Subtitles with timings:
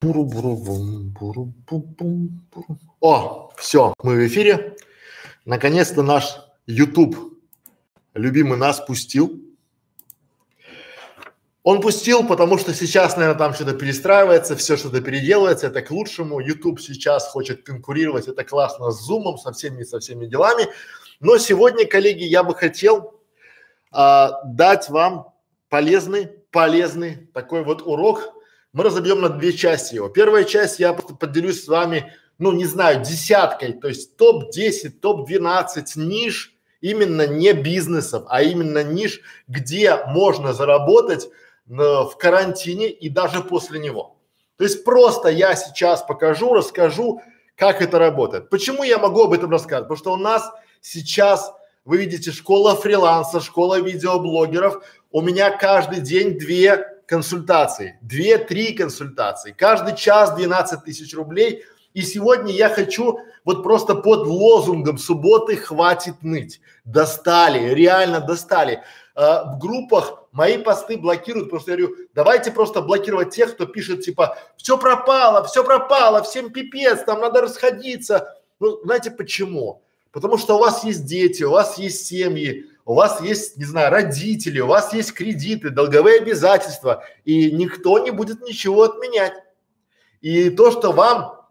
[0.00, 2.78] Буру-буру-бум, буру-бу-бум, буру.
[3.00, 4.76] О, все, мы в эфире.
[5.44, 6.36] Наконец-то наш
[6.68, 7.16] YouTube,
[8.14, 9.42] любимый нас, пустил.
[11.64, 16.38] Он пустил, потому что сейчас, наверное, там что-то перестраивается, все что-то переделывается, это к лучшему.
[16.38, 20.68] YouTube сейчас хочет конкурировать, это классно с Zoom, со всеми, со всеми делами.
[21.18, 23.20] Но сегодня, коллеги, я бы хотел
[23.90, 25.34] а, дать вам
[25.68, 28.37] полезный, полезный такой вот урок
[28.72, 30.08] мы разобьем на две части его.
[30.08, 36.54] Первая часть я поделюсь с вами, ну не знаю, десяткой, то есть топ-10, топ-12 ниш
[36.80, 41.30] именно не бизнесов, а именно ниш, где можно заработать э,
[41.68, 44.16] в карантине и даже после него.
[44.56, 47.22] То есть просто я сейчас покажу, расскажу,
[47.56, 48.50] как это работает.
[48.50, 49.88] Почему я могу об этом рассказывать?
[49.88, 50.50] Потому что у нас
[50.80, 51.52] сейчас,
[51.84, 54.84] вы видите, школа фриланса, школа видеоблогеров.
[55.10, 61.64] У меня каждый день две консультации, две-три консультации, каждый час 12 тысяч рублей.
[61.94, 66.60] И сегодня я хочу вот просто под лозунгом субботы хватит ныть.
[66.84, 68.82] Достали, реально достали.
[69.16, 73.64] Э, в группах мои посты блокируют, потому что я говорю, давайте просто блокировать тех, кто
[73.64, 78.36] пишет типа, все пропало, все пропало, всем пипец, там надо расходиться.
[78.60, 79.82] Ну, знаете почему?
[80.12, 83.90] Потому что у вас есть дети, у вас есть семьи, у вас есть, не знаю,
[83.90, 89.34] родители, у вас есть кредиты, долговые обязательства, и никто не будет ничего отменять.
[90.22, 91.46] И то, что вам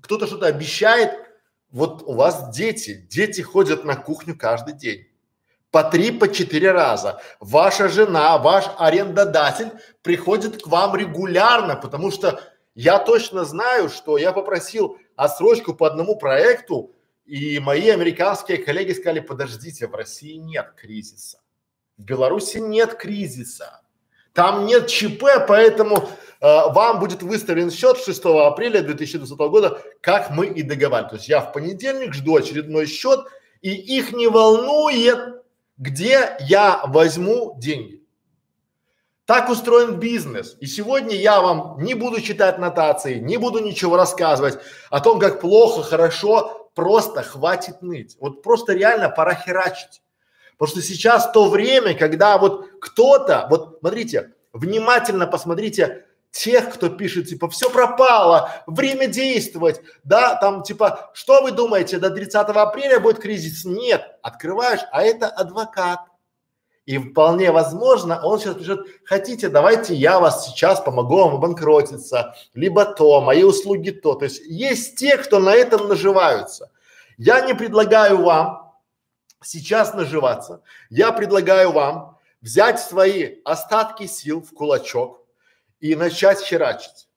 [0.00, 1.12] кто-то что-то обещает,
[1.70, 5.06] вот у вас дети, дети ходят на кухню каждый день.
[5.70, 7.22] По три, по четыре раза.
[7.38, 9.70] Ваша жена, ваш арендодатель
[10.02, 12.42] приходит к вам регулярно, потому что
[12.74, 16.92] я точно знаю, что я попросил отсрочку по одному проекту,
[17.24, 21.40] и мои американские коллеги сказали, подождите, в России нет кризиса,
[21.96, 23.82] в Беларуси нет кризиса,
[24.32, 26.06] там нет ЧП, поэтому э,
[26.40, 31.10] вам будет выставлен счет 6 апреля 2020 года, как мы и договаривались.
[31.10, 33.20] То есть я в понедельник жду очередной счет,
[33.60, 35.42] и их не волнует,
[35.76, 38.02] где я возьму деньги.
[39.26, 40.56] Так устроен бизнес.
[40.60, 44.58] И сегодня я вам не буду читать нотации, не буду ничего рассказывать
[44.90, 48.16] о том, как плохо, хорошо просто хватит ныть.
[48.20, 50.02] Вот просто реально пора херачить.
[50.58, 57.28] Потому что сейчас то время, когда вот кто-то, вот смотрите, внимательно посмотрите тех, кто пишет,
[57.28, 63.18] типа, все пропало, время действовать, да, там, типа, что вы думаете, до 30 апреля будет
[63.18, 63.64] кризис?
[63.64, 66.00] Нет, открываешь, а это адвокат,
[66.92, 72.84] и вполне возможно, он сейчас пишет, хотите, давайте я вас сейчас помогу вам обанкротиться, либо
[72.84, 74.14] то, мои услуги то.
[74.14, 76.70] То есть есть те, кто на этом наживаются.
[77.16, 78.74] Я не предлагаю вам
[79.42, 80.60] сейчас наживаться.
[80.90, 85.24] Я предлагаю вам взять свои остатки сил в кулачок
[85.80, 87.08] и начать херачить.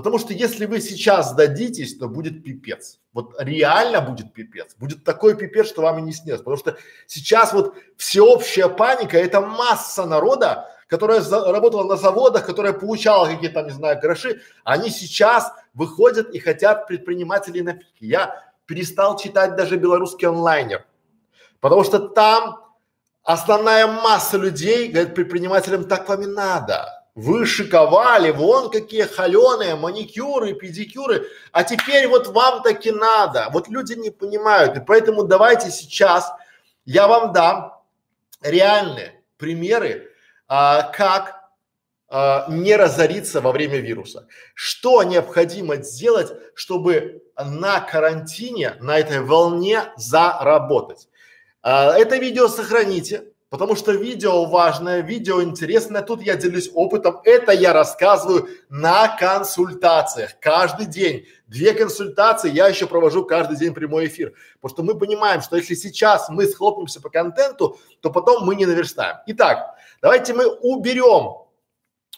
[0.00, 2.98] Потому что если вы сейчас сдадитесь, то будет пипец.
[3.12, 4.74] Вот реально будет пипец.
[4.76, 6.40] Будет такой пипец, что вам и не снилось.
[6.40, 13.26] Потому что сейчас вот всеобщая паника, это масса народа, которая работала на заводах, которая получала
[13.26, 18.06] какие-то, не знаю, гроши, они сейчас выходят и хотят предпринимателей на пике.
[18.06, 20.86] Я перестал читать даже белорусский онлайнер,
[21.60, 22.64] потому что там
[23.22, 30.54] основная масса людей говорит предпринимателям так вам и надо вы шиковали, вон какие холеные маникюры,
[30.54, 33.48] педикюры, а теперь вот вам таки надо.
[33.52, 36.32] Вот люди не понимают, и поэтому давайте сейчас
[36.86, 37.78] я вам дам
[38.40, 40.10] реальные примеры,
[40.48, 41.50] а, как
[42.08, 44.26] а, не разориться во время вируса.
[44.54, 51.08] Что необходимо сделать, чтобы на карантине, на этой волне заработать.
[51.60, 57.50] А, это видео сохраните, Потому что видео важное, видео интересное, тут я делюсь опытом, это
[57.50, 61.26] я рассказываю на консультациях каждый день.
[61.48, 64.34] Две консультации я еще провожу каждый день прямой эфир.
[64.60, 68.66] Потому что мы понимаем, что если сейчас мы схлопнемся по контенту, то потом мы не
[68.66, 69.16] наверстаем.
[69.26, 71.48] Итак, давайте мы уберем,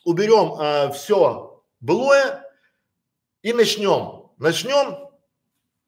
[0.05, 2.45] уберем э, все былое
[3.41, 4.29] и начнем.
[4.37, 5.09] Начнем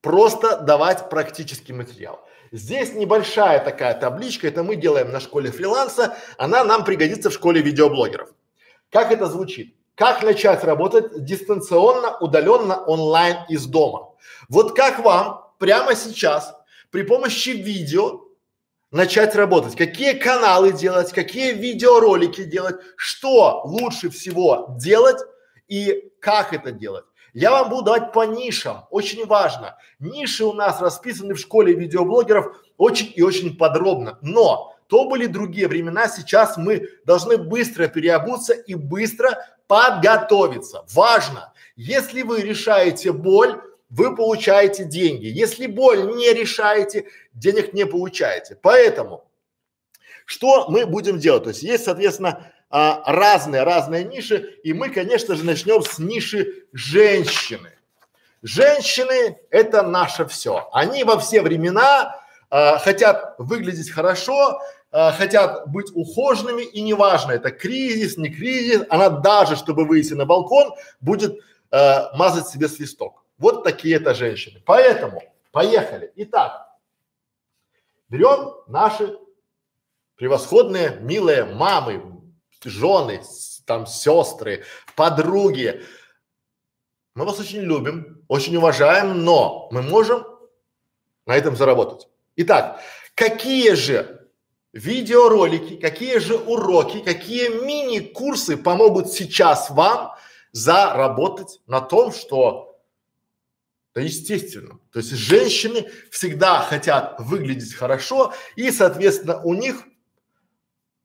[0.00, 2.26] просто давать практический материал.
[2.54, 7.60] Здесь небольшая такая табличка, это мы делаем на школе фриланса, она нам пригодится в школе
[7.60, 8.28] видеоблогеров.
[8.92, 9.74] Как это звучит?
[9.96, 14.14] Как начать работать дистанционно, удаленно, онлайн из дома?
[14.48, 16.54] Вот как вам прямо сейчас
[16.92, 18.20] при помощи видео
[18.92, 19.74] начать работать?
[19.74, 25.18] Какие каналы делать, какие видеоролики делать, что лучше всего делать
[25.66, 27.04] и как это делать?
[27.34, 29.76] Я вам буду давать по нишам, очень важно.
[29.98, 34.18] Ниши у нас расписаны в школе видеоблогеров очень и очень подробно.
[34.22, 40.84] Но то были другие времена, сейчас мы должны быстро переобуться и быстро подготовиться.
[40.92, 41.52] Важно.
[41.74, 43.60] Если вы решаете боль,
[43.90, 45.26] вы получаете деньги.
[45.26, 48.56] Если боль не решаете, денег не получаете.
[48.62, 49.28] Поэтому
[50.24, 51.44] что мы будем делать?
[51.44, 56.64] То есть есть, соответственно, а, разные, разные ниши, и мы, конечно же, начнем с ниши
[56.72, 57.70] женщины.
[58.42, 60.68] Женщины– это наше все.
[60.72, 64.60] Они во все времена а, хотят выглядеть хорошо,
[64.90, 70.26] а, хотят быть ухоженными, и неважно, это кризис, не кризис, она даже, чтобы выйти на
[70.26, 71.38] балкон, будет
[71.70, 73.24] а, мазать себе свисток.
[73.38, 74.60] Вот такие это женщины.
[74.66, 75.22] Поэтому,
[75.52, 76.12] поехали.
[76.16, 76.66] Итак,
[78.08, 79.16] берем наши
[80.16, 82.13] превосходные, милые мамы,
[82.64, 83.22] жены,
[83.66, 84.64] там сестры,
[84.96, 85.82] подруги.
[87.14, 90.24] Мы вас очень любим, очень уважаем, но мы можем
[91.26, 92.08] на этом заработать.
[92.36, 92.80] Итак,
[93.14, 94.28] какие же
[94.72, 100.14] видеоролики, какие же уроки, какие мини-курсы помогут сейчас вам
[100.52, 102.74] заработать на том, что
[103.94, 104.80] да, естественно.
[104.92, 109.84] То есть женщины всегда хотят выглядеть хорошо, и, соответственно, у них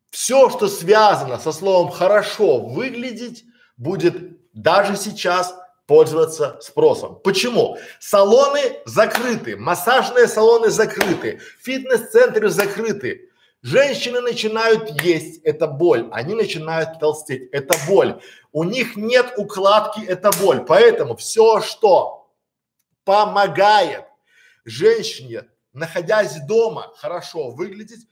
[0.10, 3.46] все, что связано со словом хорошо выглядеть,
[3.78, 7.20] будет даже сейчас пользоваться спросом.
[7.24, 7.78] Почему?
[8.00, 13.30] Салоны закрыты, массажные салоны закрыты, фитнес-центры закрыты.
[13.62, 16.08] Женщины начинают есть, это боль.
[16.12, 18.22] Они начинают толстеть, это боль.
[18.52, 20.64] У них нет укладки, это боль.
[20.66, 22.32] Поэтому все, что
[23.04, 24.06] помогает
[24.64, 28.08] женщине, находясь дома, хорошо выглядеть,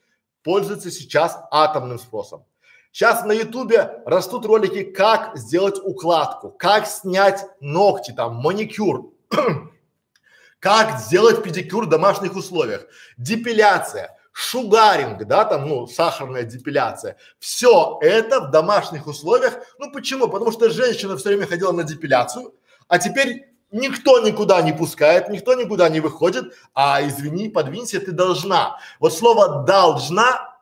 [0.48, 2.46] пользуется сейчас атомным спросом.
[2.94, 9.12] Сейчас на ютубе растут ролики, как сделать укладку, как снять ногти, там, маникюр,
[10.60, 12.86] как сделать педикюр в домашних условиях,
[13.18, 17.18] депиляция, шугаринг, да, там, ну, сахарная депиляция.
[17.40, 19.56] Все это в домашних условиях.
[19.80, 20.30] Ну, почему?
[20.30, 22.56] Потому что женщина все время ходила на депиляцию,
[22.88, 28.80] а теперь никто никуда не пускает, никто никуда не выходит, а извини, подвинься, ты должна.
[29.00, 30.58] Вот слово должна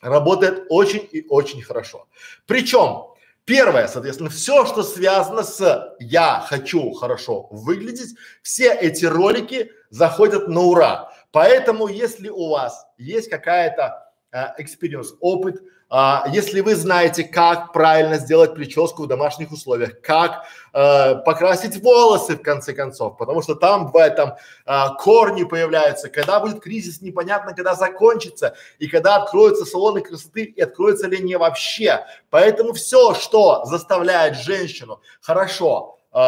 [0.00, 2.08] работает очень и очень хорошо.
[2.46, 3.14] Причем,
[3.44, 10.60] первое, соответственно, все, что связано с я хочу хорошо выглядеть, все эти ролики заходят на
[10.60, 11.12] ура.
[11.32, 14.10] Поэтому, если у вас есть какая-то
[14.58, 20.44] experience, э, опыт, а, если вы знаете, как правильно сделать прическу в домашних условиях, как
[20.72, 26.38] э, покрасить волосы в конце концов, потому что там бывает там э, корни появляются, когда
[26.38, 32.06] будет кризис, непонятно, когда закончится и когда откроются салоны красоты и откроются ли не вообще.
[32.30, 36.18] Поэтому все, что заставляет женщину хорошо, э,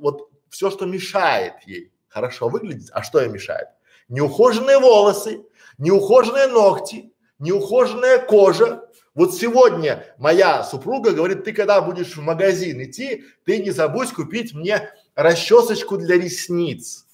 [0.00, 3.68] вот все, что мешает ей хорошо выглядеть, а что ей мешает?
[4.08, 5.44] Неухоженные волосы,
[5.76, 7.12] неухоженные ногти,
[7.42, 13.70] неухоженная кожа, вот сегодня моя супруга говорит, ты когда будешь в магазин идти, ты не
[13.70, 17.04] забудь купить мне расчесочку для ресниц.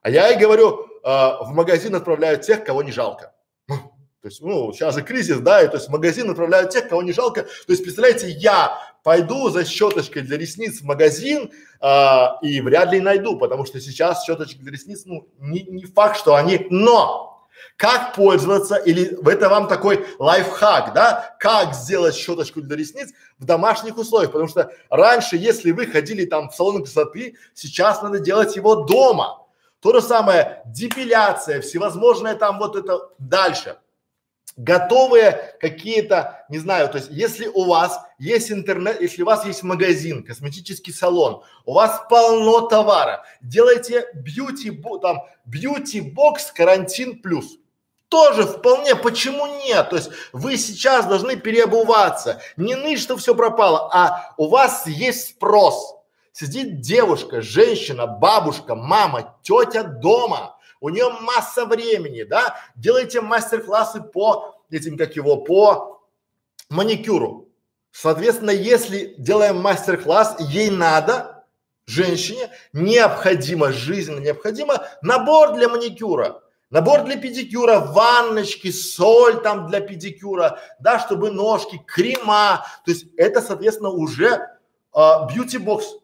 [0.00, 3.34] А я ей говорю, э, в магазин отправляют тех, кого не жалко.
[3.68, 6.88] Ну, то есть, ну, сейчас же кризис, да, и то есть в магазин отправляют тех,
[6.88, 7.42] кого не жалко.
[7.42, 11.50] То есть, представляете, я пойду за щеточкой для ресниц в магазин
[11.82, 16.16] э, и вряд ли найду, потому что сейчас щеточки для ресниц, ну, не, не факт,
[16.16, 17.35] что они, но
[17.76, 23.98] как пользоваться, или это вам такой лайфхак, да, как сделать щеточку для ресниц в домашних
[23.98, 28.76] условиях, потому что раньше, если вы ходили там в салон красоты, сейчас надо делать его
[28.76, 29.42] дома.
[29.80, 33.76] То же самое депиляция, всевозможные там вот это дальше.
[34.56, 39.62] Готовые какие-то, не знаю, то есть если у вас есть интернет, если у вас есть
[39.62, 44.70] магазин, косметический салон, у вас полно товара, делайте бьюти,
[45.02, 47.58] там, бьюти бокс карантин плюс
[48.08, 49.90] тоже вполне, почему нет?
[49.90, 55.30] То есть вы сейчас должны переобуваться, не ныть, что все пропало, а у вас есть
[55.30, 55.96] спрос.
[56.32, 60.55] Сидит девушка, женщина, бабушка, мама, тетя дома,
[60.86, 66.00] у нее масса времени, да, делайте мастер-классы по этим, как его, по
[66.68, 67.48] маникюру.
[67.90, 71.44] Соответственно, если делаем мастер-класс, ей надо,
[71.86, 76.42] женщине, необходимо, жизненно необходимо набор для маникюра.
[76.70, 82.64] Набор для педикюра, ванночки, соль там для педикюра, да, чтобы ножки, крема.
[82.84, 84.56] То есть это, соответственно, уже
[84.94, 85.96] бьюти-бокс.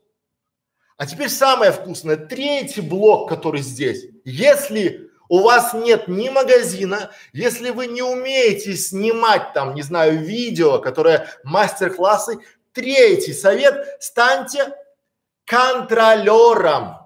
[0.97, 4.07] А теперь самое вкусное, третий блок, который здесь.
[4.25, 10.79] Если у вас нет ни магазина, если вы не умеете снимать там, не знаю, видео,
[10.79, 12.38] которые мастер-классы,
[12.73, 14.75] третий совет, станьте
[15.45, 17.02] контролером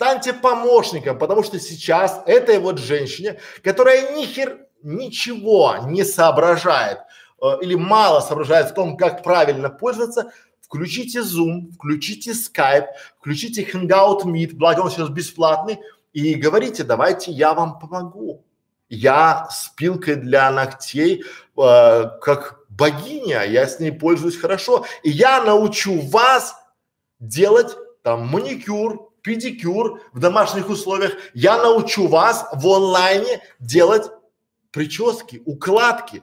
[0.00, 7.00] станьте помощником, потому что сейчас этой вот женщине, которая ни хер, ничего не соображает
[7.42, 12.86] э, или мало соображает в том, как правильно пользоваться, включите Zoom, включите Skype,
[13.18, 15.78] включите Hangout Meet, благо он сейчас бесплатный,
[16.12, 18.44] и говорите, давайте я вам помогу.
[18.88, 25.42] Я с пилкой для ногтей, э, как богиня, я с ней пользуюсь хорошо, и я
[25.44, 26.56] научу вас
[27.20, 31.12] делать там маникюр, педикюр в домашних условиях.
[31.34, 34.10] Я научу вас в онлайне делать
[34.72, 36.22] прически, укладки.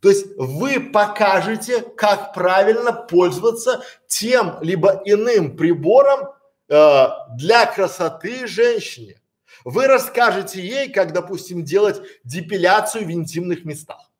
[0.00, 6.28] То есть вы покажете, как правильно пользоваться тем либо иным прибором
[6.68, 9.20] э, для красоты женщине.
[9.66, 14.12] Вы расскажете ей, как, допустим, делать депиляцию в интимных местах.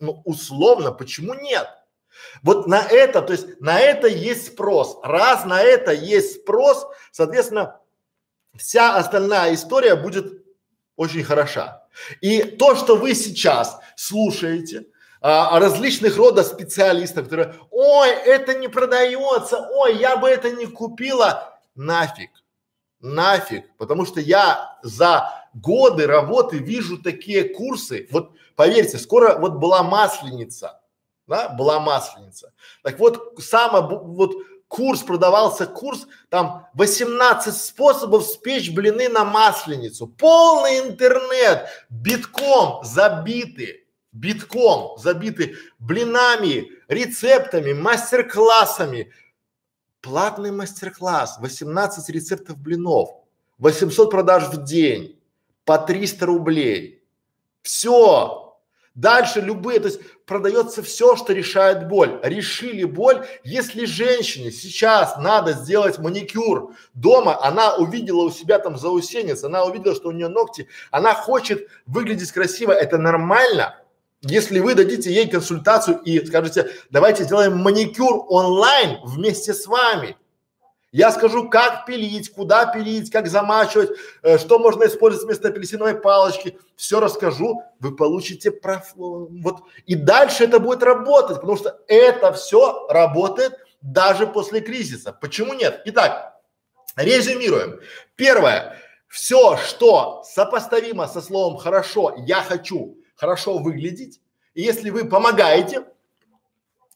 [0.00, 1.68] Ну, условно, почему нет?
[2.42, 4.98] Вот на это, то есть на это есть спрос.
[5.04, 7.80] Раз на это есть спрос, соответственно,
[8.56, 10.44] вся остальная история будет
[10.96, 11.86] очень хороша.
[12.20, 14.86] И то, что вы сейчас слушаете,
[15.20, 21.56] а, различных рода специалистов, которые, ой, это не продается, ой, я бы это не купила,
[21.76, 22.30] нафиг,
[23.00, 29.82] нафиг, потому что я за годы работы вижу такие курсы, вот поверьте, скоро вот была
[29.82, 30.80] масленица,
[31.26, 32.52] да, была масленица,
[32.82, 34.34] так вот, само, вот
[34.68, 44.98] курс продавался, курс, там 18 способов спечь блины на масленицу, полный интернет, битком забиты, битком
[44.98, 49.12] забиты блинами, рецептами, мастер-классами.
[50.08, 53.10] Платный мастер-класс, 18 рецептов блинов,
[53.58, 55.20] 800 продаж в день,
[55.66, 57.04] по 300 рублей.
[57.60, 58.56] Все,
[58.94, 62.18] Дальше любые, то есть продается все, что решает боль.
[62.22, 69.44] Решили боль, если женщине сейчас надо сделать маникюр дома, она увидела у себя там заусенец,
[69.44, 73.76] она увидела, что у нее ногти, она хочет выглядеть красиво, это нормально.
[74.22, 80.16] Если вы дадите ей консультацию и скажете, давайте сделаем маникюр онлайн вместе с вами,
[80.90, 83.90] я скажу, как пилить, куда пилить, как замачивать,
[84.22, 86.58] э, что можно использовать вместо апельсиновой палочки.
[86.76, 88.92] Все расскажу, вы получите проф...
[88.96, 95.12] вот и дальше это будет работать, потому что это все работает даже после кризиса.
[95.12, 95.82] Почему нет?
[95.84, 96.40] Итак,
[96.96, 97.80] резюмируем.
[98.16, 98.76] Первое.
[99.08, 104.20] Все, что сопоставимо со словом хорошо, я хочу хорошо выглядеть,
[104.54, 105.84] и если вы помогаете,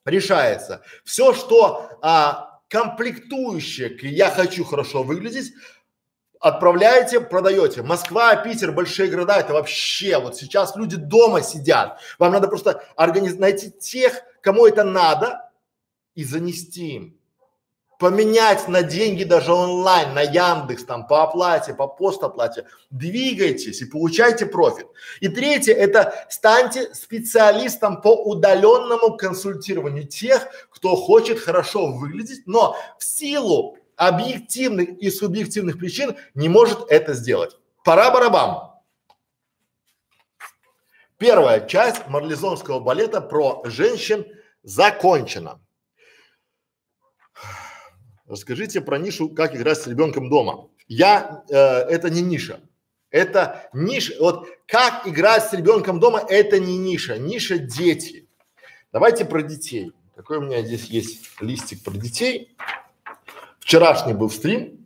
[0.05, 0.83] решается.
[1.05, 5.53] Все, что а, комплектующие к «я хочу хорошо выглядеть»,
[6.41, 7.83] отправляете, продаете.
[7.83, 12.01] Москва, Питер, большие города, это вообще, вот сейчас люди дома сидят.
[12.19, 13.37] Вам надо просто организ...
[13.37, 15.51] найти тех, кому это надо
[16.15, 17.22] и занести им
[18.03, 22.67] поменять на деньги даже онлайн, на Яндекс, там, по оплате, по постоплате.
[22.91, 24.89] Двигайтесь и получайте профит.
[25.21, 33.05] И третье, это станьте специалистом по удаленному консультированию тех, кто хочет хорошо выглядеть, но в
[33.05, 37.57] силу объективных и субъективных причин не может это сделать.
[37.85, 38.83] Пора барабам.
[41.19, 44.27] Первая часть марлезонского балета про женщин
[44.65, 45.61] закончена.
[48.33, 50.71] Расскажите про нишу, как играть с ребенком дома.
[50.89, 52.61] Я, э, это не ниша.
[53.11, 58.27] Это ниша, вот как играть с ребенком дома, это не ниша, ниша дети.
[58.91, 59.93] Давайте про детей.
[60.17, 62.57] Какой у меня здесь есть листик про детей.
[63.61, 64.82] Вчерашний был стрим,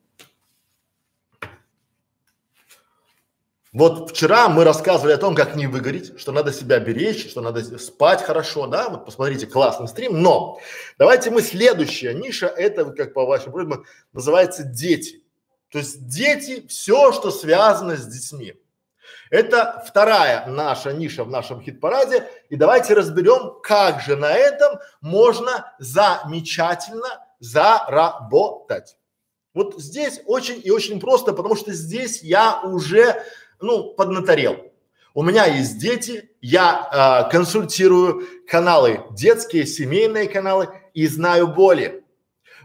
[3.77, 7.79] Вот вчера мы рассказывали о том, как не выгореть, что надо себя беречь, что надо
[7.79, 10.59] спать хорошо, да, вот посмотрите, классный стрим, но
[10.97, 15.23] давайте мы следующая ниша, это как по вашим просьбам называется дети.
[15.69, 18.55] То есть дети, все, что связано с детьми.
[19.29, 22.27] Это вторая наша ниша в нашем хит-параде.
[22.49, 28.97] И давайте разберем, как же на этом можно замечательно заработать.
[29.53, 33.23] Вот здесь очень и очень просто, потому что здесь я уже
[33.61, 34.73] ну, поднаторел.
[35.15, 42.05] У меня есть дети, я э, консультирую каналы детские, семейные каналы и знаю боли.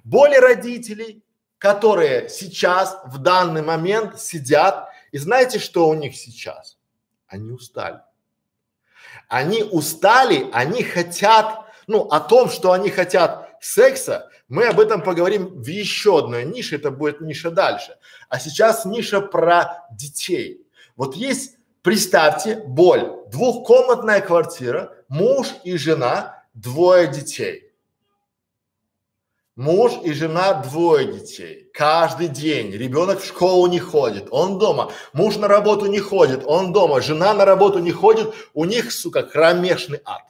[0.04, 1.24] Боли родителей,
[1.58, 6.78] которые сейчас в данный момент сидят и знаете, что у них сейчас?
[7.28, 8.00] Они устали.
[9.28, 15.62] Они устали, они хотят, ну, о том, что они хотят секса, мы об этом поговорим
[15.62, 17.98] в еще одной нише, это будет ниша дальше.
[18.28, 20.66] А сейчас ниша про детей.
[21.02, 23.24] Вот есть, представьте, боль.
[23.32, 27.72] Двухкомнатная квартира, муж и жена, двое детей.
[29.56, 31.72] Муж и жена, двое детей.
[31.74, 32.72] Каждый день.
[32.72, 34.92] Ребенок в школу не ходит, он дома.
[35.12, 37.02] Муж на работу не ходит, он дома.
[37.02, 40.22] Жена на работу не ходит, у них, сука, кромешный ад.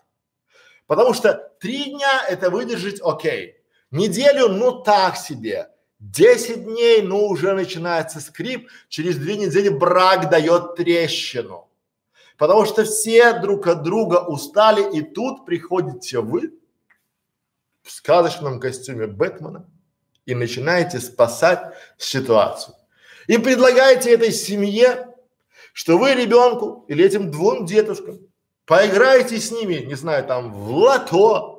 [0.88, 3.58] Потому что три дня это выдержать окей.
[3.92, 5.71] Неделю, ну так себе.
[6.02, 11.70] 10 дней, ну уже начинается скрип, через две недели брак дает трещину.
[12.38, 16.54] Потому что все друг от друга устали, и тут приходите вы
[17.84, 19.70] в сказочном костюме Бэтмена
[20.26, 22.76] и начинаете спасать ситуацию.
[23.28, 25.08] И предлагаете этой семье,
[25.72, 28.20] что вы ребенку или этим двум дедушкам
[28.66, 31.51] поиграете с ними, не знаю, там в лото,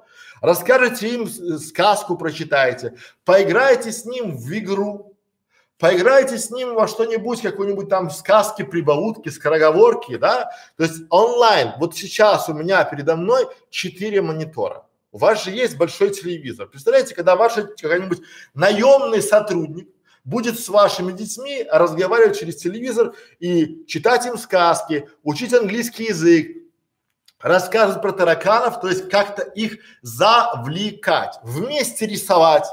[0.43, 1.27] расскажете им
[1.59, 5.17] сказку, прочитаете, поиграете с ним в игру,
[5.79, 11.73] поиграйте с ним во что-нибудь, какой-нибудь там сказки, прибаутки, скороговорки, да, то есть онлайн.
[11.79, 14.87] Вот сейчас у меня передо мной четыре монитора.
[15.13, 16.69] У вас же есть большой телевизор.
[16.69, 18.21] Представляете, когда ваш какой-нибудь
[18.55, 19.89] наемный сотрудник
[20.25, 26.62] будет с вашими детьми разговаривать через телевизор и читать им сказки, учить английский язык,
[27.43, 32.67] рассказывать про тараканов, то есть как-то их завлекать, вместе рисовать.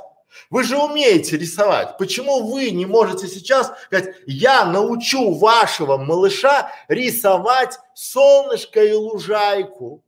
[0.49, 1.97] Вы же умеете рисовать.
[1.97, 10.03] Почему вы не можете сейчас сказать, я научу вашего малыша рисовать солнышко и лужайку?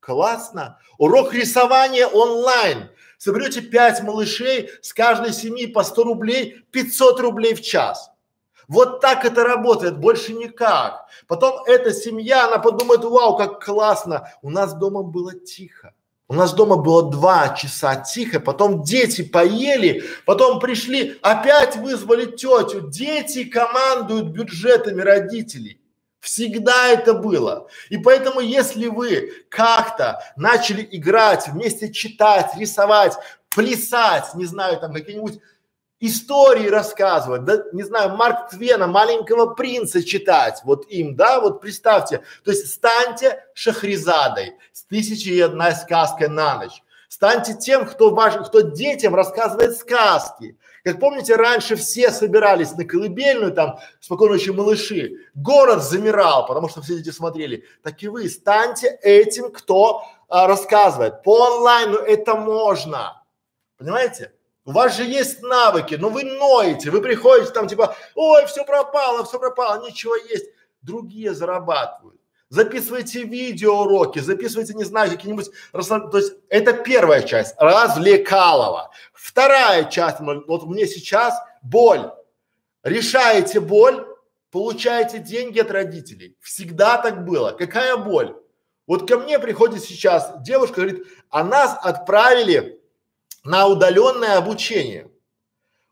[0.00, 0.78] Классно.
[0.98, 2.90] Урок рисования онлайн.
[3.18, 8.10] Соберете пять малышей, с каждой семьи по 100 рублей, 500 рублей в час.
[8.68, 11.06] Вот так это работает, больше никак.
[11.28, 14.30] Потом эта семья, она подумает, вау, как классно.
[14.42, 15.92] У нас дома было тихо.
[16.28, 22.88] У нас дома было два часа тихо, потом дети поели, потом пришли, опять вызвали тетю.
[22.90, 25.80] Дети командуют бюджетами родителей.
[26.18, 27.68] Всегда это было.
[27.90, 33.12] И поэтому, если вы как-то начали играть, вместе читать, рисовать,
[33.54, 35.38] плясать, не знаю, там какие-нибудь
[36.00, 42.22] истории рассказывать, да, не знаю, Марк Твена, маленького принца читать, вот им, да, вот представьте,
[42.44, 46.82] то есть станьте Шахризадой с тысячи и одна сказкой на ночь.
[47.08, 50.58] Станьте тем, кто ваш, кто детям рассказывает сказки.
[50.84, 55.12] Как помните, раньше все собирались на колыбельную, там, спокойно еще малыши.
[55.34, 57.64] Город замирал, потому что все дети смотрели.
[57.82, 61.22] Так и вы станьте этим, кто а, рассказывает.
[61.22, 63.22] По онлайну это можно.
[63.78, 64.32] Понимаете?
[64.66, 69.24] У вас же есть навыки, но вы ноете, вы приходите там типа, ой, все пропало,
[69.24, 70.46] все пропало, ничего есть.
[70.82, 72.20] Другие зарабатывают.
[72.48, 78.90] Записывайте видеоуроки, записывайте, не знаю, какие-нибудь, то есть это первая часть, развлекалова.
[79.12, 82.10] Вторая часть, вот мне сейчас боль.
[82.82, 84.04] Решаете боль,
[84.50, 86.36] получаете деньги от родителей.
[86.40, 87.52] Всегда так было.
[87.52, 88.36] Какая боль?
[88.86, 92.80] Вот ко мне приходит сейчас девушка, говорит, а нас отправили
[93.46, 95.08] на удаленное обучение.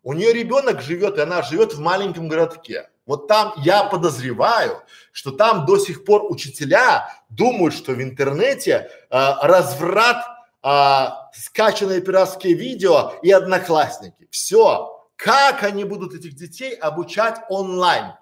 [0.03, 2.91] У нее ребенок живет, и она живет в маленьком городке.
[3.07, 9.47] Вот там я подозреваю, что там до сих пор учителя думают, что в интернете а,
[9.47, 10.25] разврат,
[10.63, 14.27] а, скачанные пиратские видео и одноклассники.
[14.31, 14.91] Все.
[15.17, 18.15] Как они будут этих детей обучать онлайн?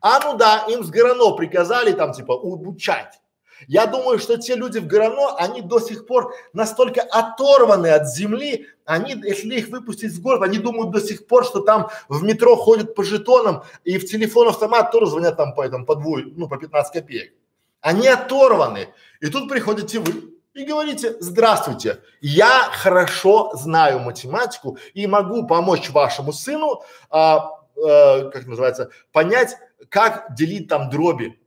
[0.00, 3.19] А ну да, им с Горано приказали там типа обучать.
[3.68, 8.66] Я думаю, что те люди в Горано, они до сих пор настолько оторваны от земли,
[8.84, 12.56] они, если их выпустить в город, они думают до сих пор, что там в метро
[12.56, 16.48] ходят по жетонам и в телефон автомат тоже звонят там по этому, по двое, ну,
[16.48, 17.32] по 15 копеек.
[17.80, 18.88] Они оторваны.
[19.20, 26.32] И тут приходите вы и говорите, здравствуйте, я хорошо знаю математику и могу помочь вашему
[26.32, 29.56] сыну, а, а, как называется, понять,
[29.88, 31.40] как делить там дроби.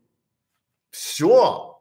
[0.89, 1.72] Все,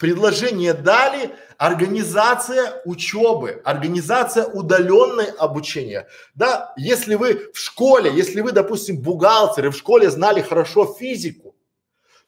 [0.00, 6.08] Предложение дали организация учебы, организация удаленной обучения.
[6.34, 11.54] Да, если вы в школе, если вы, допустим, бухгалтеры в школе знали хорошо физику,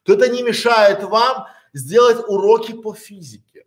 [0.03, 3.65] то это не мешает вам сделать уроки по физике.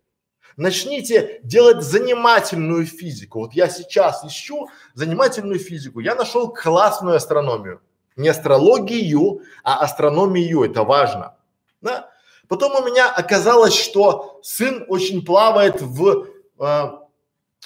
[0.55, 3.39] Начните делать занимательную физику.
[3.39, 5.99] Вот я сейчас ищу занимательную физику.
[5.99, 7.81] Я нашел классную астрономию.
[8.15, 10.63] Не астрологию, а астрономию.
[10.63, 11.35] Это важно.
[11.81, 12.09] Да?
[12.47, 16.27] Потом у меня оказалось, что сын очень плавает в,
[16.59, 16.91] э,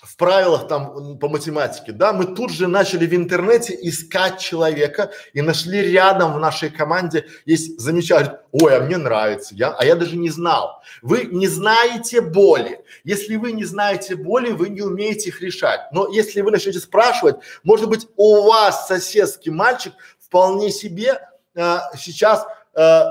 [0.02, 5.42] в правилах там по математике, да, мы тут же начали в интернете искать человека и
[5.42, 10.18] нашли рядом в нашей команде есть замечательный, ой, а мне нравится, я, а я даже
[10.18, 10.82] не знал.
[11.04, 12.84] Вы не знаете боли.
[13.04, 15.82] Если вы не знаете боли, вы не умеете их решать.
[15.92, 21.22] Но если вы начнете спрашивать, может быть, у вас соседский мальчик вполне себе
[21.54, 23.04] э, сейчас э,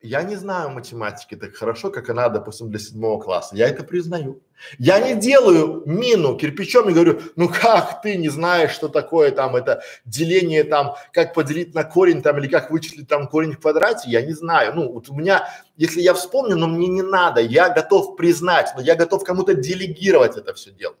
[0.00, 3.56] я не знаю математики так хорошо, как она, допустим, для седьмого класса.
[3.56, 4.40] Я это признаю.
[4.78, 9.56] Я не делаю мину кирпичом и говорю, ну как ты не знаешь, что такое там
[9.56, 14.08] это деление там, как поделить на корень там или как вычислить там корень в квадрате,
[14.10, 14.74] я не знаю.
[14.74, 18.82] Ну вот у меня, если я вспомню, но мне не надо, я готов признать, но
[18.82, 20.94] я готов кому-то делегировать это все дело.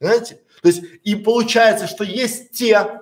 [0.00, 0.40] Знаете?
[0.62, 3.00] То есть и получается, что есть те,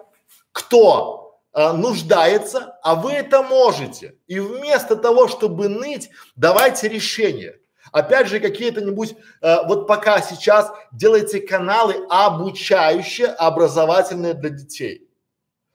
[0.52, 1.27] кто
[1.58, 4.14] э, нуждается, а вы это можете.
[4.28, 7.58] И вместо того, чтобы ныть, давайте решение.
[7.90, 15.08] Опять же, какие-то-нибудь, э, вот пока сейчас делайте каналы обучающие, образовательные для детей.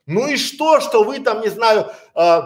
[0.06, 2.40] Ну и что, что вы там, не знаю, э,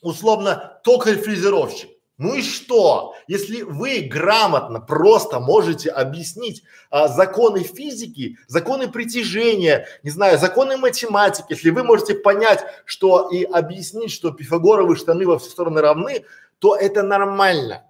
[0.00, 1.90] условно, токарь-фрезеровщик.
[2.16, 10.10] Ну и что, если вы грамотно просто можете объяснить а, законы физики, законы притяжения, не
[10.10, 15.50] знаю, законы математики, если вы можете понять, что и объяснить, что пифагоровы штаны во все
[15.50, 16.24] стороны равны,
[16.60, 17.84] то это нормально.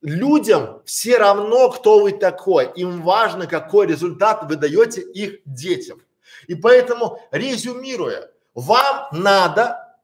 [0.00, 6.00] Людям все равно, кто вы такой, им важно, какой результат вы даете их детям.
[6.46, 9.98] И поэтому, резюмируя, вам надо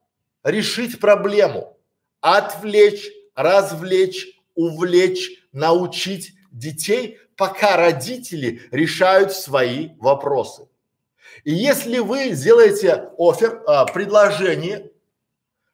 [0.45, 1.79] решить проблему,
[2.21, 10.69] отвлечь развлечь, увлечь, научить детей, пока родители решают свои вопросы.
[11.45, 14.91] И если вы сделаете офер, а, предложение,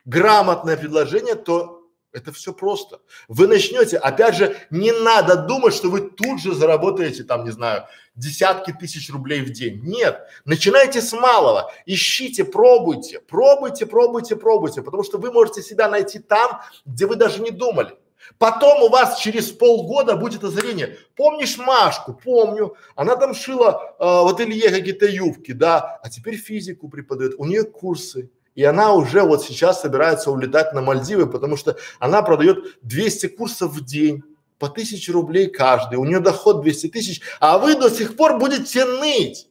[0.05, 1.82] грамотное предложение, то
[2.13, 3.01] это все просто.
[3.29, 7.87] Вы начнете, опять же, не надо думать, что вы тут же заработаете там, не знаю,
[8.15, 9.81] десятки тысяч рублей в день.
[9.83, 16.19] Нет, начинайте с малого, ищите, пробуйте, пробуйте, пробуйте, пробуйте, потому что вы можете себя найти
[16.19, 17.97] там, где вы даже не думали.
[18.39, 20.97] Потом у вас через полгода будет озарение.
[21.17, 22.15] Помнишь Машку?
[22.15, 22.77] Помню.
[22.95, 27.35] Она там шила э, в ателье какие-то юбки, да, а теперь физику преподает.
[27.39, 28.31] У нее курсы.
[28.55, 33.73] И она уже вот сейчас собирается улетать на Мальдивы, потому что она продает 200 курсов
[33.73, 34.23] в день
[34.59, 38.85] по тысяче рублей каждый, у нее доход 200 тысяч, а вы до сих пор будете
[38.85, 39.49] ныть.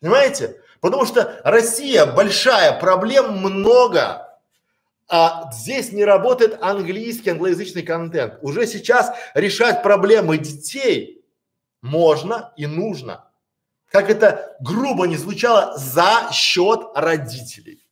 [0.00, 0.60] Понимаете?
[0.80, 4.38] Потому что Россия большая, проблем много,
[5.08, 8.38] а здесь не работает английский, англоязычный контент.
[8.42, 11.24] Уже сейчас решать проблемы детей
[11.80, 13.30] можно и нужно.
[13.90, 17.83] Как это грубо не звучало, за счет родителей.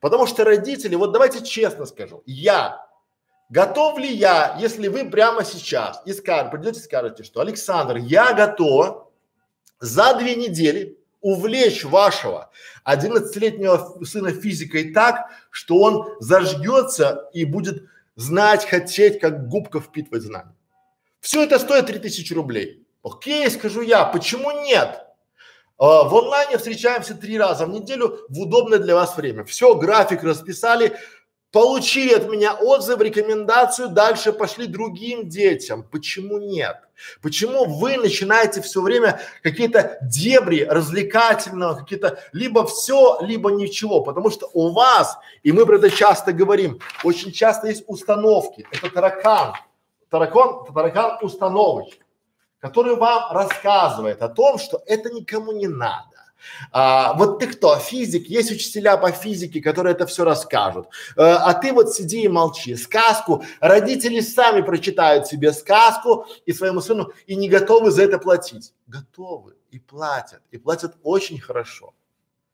[0.00, 2.86] Потому что родители, вот давайте честно скажу, я,
[3.48, 8.32] готов ли я, если вы прямо сейчас и скажете, придете и скажете, что Александр, я
[8.32, 9.08] готов
[9.80, 12.50] за две недели увлечь вашего
[12.86, 17.84] 11-летнего сына физикой так, что он зажгется и будет
[18.16, 20.54] знать, хотеть, как губка впитывать знания.
[21.20, 22.86] Все это стоит 3000 рублей.
[23.02, 25.03] Окей, скажу я, почему нет?
[25.76, 29.44] А, в онлайне встречаемся три раза в неделю в удобное для вас время.
[29.44, 30.96] Все, график расписали,
[31.50, 35.82] получили от меня отзыв, рекомендацию, дальше пошли другим детям.
[35.82, 36.76] Почему нет?
[37.22, 44.48] Почему вы начинаете все время какие-то дебри развлекательного, какие-то либо все, либо ничего, потому что
[44.52, 49.54] у вас, и мы про это часто говорим, очень часто есть установки, это таракан,
[50.08, 52.03] таракан, таракан установочный
[52.64, 56.16] который вам рассказывает о том, что это никому не надо.
[56.72, 61.52] А, вот ты кто, физик, есть учителя по физике, которые это все расскажут, а, а
[61.52, 62.74] ты вот сиди и молчи.
[62.74, 68.72] Сказку, родители сами прочитают себе сказку и своему сыну и не готовы за это платить.
[68.86, 71.92] Готовы и платят, и платят очень хорошо.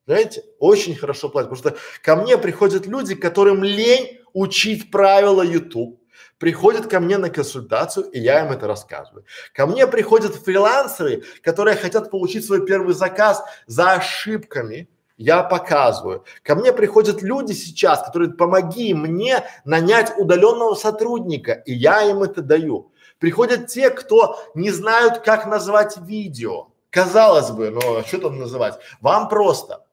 [0.07, 6.00] Знаете, очень хорошо платят, потому что ко мне приходят люди, которым лень учить правила YouTube,
[6.40, 9.24] приходят ко мне на консультацию, и я им это рассказываю.
[9.55, 16.24] Ко мне приходят фрилансеры, которые хотят получить свой первый заказ за ошибками, я показываю.
[16.42, 22.40] Ко мне приходят люди сейчас, которые помоги мне нанять удаленного сотрудника, и я им это
[22.40, 22.90] даю.
[23.18, 26.68] Приходят те, кто не знают, как назвать видео.
[26.88, 28.79] Казалось бы, ну а что там называть?
[29.03, 29.85] Вам просто.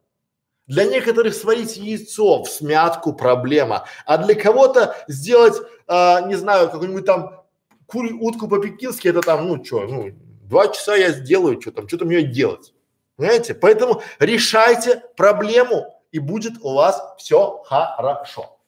[0.68, 7.06] Для некоторых сварить яйцо в смятку проблема, а для кого-то сделать а, не знаю, какую-нибудь
[7.06, 7.46] там
[7.86, 10.12] кури, утку по-пекински, это там, ну что, ну,
[10.44, 12.74] два часа я сделаю, что там, что там ее делать.
[13.16, 13.56] Понимаете?
[13.56, 18.60] Поэтому решайте проблему, и будет у вас все хорошо.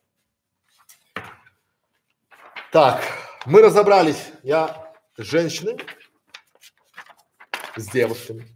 [2.71, 3.01] Так,
[3.45, 4.27] мы разобрались.
[4.43, 5.83] Я с женщинами,
[7.75, 8.47] с девушками,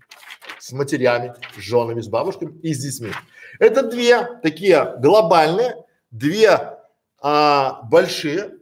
[0.64, 3.12] с матерями, с женами, с бабушками и с детьми.
[3.60, 5.76] Это две такие глобальные,
[6.10, 6.80] две
[7.22, 8.60] а, большие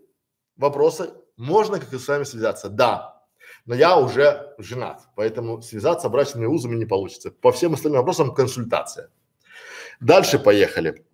[0.58, 1.14] вопросы.
[1.38, 2.70] Можно как и с вами связаться?
[2.70, 3.22] Да.
[3.68, 7.30] Но я уже женат, поэтому связаться брачными узами не получится.
[7.30, 9.12] По всем остальным вопросам консультация.
[10.00, 11.06] Дальше поехали.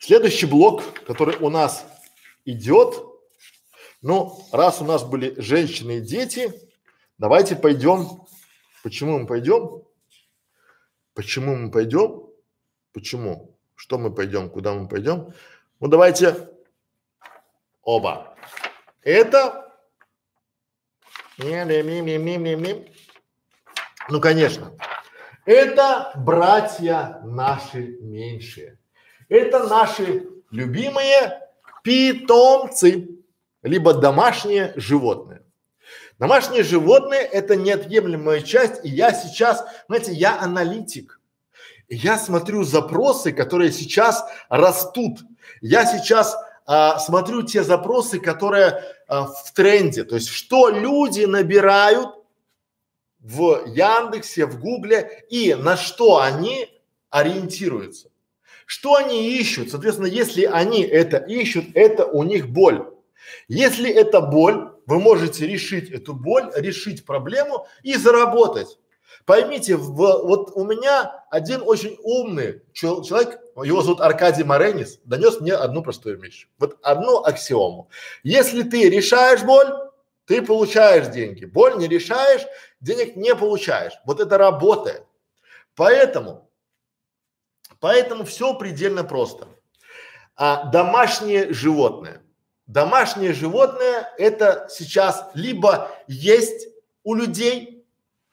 [0.00, 1.86] Следующий блок, который у нас
[2.44, 2.96] идет,
[4.02, 6.52] ну, раз у нас были женщины и дети,
[7.16, 8.26] давайте пойдем.
[8.86, 9.82] Почему мы пойдем?
[11.12, 12.22] Почему мы пойдем?
[12.92, 13.58] Почему?
[13.74, 15.34] Что мы пойдем, куда мы пойдем?
[15.80, 16.48] Ну давайте
[17.82, 18.36] оба.
[19.02, 19.76] Это
[24.08, 24.72] Ну, конечно.
[25.46, 28.78] Это братья наши меньшие.
[29.28, 31.40] Это наши любимые
[31.82, 33.18] питомцы,
[33.62, 35.42] либо домашние животные.
[36.18, 41.20] Домашние животные– это неотъемлемая часть, и я сейчас, знаете, я аналитик.
[41.88, 45.20] Я смотрю запросы, которые сейчас растут.
[45.60, 50.04] Я сейчас а, смотрю те запросы, которые а, в тренде.
[50.04, 52.08] То есть, что люди набирают
[53.20, 56.68] в Яндексе, в Гугле и на что они
[57.10, 58.10] ориентируются.
[58.64, 59.70] Что они ищут?
[59.70, 62.84] Соответственно, если они это ищут, это у них боль.
[63.48, 68.78] Если это боль, вы можете решить эту боль, решить проблему и заработать.
[69.24, 75.40] Поймите, в, вот у меня один очень умный чел, человек, его зовут Аркадий Маренис, донес
[75.40, 76.48] мне одну простую вещь.
[76.58, 77.90] Вот одну аксиому.
[78.22, 79.66] Если ты решаешь боль,
[80.26, 81.44] ты получаешь деньги.
[81.44, 82.42] Боль не решаешь,
[82.80, 83.94] денег не получаешь.
[84.04, 85.04] Вот это работает.
[85.74, 86.48] Поэтому,
[87.80, 89.48] поэтому все предельно просто.
[90.36, 92.22] А домашние животные.
[92.66, 96.68] Домашние животные это сейчас либо есть
[97.04, 97.84] у людей,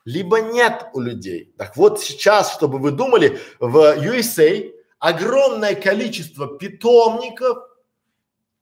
[0.05, 1.53] либо нет у людей.
[1.55, 7.59] Так вот сейчас, чтобы вы думали, в USA огромное количество питомников,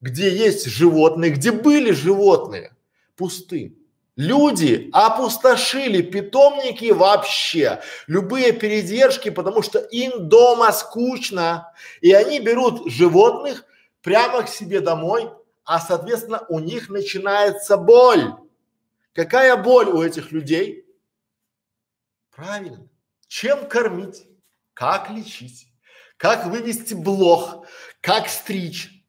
[0.01, 2.75] где есть животные, где были животные,
[3.15, 3.73] пусты.
[4.17, 13.63] Люди опустошили питомники вообще, любые передержки, потому что им дома скучно, и они берут животных
[14.01, 15.31] прямо к себе домой,
[15.71, 18.33] а соответственно у них начинается боль.
[19.13, 20.85] Какая боль у этих людей?
[22.35, 22.89] Правильно.
[23.29, 24.27] Чем кормить?
[24.73, 25.67] Как лечить?
[26.17, 27.65] Как вывести блох?
[28.01, 29.01] Как стричь?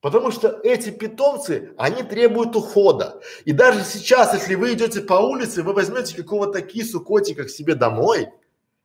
[0.00, 3.20] Потому что эти питомцы, они требуют ухода.
[3.44, 7.74] И даже сейчас, если вы идете по улице, вы возьмете какого-то кису, котика к себе
[7.74, 8.28] домой,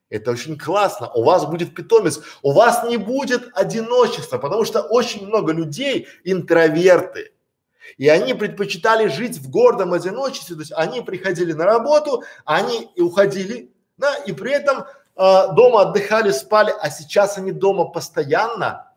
[0.10, 1.12] это очень классно.
[1.12, 7.34] У вас будет питомец, у вас не будет одиночества, потому что очень много людей интроверты.
[7.98, 13.02] И они предпочитали жить в гордом одиночестве, то есть они приходили на работу, они и
[13.02, 18.92] уходили, да, и при этом э, дома отдыхали, спали, а сейчас они дома постоянно,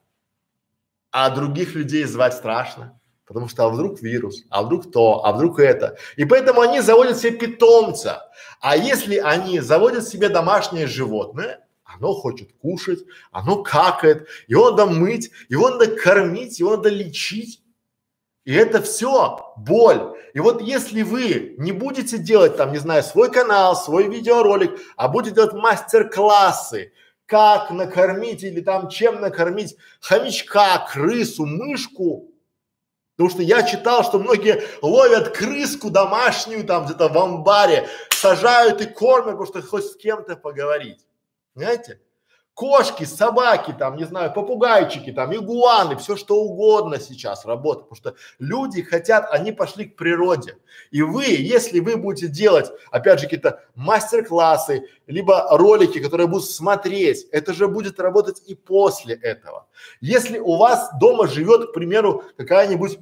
[1.12, 5.60] а других людей звать страшно, потому что а вдруг вирус, а вдруг то, а вдруг
[5.60, 5.96] это.
[6.16, 8.29] И поэтому они заводят себе питомца.
[8.60, 13.00] А если они заводят себе домашнее животное, оно хочет кушать,
[13.32, 17.62] оно какает, его надо мыть, его надо кормить, его надо лечить.
[18.44, 20.14] И это все боль.
[20.34, 25.08] И вот если вы не будете делать там, не знаю, свой канал, свой видеоролик, а
[25.08, 26.92] будете делать мастер-классы,
[27.26, 32.30] как накормить или там чем накормить хомячка, крысу, мышку.
[33.16, 37.86] Потому что я читал, что многие ловят крыску домашнюю там где-то в амбаре,
[38.20, 41.06] сажают и кормят, потому что хоть с кем-то поговорить.
[41.54, 42.00] Понимаете?
[42.60, 48.14] кошки, собаки, там, не знаю, попугайчики, там, игуаны, все что угодно сейчас работает, потому что
[48.38, 50.58] люди хотят, они пошли к природе.
[50.90, 57.26] И вы, если вы будете делать, опять же, какие-то мастер-классы, либо ролики, которые будут смотреть,
[57.32, 59.66] это же будет работать и после этого.
[60.02, 62.98] Если у вас дома живет, к примеру, какая-нибудь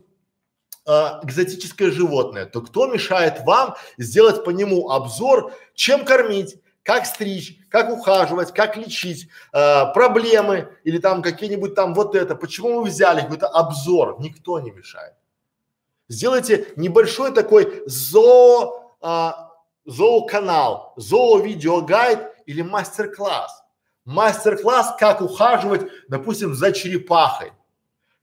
[0.88, 7.59] э, экзотическое животное, то кто мешает вам сделать по нему обзор, чем кормить, как стричь,
[7.68, 13.20] как ухаживать, как лечить, э, проблемы или там какие-нибудь там вот это, почему вы взяли
[13.20, 15.12] какой-то обзор, никто не мешает.
[16.09, 19.31] Сделайте небольшой такой зоо, э,
[19.85, 23.62] зооканал, зоо-видеогайд или мастер-класс.
[24.07, 27.53] Мастер-класс, как ухаживать, допустим, за черепахой.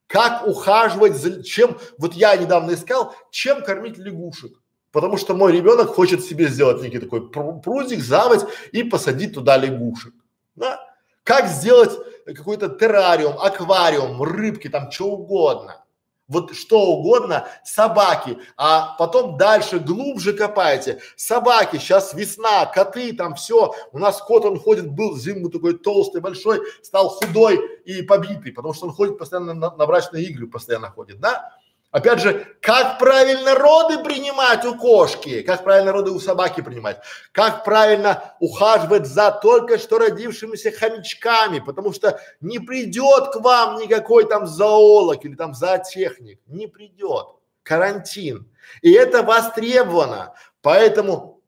[0.08, 4.52] Как ухаживать за, чем, вот я недавно искал, чем кормить лягушек
[4.92, 10.14] Потому что мой ребенок хочет себе сделать некий такой прудик, заводь и посадить туда лягушек.
[10.56, 10.80] Да?
[11.24, 11.92] Как сделать
[12.26, 15.84] какой-то террариум, аквариум, рыбки, там что угодно.
[16.28, 21.00] Вот что угодно, собаки, а потом дальше глубже копаете.
[21.16, 23.76] Собаки, сейчас весна, коты, там все.
[23.92, 28.74] У нас кот, он ходит, был зиму такой толстый, большой, стал худой и побитый, потому
[28.74, 31.55] что он ходит постоянно на, на брачные игры, постоянно ходит, да?
[31.96, 37.00] Опять же, как правильно роды принимать у кошки, как правильно роды у собаки принимать,
[37.32, 44.28] как правильно ухаживать за только что родившимися хомячками, потому что не придет к вам никакой
[44.28, 47.28] там зоолог или там зоотехник, не придет.
[47.64, 48.52] Карантин.
[48.82, 50.36] И это востребовано.
[50.62, 51.40] Поэтому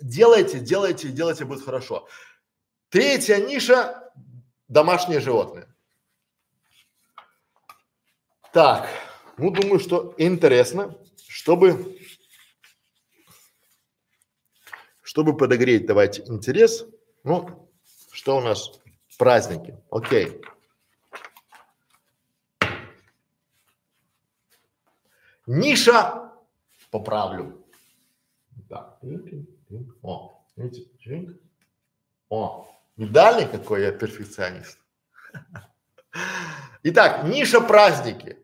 [0.00, 2.08] делайте, делайте, делайте, будет хорошо.
[2.88, 4.10] Третья ниша–
[4.68, 5.68] домашние животные.
[8.52, 8.88] Так.
[9.38, 10.96] Ну, думаю, что интересно,
[11.28, 11.96] чтобы,
[15.08, 16.84] Чтобы подогреть, давайте интерес.
[17.24, 17.70] Ну,
[18.12, 18.78] что у нас?
[19.16, 19.76] Праздники.
[19.90, 20.40] Окей.
[25.46, 26.30] Ниша
[26.90, 27.64] поправлю.
[28.68, 28.98] Да.
[30.02, 31.38] О, видите,
[32.28, 34.78] О, видали, какой я перфекционист?
[36.82, 38.37] Итак, ниша праздники.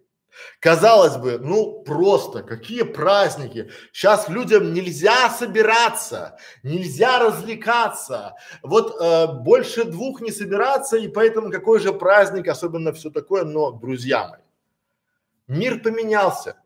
[0.60, 3.70] Казалось бы, ну просто, какие праздники.
[3.92, 8.34] Сейчас людям нельзя собираться, нельзя развлекаться.
[8.62, 13.70] Вот э, больше двух не собираться, и поэтому какой же праздник, особенно все такое, но,
[13.70, 16.56] друзья мои, мир поменялся.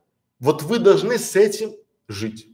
[0.41, 1.75] Вот вы должны с этим
[2.07, 2.49] жить.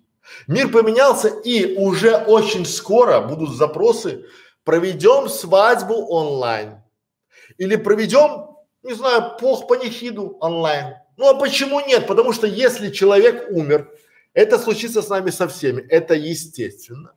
[0.47, 4.25] Мир поменялся, и уже очень скоро будут запросы,
[4.65, 6.83] проведем свадьбу онлайн.
[7.59, 10.95] Или проведем, не знаю, пох панихиду онлайн.
[11.17, 12.07] Ну а почему нет?
[12.07, 13.91] Потому что если человек умер,
[14.33, 17.13] это случится с нами со всеми, это естественно.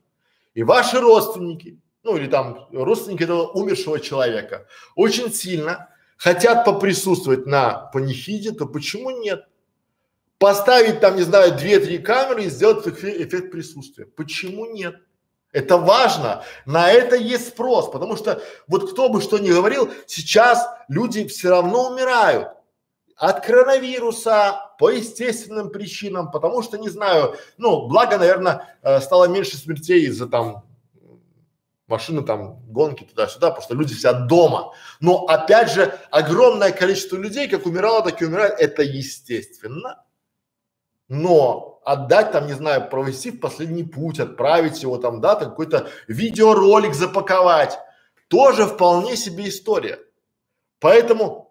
[0.54, 7.90] И ваши родственники, ну или там родственники этого умершего человека, очень сильно хотят поприсутствовать на
[7.94, 9.46] панихиде, то почему нет?
[10.38, 14.06] Поставить там, не знаю, две-три камеры и сделать эффект, присутствия.
[14.06, 14.96] Почему нет?
[15.52, 20.68] Это важно, на это есть спрос, потому что вот кто бы что ни говорил, сейчас
[20.88, 22.50] люди все равно умирают
[23.18, 29.58] от коронавируса по естественным причинам, потому что, не знаю, ну, благо, наверное, э, стало меньше
[29.58, 30.64] смертей из-за там
[31.88, 34.74] машины там, гонки туда-сюда, потому что люди сидят дома.
[35.00, 40.04] Но опять же, огромное количество людей, как умирало, так и умирает, это естественно.
[41.08, 46.94] Но отдать там, не знаю, провести в последний путь, отправить его там, да, какой-то видеоролик
[46.94, 47.80] запаковать,
[48.28, 50.00] тоже вполне себе история.
[50.80, 51.48] Поэтому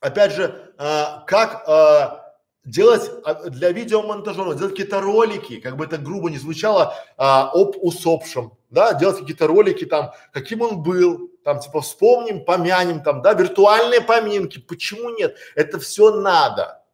[0.00, 3.10] опять же, а, как а, делать
[3.46, 8.94] для видеомонтажера, делать какие-то ролики, как бы это грубо не звучало, а, об усопшем, да,
[8.94, 14.60] делать какие-то ролики там, каким он был, там типа вспомним, помянем там, да, виртуальные поминки,
[14.60, 15.36] почему нет?
[15.56, 16.84] Это все надо.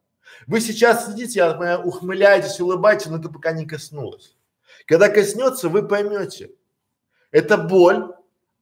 [0.47, 4.35] Вы сейчас сидите, я понимаю, ухмыляетесь, улыбаетесь, но это пока не коснулось.
[4.87, 6.51] Когда коснется, вы поймете.
[7.31, 8.12] Это боль,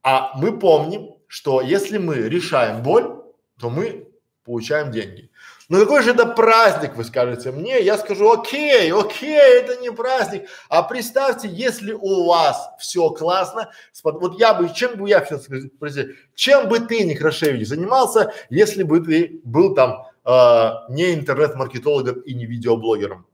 [0.03, 3.23] а мы помним, что если мы решаем боль,
[3.59, 4.12] то мы
[4.45, 5.31] получаем деньги.
[5.69, 7.81] Но какой же это праздник, вы скажете мне?
[7.81, 10.49] Я скажу, окей, окей, это не праздник.
[10.69, 13.71] А представьте, если у вас все классно,
[14.05, 19.41] вот я бы, чем бы я спросил, чем бы ты, Некрашевич, занимался, если бы ты
[19.45, 23.27] был там э, не интернет-маркетологом и не видеоблогером?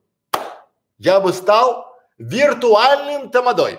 [0.99, 3.79] Я бы стал виртуальным тамадой.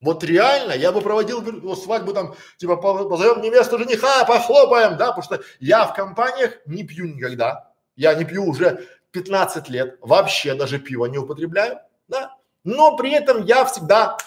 [0.00, 1.42] Вот реально, я бы проводил
[1.74, 7.06] свадьбу там, типа позовем невесту жениха, похлопаем, да, потому что я в компаниях не пью
[7.06, 7.70] никогда.
[7.96, 12.36] Я не пью уже 15 лет, вообще даже пиво не употребляю, да.
[12.62, 14.18] Но при этом я всегда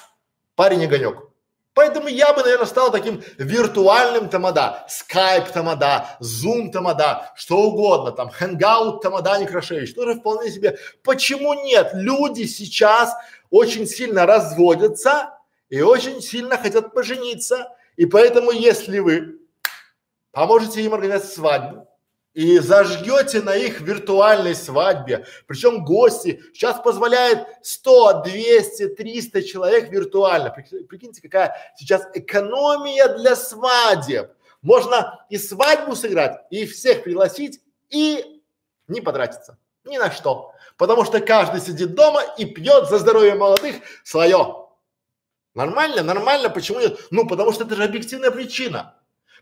[0.55, 1.29] парень огонек.
[1.75, 8.29] Поэтому я бы, наверное, стал таким виртуальным тамада, скайп тамада, зум тамада, что угодно, там,
[8.29, 10.77] хэнгаут тамада Некрашевич, тоже вполне себе.
[11.03, 11.91] Почему нет?
[11.93, 13.13] Люди сейчас
[13.49, 15.38] очень сильно разводятся,
[15.69, 17.71] и очень сильно хотят пожениться.
[17.95, 19.39] И поэтому, если вы
[20.31, 21.87] поможете им организовать свадьбу
[22.33, 30.51] и зажгете на их виртуальной свадьбе, причем гости сейчас позволяет 100, 200, 300 человек виртуально.
[30.51, 34.31] Прикиньте, какая сейчас экономия для свадеб.
[34.61, 38.41] Можно и свадьбу сыграть, и всех пригласить, и
[38.87, 40.53] не потратиться ни на что.
[40.77, 44.68] Потому что каждый сидит дома и пьет за здоровье молодых свое.
[45.59, 46.97] Нормально, нормально, почему нет?
[47.11, 48.95] Ну, потому что это же объективная причина.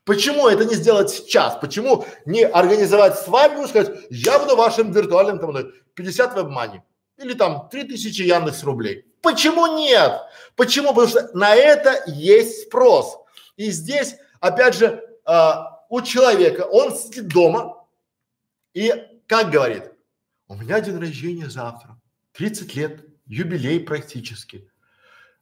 [0.03, 1.55] Почему это не сделать сейчас?
[1.61, 6.81] Почему не организовать свадьбу и сказать, я буду вашим виртуальным там 50 веб-мани
[7.19, 9.05] или там 3000 Яндекс рублей?
[9.21, 10.21] Почему нет?
[10.55, 10.87] Почему?
[10.87, 13.19] Потому что на это есть спрос.
[13.55, 15.51] И здесь, опять же, э,
[15.89, 17.85] у человека, он сидит дома
[18.73, 18.91] и
[19.27, 19.83] как говорит,
[20.47, 21.95] у меня день рождения завтра,
[22.33, 24.67] 30 лет, юбилей практически.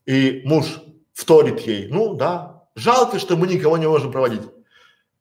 [0.06, 0.66] И муж
[1.14, 4.44] вторит ей, ну да, жалко, что мы никого не можем проводить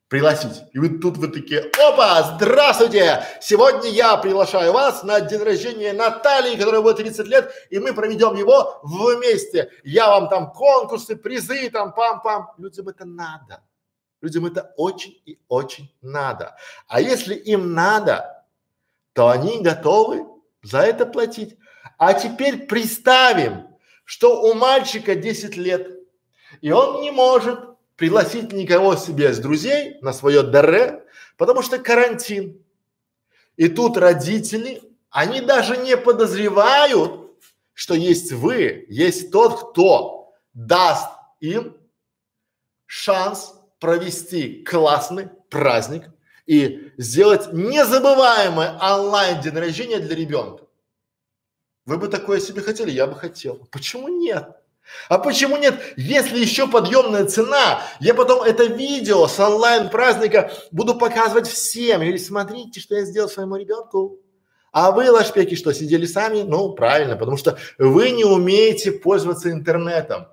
[0.07, 0.63] пригласить.
[0.73, 3.23] И вы тут вы такие, опа, здравствуйте!
[3.41, 8.35] Сегодня я приглашаю вас на день рождения Натальи, которая будет 30 лет, и мы проведем
[8.35, 9.71] его вместе.
[9.83, 12.47] Я вам там конкурсы, призы, там пам-пам.
[12.57, 13.63] Людям это надо.
[14.21, 16.55] Людям это очень и очень надо.
[16.87, 18.45] А если им надо,
[19.13, 20.25] то они готовы
[20.61, 21.57] за это платить.
[21.97, 23.67] А теперь представим,
[24.05, 25.91] что у мальчика 10 лет,
[26.61, 27.59] и он не может
[27.97, 31.03] пригласить никого себе с друзей на свое даре,
[31.37, 32.61] потому что карантин.
[33.57, 37.31] И тут родители, они даже не подозревают,
[37.73, 41.75] что есть вы, есть тот, кто даст им
[42.85, 46.09] шанс провести классный праздник
[46.45, 50.64] и сделать незабываемое онлайн день рождения для ребенка.
[51.85, 52.91] Вы бы такое себе хотели?
[52.91, 53.67] Я бы хотел.
[53.71, 54.49] Почему нет?
[55.09, 55.79] А почему нет?
[55.97, 62.01] Если еще подъемная цена, я потом это видео с онлайн праздника буду показывать всем.
[62.01, 64.19] И говорить, смотрите, что я сделал своему ребенку.
[64.71, 66.41] А вы, лашпеки, что, сидели сами?
[66.41, 70.27] Ну, правильно, потому что вы не умеете пользоваться интернетом.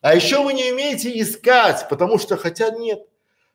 [0.00, 3.00] А еще вы не умеете искать, потому что, хотя нет,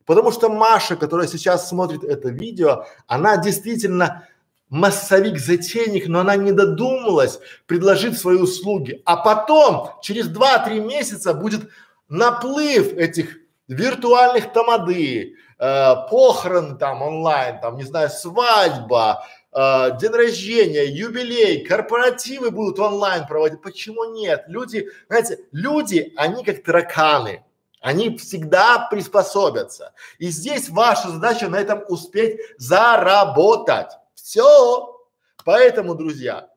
[0.06, 4.28] потому что Маша, которая сейчас смотрит это видео, она действительно
[4.74, 9.03] массовик-затейник, но она не додумалась предложить свои услуги.
[9.05, 11.69] А потом, через 2-3 месяца будет
[12.09, 20.86] наплыв этих виртуальных тамады, э, похорон там онлайн, там, не знаю, свадьба, э, день рождения,
[20.86, 23.61] юбилей, корпоративы будут онлайн проводить.
[23.61, 24.45] Почему нет?
[24.47, 27.43] Люди, знаете, люди, они как тараканы.
[27.80, 29.93] Они всегда приспособятся.
[30.17, 33.91] И здесь ваша задача на этом успеть заработать.
[34.24, 34.97] Все.
[35.43, 36.49] Поэтому, друзья,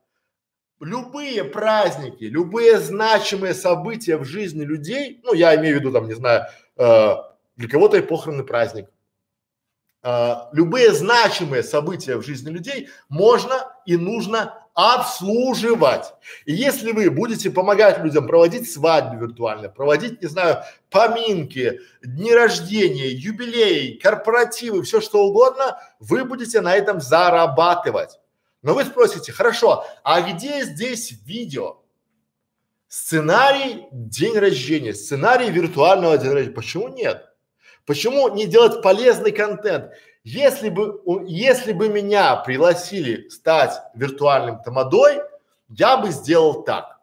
[0.79, 6.14] любые праздники, любые значимые события в жизни людей, ну, я имею в виду, там, не
[6.14, 6.45] знаю,
[6.77, 7.14] э,
[7.57, 8.89] для кого-то и похоронный праздник,
[10.05, 16.12] э, любые значимые события в жизни людей можно и нужно обслуживать.
[16.45, 20.59] И если вы будете помогать людям проводить свадьбы виртуально, проводить, не знаю,
[20.91, 28.20] поминки, дни рождения, юбилеи, корпоративы, все что угодно, вы будете на этом зарабатывать.
[28.61, 31.79] Но вы спросите, хорошо, а где здесь видео?
[32.87, 36.55] Сценарий день рождения, сценарий виртуального дня рождения.
[36.55, 37.24] Почему нет?
[37.87, 39.93] Почему не делать полезный контент?
[40.27, 45.20] Если бы, если бы меня пригласили стать виртуальным тамадой,
[45.68, 46.99] я бы сделал так.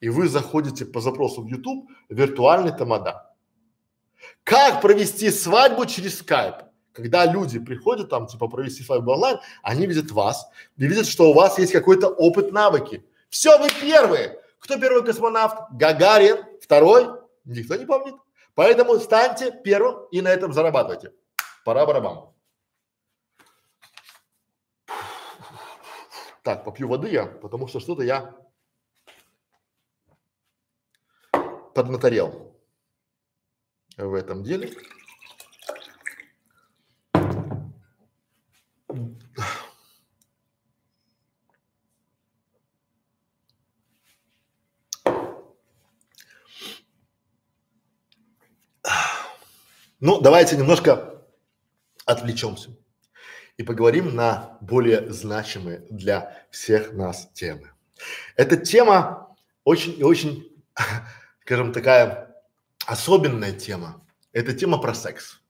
[0.00, 3.30] И вы заходите по запросу в YouTube виртуальный тамада.
[4.42, 6.54] Как провести свадьбу через скайп?
[6.92, 10.48] Когда люди приходят там, типа, провести свадьбу онлайн, они видят вас
[10.78, 13.04] и видят, что у вас есть какой-то опыт, навыки.
[13.28, 14.40] Все, вы первые.
[14.60, 15.72] Кто первый космонавт?
[15.72, 16.38] Гагарин.
[16.62, 17.06] Второй?
[17.44, 18.14] Никто не помнит.
[18.54, 21.12] Поэтому станьте первым и на этом зарабатывайте.
[21.62, 22.35] Пора барабан.
[26.46, 28.32] Так, попью воды я, потому что что-то я
[31.74, 32.56] поднаторел
[33.96, 34.70] в этом деле.
[49.98, 51.26] Ну, давайте немножко
[52.04, 52.85] отвлечемся
[53.56, 57.70] и поговорим на более значимые для всех нас темы.
[58.36, 60.52] Эта тема очень и очень,
[61.42, 62.36] скажем, такая
[62.86, 64.02] особенная тема.
[64.32, 65.40] Это тема про секс.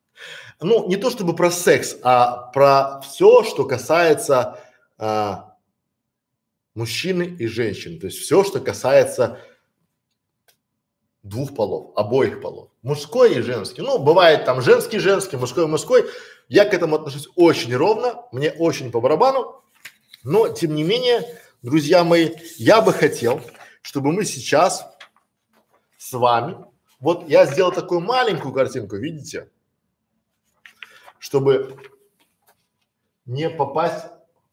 [0.61, 4.59] Ну, не то чтобы про секс, а про все, что касается
[4.97, 5.57] а,
[6.75, 7.99] мужчины и женщин.
[7.99, 9.39] То есть все, что касается
[11.23, 13.83] двух полов, обоих полов, мужской и женский.
[13.83, 16.09] Ну, бывает там женский, женский, мужской, мужской.
[16.49, 19.63] Я к этому отношусь очень ровно, мне очень по барабану,
[20.23, 23.41] но тем не менее, друзья мои, я бы хотел,
[23.83, 24.87] чтобы мы сейчас
[25.99, 26.57] с вами,
[27.01, 29.51] вот я сделал такую маленькую картинку, видите,
[31.19, 31.77] чтобы
[33.25, 34.07] не попасть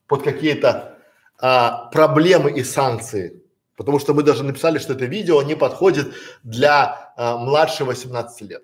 [0.08, 0.98] под какие-то
[1.40, 3.44] а, проблемы и санкции,
[3.78, 8.64] потому что мы даже написали, что это видео не подходит для а, младше 18 лет.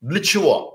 [0.00, 0.73] Для чего?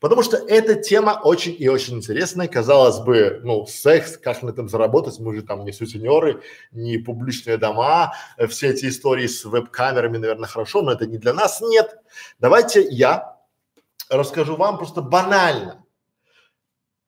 [0.00, 2.48] Потому что эта тема очень и очень интересная.
[2.48, 6.42] Казалось бы, ну, секс, как на этом заработать, мы же там не сутенеры,
[6.72, 8.14] не публичные дома,
[8.48, 11.60] все эти истории с веб-камерами, наверное, хорошо, но это не для нас.
[11.60, 11.98] Нет.
[12.38, 13.36] Давайте я
[14.08, 15.84] расскажу вам просто банально.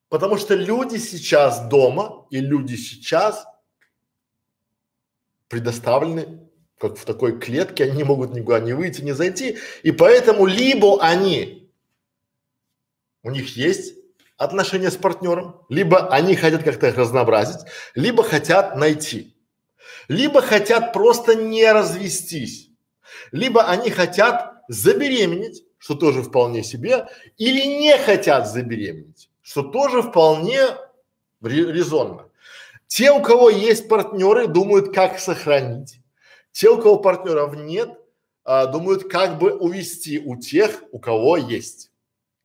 [0.08, 3.46] Потому что люди сейчас дома и люди сейчас
[5.48, 6.48] предоставлены
[6.78, 11.02] как в такой клетке, они не могут никуда не выйти, не зайти, и поэтому либо
[11.02, 11.67] они
[13.22, 13.94] у них есть
[14.36, 17.60] отношения с партнером, либо они хотят как-то их разнообразить,
[17.94, 19.36] либо хотят найти,
[20.08, 22.70] либо хотят просто не развестись,
[23.32, 30.60] либо они хотят забеременеть, что тоже вполне себе, или не хотят забеременеть, что тоже вполне
[31.42, 32.28] резонно.
[32.86, 36.00] Те, у кого есть партнеры, думают, как сохранить.
[36.52, 37.90] Те, у кого партнеров нет,
[38.44, 41.90] а, думают, как бы увести у тех, у кого есть.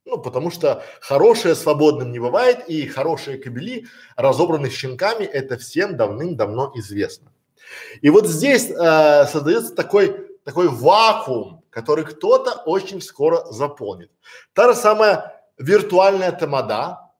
[0.04, 3.86] Ну, потому что хорошее свободным не бывает, и хорошие кабели,
[4.16, 7.32] разобранные щенками, это всем давным-давно известно.
[8.02, 14.10] И вот здесь э, создается такой, такой вакуум, который кто-то очень скоро заполнит.
[14.52, 17.10] Та же самая виртуальная тамада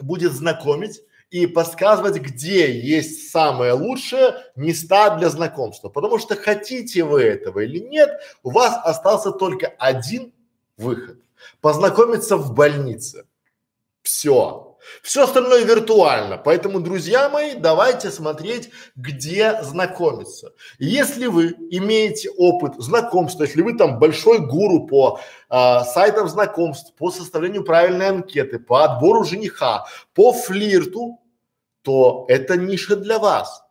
[0.00, 5.88] будет знакомить и подсказывать, где есть самые лучшие места для знакомства.
[5.88, 8.10] Потому что хотите вы этого или нет,
[8.42, 10.32] у вас остался только один
[10.76, 11.18] выход.
[11.60, 13.24] Познакомиться в больнице.
[14.02, 14.70] Все.
[15.02, 16.38] Все остальное виртуально.
[16.38, 20.52] Поэтому, друзья мои, давайте смотреть, где знакомиться.
[20.78, 27.10] Если вы имеете опыт знакомства, если вы там большой гуру по а, сайтам знакомств, по
[27.10, 31.20] составлению правильной анкеты, по отбору жениха, по флирту,
[31.82, 33.62] то это ниша для вас.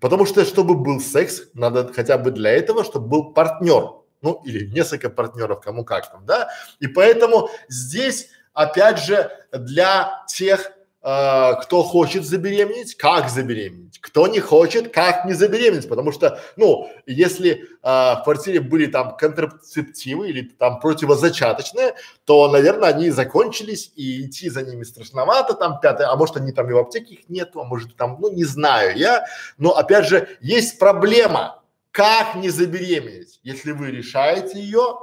[0.00, 3.99] Потому что, чтобы был секс, надо хотя бы для этого, чтобы был партнер.
[4.22, 6.50] Ну, или несколько партнеров, кому как там, да.
[6.78, 14.40] И поэтому здесь опять же, для тех, э, кто хочет забеременеть, как забеременеть, кто не
[14.40, 20.42] хочет, как не забеременеть, потому что, ну, если э, в квартире были там контрацептивы или
[20.42, 21.94] там противозачаточные,
[22.24, 26.68] то, наверное, они закончились и идти за ними страшновато, там пятое, а может они там
[26.68, 29.24] и в аптеке их нету, а может там, ну, не знаю я,
[29.58, 31.59] но опять же, есть проблема,
[31.90, 34.98] как не забеременеть, если вы решаете ее,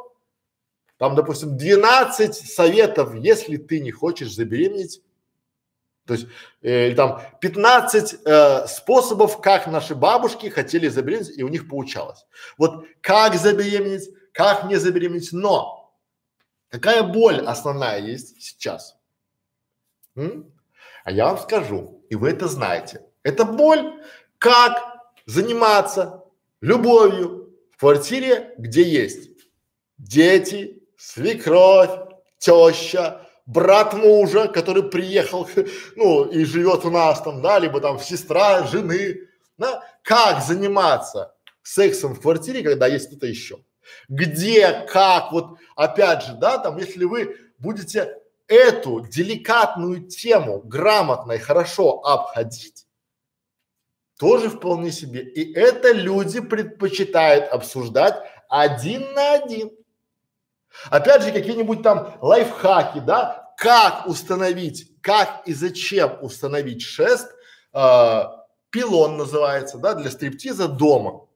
[0.97, 5.01] там, допустим, 12 советов, если ты не хочешь забеременеть.
[6.05, 6.27] То есть,
[6.61, 12.25] э, там 15 э, способов, как наши бабушки хотели забеременеть, и у них получалось.
[12.57, 15.93] Вот как забеременеть, как не забеременеть, но
[16.69, 18.97] какая боль основная есть сейчас?
[20.15, 20.51] М?
[21.03, 23.01] А я вам скажу, и вы это знаете.
[23.23, 24.01] Это боль,
[24.39, 24.81] как
[25.25, 26.23] заниматься
[26.61, 29.29] любовью в квартире, где есть
[29.97, 31.91] дети, свекровь,
[32.39, 35.47] теща, брат мужа, который приехал,
[35.95, 39.21] ну, и живет у нас там, да, либо там сестра жены,
[39.57, 41.33] да, как заниматься
[41.63, 43.59] сексом в квартире, когда есть кто-то еще.
[44.09, 51.37] Где, как, вот опять же, да, там, если вы будете эту деликатную тему грамотно и
[51.37, 52.86] хорошо обходить,
[54.17, 55.21] тоже вполне себе.
[55.21, 58.15] И это люди предпочитают обсуждать
[58.49, 59.71] один на один.
[60.89, 67.31] Опять же, какие-нибудь там лайфхаки, да, как установить, как и зачем установить шест,
[67.73, 68.23] э,
[68.69, 71.27] пилон называется, да, для стриптиза дома.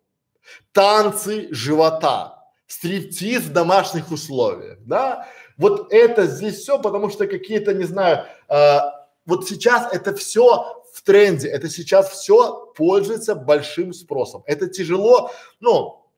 [0.71, 5.27] Танцы живота, стриптиз в домашних условиях, да.
[5.57, 8.79] Вот это здесь все, потому что какие-то, не знаю, э,
[9.25, 14.43] вот сейчас это все в тренде, это сейчас все пользуется большим спросом.
[14.45, 16.11] Это тяжело, ну,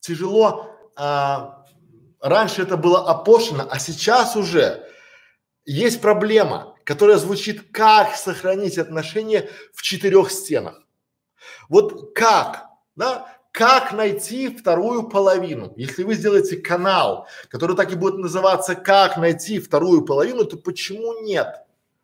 [0.00, 1.64] тяжело а,
[2.20, 4.88] раньше это было опошено, а сейчас уже
[5.64, 10.82] есть проблема, которая звучит, как сохранить отношения в четырех стенах.
[11.68, 12.66] Вот как,
[12.96, 15.72] да, как найти вторую половину?
[15.76, 21.20] Если вы сделаете канал, который так и будет называться «Как найти вторую половину», то почему
[21.22, 21.48] нет?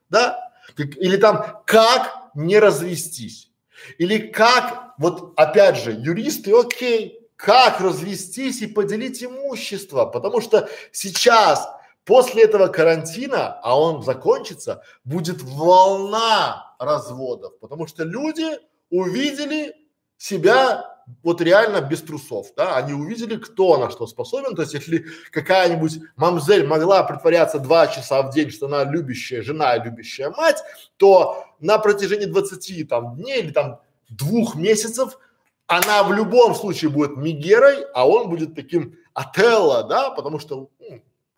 [0.09, 0.44] Да?
[0.77, 3.51] Или там «Как не развестись?»
[3.99, 11.69] Или как, вот опять же, юристы, окей, как развестись и поделить имущество, потому что сейчас
[12.05, 18.59] после этого карантина, а он закончится, будет волна разводов, потому что люди
[18.91, 19.75] увидели
[20.17, 25.07] себя вот реально без трусов, да, они увидели, кто на что способен, то есть если
[25.31, 30.63] какая-нибудь мамзель могла притворяться два часа в день, что она любящая жена и любящая мать,
[30.97, 35.19] то на протяжении 20 там дней или там двух месяцев
[35.67, 40.71] она в любом случае будет Мигерой, а он будет таким Отелло, да, потому что,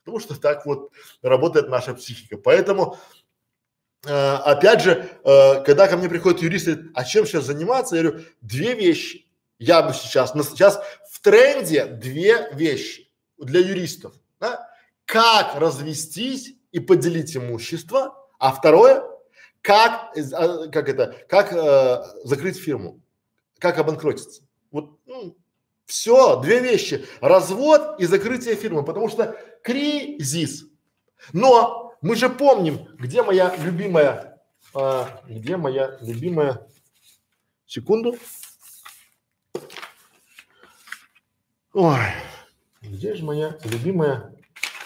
[0.03, 0.91] потому что так вот
[1.23, 2.39] работает наша психика.
[2.39, 2.99] Поэтому,
[4.07, 8.25] э, опять же, э, когда ко мне приходят юристы, а чем сейчас заниматься, я говорю,
[8.41, 9.26] две вещи.
[9.59, 10.81] Я бы сейчас, сейчас
[11.11, 14.69] в тренде две вещи для юристов, да?
[15.05, 19.03] Как развестись и поделить имущество, а второе,
[19.63, 23.01] как, э, как это, как э, закрыть фирму
[23.59, 24.43] как обанкротиться.
[24.71, 25.37] Вот, ну,
[25.87, 27.05] все, две вещи.
[27.21, 30.65] Развод и закрытие фирмы, потому что кризис.
[31.33, 34.43] Но мы же помним, где моя любимая,
[34.75, 36.67] а, где моя любимая,
[37.67, 38.17] секунду.
[41.79, 41.99] Ой,
[42.81, 44.35] где же моя любимая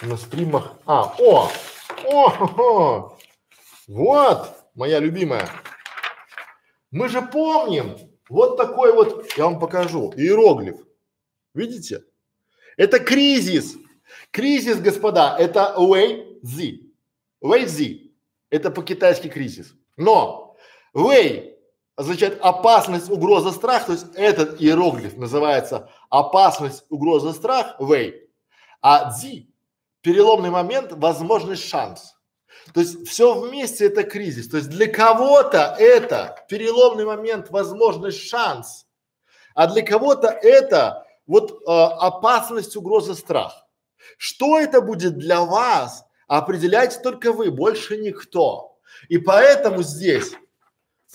[0.03, 0.77] на стримах?
[0.87, 1.49] А, о,
[2.05, 2.29] о,
[2.59, 3.19] о,
[3.87, 5.49] вот моя любимая.
[6.91, 7.97] Мы же помним,
[8.29, 10.85] вот такой вот, я вам покажу, иероглиф.
[11.55, 12.03] Видите?
[12.77, 13.77] Это кризис.
[14.33, 16.93] Кризис, господа, это Wei Zi.
[17.41, 18.11] Wei Zi.
[18.51, 19.77] Это по-китайски кризис.
[19.97, 20.57] Но
[20.93, 21.50] Wei
[22.01, 28.27] означает опасность, угроза, страх, то есть этот иероглиф называется опасность, угроза, страх, вэй,
[28.81, 29.53] а дзи–
[30.01, 32.15] переломный момент, возможность, шанс.
[32.73, 34.49] То есть все вместе это кризис.
[34.49, 38.87] То есть для кого-то это переломный момент, возможность, шанс,
[39.55, 43.67] а для кого-то это вот э, опасность, угроза, страх.
[44.17, 48.79] Что это будет для вас, определяете только вы, больше никто.
[49.11, 50.33] И поэтому здесь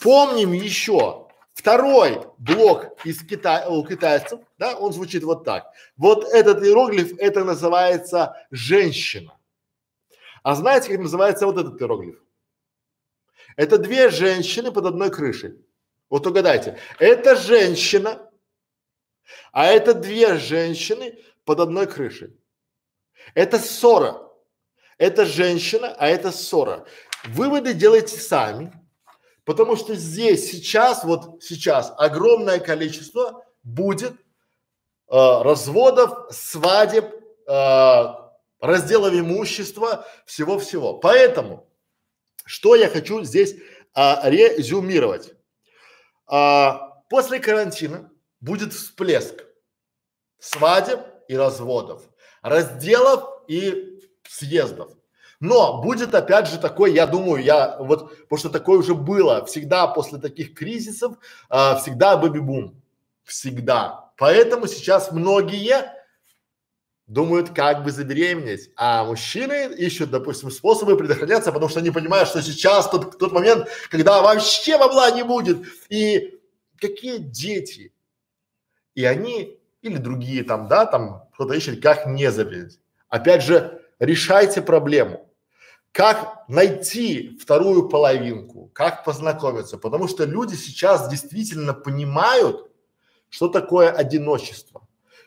[0.02, 5.72] помним еще второй блок из Китая, у китайцев, да, он звучит вот так.
[5.98, 9.38] Вот этот иероглиф, это называется женщина.
[10.43, 12.22] А знаете, как называется вот этот иероглиф?
[13.56, 15.56] Это две женщины под одной крышей.
[16.10, 18.30] Вот угадайте, это женщина,
[19.52, 22.38] а это две женщины под одной крышей.
[23.34, 24.22] Это ссора.
[24.98, 26.86] Это женщина, а это ссора.
[27.26, 28.72] Выводы делайте сами,
[29.46, 34.18] потому что здесь сейчас, вот сейчас огромное количество будет э,
[35.10, 37.06] разводов, свадеб,
[37.48, 38.06] э,
[38.60, 40.96] разделов имущества, всего-всего.
[40.96, 41.70] Поэтому,
[42.46, 43.56] что я хочу здесь
[43.93, 45.34] а, резюмировать.
[46.28, 49.46] А, после карантина будет всплеск
[50.39, 52.04] свадеб и разводов,
[52.41, 54.91] разделов и съездов.
[55.40, 59.88] Но будет опять же такой, я думаю, я вот, потому что такое уже было, всегда
[59.88, 61.18] после таких кризисов,
[61.50, 62.82] а, всегда бэби-бум,
[63.24, 64.12] всегда.
[64.18, 65.92] Поэтому сейчас многие
[67.08, 72.42] думают, как бы забеременеть, а мужчины ищут, допустим, способы предохраняться, потому что они понимают, что
[72.42, 76.40] сейчас тот, тот момент, когда вообще бабла не будет, и
[76.80, 77.94] какие дети,
[78.96, 82.80] и они или другие там, да, там кто-то ищет, как не забеременеть.
[83.10, 85.30] Опять же, решайте проблему.
[85.91, 92.70] Как найти вторую половинку, как познакомиться, потому что люди сейчас действительно понимают,
[93.30, 94.86] что такое одиночество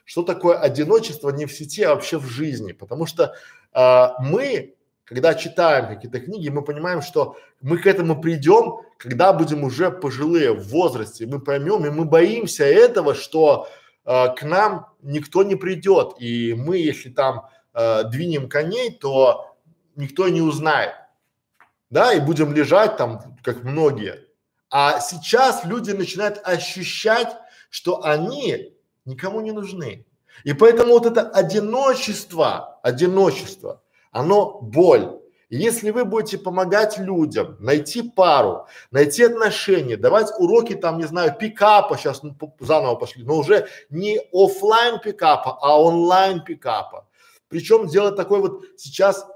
[0.08, 2.72] что такое одиночество не в сети, а вообще в жизни.
[2.72, 3.34] Потому что
[3.74, 9.64] а, мы, когда читаем какие-то книги, мы понимаем, что мы к этому придем, когда будем
[9.64, 11.26] уже пожилые в возрасте.
[11.26, 13.68] Мы поймем, и мы боимся этого, что
[14.06, 16.14] а, к нам никто не придет.
[16.18, 17.50] И мы, если там
[17.80, 19.54] а, двинем коней, то
[19.94, 20.94] никто не узнает.
[21.90, 24.26] Да, и будем лежать там, как многие.
[24.68, 27.36] А сейчас люди начинают ощущать,
[27.70, 28.74] что они
[29.04, 30.04] никому не нужны.
[30.42, 35.20] И поэтому вот это одиночество, одиночество, оно боль.
[35.48, 41.32] И если вы будете помогать людям найти пару, найти отношения, давать уроки там, не знаю,
[41.38, 47.07] пикапа, сейчас ну, заново пошли, но уже не офлайн пикапа, а онлайн пикапа.
[47.48, 49.26] Причем делать такой вот сейчас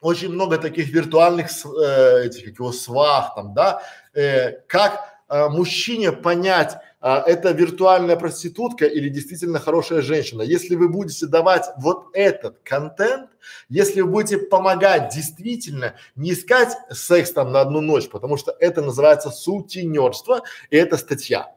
[0.00, 3.82] очень много таких виртуальных э, этих как его свах там, да,
[4.14, 6.76] э, как э, мужчине понять,
[7.06, 10.40] а, это виртуальная проститутка или действительно хорошая женщина.
[10.40, 13.28] Если вы будете давать вот этот контент,
[13.68, 18.80] если вы будете помогать действительно, не искать секс там на одну ночь, потому что это
[18.80, 21.52] называется сутенерство, и это статья.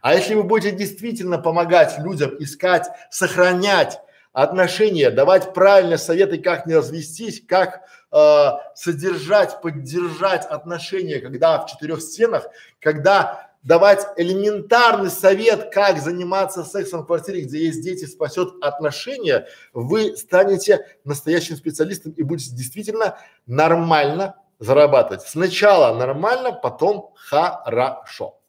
[0.00, 3.98] А если вы будете действительно помогать людям искать, сохранять
[4.34, 7.82] отношения, давать правильные советы, как не развестись, как
[8.12, 12.48] э, содержать, поддержать отношения, когда в четырех стенах,
[12.80, 20.16] когда давать элементарный совет, как заниматься сексом в квартире, где есть дети, спасет отношения, вы
[20.16, 23.16] станете настоящим специалистом и будете действительно
[23.46, 25.22] нормально зарабатывать.
[25.22, 28.40] Сначала нормально, потом хорошо.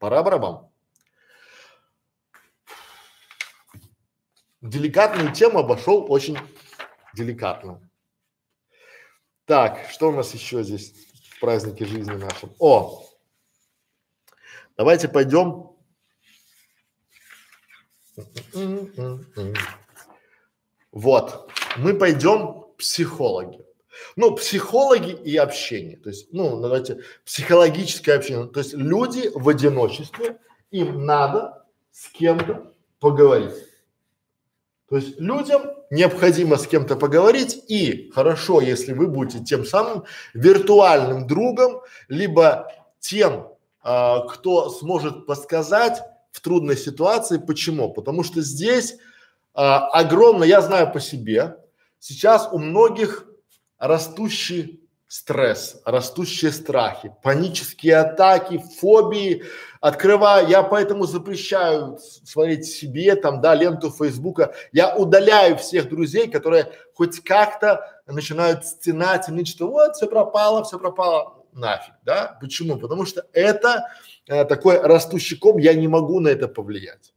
[0.00, 0.71] Пора барабан.
[4.62, 6.38] Деликатную тему обошел очень
[7.14, 7.80] деликатно.
[9.44, 10.94] Так, что у нас еще здесь
[11.30, 12.54] в празднике жизни нашем?
[12.58, 13.04] О,
[14.76, 15.70] Давайте пойдем.
[20.90, 23.64] Вот, мы пойдем психологи.
[24.16, 25.96] Ну, психологи и общение.
[25.96, 28.46] То есть, ну, давайте, психологическое общение.
[28.46, 30.38] То есть люди в одиночестве,
[30.70, 33.54] им надо с кем-то поговорить.
[34.92, 41.26] То есть людям необходимо с кем-то поговорить и хорошо, если вы будете тем самым виртуальным
[41.26, 42.70] другом, либо
[43.00, 43.48] тем
[43.82, 47.38] а, кто сможет подсказать в трудной ситуации.
[47.38, 47.90] Почему?
[47.90, 48.98] Потому что здесь
[49.54, 51.56] а, огромно, я знаю по себе,
[51.98, 53.24] сейчас у многих
[53.78, 54.81] растущий
[55.12, 59.44] стресс, растущие страхи, панические атаки, фобии.
[59.82, 64.54] Открываю, я поэтому запрещаю смотреть себе там, да, ленту Фейсбука.
[64.72, 70.78] Я удаляю всех друзей, которые хоть как-то начинают стенать и что вот все пропало, все
[70.78, 72.38] пропало нафиг, да?
[72.40, 72.78] Почему?
[72.78, 73.88] Потому что это
[74.26, 77.11] э, такой растущий ком, я не могу на это повлиять.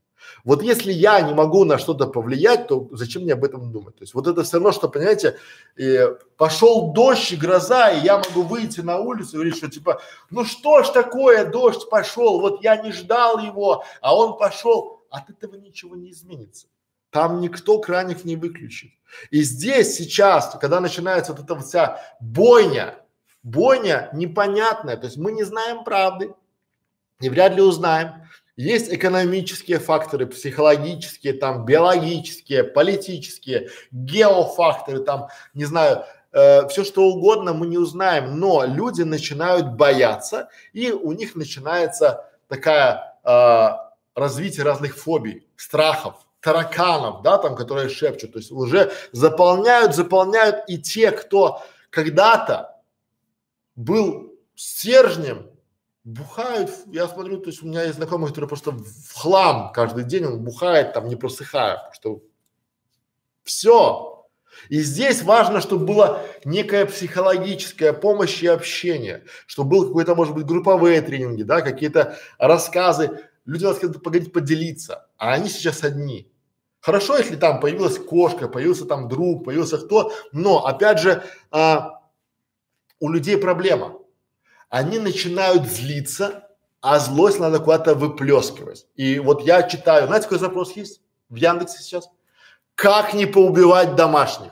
[0.46, 3.96] Вот если я не могу на что-то повлиять, то зачем мне об этом думать?
[3.96, 5.38] То есть вот это все равно, что, понимаете,
[5.76, 10.02] э, пошел дождь и гроза, и я могу выйти на улицу и говорить, что типа,
[10.30, 15.32] ну что ж такое, дождь пошел, вот я не ждал его, а он пошел, от
[15.32, 16.68] этого ничего не изменится.
[17.10, 18.92] Там никто краник не выключит.
[19.32, 22.96] И здесь сейчас, когда начинается вот эта вся бойня,
[23.42, 26.36] бойня непонятная, то есть мы не знаем правды
[27.20, 28.26] и вряд ли узнаем.
[28.58, 37.54] Есть экономические факторы, психологические, там, биологические, политические, геофакторы, там, не знаю, э, все что угодно
[37.54, 43.70] мы не узнаем, но люди начинают бояться и у них начинается такая э,
[44.16, 50.78] развитие разных фобий, страхов, тараканов, да, там, которые шепчут, то есть уже заполняют, заполняют и
[50.78, 52.80] те, кто когда-то
[53.76, 55.50] был стержнем,
[56.06, 60.26] бухают, я смотрю, то есть у меня есть знакомые, которые просто в хлам каждый день
[60.26, 62.22] он бухает, там не просыхая, что
[63.44, 64.28] все.
[64.70, 70.46] И здесь важно, чтобы была некая психологическая помощь и общение, чтобы был какой-то, может быть,
[70.46, 73.28] групповые тренинги, да, какие-то рассказы.
[73.46, 76.32] Люди хотят поговорить, поделиться, а они сейчас одни.
[76.80, 82.02] Хорошо, если там появилась кошка, появился там друг, появился кто, но опять же а,
[83.00, 84.00] у людей проблема
[84.70, 86.50] они начинают злиться,
[86.82, 88.88] а злость надо куда-то выплескивать.
[88.96, 92.10] И вот я читаю, знаете, какой запрос есть в Яндексе сейчас?
[92.76, 94.52] Как не поубивать домашних?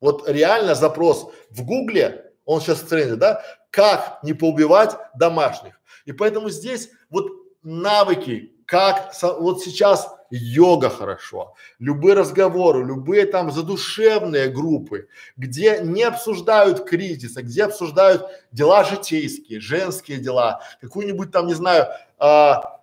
[0.00, 3.42] Вот реально запрос в Гугле, он сейчас в тренде, да?
[3.70, 5.80] Как не поубивать домашних?
[6.04, 7.26] И поэтому здесь вот
[7.62, 16.84] навыки, как вот сейчас йога хорошо, любые разговоры, любые там задушевные группы, где не обсуждают
[16.84, 21.86] кризиса, где обсуждают дела житейские, женские дела, какую-нибудь там, не знаю,
[22.18, 22.80] а,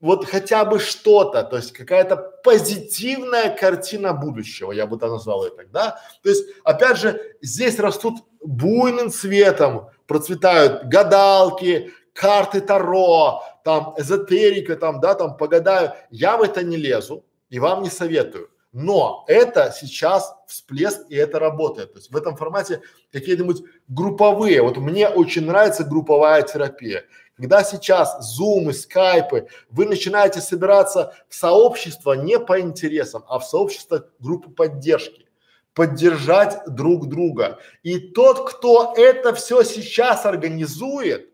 [0.00, 5.66] вот хотя бы что-то, то есть какая-то позитивная картина будущего, я бы это назвал это,
[5.70, 6.00] да?
[6.22, 15.00] То есть, опять же, здесь растут буйным цветом, процветают гадалки, карты Таро, там эзотерика, там,
[15.00, 15.92] да, там погадаю.
[16.10, 18.50] Я в это не лезу и вам не советую.
[18.72, 21.94] Но это сейчас всплеск и это работает.
[21.94, 27.04] То есть в этом формате какие-нибудь групповые, вот мне очень нравится групповая терапия.
[27.36, 34.04] Когда сейчас зумы, скайпы, вы начинаете собираться в сообщество не по интересам, а в сообщество
[34.18, 35.26] группы поддержки
[35.72, 37.58] поддержать друг друга.
[37.82, 41.29] И тот, кто это все сейчас организует,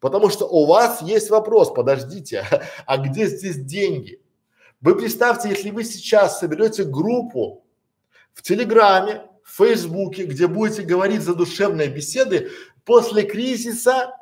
[0.00, 2.44] Потому что у вас есть вопрос, подождите,
[2.86, 4.20] а где здесь деньги?
[4.80, 7.64] Вы представьте, если вы сейчас соберете группу
[8.32, 12.50] в Телеграме, в Фейсбуке, где будете говорить задушевные беседы,
[12.84, 14.14] после кризиса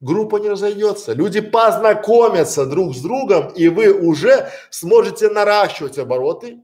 [0.00, 1.12] группа не разойдется.
[1.12, 6.60] Люди познакомятся друг с другом, и вы уже сможете наращивать обороты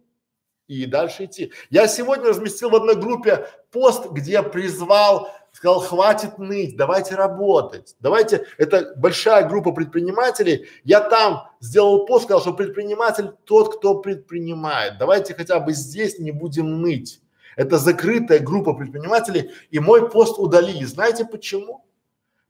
[0.68, 1.52] и дальше идти.
[1.70, 8.46] Я сегодня разместил в одной группе пост, где призвал сказал, хватит ныть, давайте работать, давайте,
[8.57, 15.34] это большая группа предпринимателей, я там сделал пост, сказал, что предприниматель тот, кто предпринимает, давайте
[15.34, 17.20] хотя бы здесь не будем ныть.
[17.55, 20.84] Это закрытая группа предпринимателей, и мой пост удалили.
[20.84, 21.84] Знаете почему?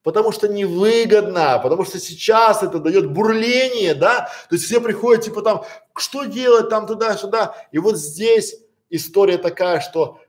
[0.04, 5.42] Потому что невыгодно, потому что сейчас это дает бурление, да, то есть все приходят типа
[5.42, 5.64] там,
[5.96, 8.56] что делать там туда-сюда, и вот здесь
[8.90, 10.20] история такая, что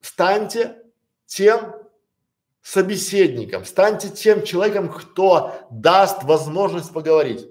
[0.00, 0.78] станьте
[1.26, 1.74] тем,
[2.64, 7.46] собеседником, станьте тем человеком, кто даст возможность поговорить.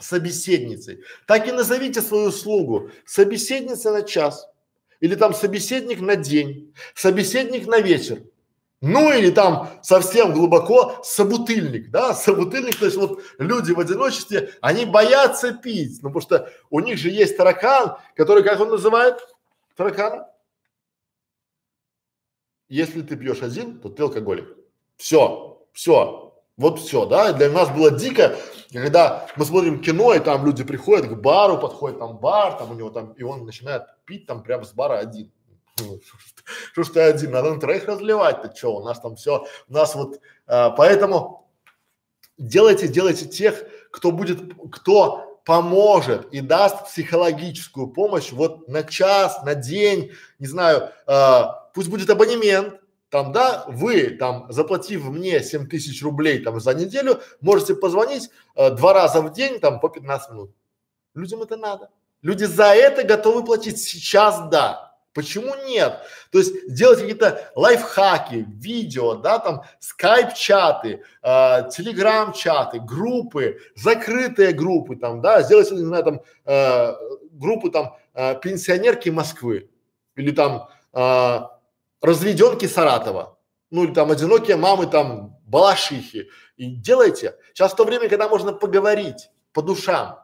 [0.00, 1.04] Собеседницей.
[1.28, 2.90] Так и назовите свою услугу.
[3.04, 4.48] Собеседница на час.
[5.00, 6.74] Или там собеседник на день.
[6.94, 8.22] Собеседник на вечер.
[8.80, 14.86] Ну или там совсем глубоко собутыльник, да, собутыльник, то есть вот люди в одиночестве, они
[14.86, 19.20] боятся пить, ну потому что у них же есть таракан, который, как он называет,
[19.76, 20.26] таракана?
[22.72, 24.48] Если ты пьешь один, то ты алкоголик.
[24.96, 27.34] Все, все, вот все, да.
[27.34, 28.34] Для нас было дико,
[28.72, 32.74] когда мы смотрим кино, и там люди приходят к бару, подходит там бар, там у
[32.74, 35.30] него там, и он начинает пить там прямо с бара один.
[36.72, 39.72] Что ж ты один, надо на троих разливать, ты что, у нас там все, у
[39.72, 41.50] нас вот, а, поэтому
[42.38, 49.54] делайте, делайте тех, кто будет, кто поможет и даст психологическую помощь вот на час, на
[49.54, 51.42] день, не знаю, э,
[51.74, 52.80] пусть будет абонемент,
[53.12, 58.70] там, да, вы там, заплатив мне 7 тысяч рублей там за неделю, можете позвонить э,
[58.70, 60.50] два раза в день там по 15 минут.
[61.14, 61.90] Людям это надо.
[62.22, 64.92] Люди за это готовы платить сейчас, да.
[65.12, 66.00] Почему нет?
[66.30, 75.20] То есть делать какие-то лайфхаки, видео, да, там скайп-чаты, э, телеграм-чаты, группы, закрытые группы там,
[75.20, 76.94] да, сделать, не знаю, там э,
[77.32, 79.68] группы там э, пенсионерки Москвы
[80.16, 81.40] или там э,
[82.02, 83.38] разведенки Саратова,
[83.70, 86.28] ну или там одинокие мамы там Балашихи.
[86.56, 87.36] И делайте.
[87.54, 90.18] Сейчас то время, когда можно поговорить по душам,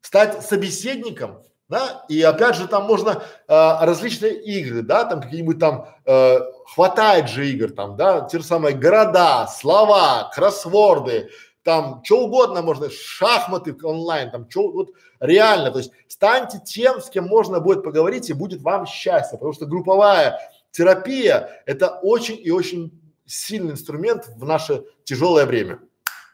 [0.00, 5.88] стать собеседником, да, и опять же там можно э, различные игры, да, там какие-нибудь там,
[6.04, 11.30] э, хватает же игр там, да, те же самые города, слова, кроссворды,
[11.64, 17.10] там, что угодно можно, шахматы онлайн, там, что, вот реально, то есть станьте тем, с
[17.10, 20.38] кем можно будет поговорить и будет вам счастье, потому что групповая
[20.76, 25.80] терапия– это очень и очень сильный инструмент в наше тяжелое время.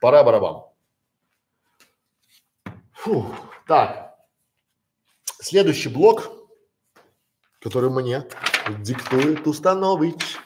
[0.01, 0.65] Пора барабан.
[2.93, 3.27] Фух,
[3.67, 4.13] так,
[5.43, 6.31] Следующий блок,
[7.61, 8.29] который мне
[8.79, 10.37] диктует установить.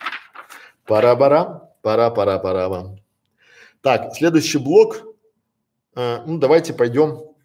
[0.86, 2.96] Пара-барам, пара-пара-пара-бам.
[3.82, 5.02] Так, следующий блок.
[5.94, 7.36] Э, ну, давайте пойдем.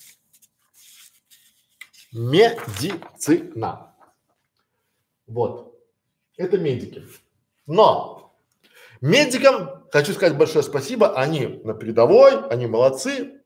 [2.14, 3.93] Медицина.
[5.28, 5.71] Вот.
[6.38, 7.04] Это медики.
[7.68, 8.34] Но
[9.02, 11.16] медикам хочу сказать большое спасибо.
[11.16, 13.42] Они на передовой, они молодцы.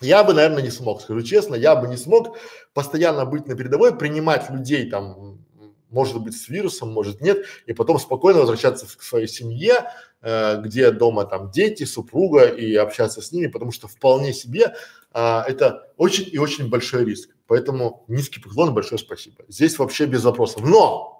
[0.00, 2.38] Я бы, наверное, не смог, скажу честно, я бы не смог
[2.72, 5.44] постоянно быть на передовой, принимать людей там,
[5.90, 9.90] может быть, с вирусом, может нет, и потом спокойно возвращаться к своей семье,
[10.22, 14.74] э, где дома там дети, супруга и общаться с ними, потому что вполне себе
[15.12, 17.30] э, это очень и очень большой риск.
[17.46, 19.44] Поэтому низкий поклон, большое спасибо.
[19.48, 20.62] Здесь вообще без вопросов.
[20.64, 21.13] Но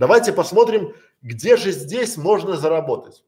[0.00, 3.22] давайте посмотрим, где же здесь можно заработать.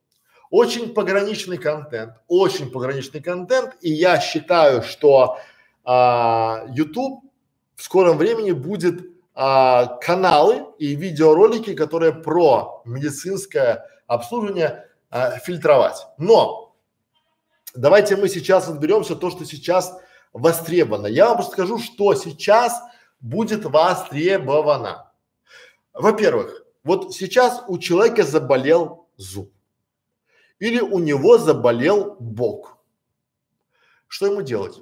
[0.50, 5.38] Очень пограничный контент, очень пограничный контент, и я считаю, что
[5.84, 7.24] а, YouTube
[7.76, 9.04] в скором времени будет
[9.34, 16.06] а, каналы и видеоролики, которые про медицинское обслуживание а, фильтровать.
[16.16, 16.74] Но
[17.74, 19.94] давайте мы сейчас разберемся то, что сейчас
[20.32, 21.06] востребовано.
[21.06, 22.80] Я вам скажу, что сейчас
[23.20, 25.12] будет востребовано.
[25.94, 29.52] Во-первых, вот сейчас у человека заболел зуб
[30.58, 32.78] или у него заболел бок.
[34.08, 34.78] Что ему делать?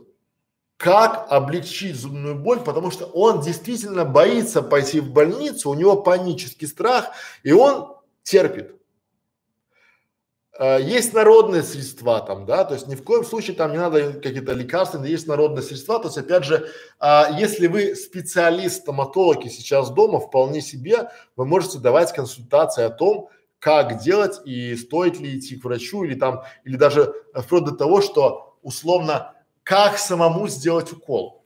[0.76, 6.66] Как облегчить зубную боль, потому что он действительно боится пойти в больницу, у него панический
[6.66, 7.10] страх,
[7.42, 8.79] и он терпит.
[10.60, 14.12] Э, есть народные средства там, да, то есть ни в коем случае там не надо
[14.12, 19.48] какие-то лекарства, есть народные средства, то есть опять же, а, если вы специалист стоматолог и
[19.48, 25.38] сейчас дома, вполне себе вы можете давать консультации о том, как делать и стоит ли
[25.38, 29.32] идти к врачу или там, или даже вплоть до того, что условно,
[29.62, 31.42] как самому сделать укол.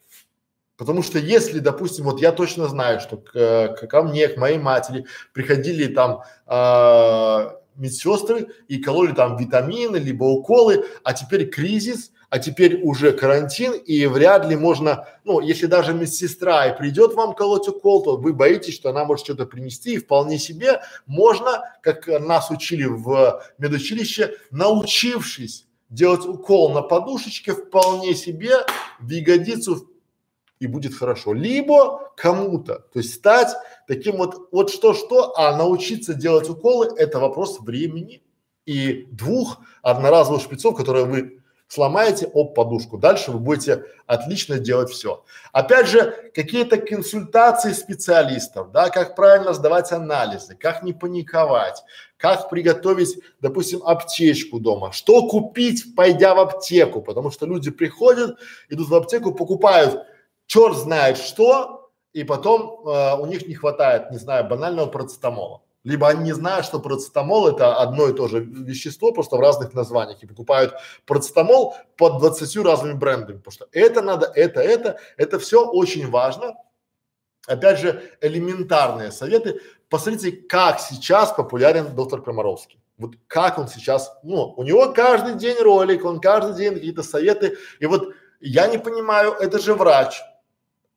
[0.76, 4.58] Потому что если, допустим, вот я точно знаю, что к, к, ко мне, к моей
[4.58, 12.38] матери приходили там э, медсестры и кололи там витамины, либо уколы, а теперь кризис, а
[12.38, 17.68] теперь уже карантин, и вряд ли можно, ну, если даже медсестра и придет вам колоть
[17.68, 22.50] укол, то вы боитесь, что она может что-то принести, и вполне себе можно, как нас
[22.50, 28.56] учили в медучилище, научившись делать укол на подушечке, вполне себе
[28.98, 29.88] в ягодицу
[30.58, 31.34] и будет хорошо.
[31.34, 33.54] Либо кому-то, то есть стать
[33.86, 38.22] таким вот, вот что-что, а научиться делать уколы– это вопрос времени
[38.66, 42.98] и двух одноразовых шприцов, которые вы сломаете об подушку.
[42.98, 45.24] Дальше вы будете отлично делать все.
[45.52, 51.82] Опять же, какие-то консультации специалистов, да, как правильно сдавать анализы, как не паниковать,
[52.16, 58.88] как приготовить, допустим, аптечку дома, что купить, пойдя в аптеку, потому что люди приходят, идут
[58.88, 60.06] в аптеку, покупают
[60.46, 61.83] черт знает что,
[62.14, 66.64] и потом э, у них не хватает, не знаю, банального процетамола либо они не знают,
[66.64, 70.74] что процетамол это одно и то же вещество, просто в разных названиях и покупают
[71.06, 76.54] процетамол под 20 разными брендами, потому что это надо, это, это, это все очень важно.
[77.46, 79.60] Опять же, элементарные советы.
[79.90, 82.80] Посмотрите, как сейчас популярен доктор Крамаровский.
[82.96, 87.58] Вот как он сейчас, ну, у него каждый день ролик, он каждый день какие-то советы.
[87.80, 90.22] И вот я не понимаю, это же врач,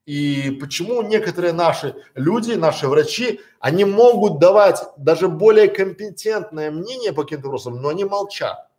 [0.08, 7.24] и почему некоторые наши люди, наши врачи, они могут давать даже более компетентное мнение по
[7.24, 8.70] каким-то вопросам, но они молчат.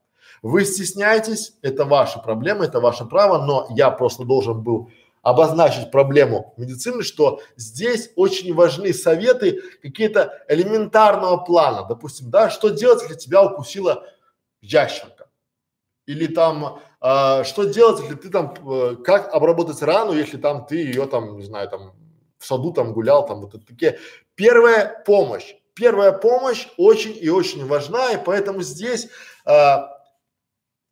[0.41, 6.55] Вы стесняетесь, это ваша проблема, это ваше право, но я просто должен был обозначить проблему
[6.57, 11.85] медицины, что здесь очень важны советы какие-то элементарного плана.
[11.87, 14.07] Допустим, да, что делать, если тебя укусила
[14.63, 15.29] ящерка?
[16.07, 20.77] Или там а, что делать, если ты там, э, как обработать рану, если там ты
[20.77, 21.93] ее там, не знаю, там
[22.39, 23.99] в саду там гулял, там вот такие.
[24.35, 25.55] Первая помощь.
[25.75, 29.09] Первая помощь очень и очень важна, и поэтому здесь
[29.45, 29.97] а,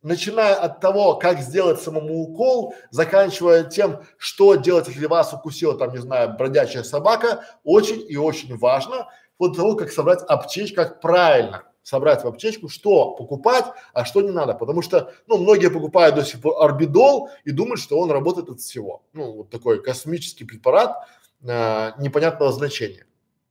[0.01, 5.91] начиная от того, как сделать самому укол, заканчивая тем, что делать, если вас укусила там,
[5.91, 11.66] не знаю, бродячая собака, очень и очень важно, вот того, как собрать аптечку, как правильно
[11.87, 13.63] собрать в аптечку, что покупать,
[13.93, 14.53] а что не надо.
[14.53, 18.59] Потому что, ну, многие покупают до сих пор орбидол и думают, что он работает от
[18.59, 19.03] всего.
[19.13, 20.97] Ну, вот такой космический препарат
[21.41, 23.05] э, непонятного значения,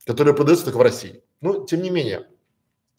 [0.05, 1.23] который продается только в России.
[1.41, 2.27] Ну, тем не менее,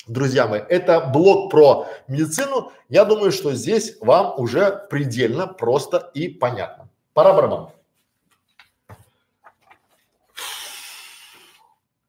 [0.09, 2.73] друзья мои, это блок про медицину.
[2.89, 6.89] Я думаю, что здесь вам уже предельно просто и понятно.
[7.15, 7.71] Пора барабан.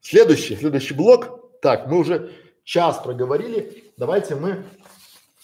[0.01, 1.61] Следующий, следующий блок.
[1.61, 2.31] Так, мы уже
[2.69, 3.91] час проговорили.
[3.97, 4.63] Давайте мы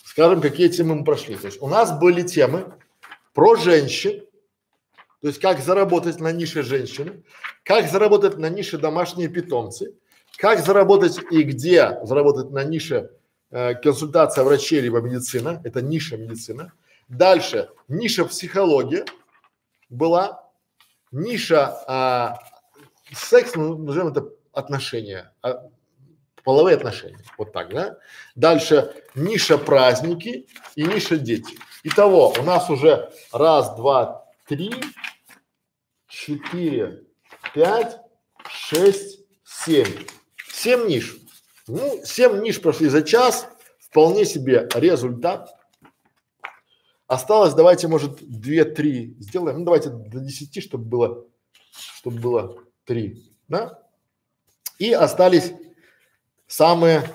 [0.04, 1.36] скажем, какие темы мы прошли.
[1.36, 2.72] То есть у нас были темы
[3.34, 4.24] про женщин,
[5.22, 7.24] то есть как заработать на нише женщины,
[7.64, 9.96] как заработать на нише домашние питомцы,
[10.38, 13.10] как заработать и где заработать на нише
[13.50, 16.74] э, консультация врачей либо медицина, это ниша медицина.
[17.08, 19.04] Дальше ниша психология
[19.90, 20.48] была,
[21.12, 22.40] ниша а,
[23.14, 25.70] секс, ну, назовем это отношения, а,
[26.46, 27.98] половые отношения, вот так, да.
[28.36, 31.58] Дальше ниша праздники и ниша дети.
[31.84, 34.72] Итого у нас уже раз, два, три,
[36.08, 37.04] четыре,
[37.54, 37.98] пять,
[38.48, 40.06] шесть, семь.
[40.48, 41.18] Семь ниш.
[41.68, 43.48] Ну, семь ниш прошли за час,
[43.80, 45.50] вполне себе результат.
[47.08, 49.60] Осталось, давайте, может, две-три сделаем.
[49.60, 51.26] Ну, давайте до десяти, чтобы было,
[51.72, 53.80] чтобы было три, да?
[54.80, 55.54] И остались
[56.48, 57.10] самые,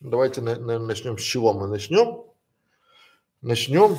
[0.00, 2.24] давайте, наверное, начнем с чего мы начнем?
[3.42, 3.98] Начнем.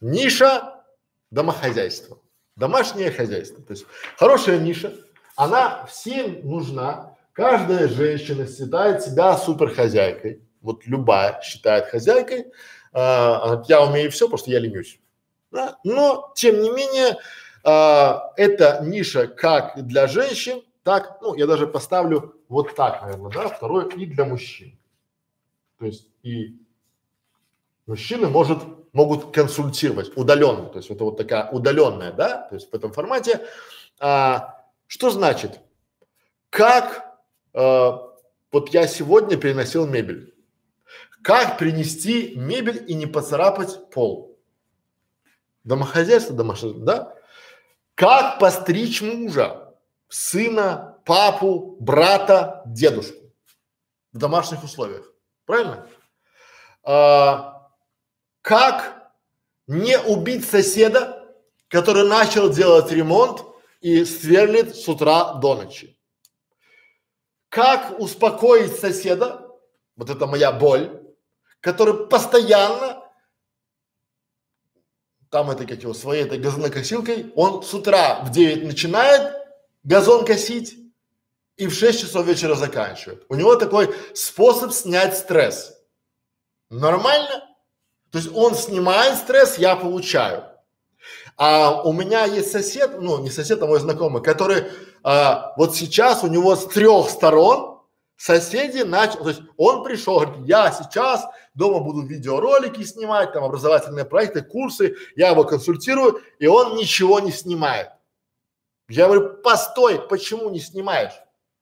[0.00, 0.84] Ниша
[1.30, 2.18] домохозяйства.
[2.56, 3.62] Домашнее хозяйство.
[3.62, 3.86] То есть
[4.16, 4.92] хорошая ниша,
[5.36, 7.16] она всем нужна.
[7.32, 10.42] Каждая женщина считает себя суперхозяйкой.
[10.60, 12.46] Вот любая считает хозяйкой.
[12.92, 15.00] А, я умею все, потому что я ленюсь.
[15.50, 15.78] Да?
[15.84, 17.16] Но, тем не менее,
[17.64, 23.48] а, эта ниша как для женщин, так, ну, я даже поставлю вот так, наверное, да,
[23.48, 24.78] второй и для мужчин.
[25.78, 26.58] То есть и
[27.86, 28.58] мужчины может
[28.92, 33.46] могут консультировать удаленно, то есть это вот такая удаленная, да, то есть в этом формате.
[33.98, 35.60] А, что значит?
[36.50, 37.16] Как
[37.54, 38.12] а,
[38.50, 40.34] вот я сегодня переносил мебель.
[41.22, 44.38] Как принести мебель и не поцарапать пол?
[45.64, 47.14] Домохозяйство, домохозяйство, да?
[47.94, 49.61] Как постричь мужа,
[50.12, 53.32] сына, папу, брата, дедушку
[54.12, 55.10] в домашних условиях?
[55.46, 55.88] Правильно?
[56.84, 57.70] А,
[58.42, 59.10] как
[59.66, 61.34] не убить соседа,
[61.68, 63.42] который начал делать ремонт
[63.80, 65.98] и сверлит с утра до ночи?
[67.48, 69.48] Как успокоить соседа,
[69.96, 71.02] вот это моя боль,
[71.60, 73.02] который постоянно,
[75.30, 79.41] там это как его, своей этой газонокосилкой, он с утра в 9 начинает
[79.84, 80.76] газон косить
[81.56, 83.24] и в 6 часов вечера заканчивает.
[83.28, 85.74] У него такой способ снять стресс.
[86.70, 87.44] Нормально?
[88.10, 90.44] То есть он снимает стресс, я получаю.
[91.36, 94.64] А у меня есть сосед, ну не сосед, а мой знакомый, который
[95.02, 97.80] а, вот сейчас у него с трех сторон
[98.16, 101.24] соседи начали, то есть он пришел, говорит, я сейчас
[101.54, 107.32] дома буду видеоролики снимать, там образовательные проекты, курсы, я его консультирую, и он ничего не
[107.32, 107.88] снимает.
[108.96, 111.12] Я говорю, постой, почему не снимаешь?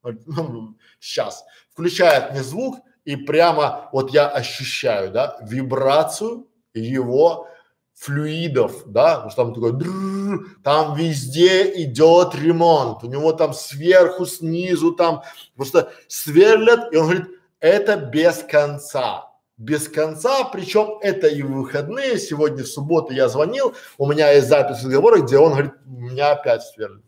[0.03, 1.45] ну, сейчас.
[1.73, 7.49] Включает мне звук, и прямо вот я ощущаю, да, вибрацию его
[7.95, 14.93] флюидов, да, потому что там такой, там везде идет ремонт, у него там сверху, снизу,
[14.93, 15.23] там
[15.57, 17.27] просто сверлят, и он говорит,
[17.61, 23.75] это без конца, без конца, причем это и в выходные, сегодня в субботу я звонил,
[23.99, 27.05] у меня есть запись разговора, где он говорит, меня опять сверлит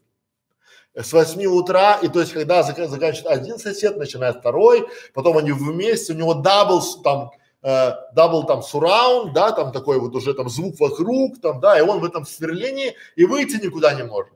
[0.95, 5.53] с 8 утра, и то есть когда зак заканчивает один сосед, начинает второй, потом они
[5.53, 7.30] вместе, у него Dolby там,
[7.62, 11.82] э, Dolby там surround, да, там такой вот уже там звук вокруг, там, да, и
[11.82, 14.34] он в этом сверлении и выйти никуда не может.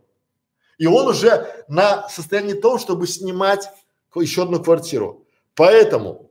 [0.79, 3.71] И он уже на состоянии того, чтобы снимать
[4.15, 5.27] еще одну квартиру.
[5.55, 6.31] Поэтому,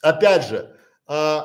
[0.00, 0.76] опять же,
[1.08, 1.40] э,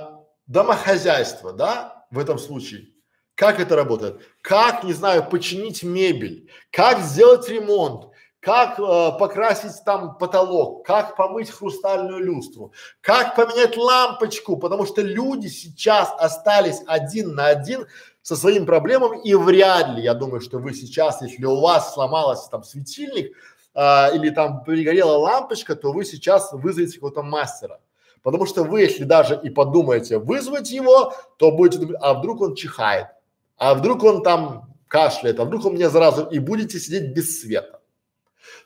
[0.45, 2.89] домохозяйство, да, в этом случае,
[3.36, 4.22] как это работает?
[4.42, 8.10] Как, не знаю, починить мебель, как сделать ремонт,
[8.40, 12.72] как э, покрасить там потолок, как помыть хрустальную люстру,
[13.02, 17.88] как поменять лампочку, потому что люди сейчас остались один на один
[18.22, 22.50] со своими проблемами и вряд ли, я думаю, что вы сейчас, если у вас сломался
[22.50, 23.36] там светильник
[23.74, 27.80] а, или там перегорела лампочка, то вы сейчас вызовете какого-то мастера.
[28.22, 32.56] Потому что вы, если даже и подумаете вызвать его, то будете думать, а вдруг он
[32.56, 33.08] чихает,
[33.58, 37.82] а вдруг он там кашляет, а вдруг он меня заразу, и будете сидеть без света.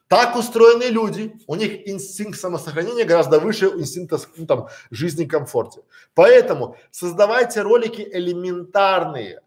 [0.07, 5.81] Так устроены люди, у них инстинкт самосохранения гораздо выше инстинкта ну, там, жизни и комфорте.
[6.15, 9.41] Поэтому создавайте ролики элементарные,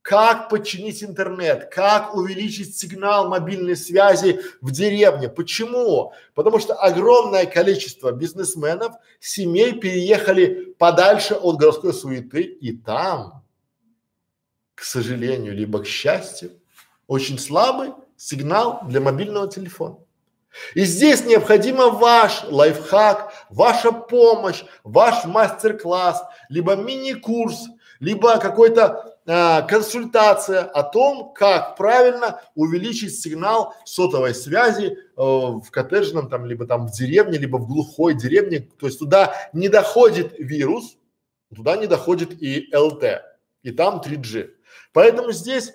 [0.00, 5.28] как починить интернет, как увеличить сигнал мобильной связи в деревне.
[5.28, 6.14] Почему?
[6.34, 13.39] Потому что огромное количество бизнесменов, семей переехали подальше от городской суеты и там,
[14.80, 16.52] к сожалению, либо к счастью,
[17.06, 19.98] очень слабый сигнал для мобильного телефона.
[20.74, 27.66] И здесь необходимо ваш лайфхак, ваша помощь, ваш мастер-класс, либо мини-курс,
[28.00, 36.30] либо какой-то а, консультация о том, как правильно увеличить сигнал сотовой связи э, в коттеджном
[36.30, 38.60] там, либо там в деревне, либо в глухой деревне.
[38.78, 40.96] То есть туда не доходит вирус,
[41.54, 43.04] туда не доходит и ЛТ,
[43.62, 44.52] и там 3G.
[44.92, 45.72] Поэтому здесь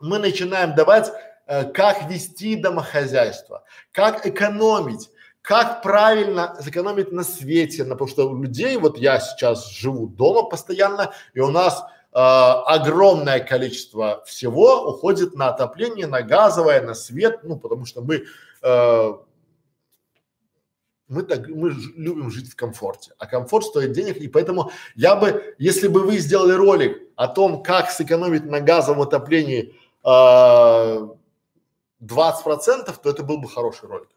[0.00, 1.12] мы начинаем давать,
[1.46, 5.10] э, как вести домохозяйство, как экономить,
[5.42, 10.48] как правильно сэкономить на свете, на, потому что у людей, вот я сейчас живу дома
[10.48, 17.40] постоянно, и у нас э, огромное количество всего уходит на отопление, на газовое, на свет,
[17.42, 18.24] ну, потому что мы
[18.62, 19.12] э,
[21.08, 25.54] мы так, мы любим жить в комфорте, а комфорт стоит денег, и поэтому я бы,
[25.58, 31.08] если бы вы сделали ролик о том, как сэкономить на газовом отоплении э,
[32.00, 34.08] 20 процентов, то это был бы хороший ролик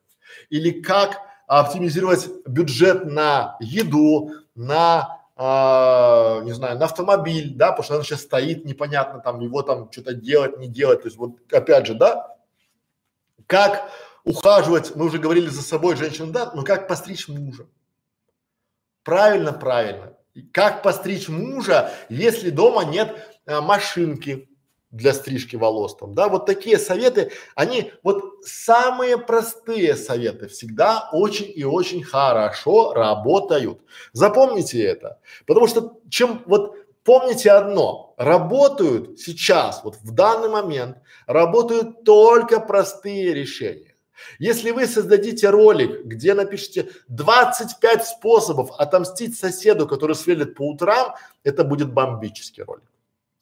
[0.50, 7.98] или как оптимизировать бюджет на еду, на а, не знаю, на автомобиль, да, потому что
[7.98, 11.88] он сейчас стоит, непонятно там его там что-то делать, не делать, то есть вот опять
[11.88, 12.38] же, да,
[13.46, 13.92] как
[14.24, 17.68] ухаживать, мы уже говорили за собой женщину, да, но как постричь мужа?
[19.04, 20.15] Правильно, правильно.
[20.52, 23.16] Как постричь мужа, если дома нет
[23.46, 24.50] а, машинки,
[24.96, 31.52] для стрижки волос там, да, вот такие советы, они вот самые простые советы всегда очень
[31.54, 33.82] и очень хорошо работают.
[34.14, 42.04] Запомните это, потому что чем вот помните одно, работают сейчас, вот в данный момент, работают
[42.04, 43.85] только простые решения.
[44.40, 51.64] Если вы создадите ролик, где напишите 25 способов отомстить соседу, который свелит по утрам, это
[51.64, 52.84] будет бомбический ролик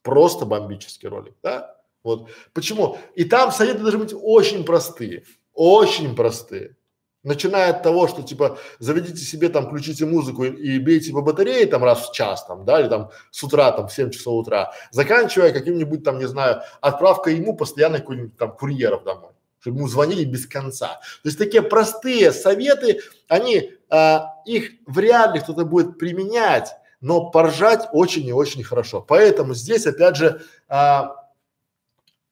[0.03, 1.76] просто бомбический ролик, да?
[2.03, 2.30] Вот.
[2.53, 2.97] Почему?
[3.15, 6.76] И там советы должны быть очень простые, очень простые.
[7.24, 11.65] Начиная от того, что типа заведите себе там, включите музыку и, и бейте по батарее
[11.67, 14.74] там раз в час там, да, или там с утра там в 7 часов утра,
[14.91, 19.32] заканчивая каким-нибудь там, не знаю, отправкой ему постоянно какой-нибудь там курьеров домой
[19.64, 20.99] чтобы ему звонили без конца.
[21.24, 22.99] То есть такие простые советы,
[23.30, 28.99] они, а, их вряд ли кто-то будет применять, но поржать очень и очень хорошо.
[29.01, 31.16] Поэтому здесь опять же, а,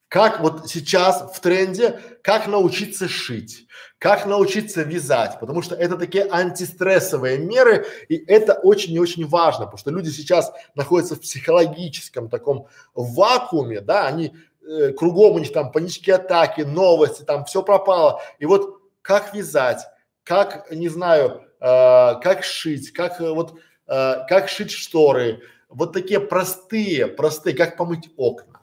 [0.09, 3.65] как вот сейчас в тренде, как научиться шить,
[3.97, 9.65] как научиться вязать, потому что это такие антистрессовые меры, и это очень и очень важно,
[9.65, 14.35] потому что люди сейчас находятся в психологическом таком вакууме, да, они
[14.71, 19.85] э, кругом у них там панические атаки, новости, там все пропало, и вот как вязать,
[20.23, 26.19] как, не знаю, э, как шить, как э, вот э, как шить шторы, вот такие
[26.19, 28.61] простые, простые, как помыть окна.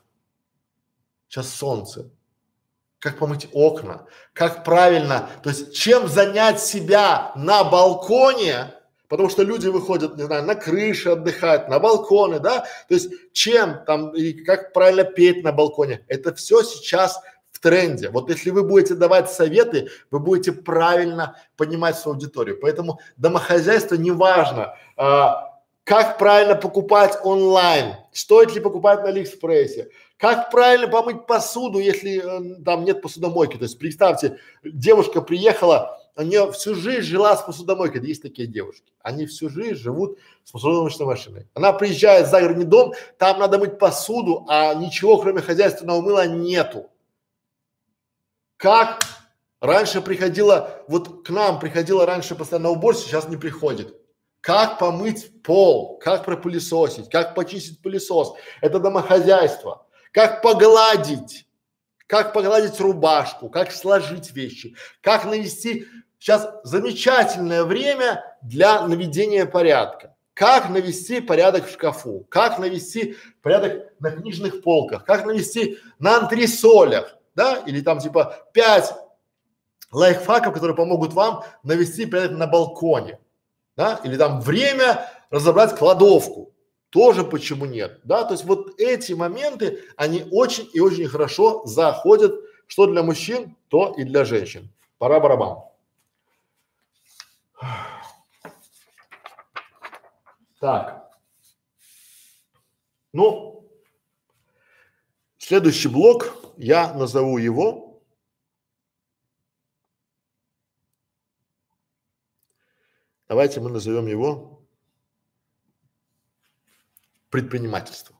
[1.28, 2.10] Сейчас солнце.
[3.00, 8.74] Как помыть окна, как правильно, то есть чем занять себя на балконе,
[9.08, 13.80] потому что люди выходят, не знаю, на крыши отдыхать, на балконы, да, то есть чем
[13.86, 17.20] там и как правильно петь на балконе, это все сейчас
[17.50, 18.10] в тренде.
[18.10, 22.58] Вот если вы будете давать советы, вы будете правильно понимать свою аудиторию.
[22.60, 25.48] Поэтому домохозяйство не важно, а,
[25.84, 32.62] как правильно покупать онлайн, стоит ли покупать на Алиэкспрессе, как правильно помыть посуду, если э,
[32.62, 33.56] там нет посудомойки.
[33.56, 38.04] То есть представьте, девушка приехала, у нее всю жизнь жила с посудомойкой.
[38.04, 38.92] Есть такие девушки.
[39.02, 41.46] Они всю жизнь живут с посудомоечной машиной.
[41.54, 46.90] Она приезжает в загородный дом, там надо мыть посуду, а ничего кроме хозяйственного мыла нету.
[48.56, 49.04] Как
[49.60, 53.94] раньше приходила, вот к нам приходила раньше постоянно уборщица, сейчас не приходит.
[54.40, 58.34] Как помыть пол, как пропылесосить, как почистить пылесос.
[58.60, 59.86] Это домохозяйство.
[60.12, 61.46] Как погладить,
[62.08, 65.86] как погладить рубашку, как сложить вещи, как навести.
[66.18, 70.16] Сейчас замечательное время для наведения порядка.
[70.38, 77.16] как навести порядок в шкафу, как навести порядок на книжных полках, как навести на антресолях,
[77.34, 78.94] да, или там типа пять
[79.90, 83.18] лайфхаков, которые помогут вам навести порядок на балконе,
[83.76, 86.52] да, или там время разобрать кладовку,
[86.90, 92.32] тоже почему нет, да, то есть вот эти моменты, они очень и очень хорошо заходят,
[92.68, 94.72] что для мужчин, то и для женщин.
[94.98, 95.67] Пора барабан.
[100.60, 101.10] Так.
[103.12, 103.70] Ну,
[105.38, 107.88] следующий блок, я назову его
[113.28, 114.66] Давайте мы назовем его
[117.28, 118.16] предпринимательство.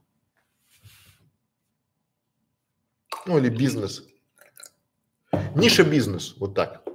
[3.25, 4.07] Ну или бизнес.
[5.55, 6.88] Ниша бизнес, вот так.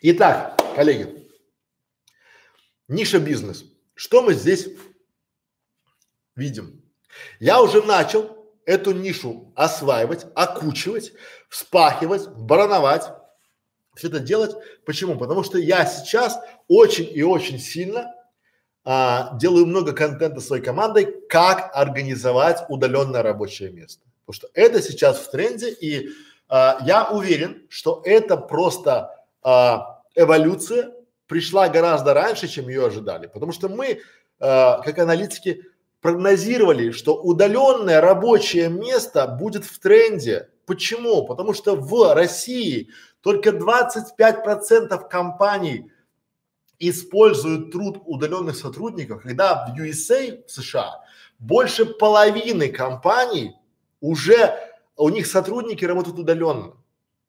[0.00, 1.26] Итак, коллеги,
[2.86, 3.64] ниша бизнес.
[3.94, 4.68] Что мы здесь
[6.36, 6.84] видим?
[7.40, 11.12] Я уже начал эту нишу осваивать, окучивать,
[11.48, 13.06] вспахивать, барановать,
[13.96, 14.54] все это делать.
[14.86, 15.18] Почему?
[15.18, 16.38] Потому что я сейчас
[16.68, 18.14] очень и очень сильно
[18.84, 24.04] а, делаю много контента своей командой, как организовать удаленное рабочее место.
[24.24, 26.10] Потому что это сейчас в тренде, и
[26.48, 29.17] а, я уверен, что это просто
[29.48, 30.92] а, эволюция
[31.26, 33.28] пришла гораздо раньше, чем ее ожидали.
[33.28, 34.00] Потому что мы,
[34.40, 35.64] а, как аналитики,
[36.02, 40.50] прогнозировали, что удаленное рабочее место будет в тренде.
[40.66, 41.24] Почему?
[41.24, 42.90] Потому что в России
[43.22, 45.90] только 25% компаний
[46.78, 51.02] используют труд удаленных сотрудников, когда в USA, в США,
[51.38, 53.56] больше половины компаний
[54.00, 54.54] уже
[54.96, 56.74] у них сотрудники работают удаленно.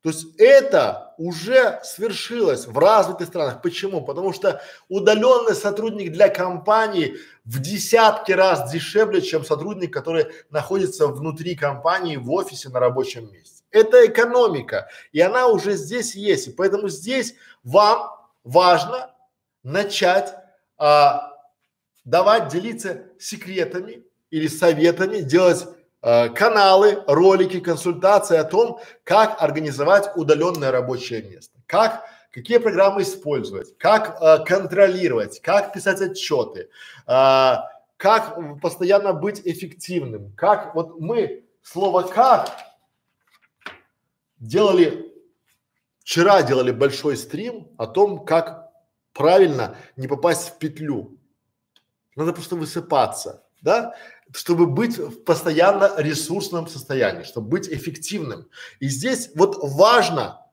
[0.02, 3.62] То есть это уже свершилось в развитых странах.
[3.62, 4.02] Почему?
[4.02, 11.58] Потому что удаленный сотрудник для компании в десятки раз дешевле, чем сотрудник, который находится внутри
[11.58, 13.64] компании в офисе на рабочем месте.
[13.70, 16.48] Это экономика, и она уже здесь есть.
[16.48, 18.10] И поэтому здесь вам
[18.46, 19.14] важно
[19.62, 20.34] начать
[20.78, 21.34] а,
[22.06, 25.68] давать, делиться секретами или советами, делать
[26.02, 33.78] э, каналы, ролики, консультации о том, как организовать удаленное рабочее место, как какие программы использовать,
[33.78, 36.70] как э, контролировать, как писать отчеты,
[37.08, 37.54] э,
[37.98, 42.50] как постоянно быть эффективным, как вот мы слово как
[44.38, 45.10] делали
[46.10, 48.72] вчера делали большой стрим о том, как
[49.14, 51.20] правильно не попасть в петлю.
[52.16, 53.94] Надо просто высыпаться, да?
[54.34, 58.48] Чтобы быть в постоянно ресурсном состоянии, чтобы быть эффективным.
[58.80, 60.46] И здесь вот важно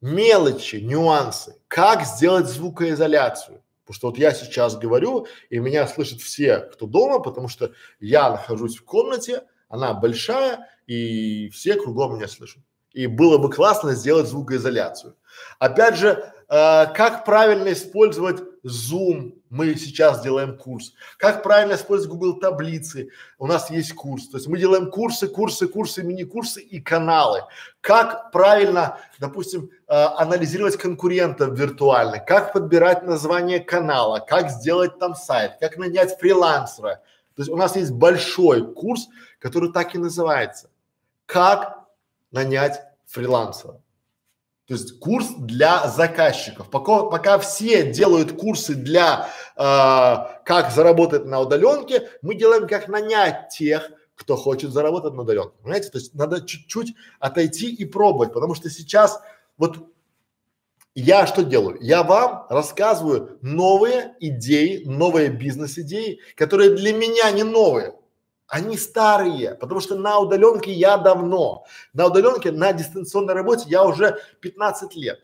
[0.00, 3.62] мелочи, нюансы, как сделать звукоизоляцию.
[3.84, 8.30] Потому что вот я сейчас говорю, и меня слышат все, кто дома, потому что я
[8.30, 12.62] нахожусь в комнате, она большая, и все кругом меня слышат.
[12.92, 15.16] И было бы классно сделать звукоизоляцию.
[15.58, 20.94] Опять же, э, как правильно использовать Zoom, мы сейчас делаем курс.
[21.16, 24.26] Как правильно использовать Google таблицы, у нас есть курс.
[24.28, 27.44] То есть мы делаем курсы, курсы, курсы, мини-курсы и каналы.
[27.80, 35.52] Как правильно, допустим, э, анализировать конкурентов виртуально, как подбирать название канала, как сделать там сайт,
[35.60, 37.00] как нанять фрилансера.
[37.36, 39.06] То есть у нас есть большой курс,
[39.38, 40.68] который так и называется.
[41.26, 41.78] Как
[42.32, 43.80] нанять фрилансера.
[44.66, 46.70] То есть курс для заказчиков.
[46.70, 49.60] Пока, пока все делают курсы для э,
[50.44, 55.54] как заработать на удаленке, мы делаем как нанять тех, кто хочет заработать на удаленке.
[55.62, 55.90] Понимаете?
[55.90, 59.20] То есть надо чуть-чуть отойти и пробовать, потому что сейчас
[59.58, 59.86] вот
[60.94, 61.76] я что делаю?
[61.80, 67.94] Я вам рассказываю новые идеи, новые бизнес-идеи, которые для меня не новые.
[68.46, 71.64] Они старые, потому что на удаленке я давно.
[71.92, 75.20] На удаленке, на дистанционной работе я уже 15 лет.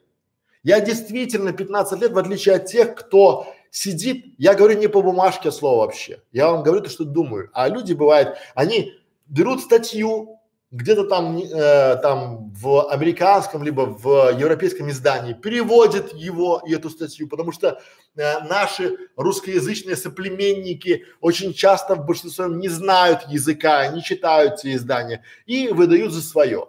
[0.62, 5.50] Я действительно 15 лет, в отличие от тех, кто сидит, я говорю не по бумажке
[5.52, 6.22] слово вообще.
[6.32, 7.50] Я вам говорю то, что думаю.
[7.52, 8.92] А люди бывают, они
[9.26, 10.39] берут статью,
[10.70, 17.28] где-то там, э, там в американском либо в европейском издании переводит его и эту статью,
[17.28, 17.80] потому что
[18.14, 25.24] э, наши русскоязычные соплеменники очень часто в большинстве не знают языка, не читают эти издания
[25.44, 26.68] и выдают за свое.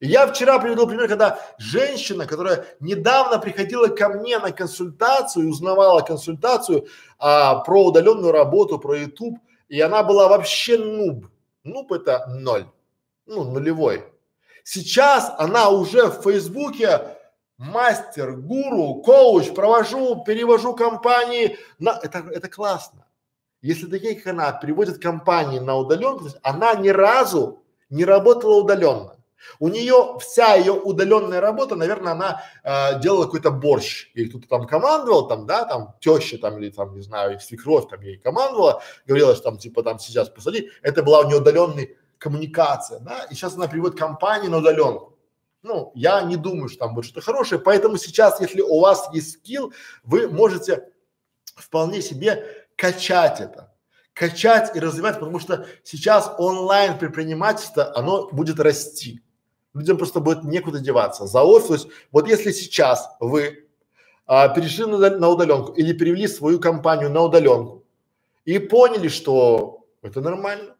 [0.00, 6.86] Я вчера привел пример, когда женщина, которая недавно приходила ко мне на консультацию, узнавала консультацию
[7.18, 9.38] а, про удаленную работу, про YouTube,
[9.68, 11.26] и она была вообще нуб.
[11.64, 12.66] Нуб это ноль
[13.26, 14.04] ну, нулевой.
[14.64, 17.16] Сейчас она уже в Фейсбуке
[17.58, 23.06] мастер, гуру, коуч, провожу, перевожу компании на, это, это классно.
[23.62, 29.16] Если такие, как она, переводят компании на удаленку, она ни разу не работала удаленно.
[29.58, 34.66] У нее вся ее удаленная работа, наверное, она э, делала какой-то борщ, и кто-то там
[34.66, 39.34] командовал, там, да, там теща там или там, не знаю, свекровь там ей командовала, говорила,
[39.34, 43.54] что там типа там сейчас посади, это была у нее удаленная коммуникация, да, и сейчас
[43.56, 45.18] она приводит компании на удаленку.
[45.62, 49.34] Ну, я не думаю, что там будет что-то хорошее, поэтому сейчас, если у вас есть
[49.34, 49.72] скилл,
[50.04, 50.88] вы можете
[51.56, 53.72] вполне себе качать это
[54.12, 59.22] качать и развивать, потому что сейчас онлайн предпринимательство, оно будет расти
[59.76, 61.26] людям просто будет некуда деваться.
[61.26, 63.68] За офис, вот если сейчас вы
[64.26, 67.84] а, перешли на, на удаленку или перевели свою компанию на удаленку
[68.44, 70.75] и поняли, что это нормально.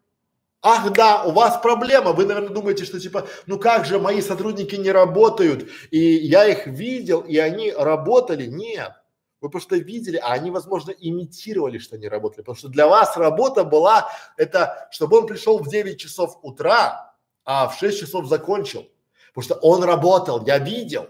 [0.61, 4.75] Ах да, у вас проблема, вы, наверное, думаете, что типа, ну как же мои сотрудники
[4.75, 8.47] не работают, и я их видел, и они работали.
[8.47, 8.91] Нет,
[9.39, 13.63] вы просто видели, а они, возможно, имитировали, что они работали, потому что для вас работа
[13.63, 17.13] была, это, чтобы он пришел в 9 часов утра,
[17.45, 18.87] а в 6 часов закончил,
[19.29, 21.07] потому что он работал, я видел.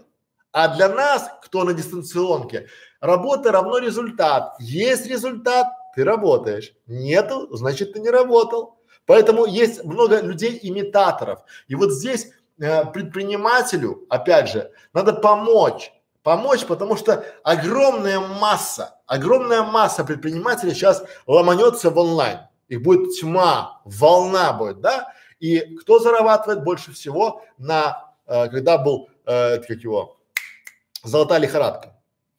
[0.52, 2.68] А для нас, кто на дистанционке,
[3.00, 4.56] работа равно результат.
[4.60, 6.72] Есть результат, ты работаешь.
[6.86, 8.77] Нету, значит ты не работал.
[9.08, 11.40] Поэтому есть много людей-имитаторов.
[11.66, 12.30] И вот здесь
[12.60, 15.92] э, предпринимателю, опять же, надо помочь.
[16.22, 22.40] Помочь, потому что огромная масса, огромная масса предпринимателей сейчас ломанется в онлайн.
[22.68, 25.10] Их будет тьма, волна будет, да?
[25.40, 30.18] И кто зарабатывает больше всего на, э, когда был, э, как его,
[31.02, 31.97] золотая лихорадка?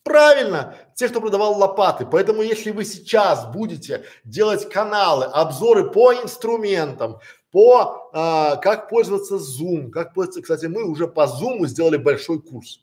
[0.10, 2.04] Правильно, те, кто продавал лопаты.
[2.04, 7.20] Поэтому, если вы сейчас будете делать каналы, обзоры по инструментам,
[7.52, 12.82] по а, как пользоваться Zoom, как пользоваться, кстати, мы уже по Zoom сделали большой курс.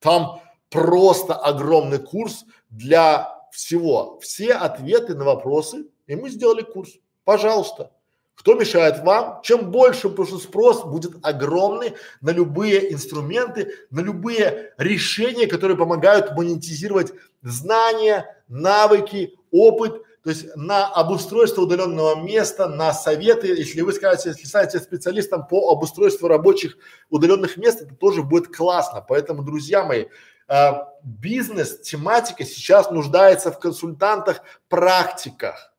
[0.00, 6.90] Там просто огромный курс для всего, все ответы на вопросы, и мы сделали курс.
[7.22, 7.92] Пожалуйста.
[8.34, 9.40] Кто мешает вам?
[9.42, 16.32] Чем больше, потому что спрос будет огромный на любые инструменты, на любые решения, которые помогают
[16.32, 17.12] монетизировать
[17.42, 23.48] знания, навыки, опыт, то есть на обустройство удаленного места, на советы.
[23.48, 26.78] Если вы скажете, если станете специалистом по обустройству рабочих
[27.10, 29.04] удаленных мест, это тоже будет классно.
[29.06, 30.06] Поэтому, друзья мои,
[30.48, 30.70] э,
[31.02, 35.74] бизнес, тематика сейчас нуждается в консультантах, практиках.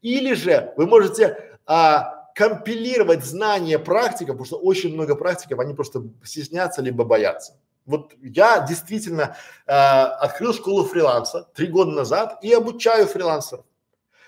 [0.00, 6.02] Или же вы можете а, компилировать знания практиков, потому что очень много практиков, они просто
[6.22, 7.54] стеснятся либо боятся.
[7.86, 9.36] Вот я действительно
[9.66, 13.64] э, открыл школу фриланса три года назад и обучаю фрилансеров.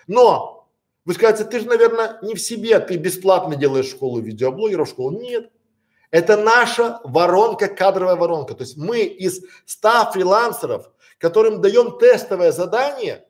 [0.07, 0.66] Но
[1.05, 5.11] вы скажете, ты же, наверное, не в себе, ты бесплатно делаешь школу видеоблогеров, школу.
[5.11, 5.51] Нет.
[6.11, 8.55] Это наша воронка, кадровая воронка.
[8.55, 13.27] То есть мы из 100 фрилансеров, которым даем тестовое задание,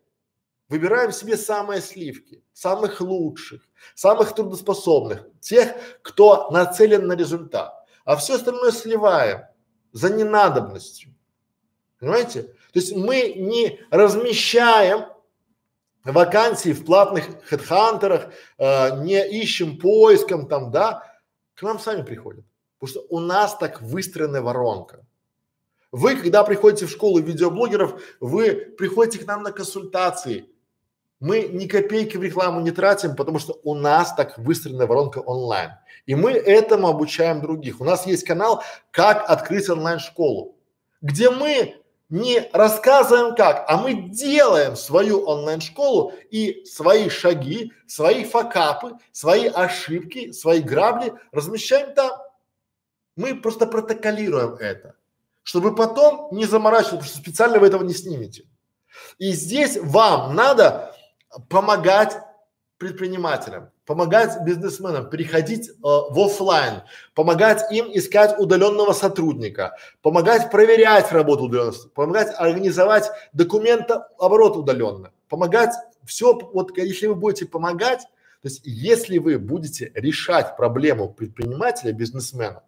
[0.69, 3.62] выбираем себе самые сливки, самых лучших,
[3.95, 7.74] самых трудоспособных, тех, кто нацелен на результат,
[8.05, 9.43] а все остальное сливаем
[9.93, 11.15] за ненадобностью.
[11.99, 12.43] Понимаете?
[12.43, 15.07] То есть мы не размещаем
[16.05, 21.03] вакансии в платных хедхантерах, э, не ищем поиском там, да,
[21.55, 22.45] к нам сами приходят.
[22.78, 25.07] Потому что у нас так выстроена воронка.
[25.93, 30.51] Вы, когда приходите в школу видеоблогеров, вы приходите к нам на консультации,
[31.20, 35.73] мы ни копейки в рекламу не тратим, потому что у нас так выстроена воронка онлайн.
[36.07, 37.81] И мы этому обучаем других.
[37.81, 40.57] У нас есть канал «Как открыть онлайн-школу»,
[41.01, 48.93] где мы не рассказываем как, а мы делаем свою онлайн-школу и свои шаги, свои факапы,
[49.11, 52.12] свои ошибки, свои грабли размещаем там.
[53.16, 54.95] Мы просто протоколируем это,
[55.43, 58.45] чтобы потом не заморачиваться, потому что специально вы этого не снимете.
[59.19, 60.94] И здесь вам надо
[61.48, 62.16] помогать
[62.78, 66.82] предпринимателям, помогать бизнесменам переходить э, в офлайн,
[67.15, 75.73] помогать им искать удаленного сотрудника, помогать проверять работу удаленно, помогать организовать документооборот удаленно, помогать
[76.05, 78.01] все, вот если вы будете помогать,
[78.43, 82.62] то есть если вы будете решать проблему предпринимателя, бизнесмена,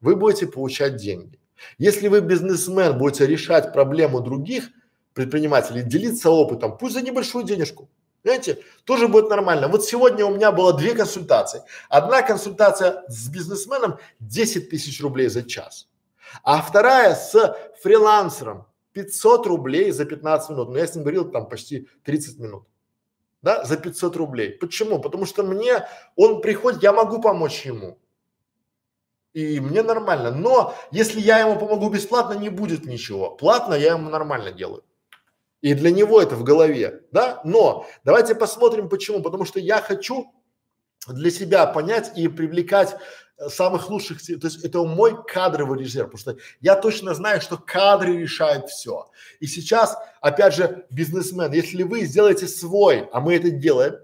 [0.00, 1.40] вы будете получать деньги.
[1.78, 4.70] Если вы бизнесмен будете решать проблему других
[5.14, 7.88] предпринимателей, делиться опытом, пусть за небольшую денежку,
[8.22, 9.68] Понимаете, тоже будет нормально.
[9.68, 11.62] Вот сегодня у меня было две консультации.
[11.88, 15.88] Одна консультация с бизнесменом 10 тысяч рублей за час,
[16.42, 20.70] а вторая с фрилансером 500 рублей за 15 минут.
[20.70, 22.64] Но я с ним говорил там почти 30 минут.
[23.42, 24.50] Да, за 500 рублей.
[24.50, 25.00] Почему?
[25.00, 25.86] Потому что мне,
[26.16, 27.98] он приходит, я могу помочь ему.
[29.32, 30.32] И мне нормально.
[30.32, 33.30] Но если я ему помогу бесплатно, не будет ничего.
[33.30, 34.82] Платно я ему нормально делаю.
[35.60, 37.40] И для него это в голове, да?
[37.44, 39.22] Но давайте посмотрим почему.
[39.22, 40.32] Потому что я хочу
[41.06, 42.96] для себя понять и привлекать
[43.38, 47.56] э, самых лучших, то есть это мой кадровый резерв, потому что я точно знаю, что
[47.56, 49.10] кадры решают все.
[49.40, 53.96] И сейчас, опять же, бизнесмен, если вы сделаете свой, а мы это делаем,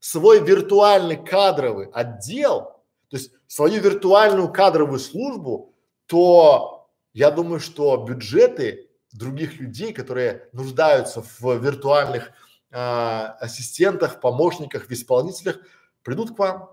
[0.00, 5.72] свой виртуальный кадровый отдел, то есть свою виртуальную кадровую службу,
[6.06, 12.32] то я думаю, что бюджеты других людей, которые нуждаются в виртуальных
[12.70, 15.58] а, ассистентах, помощниках, в исполнителях,
[16.02, 16.70] придут к вам,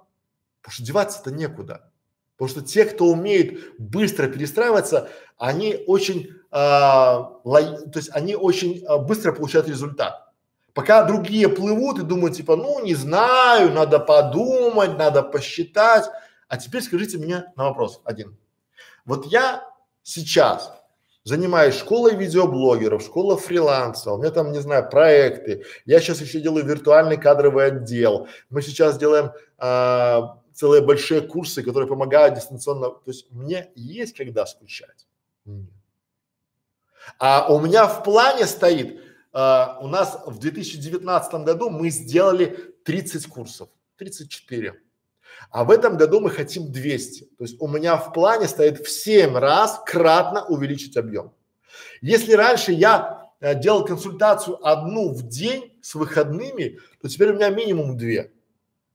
[0.61, 1.91] потому что деваться-то некуда.
[2.35, 8.84] Потому что те, кто умеет быстро перестраиваться, они очень, а, лой, то есть они очень
[8.85, 10.27] а, быстро получают результат.
[10.73, 16.05] Пока другие плывут и думают типа, ну не знаю, надо подумать, надо посчитать.
[16.47, 18.38] А теперь скажите мне на вопрос один.
[19.05, 19.63] Вот я
[20.01, 20.81] сейчас
[21.23, 25.65] занимаюсь школой видеоблогеров, школа фриланса, у меня там, не знаю, проекты.
[25.85, 28.27] Я сейчас еще делаю виртуальный кадровый отдел.
[28.49, 32.89] Мы сейчас делаем а, целые большие курсы, которые помогают дистанционно.
[32.89, 35.07] То есть мне есть когда скучать.
[37.18, 39.02] А у меня в плане стоит,
[39.34, 44.80] а, у нас в 2019 году мы сделали 30 курсов, 34.
[45.49, 47.23] А в этом году мы хотим 200.
[47.38, 51.34] То есть у меня в плане стоит в 7 раз кратно увеличить объем.
[52.01, 57.49] Если раньше я э, делал консультацию одну в день с выходными, то теперь у меня
[57.49, 58.31] минимум две.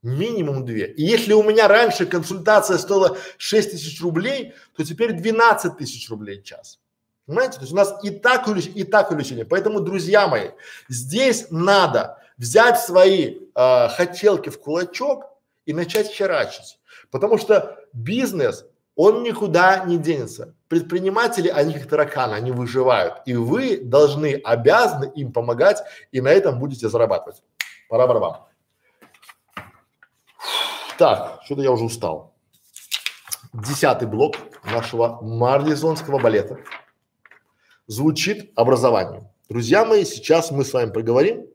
[0.02, 0.92] Минимум две.
[0.92, 6.40] И если у меня раньше консультация стоила 6 тысяч рублей, то теперь 12 тысяч рублей
[6.40, 6.78] в час.
[7.26, 7.54] Понимаете?
[7.54, 9.44] То есть у нас и так увеличение, и так увеличение.
[9.44, 10.50] Поэтому, друзья мои,
[10.88, 15.24] здесь надо взять свои э, хотелки в кулачок
[15.66, 16.78] и начать херачить.
[17.10, 18.64] Потому что бизнес,
[18.94, 20.54] он никуда не денется.
[20.68, 23.20] Предприниматели, они как тараканы, они выживают.
[23.26, 25.82] И вы должны, обязаны им помогать,
[26.12, 27.42] и на этом будете зарабатывать.
[27.88, 28.40] Пора барабан.
[30.98, 32.34] Так, что-то я уже устал.
[33.52, 36.58] Десятый блок нашего марлезонского балета
[37.86, 39.30] звучит образование.
[39.48, 41.46] Друзья мои, сейчас мы с вами поговорим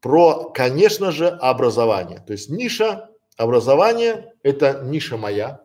[0.00, 2.20] про, конечно же, образование.
[2.20, 5.64] То есть ниша образования– это ниша моя.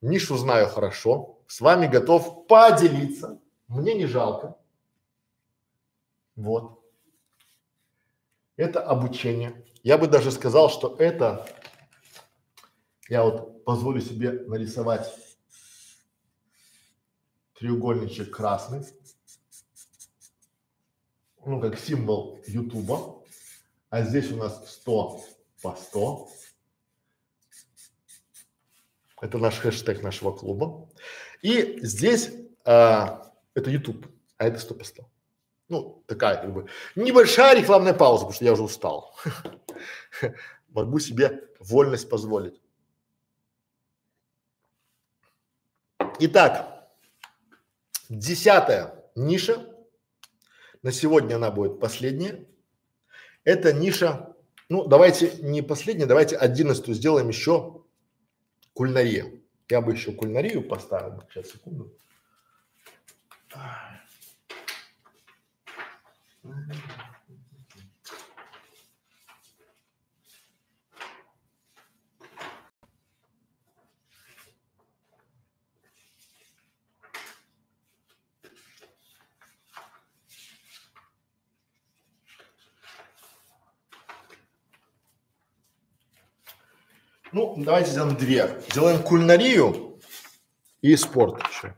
[0.00, 1.38] Нишу знаю хорошо.
[1.46, 3.40] С вами готов поделиться.
[3.68, 4.56] Мне не жалко.
[6.36, 6.80] Вот.
[8.56, 9.64] Это обучение.
[9.82, 11.46] Я бы даже сказал, что это,
[13.08, 15.12] я вот позволю себе нарисовать
[17.58, 18.84] треугольничек красный
[21.46, 23.22] ну, как символ Ютуба,
[23.90, 25.20] а здесь у нас 100
[25.62, 26.28] по 100.
[29.20, 30.88] Это наш хэштег нашего клуба.
[31.42, 32.32] И здесь
[32.64, 34.06] а, это YouTube,
[34.36, 35.08] а это 100 по 100.
[35.68, 39.16] Ну, такая как бы небольшая рекламная пауза, потому что я уже устал.
[40.68, 42.60] Могу себе вольность позволить.
[46.18, 46.90] Итак,
[48.08, 49.73] десятая ниша
[50.84, 52.46] на сегодня она будет последняя.
[53.42, 54.36] Это ниша,
[54.68, 57.82] ну давайте не последняя, давайте одиннадцатую сделаем еще
[58.74, 59.32] кулинария.
[59.70, 61.22] Я бы еще кулинарию поставил.
[61.30, 61.90] Сейчас, секунду.
[87.34, 88.62] Ну, давайте сделаем две.
[88.70, 89.98] Сделаем кулинарию
[90.82, 91.74] и спорт еще.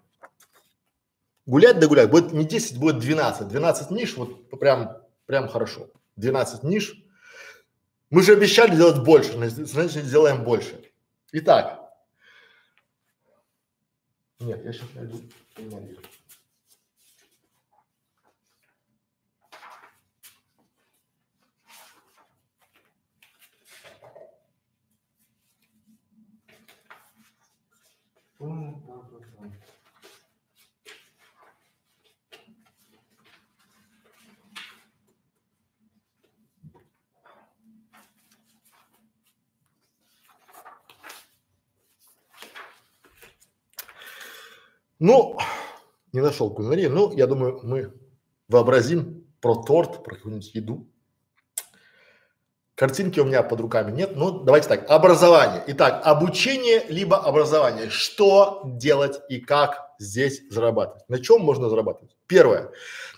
[1.47, 2.11] Гулять да гулять.
[2.11, 3.49] Будет не 10, будет 12.
[3.49, 5.89] 12 ниш, вот прям, прям хорошо.
[6.17, 7.03] 12 ниш.
[8.11, 10.79] Мы же обещали делать больше, значит сделаем больше.
[11.33, 11.91] Итак.
[14.41, 15.23] Нет, я сейчас найду
[15.55, 15.97] кулинарию.
[44.99, 45.39] Ну,
[46.13, 46.87] не нашел кулинарии.
[46.87, 47.93] Ну, я думаю, мы
[48.49, 50.91] вообразим про торт, про какую-нибудь еду.
[52.77, 54.17] Картинки у меня под руками нет.
[54.17, 54.91] Ну, давайте так.
[54.91, 55.65] Образование.
[55.69, 57.89] Итак, обучение либо образование.
[57.89, 61.09] Что делать и как здесь зарабатывать?
[61.09, 62.15] На чем можно зарабатывать?
[62.27, 62.71] Первое.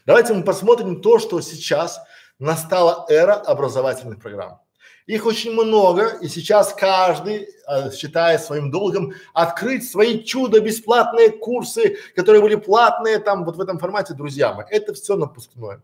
[0.06, 2.01] Давайте мы посмотрим то, что сейчас
[2.39, 4.60] настала эра образовательных программ.
[5.06, 11.97] Их очень много, и сейчас каждый э, считает своим долгом открыть свои чудо бесплатные курсы,
[12.14, 14.66] которые были платные там вот в этом формате, друзья мои.
[14.70, 15.82] Это все напускное.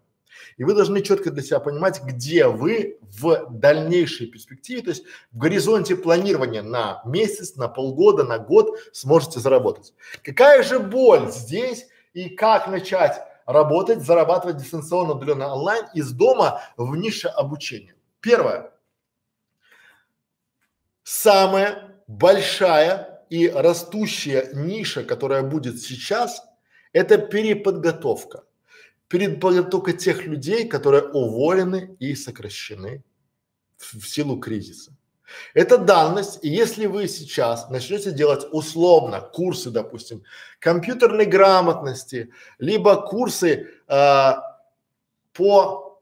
[0.57, 5.39] И вы должны четко для себя понимать, где вы в дальнейшей перспективе, то есть в
[5.39, 9.95] горизонте планирования на месяц, на полгода, на год сможете заработать.
[10.23, 16.97] Какая же боль здесь и как начать работать, зарабатывать дистанционно, удаленно онлайн из дома в
[16.97, 17.95] нише обучения?
[18.21, 18.71] Первое.
[21.03, 26.43] Самая большая и растущая ниша, которая будет сейчас,
[26.93, 28.45] это переподготовка
[29.09, 29.41] перед
[29.71, 33.03] только тех людей, которые уволены и сокращены
[33.77, 34.93] в, в силу кризиса.
[35.55, 40.23] Это данность, и если вы сейчас начнете делать условно курсы, допустим,
[40.59, 44.33] компьютерной грамотности, либо курсы э,
[45.33, 46.01] по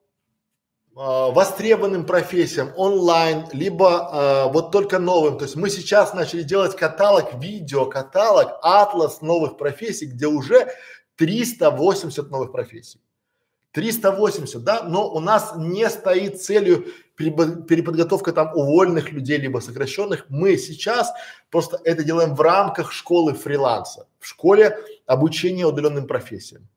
[0.90, 6.76] э, востребованным профессиям онлайн, либо э, вот только новым, то есть мы сейчас начали делать
[6.76, 10.68] каталог, видео, каталог, атлас новых профессий, где уже
[11.16, 13.00] 380 новых профессий.
[13.72, 16.86] 380, да, но у нас не стоит целью
[17.16, 20.26] переподготовка там уволенных людей, либо сокращенных.
[20.28, 21.10] Мы сейчас
[21.50, 26.68] просто это делаем в рамках школы фриланса, в школе обучения удаленным профессиям.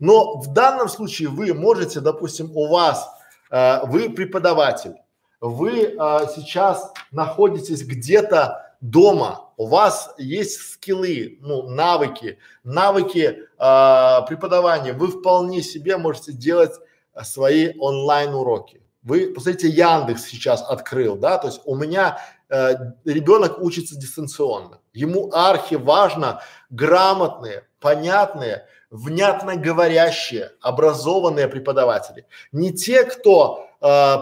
[0.00, 3.08] Но в данном случае вы можете, допустим, у вас,
[3.50, 4.96] э, вы преподаватель,
[5.40, 5.94] вы э,
[6.34, 15.62] сейчас находитесь где-то дома, у вас есть скиллы, ну, навыки, навыки э, преподавания, вы вполне
[15.62, 16.74] себе можете делать
[17.22, 18.82] свои онлайн уроки.
[19.02, 22.18] Вы, посмотрите, Яндекс сейчас открыл, да, то есть у меня
[22.50, 22.74] э,
[23.06, 24.80] ребенок учится дистанционно.
[24.92, 32.26] Ему архи важно грамотные, понятные, внятно говорящие, образованные преподаватели.
[32.52, 33.66] Не те, кто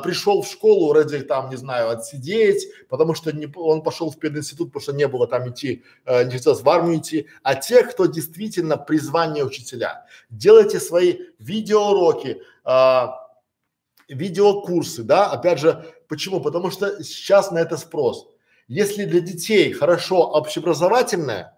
[0.03, 4.73] пришел в школу ради там, не знаю, отсидеть, потому что не, он пошел в пединститут,
[4.73, 8.07] потому что не было там идти, э, не хотелось в армию идти, а те, кто
[8.07, 10.05] действительно призвание учителя.
[10.31, 13.07] Делайте свои видеоуроки, э,
[14.09, 16.41] видеокурсы, да, опять же, почему?
[16.41, 18.27] Потому что сейчас на это спрос.
[18.67, 21.57] Если для детей хорошо общеобразовательное,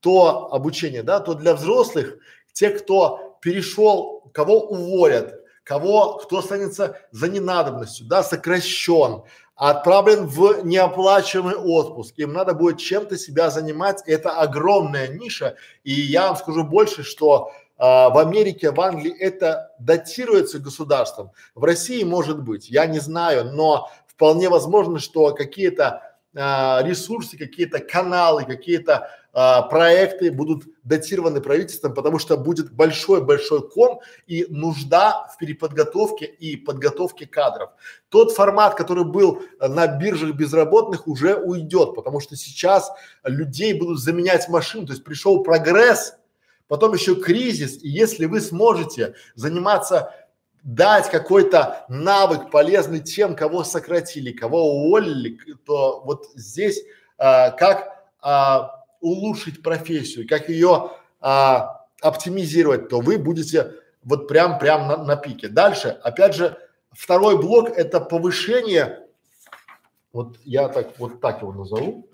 [0.00, 2.18] то обучение, да, то для взрослых,
[2.52, 9.24] те, кто перешел, кого уволят, кого, кто останется за ненадобностью, да, сокращен,
[9.56, 16.28] отправлен в неоплачиваемый отпуск, им надо будет чем-то себя занимать, это огромная ниша, и я
[16.28, 22.40] вам скажу больше, что а, в Америке, в Англии это датируется государством, в России может
[22.44, 29.60] быть, я не знаю, но вполне возможно, что какие-то а, ресурсы, какие-то каналы, какие-то а,
[29.60, 37.26] проекты будут датированы правительством, потому что будет большой-большой ком и нужда в переподготовке и подготовке
[37.26, 37.68] кадров.
[38.08, 42.90] Тот формат, который был на биржах безработных, уже уйдет, потому что сейчас
[43.24, 46.16] людей будут заменять машин, то есть пришел прогресс,
[46.66, 50.14] потом еще кризис, и если вы сможете заниматься
[50.62, 56.82] дать какой-то навык полезный тем, кого сократили, кого уволили, то вот здесь
[57.18, 58.75] а, как а,
[59.06, 65.48] улучшить профессию, как ее а, оптимизировать, то вы будете вот прям прям на, на пике.
[65.48, 66.58] Дальше, опять же,
[66.90, 69.06] второй блок это повышение.
[70.12, 72.08] Вот я так вот так его назову.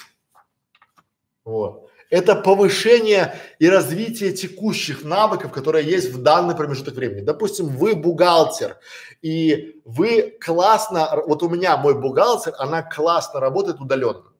[1.44, 1.88] Вот.
[2.10, 7.24] Это повышение и развитие текущих навыков, которые есть в данный промежуток времени.
[7.24, 8.76] Допустим, вы бухгалтер,
[9.22, 14.31] и вы классно, вот у меня мой бухгалтер, она классно работает удаленно.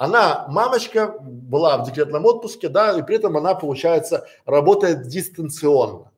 [0.00, 6.10] Она, мамочка, была в декретном отпуске, да, и при этом она, получается, работает дистанционно.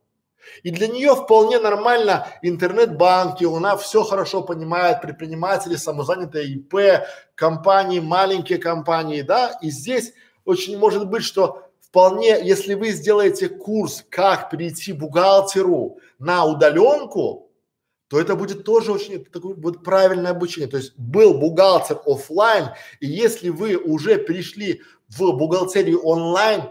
[0.62, 7.04] И для нее вполне нормально интернет-банки, она все хорошо понимает, предприниматели, самозанятые ИП,
[7.34, 10.12] компании, маленькие компании, да, и здесь
[10.44, 17.48] очень может быть, что вполне, если вы сделаете курс, как перейти бухгалтеру на удаленку,
[18.12, 20.68] то это будет тоже очень такое вот правильное обучение.
[20.68, 22.66] То есть был бухгалтер офлайн,
[23.00, 26.64] и если вы уже перешли в бухгалтерию онлайн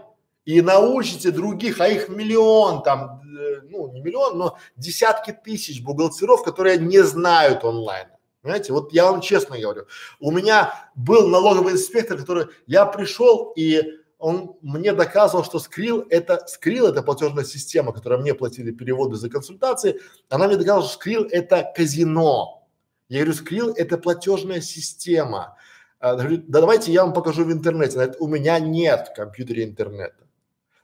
[0.44, 6.44] и научите других, а их миллион там, э, ну не миллион, но десятки тысяч бухгалтеров,
[6.44, 8.06] которые не знают онлайн.
[8.42, 9.86] Понимаете, вот я вам честно говорю,
[10.20, 13.82] у меня был налоговый инспектор, который, я пришел и
[14.22, 19.28] он мне доказывал, что Skrill это, Skrill это платежная система, которая мне платили переводы за
[19.28, 22.68] консультации, она мне доказывала, что Skrill это казино.
[23.08, 25.56] Я говорю, Skrill это платежная система.
[25.98, 27.96] А, говорю, да давайте я вам покажу в интернете.
[27.96, 30.22] Она говорит, у меня нет в компьютере интернета.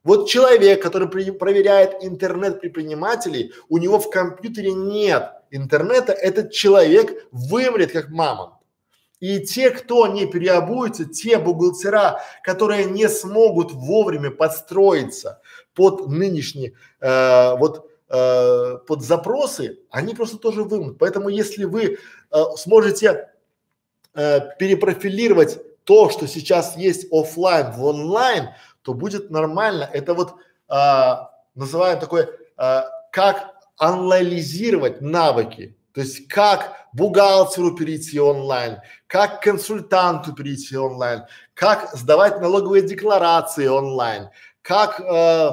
[0.02, 7.28] Вот человек, который при, проверяет интернет предпринимателей, у него в компьютере нет интернета, этот человек
[7.31, 8.55] вымрет как мамонт.
[9.20, 15.40] И те, кто не переобуются, те бухгалтера, которые не смогут вовремя подстроиться
[15.74, 20.98] под нынешние э, вот э, под запросы, они просто тоже вымрут.
[20.98, 21.98] Поэтому если вы
[22.30, 23.30] э, сможете
[24.14, 28.50] э, перепрофилировать то, что сейчас есть офлайн в онлайн,
[28.82, 29.88] то будет нормально.
[29.92, 30.34] Это вот
[30.68, 31.14] э,
[31.54, 35.77] называем такой, э, как анализировать навыки.
[35.98, 38.76] То есть как бухгалтеру перейти онлайн,
[39.08, 44.28] как консультанту перейти онлайн, как сдавать налоговые декларации онлайн,
[44.62, 45.50] как э,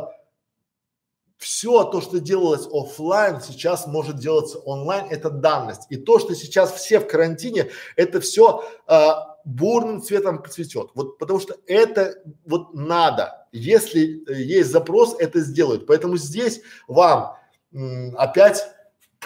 [1.39, 5.87] все то, что делалось офлайн, сейчас может делаться онлайн, это данность.
[5.89, 9.07] И то, что сейчас все в карантине, это все э,
[9.45, 10.91] бурным цветом цветет.
[10.93, 13.47] Вот потому что это вот надо.
[13.51, 15.87] Если э, есть запрос, это сделают.
[15.87, 17.35] Поэтому здесь вам
[17.73, 18.74] м, опять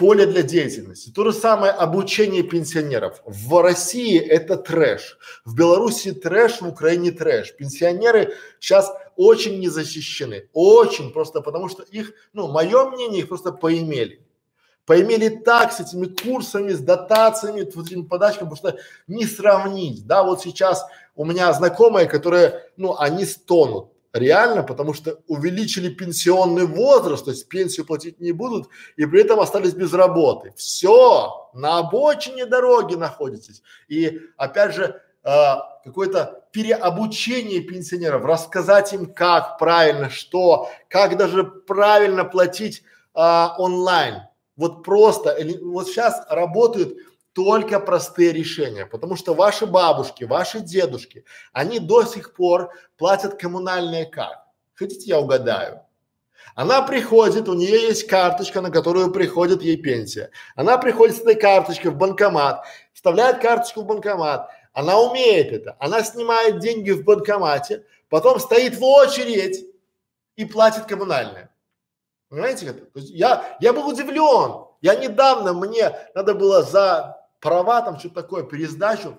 [0.00, 1.10] поле для деятельности.
[1.10, 3.20] То же самое обучение пенсионеров.
[3.26, 7.54] В России это трэш, в Беларуси трэш, в Украине трэш.
[7.54, 13.52] Пенсионеры сейчас очень не защищены, очень просто потому что их, ну, мое мнение, их просто
[13.52, 14.24] поимели.
[14.86, 20.22] Поимели так с этими курсами, с дотациями, вот этими подачками, потому что не сравнить, да,
[20.22, 27.24] вот сейчас у меня знакомые, которые, ну, они стонут, Реально, потому что увеличили пенсионный возраст,
[27.24, 30.52] то есть пенсию платить не будут, и при этом остались без работы.
[30.56, 33.62] Все, на обочине дороги находитесь.
[33.86, 35.54] И опять же, э,
[35.84, 42.82] какое-то переобучение пенсионеров, рассказать им, как правильно, что, как даже правильно платить
[43.14, 44.22] э, онлайн.
[44.56, 46.96] Вот просто, вот сейчас работают
[47.32, 54.06] только простые решения, потому что ваши бабушки, ваши дедушки, они до сих пор платят коммунальные
[54.06, 54.46] как?
[54.74, 55.82] Хотите, я угадаю?
[56.54, 60.30] Она приходит, у нее есть карточка, на которую приходит ей пенсия.
[60.56, 64.50] Она приходит с этой карточкой в банкомат, вставляет карточку в банкомат.
[64.72, 65.76] Она умеет это.
[65.78, 69.66] Она снимает деньги в банкомате, потом стоит в очередь
[70.36, 71.54] и платит коммунальное.
[72.28, 72.86] Понимаете это?
[72.94, 74.66] Я, я был удивлен.
[74.80, 79.16] Я недавно, мне надо было за права, там что-то такое, пересдачу,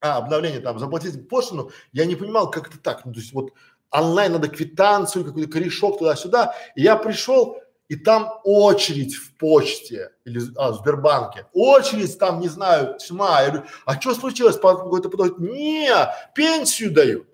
[0.00, 3.52] а, обновление там, заплатить пошлину, я не понимал, как это так, ну, то есть вот
[3.90, 7.58] онлайн надо квитанцию, какой-то корешок туда-сюда, и я пришел,
[7.88, 13.50] и там очередь в почте или а, в Сбербанке, очередь там, не знаю, тьма, я
[13.50, 15.92] говорю, а что случилось, какой-то потом, не,
[16.34, 17.26] пенсию дают,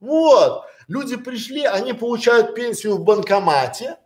[0.00, 3.96] вот, люди пришли, они получают пенсию в банкомате,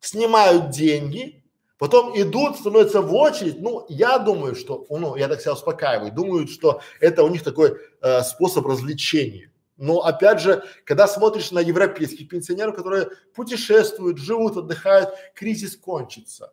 [0.00, 1.42] снимают деньги,
[1.78, 3.60] Потом идут, становятся в очередь.
[3.60, 7.78] Ну, я думаю, что, ну, я так себя успокаиваю, думают, что это у них такой
[8.00, 9.52] э, способ развлечения.
[9.76, 16.52] Но опять же, когда смотришь на европейских пенсионеров, которые путешествуют, живут, отдыхают, кризис кончится.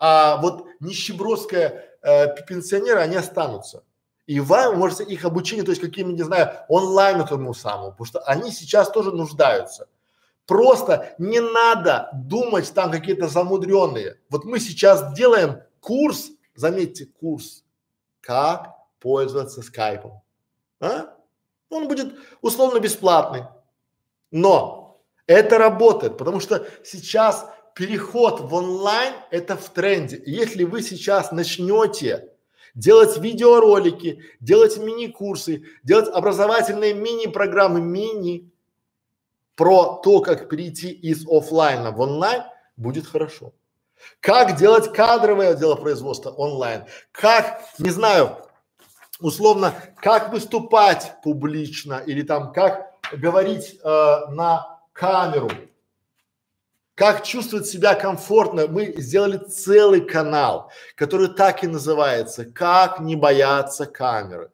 [0.00, 3.84] А вот нищебродские э, пенсионеры, они останутся.
[4.26, 8.20] И вам можете их обучение, то есть каким, не знаю, онлайн этому самому, потому что
[8.20, 9.88] они сейчас тоже нуждаются.
[10.50, 14.18] Просто не надо думать там какие-то замудренные.
[14.30, 17.62] Вот мы сейчас делаем курс, заметьте, курс,
[18.20, 20.22] как пользоваться скайпом.
[20.80, 21.14] А?
[21.68, 23.44] Он будет условно бесплатный.
[24.32, 27.46] Но это работает, потому что сейчас
[27.76, 30.20] переход в онлайн это в тренде.
[30.26, 32.28] Если вы сейчас начнете
[32.74, 38.50] делать видеоролики, делать мини-курсы, делать образовательные мини-программы, мини,
[39.60, 42.44] про то, как перейти из офлайна в онлайн,
[42.78, 43.52] будет хорошо.
[44.20, 48.38] Как делать кадровое дело производства онлайн, как, не знаю,
[49.20, 53.86] условно, как выступать публично или там как говорить э,
[54.30, 55.50] на камеру,
[56.94, 58.66] как чувствовать себя комфортно.
[58.66, 64.50] Мы сделали целый канал, который так и называется «Как не бояться камеры».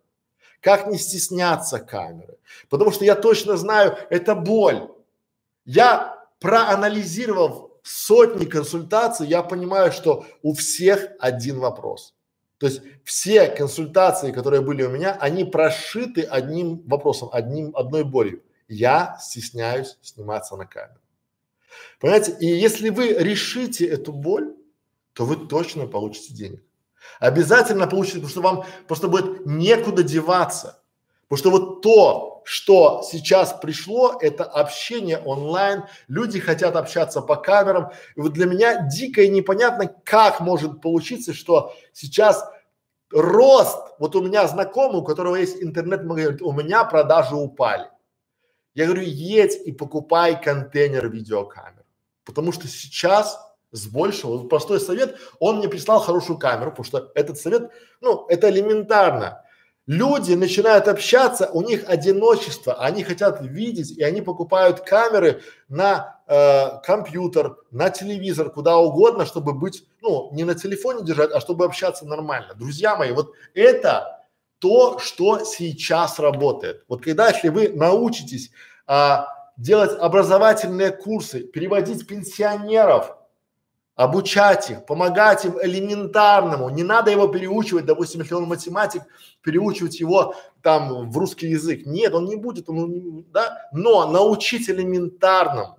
[0.60, 2.38] Как не стесняться камеры.
[2.68, 4.88] Потому что я точно знаю, это боль.
[5.66, 12.14] Я проанализировав сотни консультаций, я понимаю, что у всех один вопрос.
[12.58, 18.42] То есть все консультации, которые были у меня, они прошиты одним вопросом, одним, одной болью.
[18.68, 21.00] Я стесняюсь сниматься на камеру.
[22.00, 22.36] Понимаете?
[22.40, 24.54] И если вы решите эту боль,
[25.12, 26.62] то вы точно получите денег.
[27.20, 30.82] Обязательно получите, потому что вам просто будет некуда деваться.
[31.28, 37.90] Потому что вот то, что сейчас пришло, это общение онлайн, люди хотят общаться по камерам.
[38.14, 42.48] И вот для меня дико и непонятно, как может получиться, что сейчас
[43.10, 47.90] рост, вот у меня знакомый, у которого есть интернет-магазин, у меня продажи упали.
[48.74, 51.84] Я говорю, едь и покупай контейнер видеокамер.
[52.24, 53.40] Потому что сейчас
[53.72, 58.48] с большего, простой совет, он мне прислал хорошую камеру, потому что этот совет, ну, это
[58.50, 59.42] элементарно.
[59.86, 66.80] Люди начинают общаться, у них одиночество, они хотят видеть, и они покупают камеры на э,
[66.82, 72.04] компьютер, на телевизор, куда угодно, чтобы быть, ну, не на телефоне держать, а чтобы общаться
[72.04, 72.54] нормально.
[72.54, 74.24] Друзья мои, вот это
[74.58, 76.84] то, что сейчас работает.
[76.88, 78.50] Вот когда, если вы научитесь
[78.88, 83.15] а, делать образовательные курсы, переводить пенсионеров
[83.96, 86.68] обучать их, помогать им элементарному.
[86.68, 89.02] Не надо его переучивать, допустим, если он математик,
[89.42, 91.86] переучивать его там в русский язык.
[91.86, 95.78] Нет, он не будет, он, да, но научить элементарному,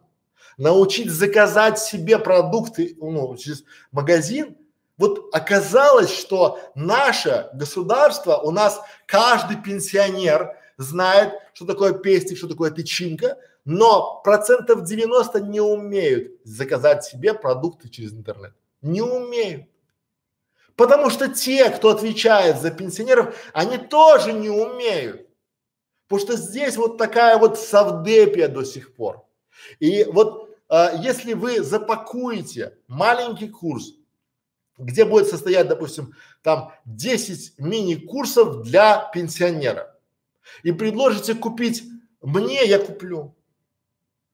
[0.57, 4.57] научить заказать себе продукты, ну, через магазин.
[4.98, 12.72] Вот оказалось, что наше государство, у нас каждый пенсионер знает, что такое пестик, что такое
[12.72, 13.38] печенька,
[13.69, 18.53] но процентов 90 не умеют заказать себе продукты через интернет.
[18.81, 19.65] Не умеют.
[20.77, 25.27] Потому что те, кто отвечает за пенсионеров, они тоже не умеют.
[26.07, 29.26] Потому что здесь вот такая вот совдепия до сих пор.
[29.80, 33.95] И вот а, если вы запакуете маленький курс,
[34.77, 39.94] где будет состоять, допустим, там 10 мини-курсов для пенсионера,
[40.64, 41.84] и предложите купить
[42.22, 43.36] мне, я куплю.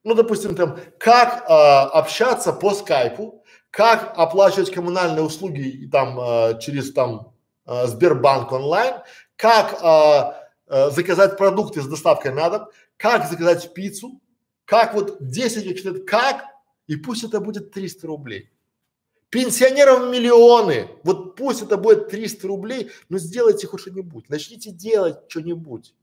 [0.03, 6.91] Ну, допустим, там, как э, общаться по скайпу, как оплачивать коммунальные услуги там э, через
[6.93, 7.33] там
[7.65, 8.95] э, Сбербанк онлайн,
[9.37, 10.33] как э,
[10.67, 12.67] э, заказать продукты с доставкой на дом,
[12.97, 14.21] как заказать пиццу,
[14.65, 16.43] как вот 10 человек, как,
[16.87, 18.49] и пусть это будет 300 рублей.
[19.29, 25.95] Пенсионерам миллионы, вот пусть это будет 300 рублей, но сделайте хоть что-нибудь, начните делать что-нибудь.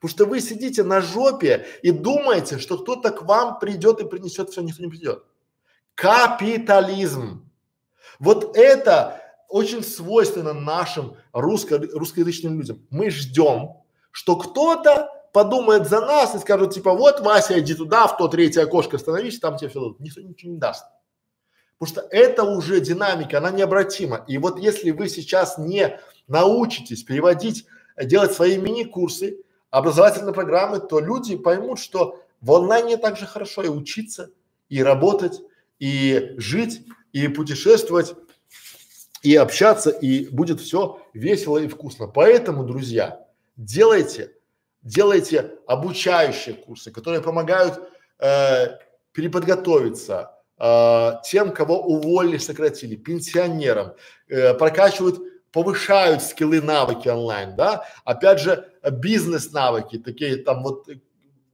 [0.00, 4.50] Потому что вы сидите на жопе и думаете, что кто-то к вам придет и принесет
[4.50, 5.24] все, никто не придет.
[5.94, 7.50] Капитализм.
[8.18, 12.86] Вот это очень свойственно нашим русско, русскоязычным людям.
[12.90, 13.76] Мы ждем,
[14.10, 18.62] что кто-то подумает за нас и скажет типа вот Вася иди туда в то третье
[18.62, 20.00] окошко становись, там тебе все дадут.
[20.00, 20.84] Никто ничего не даст.
[21.78, 24.24] Потому что это уже динамика, она необратима.
[24.28, 25.98] И вот если вы сейчас не
[26.28, 27.66] научитесь переводить,
[27.96, 29.43] делать свои мини-курсы,
[29.74, 34.30] образовательные программы, то люди поймут, что в онлайне также хорошо и учиться,
[34.68, 35.40] и работать,
[35.80, 38.14] и жить, и путешествовать,
[39.22, 42.06] и общаться, и будет все весело и вкусно.
[42.06, 43.26] Поэтому, друзья,
[43.56, 44.36] делайте,
[44.82, 47.80] делайте обучающие курсы, которые помогают
[48.20, 48.78] э,
[49.10, 53.94] переподготовиться э, тем, кого уволили, сократили, пенсионерам,
[54.28, 55.18] э, прокачивают
[55.54, 57.86] повышают скиллы, навыки онлайн, да.
[58.04, 60.88] Опять же, бизнес-навыки, такие там вот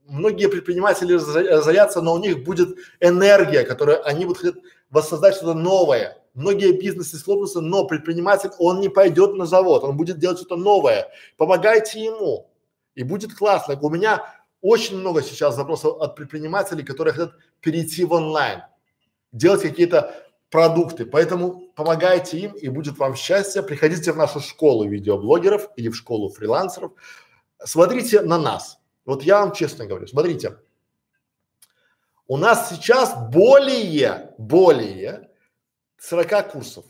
[0.07, 4.55] многие предприниматели разорятся, но у них будет энергия, которую они будут хотят
[4.89, 6.17] воссоздать что-то новое.
[6.33, 11.07] Многие бизнесы схлопнутся, но предприниматель, он не пойдет на завод, он будет делать что-то новое.
[11.37, 12.49] Помогайте ему,
[12.95, 13.77] и будет классно.
[13.79, 14.23] У меня
[14.61, 18.63] очень много сейчас запросов от предпринимателей, которые хотят перейти в онлайн,
[19.31, 20.15] делать какие-то
[20.51, 21.05] продукты.
[21.05, 23.63] Поэтому помогайте им и будет вам счастье.
[23.63, 26.91] Приходите в нашу школу видеоблогеров или в школу фрилансеров.
[27.63, 28.79] Смотрите на нас.
[29.05, 30.57] Вот я вам честно говорю, смотрите.
[32.27, 35.29] У нас сейчас более, более
[35.97, 36.85] 40 курсов.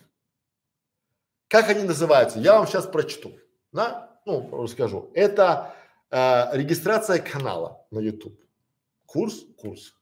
[1.47, 2.39] Как они называются?
[2.39, 3.33] Я вам сейчас прочту.
[3.71, 4.19] Да?
[4.25, 5.11] Ну, расскажу.
[5.13, 5.75] Это
[6.09, 8.39] э, регистрация канала на YouTube.
[9.05, 9.95] Курс, курс.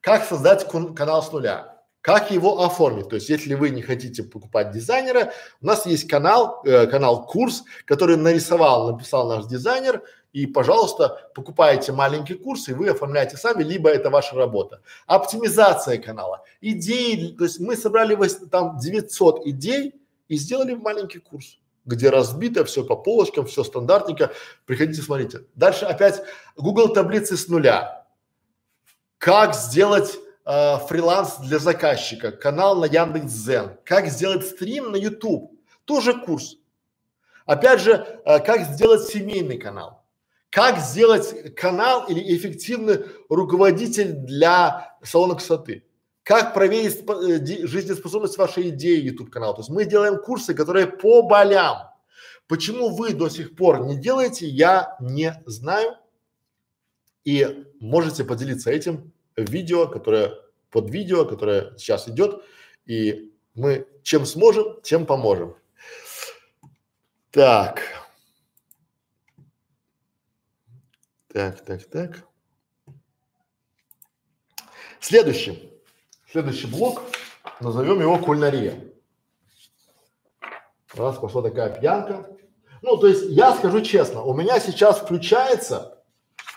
[0.00, 1.75] Как создать канал с нуля
[2.06, 3.08] как его оформить?
[3.08, 7.64] То есть, если вы не хотите покупать дизайнера, у нас есть канал, э, канал курс,
[7.84, 13.90] который нарисовал, написал наш дизайнер, и, пожалуйста, покупаете маленький курс, и вы оформляете сами, либо
[13.90, 14.82] это ваша работа.
[15.08, 18.16] Оптимизация канала, идеи, то есть мы собрали
[18.52, 19.96] там 900 идей
[20.28, 21.58] и сделали маленький курс
[21.88, 24.32] где разбито все по полочкам, все стандартненько.
[24.64, 25.44] Приходите, смотрите.
[25.54, 26.20] Дальше опять
[26.56, 28.04] Google таблицы с нуля.
[29.18, 35.52] Как сделать э, фриланс для заказчика, канал на Яндекс.Зен, как сделать стрим на YouTube,
[35.84, 36.56] тоже курс.
[37.44, 40.04] Опять же, э, как сделать семейный канал,
[40.50, 45.84] как сделать канал или эффективный руководитель для салона красоты,
[46.22, 49.54] как проверить э, жизнеспособность вашей идеи YouTube канала.
[49.54, 51.90] То есть мы делаем курсы, которые по болям.
[52.48, 55.96] Почему вы до сих пор не делаете, я не знаю.
[57.24, 60.34] И можете поделиться этим видео, которое
[60.70, 62.42] под видео, которое сейчас идет,
[62.86, 65.56] и мы чем сможем, тем поможем.
[67.30, 67.82] Так.
[71.28, 72.24] Так, так, так.
[75.00, 75.72] Следующий.
[76.30, 77.02] Следующий блок.
[77.60, 78.92] Назовем его кулинария.
[80.94, 82.26] У нас пошла такая пьянка.
[82.82, 86.02] Ну, то есть я скажу честно, у меня сейчас включается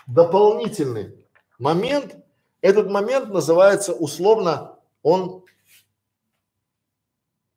[0.06, 1.26] дополнительный
[1.58, 2.16] момент.
[2.62, 5.44] Этот момент называется условно, он,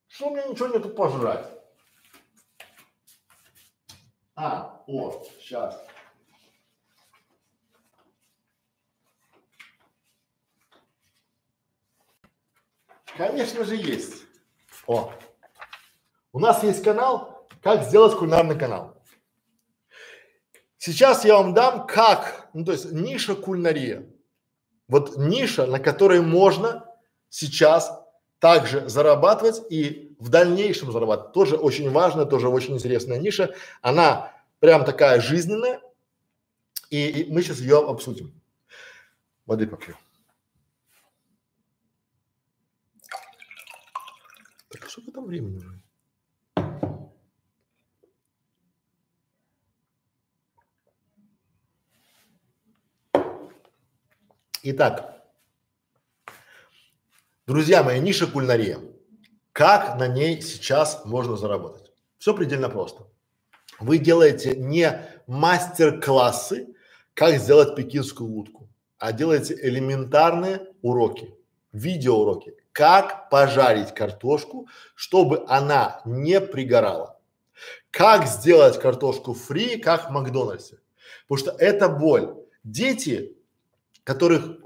[0.08, 1.46] что меня ничего нету пожрать.
[4.36, 5.86] А, о, сейчас.
[13.18, 14.24] Конечно же есть.
[14.88, 15.14] О,
[16.32, 18.98] у нас есть канал, как сделать кулинарный канал.
[20.78, 24.13] Сейчас я вам дам как, ну то есть ниша кулинария.
[24.88, 26.86] Вот ниша, на которой можно
[27.30, 27.92] сейчас
[28.40, 31.34] также зарабатывать и в дальнейшем зарабатывать.
[31.34, 33.56] Тоже очень важная, тоже очень интересная ниша.
[33.82, 35.82] Она прям такая жизненная.
[36.90, 38.40] И, и мы сейчас ее обсудим.
[39.46, 39.96] Воды попью.
[44.70, 45.83] Так, а сколько там времени уже?
[54.66, 55.22] Итак,
[57.46, 58.80] друзья мои, ниша кулинария.
[59.52, 61.92] Как на ней сейчас можно заработать?
[62.18, 63.06] Все предельно просто.
[63.82, 66.78] Вы делаете не мастер-классы,
[67.14, 68.70] как сделать пекинскую утку,
[69.00, 71.36] а делаете элементарные уроки,
[71.74, 77.20] видеоуроки, как пожарить картошку, чтобы она не пригорала.
[77.92, 80.80] Как сделать картошку фри, как в Макдональдсе.
[81.28, 82.34] Потому что это боль.
[82.64, 83.36] Дети
[84.04, 84.58] которых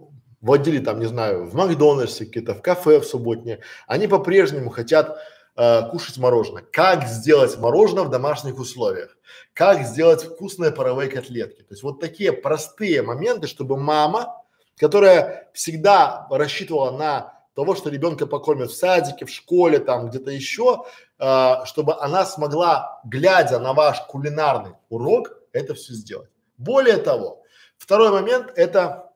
[0.42, 5.18] водили там, не знаю, в Макдональдсе, какие-то в кафе в субботнее, они по-прежнему хотят
[5.56, 6.64] э, кушать мороженое.
[6.72, 9.18] Как сделать мороженое в домашних условиях?
[9.54, 11.62] Как сделать вкусные паровые котлетки?
[11.62, 14.44] То есть вот такие простые моменты, чтобы мама,
[14.78, 20.86] которая всегда рассчитывала на того, что ребенка покормят в садике, в школе, там где-то еще,
[21.18, 26.30] э, чтобы она смогла, глядя на ваш кулинарный урок, это все сделать.
[26.58, 27.42] Более того,
[27.80, 29.07] второй момент– это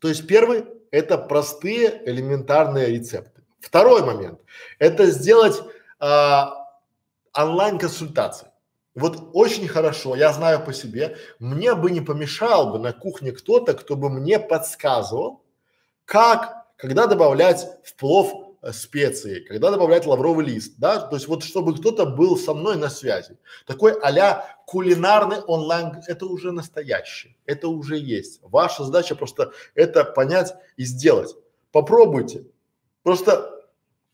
[0.00, 3.42] то есть первый– это простые элементарные рецепты.
[3.60, 4.40] Второй момент–
[4.78, 5.60] это сделать
[5.98, 6.66] а,
[7.34, 8.48] онлайн-консультации.
[8.94, 13.74] Вот очень хорошо, я знаю по себе, мне бы не помешал бы на кухне кто-то,
[13.74, 15.44] кто бы мне подсказывал,
[16.04, 21.74] как, когда добавлять в плов специи, когда добавлять лавровый лист, да, то есть вот чтобы
[21.76, 23.38] кто-то был со мной на связи.
[23.66, 28.40] Такой а кулинарный онлайн, это уже настоящее, это уже есть.
[28.42, 31.34] Ваша задача просто это понять и сделать.
[31.72, 32.44] Попробуйте.
[33.02, 33.50] Просто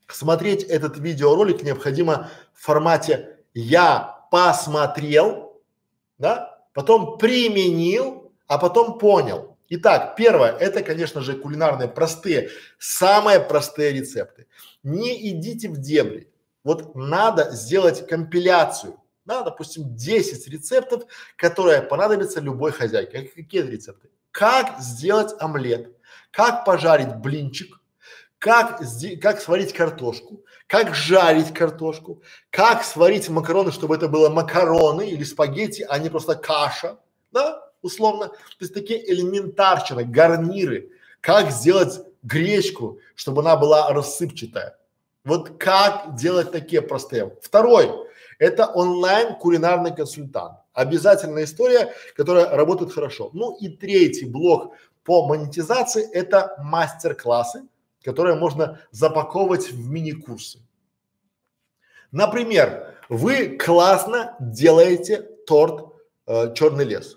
[0.06, 5.60] смотреть этот видеоролик необходимо в формате я посмотрел,
[6.18, 9.56] да, потом применил, а потом понял.
[9.68, 14.47] Итак, первое, это, конечно же, кулинарные простые, самые простые рецепты.
[14.82, 16.30] Не идите в дебри.
[16.62, 19.01] Вот надо сделать компиляцию.
[19.24, 21.02] Да, допустим, 10 рецептов,
[21.36, 23.22] которые понадобятся любой хозяйке.
[23.22, 24.09] Какие рецепты?
[24.30, 25.97] Как сделать омлет,
[26.30, 27.80] как пожарить блинчик,
[28.38, 28.80] как,
[29.20, 35.84] как сварить картошку, как жарить картошку, как сварить макароны, чтобы это было макароны или спагетти,
[35.88, 36.98] а не просто каша,
[37.32, 37.65] да?
[37.82, 38.28] Условно.
[38.28, 40.90] То есть такие элементарчины, гарниры,
[41.20, 44.77] как сделать гречку, чтобы она была рассыпчатая.
[45.24, 47.36] Вот как делать такие простые.
[47.43, 47.90] Второй–
[48.39, 50.59] это онлайн кулинарный консультант.
[50.73, 53.31] Обязательная история, которая работает хорошо.
[53.32, 57.62] Ну и третий блок по монетизации– это мастер-классы,
[58.05, 60.61] которые можно запаковывать в мини-курсы.
[62.12, 65.93] Например, вы классно делаете торт
[66.27, 67.16] э, черный лес.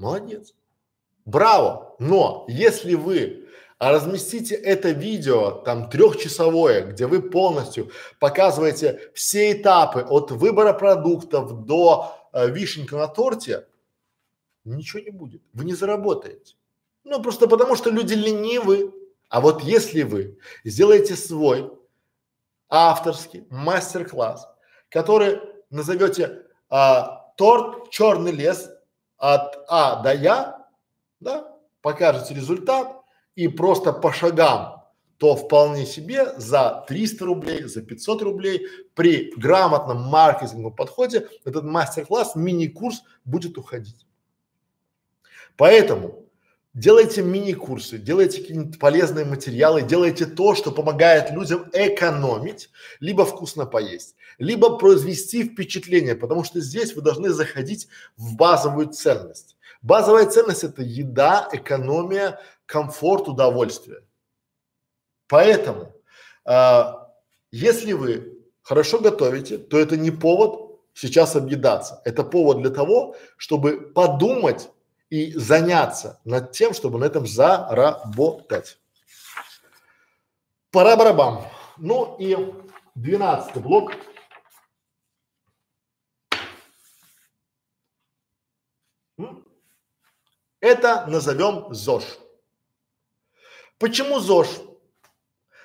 [0.00, 0.54] Молодец.
[1.26, 1.94] Браво!
[1.98, 3.46] Но если вы
[3.78, 12.16] разместите это видео, там трехчасовое, где вы полностью показываете все этапы от выбора продуктов до
[12.32, 13.66] э, вишенка на торте,
[14.64, 15.42] ничего не будет.
[15.52, 16.54] Вы не заработаете.
[17.04, 18.94] Ну, просто потому что люди ленивы.
[19.28, 21.70] А вот если вы сделаете свой
[22.70, 24.48] авторский мастер-класс,
[24.88, 28.70] который назовете а, торт черный лес
[29.20, 30.66] от А до Я,
[31.20, 32.96] да, покажете результат
[33.36, 34.82] и просто по шагам,
[35.18, 42.34] то вполне себе за 300 рублей, за 500 рублей при грамотном маркетинговом подходе этот мастер-класс,
[42.34, 44.06] мини-курс будет уходить.
[45.56, 46.24] Поэтому
[46.74, 52.70] делайте мини-курсы, делайте какие-нибудь полезные материалы, делайте то, что помогает людям экономить,
[53.00, 59.56] либо вкусно поесть, либо произвести впечатление, потому что здесь вы должны заходить в базовую ценность.
[59.82, 64.02] Базовая ценность– это еда, экономия, комфорт, удовольствие.
[65.26, 65.92] Поэтому,
[66.44, 66.82] э,
[67.50, 72.02] если вы хорошо готовите, то это не повод сейчас объедаться.
[72.04, 74.68] Это повод для того, чтобы подумать
[75.10, 78.78] и заняться над тем, чтобы на этом заработать.
[80.70, 81.44] Пора барабам.
[81.76, 82.36] Ну и
[82.94, 83.92] двенадцатый блок.
[90.60, 92.04] Это назовем ЗОЖ.
[93.78, 94.60] Почему ЗОЖ?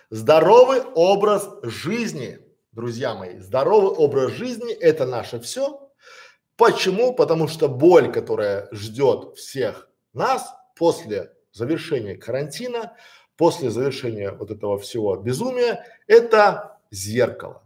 [0.09, 2.39] Здоровый образ жизни,
[2.72, 3.39] друзья мои.
[3.39, 5.84] Здоровый образ жизни– это наше все.
[6.57, 7.14] Почему?
[7.14, 12.95] Потому что боль, которая ждет всех нас после завершения карантина,
[13.38, 17.64] после завершения вот этого всего безумия, это зеркало.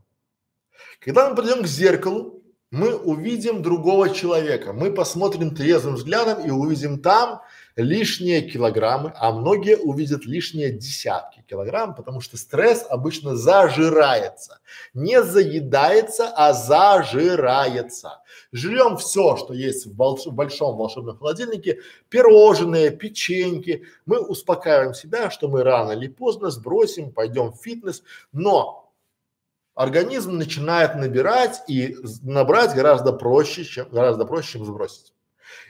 [0.99, 7.01] Когда мы придем к зеркалу, мы увидим другого человека, мы посмотрим трезвым взглядом и увидим
[7.01, 7.41] там
[7.79, 14.59] лишние килограммы, а многие увидят лишние десятки килограмм, потому что стресс обычно зажирается,
[14.93, 18.21] не заедается, а зажирается.
[18.51, 20.25] Жрем все, что есть в, волш...
[20.25, 21.79] в большом волшебном холодильнике,
[22.09, 28.91] пирожные, печеньки, мы успокаиваем себя, что мы рано или поздно сбросим, пойдем в фитнес, но
[29.75, 35.13] организм начинает набирать и набрать гораздо проще, чем, гораздо проще, чем сбросить.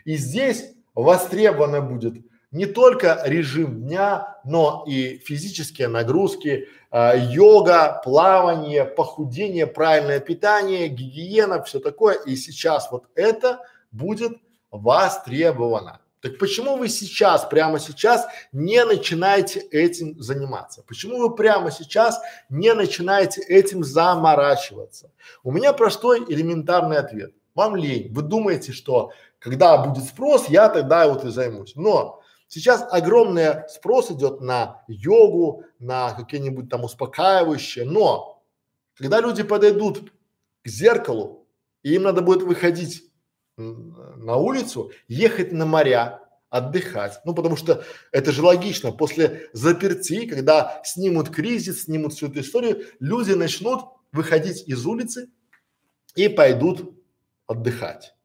[0.04, 0.74] И здесь
[1.04, 2.16] востребовано будет
[2.52, 11.62] не только режим дня, но и физические нагрузки, э, йога, плавание, похудение, правильное питание, гигиена,
[11.64, 12.16] все такое.
[12.16, 13.60] И сейчас вот это
[13.92, 14.34] будет
[14.72, 16.02] востребовано.
[16.22, 20.84] Так почему вы сейчас, прямо сейчас не начинаете этим заниматься?
[20.86, 22.20] Почему вы прямо сейчас
[22.50, 25.12] не начинаете этим заморачиваться?
[25.44, 27.34] У меня простой элементарный ответ.
[27.56, 28.12] Вам лень.
[28.14, 31.76] Вы думаете, что когда будет спрос, я тогда вот и займусь.
[31.76, 37.86] Но сейчас огромный спрос идет на йогу, на какие-нибудь там успокаивающие.
[37.86, 38.44] Но
[38.96, 40.12] когда люди подойдут
[40.64, 41.48] к зеркалу,
[41.84, 43.04] и им надо будет выходить
[43.56, 47.20] на улицу, ехать на моря, отдыхать.
[47.26, 48.92] Ну, потому что это же логично.
[48.92, 55.30] После заперти, когда снимут кризис, снимут всю эту историю, люди начнут выходить из улицы
[56.16, 56.94] и пойдут
[57.48, 58.16] отдыхать.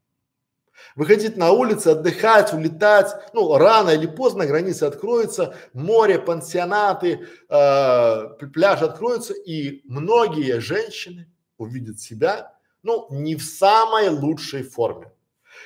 [0.95, 8.85] Выходить на улицы, отдыхать, улетать, ну, рано или поздно границы откроются, море, пансионаты, э, пляжи
[8.85, 15.11] откроются, и многие женщины увидят себя, ну, не в самой лучшей форме.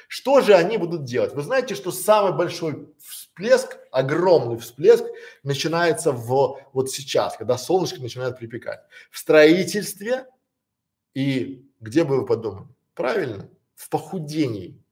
[0.07, 1.35] Что же они будут делать?
[1.35, 5.05] Вы знаете, что самый большой всплеск, огромный всплеск
[5.43, 8.81] начинается в вот сейчас, когда солнышко начинает припекать.
[9.11, 10.27] В строительстве
[11.15, 12.69] и где бы вы подумали?
[12.95, 14.83] Правильно, в похудении.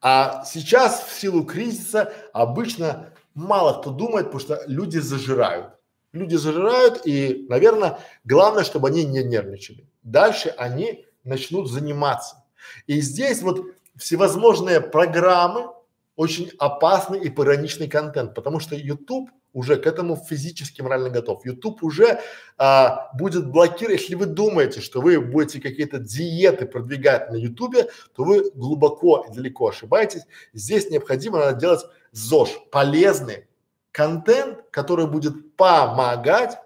[0.00, 5.74] А сейчас в силу кризиса обычно мало кто думает, потому что люди зажирают.
[6.12, 9.86] Люди зажирают и, наверное, главное, чтобы они не нервничали.
[10.02, 12.44] Дальше они начнут заниматься.
[12.86, 13.60] И здесь вот
[13.96, 15.72] всевозможные программы,
[16.16, 21.44] очень опасный и пираничный контент, потому что YouTube уже к этому физически морально готов.
[21.44, 22.20] YouTube уже
[22.56, 28.24] а, будет блокировать, если вы думаете, что вы будете какие-то диеты продвигать на YouTube, то
[28.24, 30.22] вы глубоко и далеко ошибаетесь.
[30.52, 31.80] Здесь необходимо надо делать
[32.12, 33.48] ЗОЖ, полезный
[33.90, 36.58] контент, который будет помогать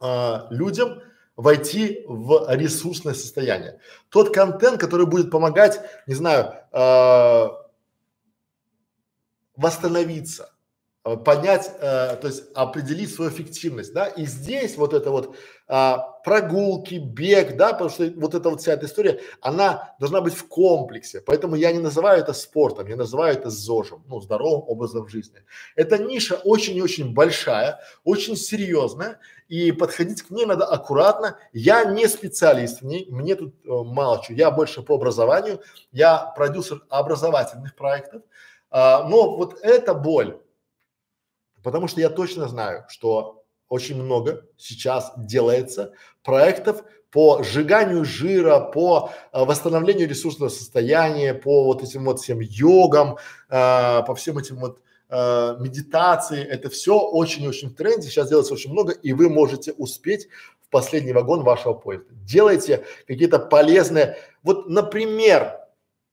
[0.00, 1.02] а, людям
[1.38, 3.80] войти в ресурсное состояние.
[4.08, 7.48] Тот контент, который будет помогать, не знаю, э,
[9.54, 10.52] восстановиться,
[11.16, 15.36] поднять, э, то есть определить свою эффективность, да, и здесь вот это вот
[15.70, 20.34] а, прогулки, бег, да, потому что вот эта вот вся эта история, она должна быть
[20.34, 25.06] в комплексе, поэтому я не называю это спортом, я называю это ЗОЖем, ну, здоровым образом
[25.08, 25.42] жизни.
[25.76, 31.36] Эта ниша очень и очень большая, очень серьезная, и подходить к ней надо аккуратно.
[31.52, 35.60] Я не специалист в ней, мне тут э, мало чего, я больше по образованию,
[35.92, 38.22] я продюсер образовательных проектов,
[38.70, 40.40] а, но вот эта боль,
[41.68, 45.92] потому что я точно знаю, что очень много сейчас делается
[46.22, 53.18] проектов по сжиганию жира, по э, восстановлению ресурсного состояния, по вот этим вот всем йогам,
[53.50, 54.80] э, по всем этим вот
[55.10, 56.42] э, медитации.
[56.42, 58.08] Это все очень-очень в тренде.
[58.08, 60.28] Сейчас делается очень много, и вы можете успеть
[60.62, 62.14] в последний вагон вашего поезда.
[62.24, 64.16] Делайте какие-то полезные.
[64.42, 65.58] Вот, например,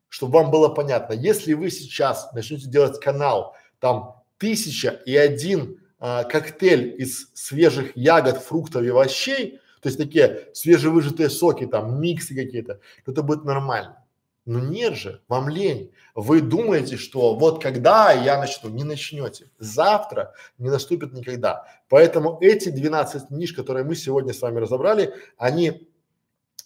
[0.09, 6.23] чтобы вам было понятно, если вы сейчас начнете делать канал там тысяча и один а,
[6.23, 12.79] коктейль из свежих ягод, фруктов и овощей, то есть такие свежевыжатые соки, там миксы какие-то,
[13.05, 14.03] то это будет нормально.
[14.45, 15.91] Но нет же, вам лень.
[16.13, 19.49] Вы думаете, что вот когда я начну, не начнете.
[19.57, 21.67] Завтра не наступит никогда.
[21.89, 25.89] Поэтому эти 12 ниш, которые мы сегодня с вами разобрали, они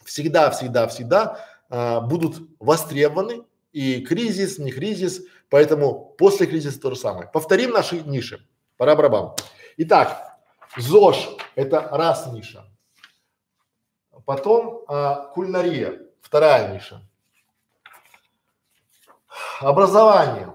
[0.03, 6.95] всегда, всегда, всегда а, будут востребованы и кризис, не кризис, поэтому после кризиса то же
[6.95, 7.27] самое.
[7.27, 8.47] Повторим наши ниши.
[8.77, 9.35] Пора барабан.
[9.77, 10.39] Итак,
[10.77, 12.65] ЗОЖ– это раз ниша.
[14.25, 17.01] Потом а, кулинария– вторая ниша.
[19.59, 20.53] Образование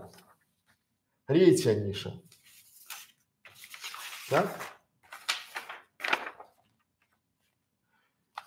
[1.26, 2.12] –третья ниша.
[4.30, 4.46] Да?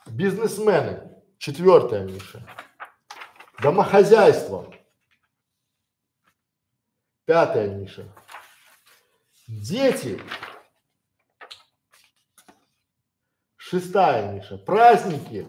[0.06, 2.41] Бизнесмены– четвертая ниша.
[3.60, 4.74] Домохозяйство–
[7.28, 8.08] пятая ниша.
[9.48, 10.20] Дети–
[13.58, 14.58] шестая ниша.
[14.58, 15.45] Праздники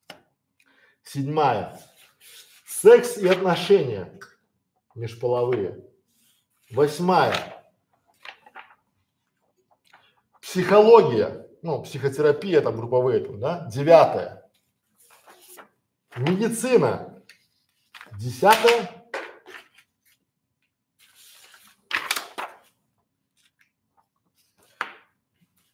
[1.02, 1.80] –седьмая.
[2.66, 4.20] Секс и отношения
[4.94, 5.82] межполовые–
[6.70, 7.64] восьмая.
[10.42, 14.50] Психология, ну, психотерапия, там, групповые, там, да, девятая.
[16.14, 17.24] Медицина.
[18.18, 18.99] Десятое.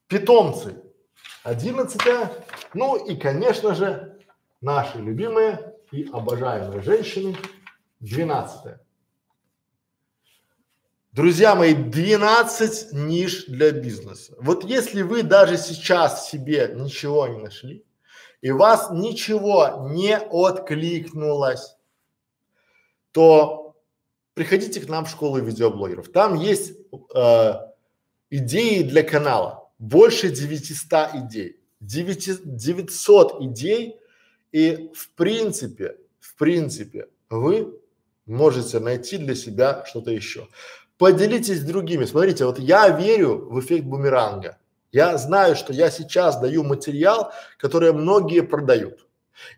[0.08, 0.82] Питомцы.
[1.42, 2.30] Одиннадцатое.
[2.74, 4.18] Ну и, конечно же,
[4.60, 7.36] наши любимые и обожаемые женщины.
[8.00, 8.80] Двенадцатое.
[11.10, 14.34] Друзья мои, 12 ниш для бизнеса.
[14.38, 17.86] Вот если вы даже сейчас себе ничего не нашли,
[18.42, 21.74] и вас ничего не откликнулось,
[23.12, 23.74] то
[24.34, 26.12] приходите к нам в школу видеоблогеров.
[26.12, 26.76] Там есть
[27.14, 27.52] э,
[28.28, 33.96] идеи для канала, больше 900 идей, 900 идей,
[34.52, 37.78] и в принципе, в принципе, вы
[38.26, 40.48] можете найти для себя что-то еще.
[40.98, 42.04] Поделитесь с другими.
[42.04, 44.58] Смотрите, вот я верю в эффект бумеранга.
[44.92, 49.06] Я знаю, что я сейчас даю материал, который многие продают.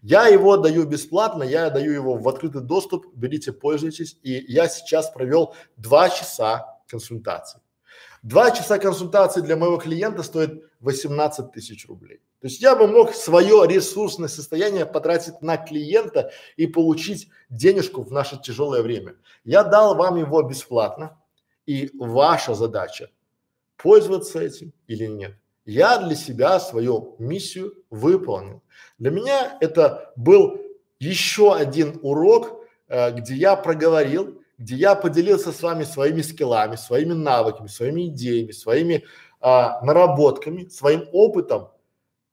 [0.03, 4.19] Я его даю бесплатно, я даю его в открытый доступ, берите, пользуйтесь.
[4.23, 7.61] И я сейчас провел два часа консультации.
[8.23, 12.21] Два часа консультации для моего клиента стоит 18 тысяч рублей.
[12.41, 18.13] То есть я бы мог свое ресурсное состояние потратить на клиента и получить денежку в
[18.13, 19.17] наше тяжелое время.
[19.45, 21.19] Я дал вам его бесплатно,
[21.67, 23.11] и ваша задача
[23.77, 25.37] пользоваться этим или нет.
[25.65, 28.63] Я для себя свою миссию выполнил.
[28.99, 30.59] Для меня это был
[30.99, 37.13] еще один урок, э, где я проговорил, где я поделился с вами своими скиллами, своими
[37.13, 39.05] навыками, своими идеями, своими
[39.41, 41.69] а, наработками, своим опытом,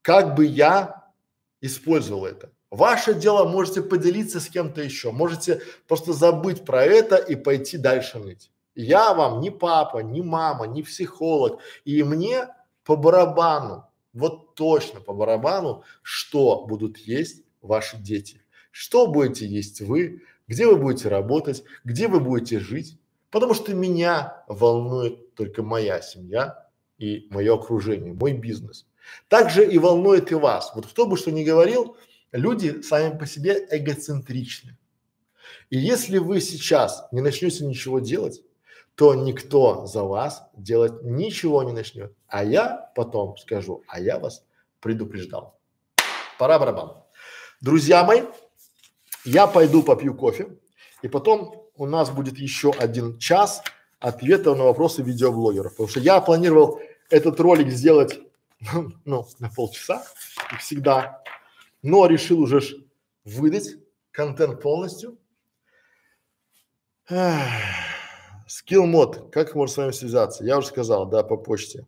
[0.02, 1.04] как бы я
[1.60, 2.50] использовал это.
[2.70, 8.18] Ваше дело, можете поделиться с кем-то еще, можете просто забыть про это и пойти дальше
[8.18, 8.50] ныть.
[8.74, 11.60] Я вам ни папа, ни мама, ни психолог.
[11.84, 12.48] И мне
[12.84, 18.42] по барабану, вот точно по барабану, что будут есть ваши дети.
[18.70, 22.98] Что будете есть вы, где вы будете работать, где вы будете жить.
[23.30, 26.66] Потому что меня волнует только моя семья
[26.98, 28.86] и мое окружение, мой бизнес.
[29.28, 30.72] Также и волнует и вас.
[30.74, 31.96] Вот кто бы что ни говорил,
[32.32, 34.78] люди сами по себе эгоцентричны.
[35.70, 38.42] И если вы сейчас не начнете ничего делать,
[38.94, 42.14] то никто за вас делать ничего не начнет.
[42.28, 44.44] А я потом скажу, а я вас
[44.80, 45.58] предупреждал.
[46.38, 47.02] Пора барабан.
[47.60, 48.22] Друзья мои,
[49.26, 50.48] я пойду попью кофе,
[51.02, 53.62] и потом у нас будет еще один час
[53.98, 55.72] ответов на вопросы видеоблогеров.
[55.72, 56.80] Потому что я планировал
[57.10, 58.20] этот ролик сделать
[59.04, 60.04] ну, на полчаса,
[60.48, 61.22] как всегда,
[61.82, 62.62] но решил уже
[63.24, 63.76] выдать
[64.10, 65.18] контент полностью.
[68.48, 70.44] Скилл мод, как можно с вами связаться?
[70.44, 71.86] Я уже сказал, да, по почте.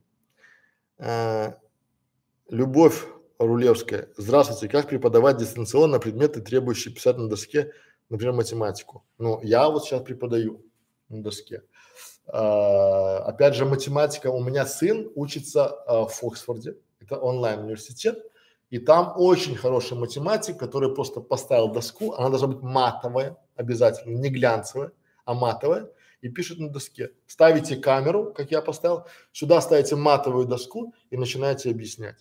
[0.99, 1.57] А,
[2.49, 3.05] Любовь
[3.39, 4.09] Рулевская.
[4.17, 7.73] Здравствуйте, как преподавать дистанционно предметы, требующие писать на доске,
[8.09, 9.05] например, математику?
[9.17, 10.65] Ну, я вот сейчас преподаю
[11.09, 11.63] на доске.
[12.27, 14.29] А, опять же, математика.
[14.29, 18.19] У меня сын учится а, в Оксфорде, это онлайн университет,
[18.71, 24.31] и там очень хороший математик, который просто поставил доску, она должна быть матовая обязательно, не
[24.31, 24.91] глянцевая,
[25.25, 25.89] а матовая
[26.23, 27.13] и пишет на доске.
[27.27, 32.17] Ставите камеру, как я поставил, сюда ставите матовую доску и начинаете объяснять.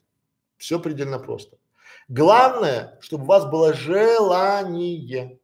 [0.58, 1.58] Все предельно просто.
[2.08, 5.40] Главное, чтобы у вас было желание.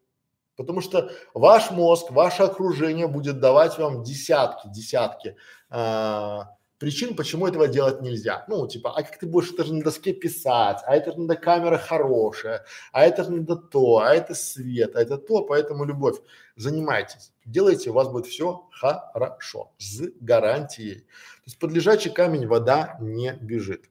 [0.56, 5.36] Потому что ваш мозг, ваше окружение будет давать вам десятки, десятки
[5.70, 8.46] а, причин, почему этого делать нельзя.
[8.48, 11.36] Ну, типа, а как ты будешь это же на доске писать, а это же надо
[11.38, 16.18] камера хорошая, а это же надо то, а это свет, а это то, поэтому любовь.
[16.56, 21.00] Занимайтесь, делайте, у вас будет все хорошо, с гарантией.
[21.00, 23.90] То есть под лежачий камень вода не бежит.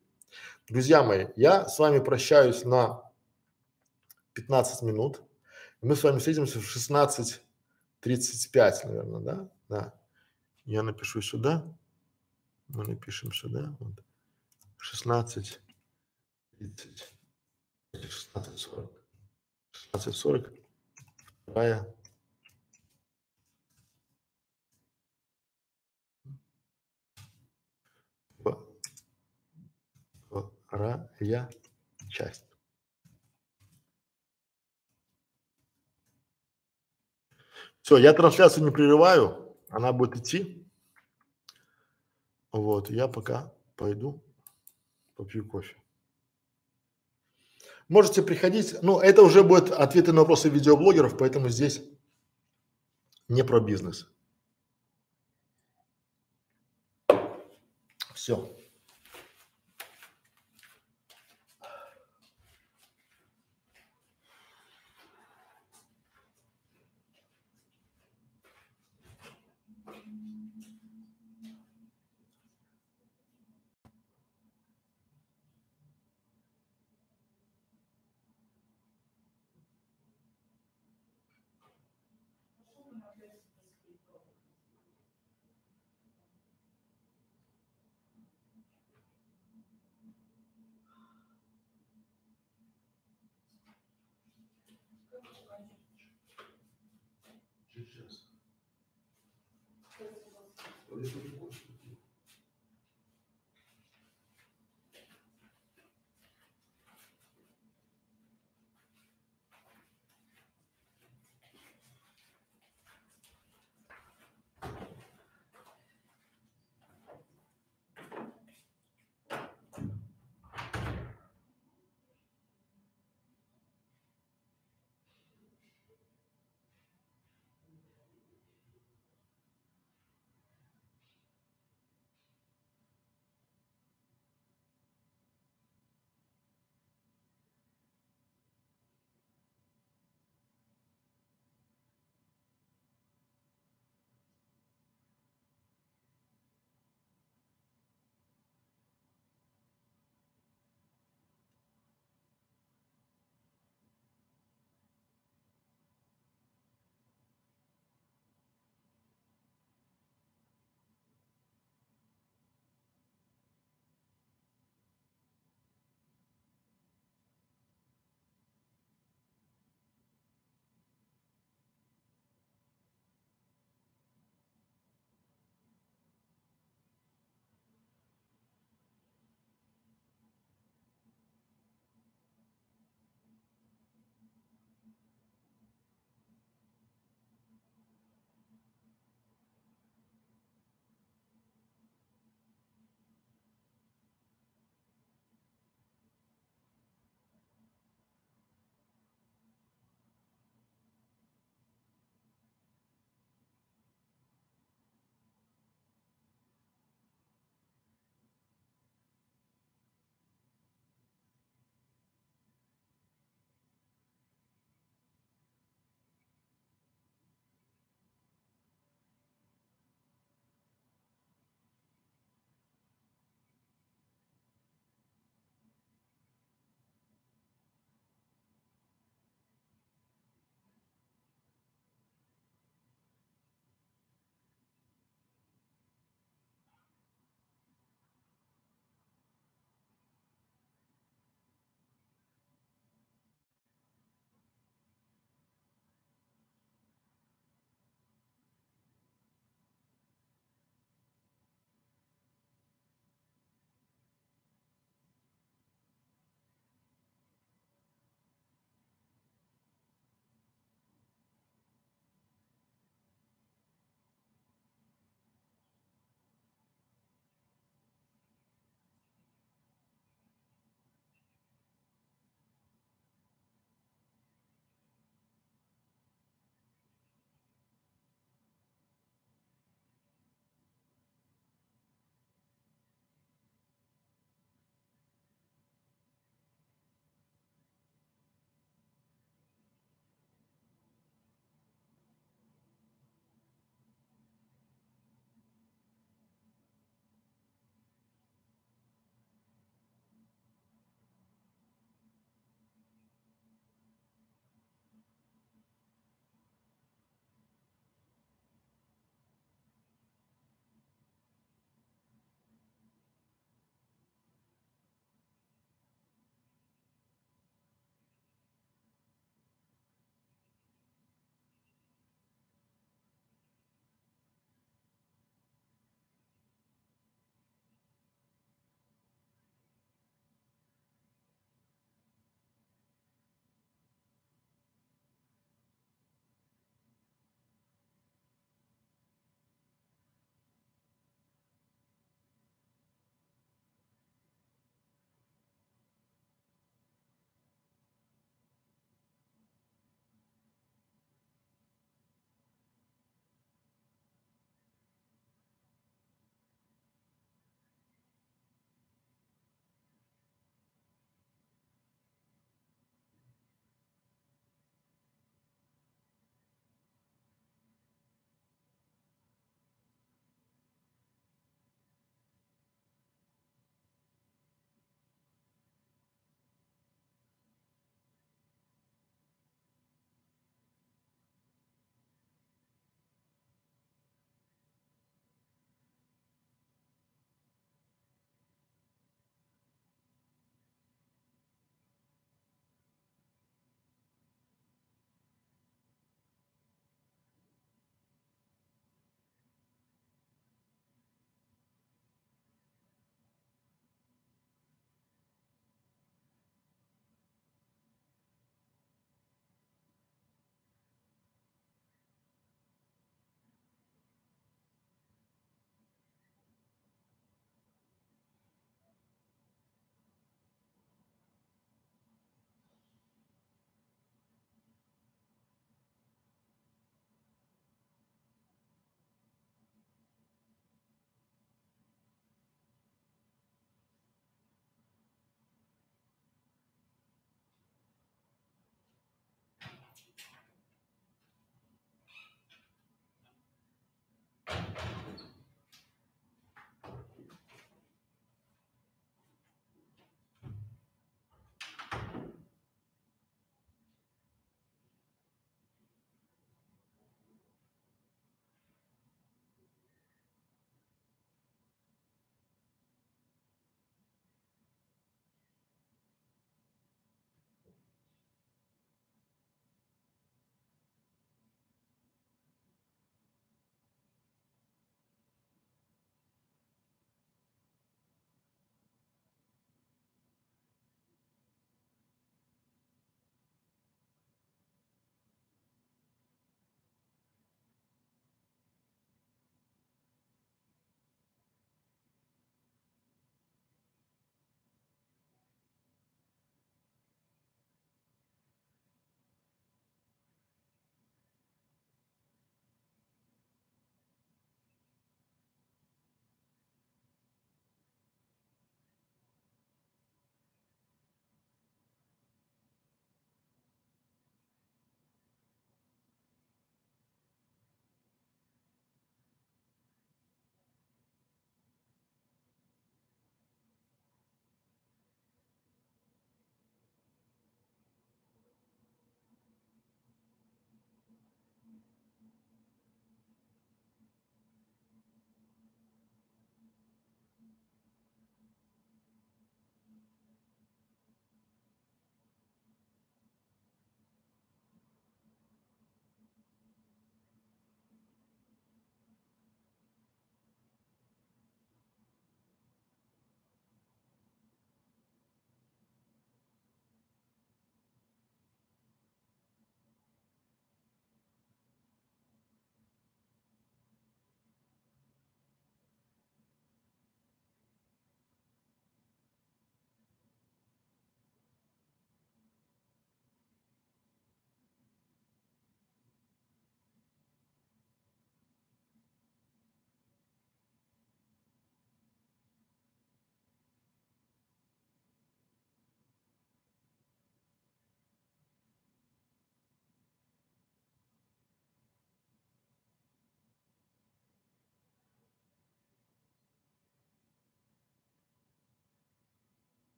[0.72, 3.02] Друзья мои, я с вами прощаюсь на
[4.32, 5.20] 15 минут.
[5.82, 9.50] Мы с вами встретимся в 16.35, наверное, да?
[9.68, 9.92] Да.
[10.64, 11.62] Я напишу сюда
[12.68, 14.02] мы напишем сюда, вот,
[14.78, 15.60] 16,
[16.58, 17.14] 30,
[17.92, 18.92] 16, 40,
[19.70, 20.52] 16, 40,
[21.42, 21.94] вторая,
[30.72, 31.10] вторая
[32.08, 32.46] часть.
[37.82, 40.66] Все, я трансляцию не прерываю, она будет идти.
[42.52, 44.24] Вот, я пока пойду
[45.14, 45.76] попью кофе.
[47.88, 51.82] Можете приходить, ну, это уже будет ответы на вопросы видеоблогеров, поэтому здесь
[53.28, 54.08] не про бизнес.
[58.14, 58.61] Все.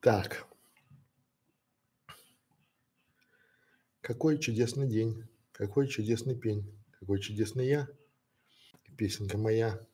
[0.00, 0.46] Так.
[4.00, 6.64] Какой чудесный день, какой чудесный пень,
[6.98, 7.88] какой чудесный я,
[8.96, 9.86] песенка моя.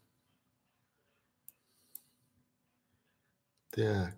[3.70, 4.14] Так.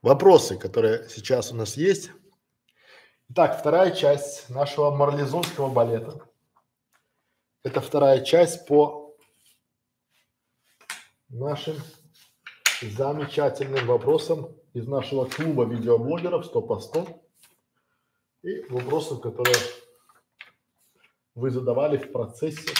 [0.00, 2.10] Вопросы, которые сейчас у нас есть.
[3.28, 6.29] Итак, вторая часть нашего марлезонского балета.
[7.62, 9.14] Это вторая часть по
[11.28, 11.76] нашим
[12.80, 17.22] замечательным вопросам из нашего клуба видеоблогеров 100 по 100
[18.44, 19.56] и вопросов, которые
[21.34, 22.72] вы задавали в процессе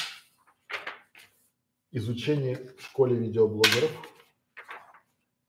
[1.91, 3.91] изучения в школе видеоблогеров.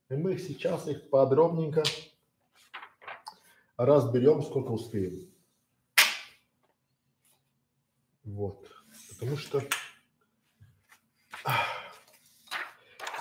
[0.10, 1.84] И мы сейчас их подробненько
[3.78, 5.34] разберем, сколько успеем.
[8.26, 8.71] Вот.
[9.22, 9.62] Потому что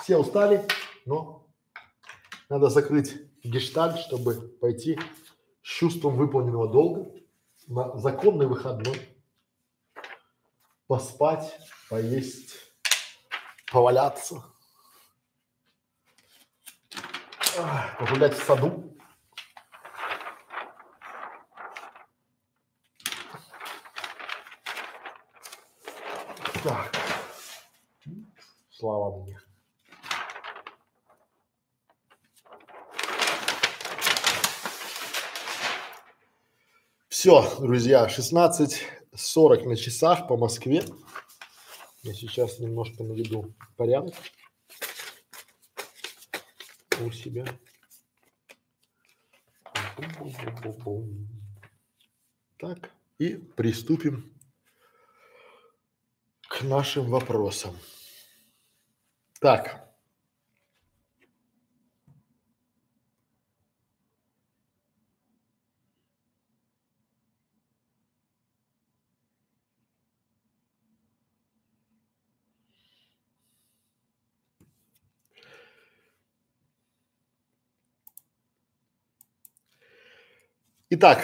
[0.01, 0.67] все устали,
[1.05, 1.47] но
[2.49, 4.99] надо закрыть гештальт, чтобы пойти
[5.61, 7.11] с чувством выполненного долга
[7.67, 9.15] на законный выходной,
[10.87, 11.55] поспать,
[11.87, 12.55] поесть,
[13.71, 14.43] поваляться,
[17.99, 18.91] погулять в саду.
[26.63, 26.91] Так,
[28.81, 29.39] слава мне.
[37.07, 40.83] Все, друзья, 16.40 на часах по Москве.
[42.01, 44.15] Я сейчас немножко наведу порядок
[46.99, 47.45] у себя.
[52.57, 54.33] Так, и приступим
[56.49, 57.77] к нашим вопросам.
[59.41, 59.81] Так,
[80.93, 81.19] Итак,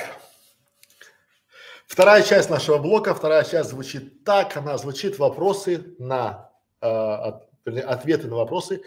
[1.86, 8.28] вторая часть нашего блока, вторая часть звучит так, она звучит вопросы на, э, от, ответы
[8.28, 8.82] на вопросы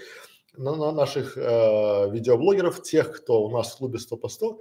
[0.56, 4.60] на, на наших э, видеоблогеров, тех, кто у нас в клубе 100 по 100,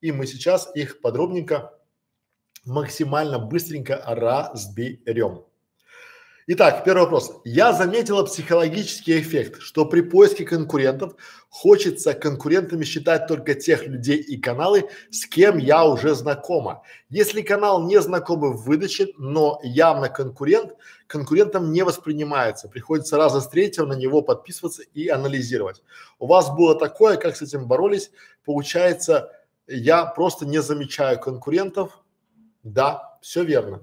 [0.00, 1.78] и мы сейчас их подробненько,
[2.64, 5.44] максимально быстренько разберем.
[6.50, 7.42] Итак, первый вопрос.
[7.44, 11.12] Я заметила психологический эффект, что при поиске конкурентов
[11.50, 16.84] хочется конкурентами считать только тех людей и каналы, с кем я уже знакома.
[17.10, 20.74] Если канал не знакомый в выдаче, но явно конкурент,
[21.06, 22.70] конкурентом не воспринимается.
[22.70, 25.82] Приходится раза с третьего на него подписываться и анализировать.
[26.18, 28.10] У вас было такое, как с этим боролись?
[28.46, 29.30] Получается,
[29.66, 32.02] я просто не замечаю конкурентов.
[32.62, 33.82] Да, все верно.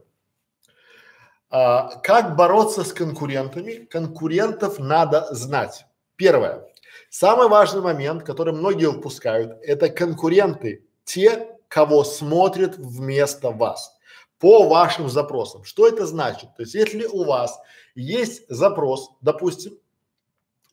[1.50, 3.86] А, как бороться с конкурентами?
[3.86, 5.86] Конкурентов надо знать.
[6.16, 6.66] Первое.
[7.10, 13.96] Самый важный момент, который многие упускают, это конкуренты, те, кого смотрят вместо вас
[14.40, 15.64] по вашим запросам.
[15.64, 16.50] Что это значит?
[16.56, 17.60] То есть, если у вас
[17.96, 19.78] есть запрос, допустим,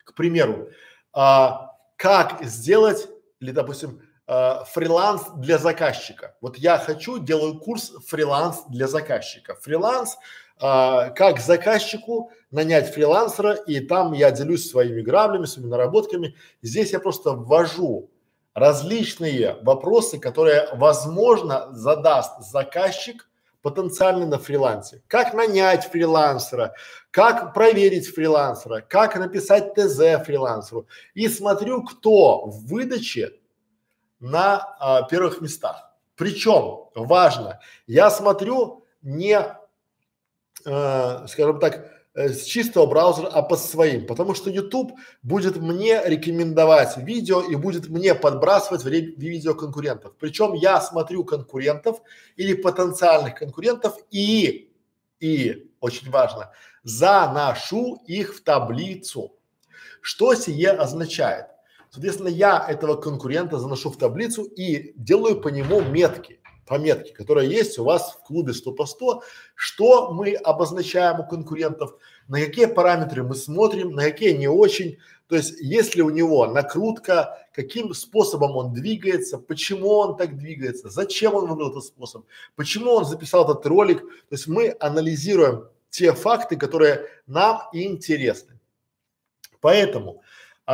[0.04, 0.68] к примеру,
[1.12, 3.08] а, как сделать,
[3.40, 4.02] или, допустим,
[4.72, 6.34] фриланс для заказчика.
[6.40, 9.54] Вот я хочу, делаю курс фриланс для заказчика.
[9.56, 10.16] Фриланс
[10.64, 16.36] а, как заказчику нанять фрилансера, и там я делюсь своими граблями, своими наработками.
[16.62, 18.10] Здесь я просто ввожу
[18.54, 23.28] различные вопросы, которые, возможно, задаст заказчик
[23.60, 25.02] потенциально на фрилансе.
[25.08, 26.74] Как нанять фрилансера,
[27.10, 30.86] как проверить фрилансера, как написать ТЗ фрилансеру.
[31.14, 33.32] И смотрю, кто в выдаче
[34.22, 35.92] на а, первых местах.
[36.16, 39.38] Причем, важно, я смотрю не
[40.64, 44.92] э, скажем так, э, с чистого браузера, а по своим, потому что YouTube
[45.22, 50.14] будет мне рекомендовать видео и будет мне подбрасывать видео конкурентов.
[50.18, 52.00] Причем я смотрю конкурентов
[52.36, 54.72] или потенциальных конкурентов и,
[55.20, 56.50] и, очень важно,
[56.82, 59.32] заношу их в таблицу.
[60.00, 61.46] Что сие означает?
[61.92, 67.78] Соответственно, я этого конкурента заношу в таблицу и делаю по нему метки пометки, которые есть
[67.78, 69.22] у вас в клубе 100 по 100,
[69.54, 71.94] что мы обозначаем у конкурентов,
[72.28, 74.96] на какие параметры мы смотрим, на какие не очень,
[75.26, 81.34] то есть если у него накрутка, каким способом он двигается, почему он так двигается, зачем
[81.34, 82.24] он выбрал этот способ,
[82.56, 88.58] почему он записал этот ролик, то есть мы анализируем те факты, которые нам интересны.
[89.60, 90.21] Поэтому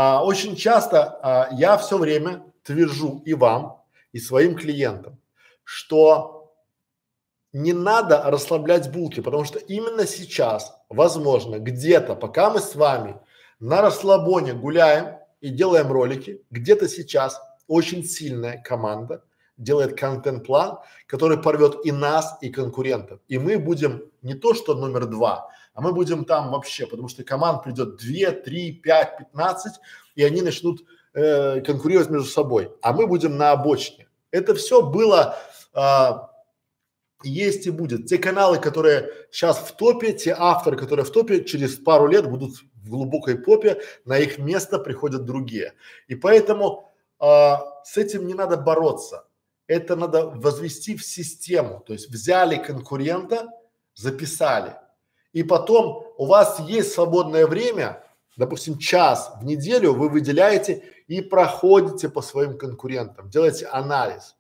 [0.00, 5.18] а, очень часто а, я все время твержу и вам, и своим клиентам,
[5.64, 6.54] что
[7.52, 13.16] не надо расслаблять булки, потому что именно сейчас, возможно, где-то, пока мы с вами
[13.58, 19.24] на расслабоне гуляем и делаем ролики, где-то сейчас очень сильная команда
[19.56, 20.78] делает контент-план,
[21.08, 23.18] который порвет и нас, и конкурентов.
[23.26, 27.22] И мы будем не то что номер два, а мы будем там вообще, потому что
[27.22, 29.74] команд придет две, три, пять, пятнадцать,
[30.16, 30.84] и они начнут
[31.14, 34.08] э, конкурировать между собой, а мы будем на обочине.
[34.32, 35.38] Это все было,
[35.72, 36.30] а,
[37.22, 38.06] есть и будет.
[38.06, 42.56] Те каналы, которые сейчас в топе, те авторы, которые в топе, через пару лет будут
[42.74, 45.74] в глубокой попе, на их место приходят другие.
[46.08, 49.28] И поэтому а, с этим не надо бороться.
[49.68, 51.84] Это надо возвести в систему.
[51.86, 53.46] То есть взяли конкурента,
[53.94, 54.74] записали.
[55.32, 58.04] И потом у вас есть свободное время,
[58.36, 64.36] допустим, час в неделю вы выделяете и проходите по своим конкурентам, делаете анализ.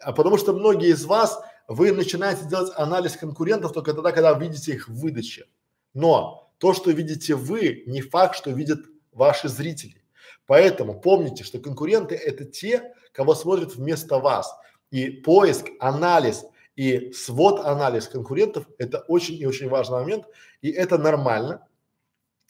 [0.00, 4.72] А потому что многие из вас, вы начинаете делать анализ конкурентов только тогда, когда видите
[4.72, 5.46] их в выдаче.
[5.94, 8.80] Но то, что видите вы, не факт, что видят
[9.12, 10.02] ваши зрители.
[10.46, 14.54] Поэтому помните, что конкуренты это те, кого смотрят вместо вас.
[14.90, 16.44] И поиск, анализ
[16.76, 20.26] и свод анализ конкурентов это очень и очень важный момент,
[20.60, 21.66] и это нормально.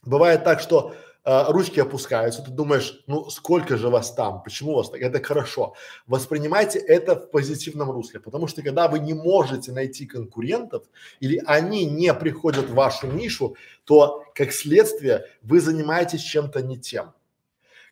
[0.04, 0.94] Бывает так, что
[1.24, 5.74] э, ручки опускаются, ты думаешь, ну сколько же вас там, почему вас так, это хорошо.
[6.06, 10.84] Воспринимайте это в позитивном русле, потому что когда вы не можете найти конкурентов
[11.20, 17.12] или они не приходят в вашу нишу, то как следствие вы занимаетесь чем-то не тем.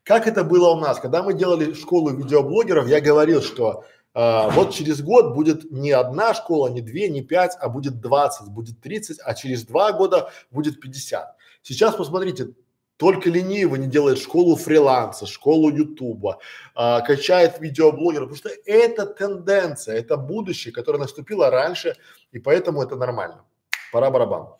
[0.02, 4.72] Как это было у нас, когда мы делали школу видеоблогеров, я говорил, что а, вот
[4.74, 9.18] через год будет не одна школа, не две, не пять, а будет 20, будет 30,
[9.22, 11.36] а через два года будет 50.
[11.62, 12.54] Сейчас посмотрите,
[12.96, 16.38] только ленивый не делает школу фриланса, школу ютуба,
[16.74, 21.96] а, качает видеоблогеров, потому что это тенденция, это будущее, которое наступило раньше,
[22.32, 23.44] и поэтому это нормально.
[23.92, 24.54] Пора барабан.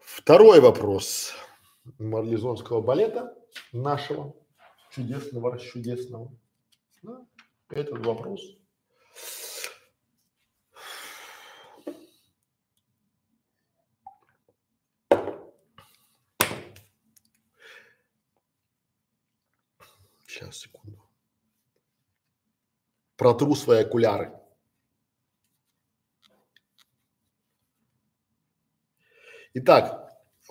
[0.00, 1.32] Второй вопрос
[1.98, 3.34] марлезонского балета
[3.72, 4.34] нашего,
[4.90, 6.32] чудесного, расчудесного.
[7.02, 7.26] Да,
[7.70, 8.40] этот вопрос.
[20.26, 21.02] Сейчас, секунду.
[23.16, 24.32] Протру свои окуляры.
[29.54, 30.07] Итак,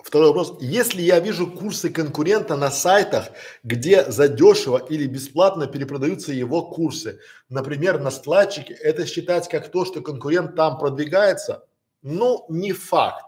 [0.08, 0.56] Второй вопрос.
[0.62, 3.28] Если я вижу курсы конкурента на сайтах,
[3.62, 7.20] где задешево или бесплатно перепродаются его курсы,
[7.50, 11.66] например, на складчике, это считать как то, что конкурент там продвигается?
[12.00, 13.26] Ну, не факт.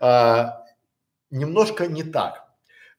[0.00, 0.62] А,
[1.30, 2.44] немножко не так.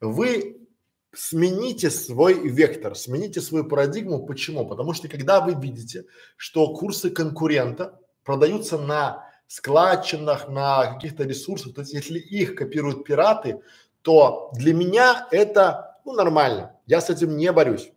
[0.02, 0.66] Вы
[1.14, 4.26] смените свой вектор, смените свою парадигму.
[4.26, 4.68] Почему?
[4.68, 11.82] Потому что когда вы видите, что курсы конкурента продаются на складчинах, на каких-то ресурсах, то
[11.82, 13.60] есть если их копируют пираты,
[14.02, 17.92] то для меня это ну нормально, я с этим не борюсь.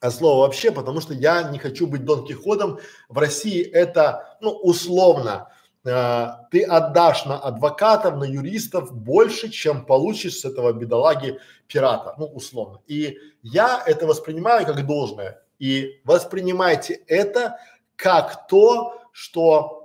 [0.00, 2.78] А слово вообще, потому что я не хочу быть Дон Кихотом.
[3.08, 5.48] В России это, ну, условно,
[5.84, 12.26] э, ты отдашь на адвокатов, на юристов больше, чем получишь с этого бедолаги пирата, ну,
[12.26, 12.80] условно.
[12.86, 15.42] И я это воспринимаю как должное.
[15.58, 17.58] И воспринимайте это
[17.96, 19.77] как то, что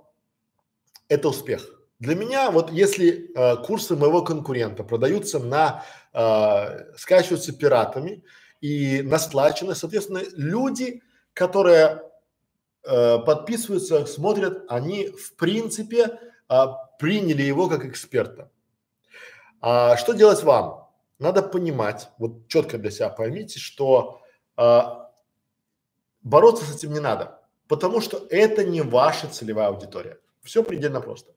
[1.14, 1.69] это успех.
[2.00, 8.24] Для меня вот если э, курсы моего конкурента продаются на, э, скачиваются пиратами
[8.61, 11.01] и настлачены, соответственно, люди,
[11.33, 12.01] которые
[12.83, 16.19] э, подписываются, смотрят, они в принципе
[16.50, 16.66] э,
[17.00, 18.51] приняли его как эксперта.
[19.61, 20.90] А что делать вам?
[21.19, 24.22] Надо понимать, вот четко для себя поймите, что
[24.58, 24.82] э,
[26.22, 30.17] бороться с этим не надо, потому что это не ваша целевая аудитория.
[30.44, 31.32] Все предельно просто.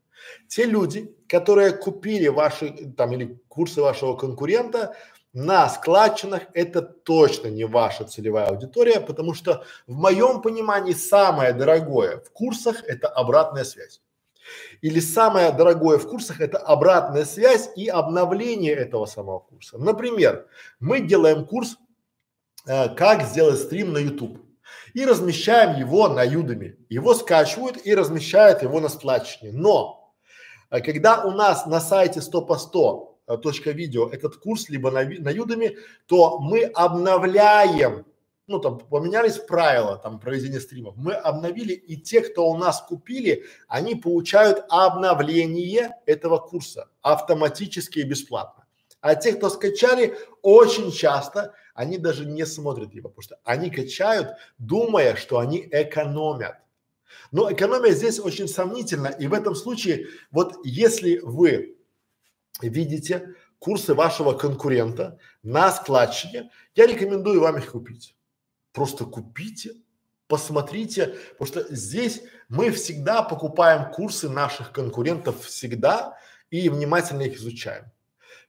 [0.49, 4.97] Те люди, которые купили ваши там или курсы вашего конкурента
[5.33, 12.21] на складчинах, это точно не ваша целевая аудитория, потому что в моем понимании самое дорогое
[12.21, 14.01] в курсах это обратная связь.
[14.81, 19.77] Или самое дорогое в курсах это обратная связь и обновление этого самого курса.
[19.79, 20.47] Например,
[20.81, 21.77] мы делаем курс
[22.67, 24.46] э, «Как сделать стрим на YouTube»
[24.97, 26.79] и размещаем его на Юдами.
[26.89, 29.53] Его скачивают и размещают его на складчине.
[29.53, 30.15] Но
[30.71, 35.05] а когда у нас на сайте 100 по 100 точка видео этот курс либо на,
[35.05, 35.77] на Юдами,
[36.07, 38.07] то мы обновляем
[38.47, 43.45] ну там поменялись правила там проведения стримов, мы обновили и те, кто у нас купили,
[43.69, 48.65] они получают обновление этого курса автоматически и бесплатно.
[49.01, 54.31] А те, кто скачали, очень часто они даже не смотрят его, потому что они качают,
[54.59, 56.57] думая, что они экономят.
[57.31, 61.77] Но экономия здесь очень сомнительна, и в этом случае, вот если вы
[62.61, 68.17] видите курсы вашего конкурента на складчике, я рекомендую вам их купить.
[68.73, 69.75] Просто купите,
[70.29, 76.17] посмотрите, потому что здесь мы всегда покупаем курсы наших конкурентов всегда
[76.51, 77.91] и внимательно их изучаем,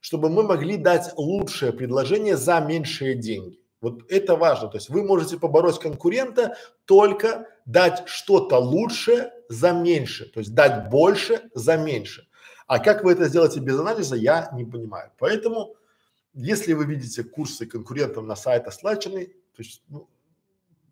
[0.08, 3.60] чтобы мы могли дать лучшее предложение за меньшие деньги.
[3.82, 4.69] Вот это важно.
[4.69, 6.56] То есть вы можете побороть конкурента
[6.86, 12.26] только дать что-то лучшее за меньше, то есть дать больше за меньше.
[12.68, 15.11] А как вы это сделаете без анализа, я не понимаю.
[15.19, 15.76] Поэтому,
[16.34, 20.08] если вы видите курсы конкурентов на сайтах слайчены, то есть ну,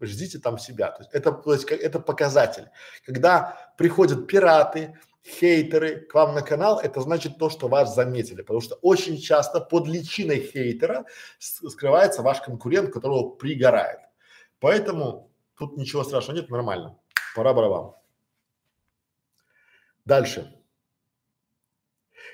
[0.02, 0.92] ждите там себя.
[0.92, 2.68] То есть это, то есть это показатель.
[3.06, 8.62] Когда приходят пираты, хейтеры к вам на канал, это значит то, что вас заметили, потому
[8.62, 11.06] что очень часто под личиной хейтера
[11.40, 14.00] скрывается ваш конкурент, которого пригорает.
[14.60, 16.98] Поэтому тут ничего страшного нет, нормально.
[17.36, 17.94] Пора барабан.
[20.06, 20.52] Дальше.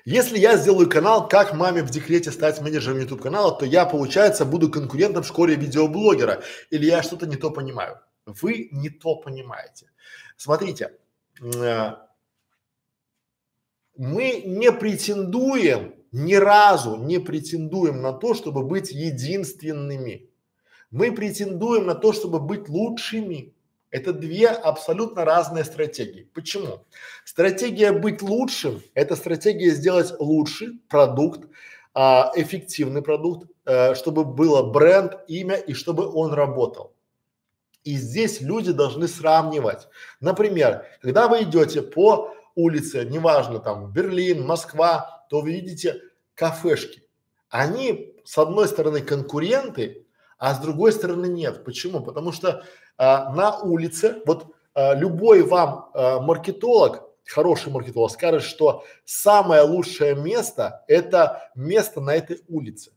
[0.03, 4.45] Если я сделаю канал, как маме в декрете стать менеджером YouTube канала, то я, получается,
[4.45, 6.43] буду конкурентом в школе видеоблогера.
[6.71, 7.99] Или я что-то не то понимаю.
[8.25, 9.91] Вы не то понимаете.
[10.37, 10.97] Смотрите,
[11.41, 11.91] э,
[13.97, 20.29] мы не претендуем, ни разу не претендуем на то, чтобы быть единственными.
[20.91, 23.53] Мы претендуем на то, чтобы быть лучшими.
[23.91, 26.29] Это две абсолютно разные стратегии.
[26.33, 26.85] Почему?
[27.25, 31.49] Стратегия быть лучшим– это стратегия сделать лучший продукт,
[31.93, 36.93] а, эффективный продукт, а, чтобы было бренд, имя и чтобы он работал.
[37.83, 39.87] И здесь люди должны сравнивать.
[40.19, 46.01] Например, когда вы идете по улице, неважно там Берлин, Москва, то вы видите
[46.35, 47.03] кафешки.
[47.49, 50.07] Они с одной стороны конкуренты,
[50.37, 51.63] а с другой стороны нет.
[51.63, 52.01] Почему?
[52.01, 52.63] Потому что
[52.97, 60.15] а, на улице, вот а, любой вам а, маркетолог, хороший маркетолог скажет, что самое лучшее
[60.15, 62.91] место– это место на этой улице.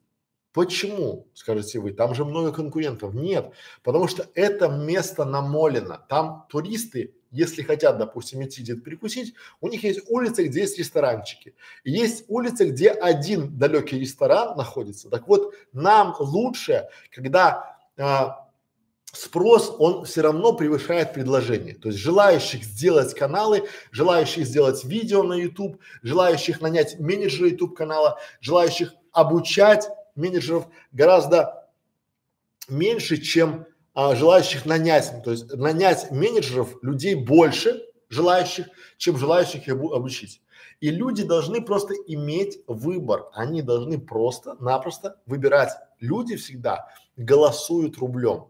[0.52, 3.12] Почему, скажете вы, там же много конкурентов?
[3.12, 3.52] Нет,
[3.83, 9.83] потому что это место намолено, там туристы если хотят, допустим, идти где-то перекусить, у них
[9.83, 11.55] есть улицы, где есть ресторанчики.
[11.83, 15.11] И есть улицы, где один далекий ресторан находится.
[15.11, 18.49] Так вот, нам лучше, когда а,
[19.13, 21.75] спрос, он все равно превышает предложение.
[21.75, 28.19] То есть желающих сделать каналы, желающих сделать видео на YouTube, желающих нанять менеджера YouTube канала,
[28.41, 31.69] желающих обучать менеджеров гораздо
[32.69, 38.67] меньше, чем а, желающих нанять, то есть нанять менеджеров, людей больше желающих,
[38.97, 40.41] чем желающих их обучить.
[40.81, 45.71] И люди должны просто иметь выбор, они должны просто-напросто выбирать.
[46.01, 48.49] Люди всегда голосуют рублем,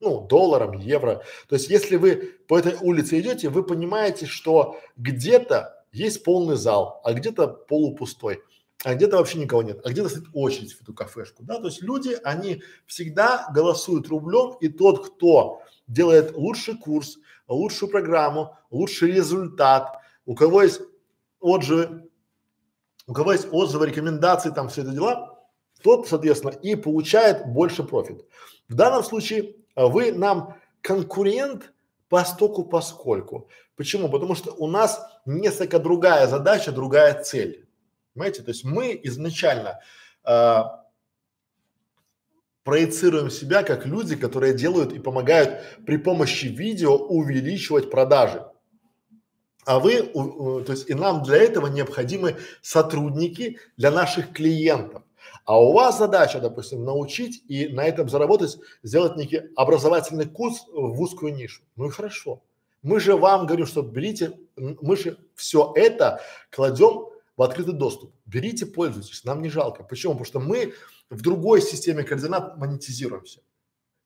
[0.00, 1.24] ну, долларом, евро.
[1.48, 7.00] То есть, если вы по этой улице идете, вы понимаете, что где-то есть полный зал,
[7.04, 8.42] а где-то полупустой
[8.84, 11.82] а где-то вообще никого нет, а где-то стоит очередь в эту кафешку, да, то есть
[11.82, 19.98] люди, они всегда голосуют рублем, и тот, кто делает лучший курс, лучшую программу, лучший результат,
[20.26, 20.80] у кого есть
[21.40, 22.08] отзывы,
[23.06, 25.38] у кого есть отзывы, рекомендации, там все это дела,
[25.82, 28.24] тот, соответственно, и получает больше профит.
[28.68, 31.72] В данном случае а, вы нам конкурент
[32.08, 33.48] постоку поскольку.
[33.76, 34.08] Почему?
[34.08, 37.63] Потому что у нас несколько другая задача, другая цель.
[38.14, 38.42] Понимаете?
[38.42, 39.80] То есть мы изначально
[40.24, 40.62] э,
[42.62, 48.46] проецируем себя как люди, которые делают и помогают при помощи видео увеличивать продажи.
[49.66, 55.02] А вы, у, то есть и нам для этого необходимы сотрудники для наших клиентов.
[55.44, 61.00] А у вас задача, допустим, научить и на этом заработать, сделать некий образовательный курс в
[61.00, 61.62] узкую нишу.
[61.76, 62.42] Ну и хорошо.
[62.82, 66.20] Мы же вам говорим, что берите, мы же все это
[66.50, 68.14] кладем в открытый доступ.
[68.26, 69.82] Берите, пользуйтесь, нам не жалко.
[69.82, 70.12] Почему?
[70.12, 70.74] Потому что мы
[71.10, 73.40] в другой системе координат монетизируемся.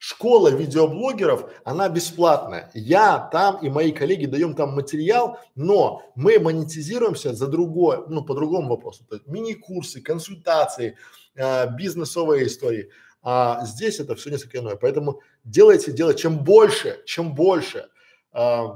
[0.01, 2.71] Школа видеоблогеров, она бесплатная.
[2.73, 8.35] Я там и мои коллеги даем там материал, но мы монетизируемся за другое, ну, по
[8.35, 9.05] другому вопросу.
[9.27, 10.97] Мини-курсы, консультации,
[11.35, 12.91] э, бизнесовые истории.
[13.23, 14.77] А здесь это все несколько иное.
[14.77, 17.89] Поэтому делайте, делайте, чем больше, чем больше
[18.33, 18.67] э,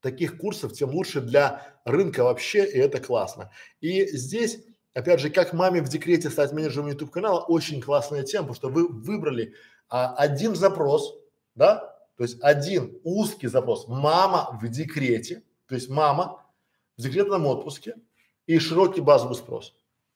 [0.00, 3.50] таких курсов, тем лучше для рынка вообще, и это классно.
[3.80, 4.60] И здесь
[4.94, 8.68] опять же, как маме в декрете стать менеджером YouTube канала, очень классная тема, потому что
[8.68, 9.54] вы выбрали
[9.88, 11.14] а, один запрос,
[11.54, 16.44] да, то есть один узкий запрос, мама в декрете, то есть мама
[16.96, 17.94] в декретном отпуске
[18.46, 19.74] и широкий базовый спрос.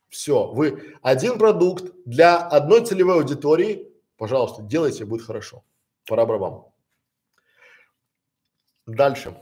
[0.09, 5.65] Все, вы один продукт для одной целевой аудитории, пожалуйста, делайте, будет хорошо.
[6.07, 6.67] Пора барабам.
[8.87, 9.35] Дальше.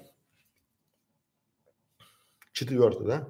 [2.53, 3.29] Четвертый, да?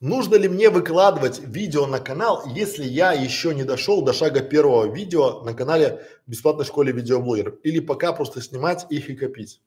[0.00, 4.90] Нужно ли мне выкладывать видео на канал, если я еще не дошел до шага первого
[4.90, 7.56] видео на канале бесплатной школе видеоблогеров?
[7.64, 9.60] Или пока просто снимать их и копить?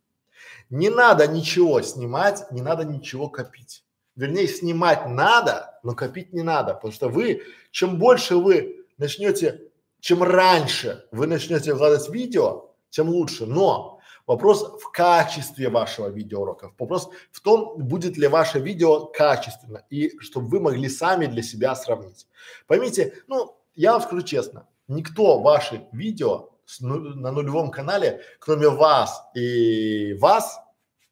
[0.71, 3.83] Не надо ничего снимать, не надо ничего копить.
[4.15, 9.61] Вернее, снимать надо, но копить не надо, потому что вы, чем больше вы начнете,
[10.03, 13.45] чем раньше вы начнете выкладывать видео, тем лучше.
[13.45, 16.71] Но Вопрос в качестве вашего видеоурока.
[16.79, 21.75] Вопрос в том, будет ли ваше видео качественно и чтобы вы могли сами для себя
[21.75, 22.27] сравнить.
[22.65, 28.69] Поймите, ну, я вам скажу честно, никто ваши видео с, ну, на нулевом канале, кроме
[28.69, 30.57] вас и вас,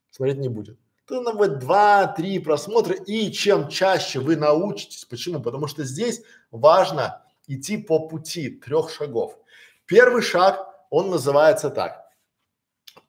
[0.09, 0.79] смотреть не будет.
[1.05, 5.03] То на вот два-три просмотра и чем чаще вы научитесь.
[5.03, 5.41] Почему?
[5.41, 9.37] Потому что здесь важно идти по пути трех шагов.
[9.85, 12.01] Первый шаг, он называется так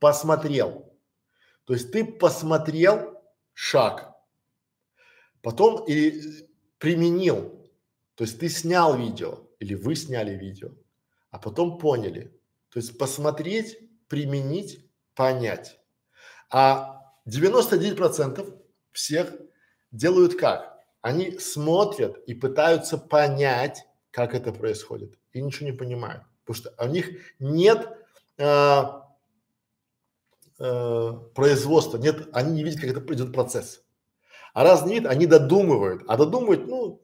[0.03, 0.93] посмотрел.
[1.65, 3.23] То есть ты посмотрел
[3.55, 4.15] шаг,
[5.43, 6.21] потом и
[6.79, 7.71] применил.
[8.17, 10.71] То есть ты снял видео или вы сняли видео,
[11.31, 12.37] а потом поняли.
[12.71, 15.79] То есть посмотреть, применить, понять.
[16.51, 19.33] А 99% всех
[19.93, 20.79] делают как?
[21.01, 26.89] Они смотрят и пытаются понять, как это происходит, и ничего не понимают, потому что у
[26.89, 27.09] них
[27.41, 27.89] нет
[28.39, 29.09] а,
[30.61, 33.83] э, производства, нет, они не видят, как это идет процесс.
[34.55, 37.01] А раз не видят, они додумывают, а додумывать, ну,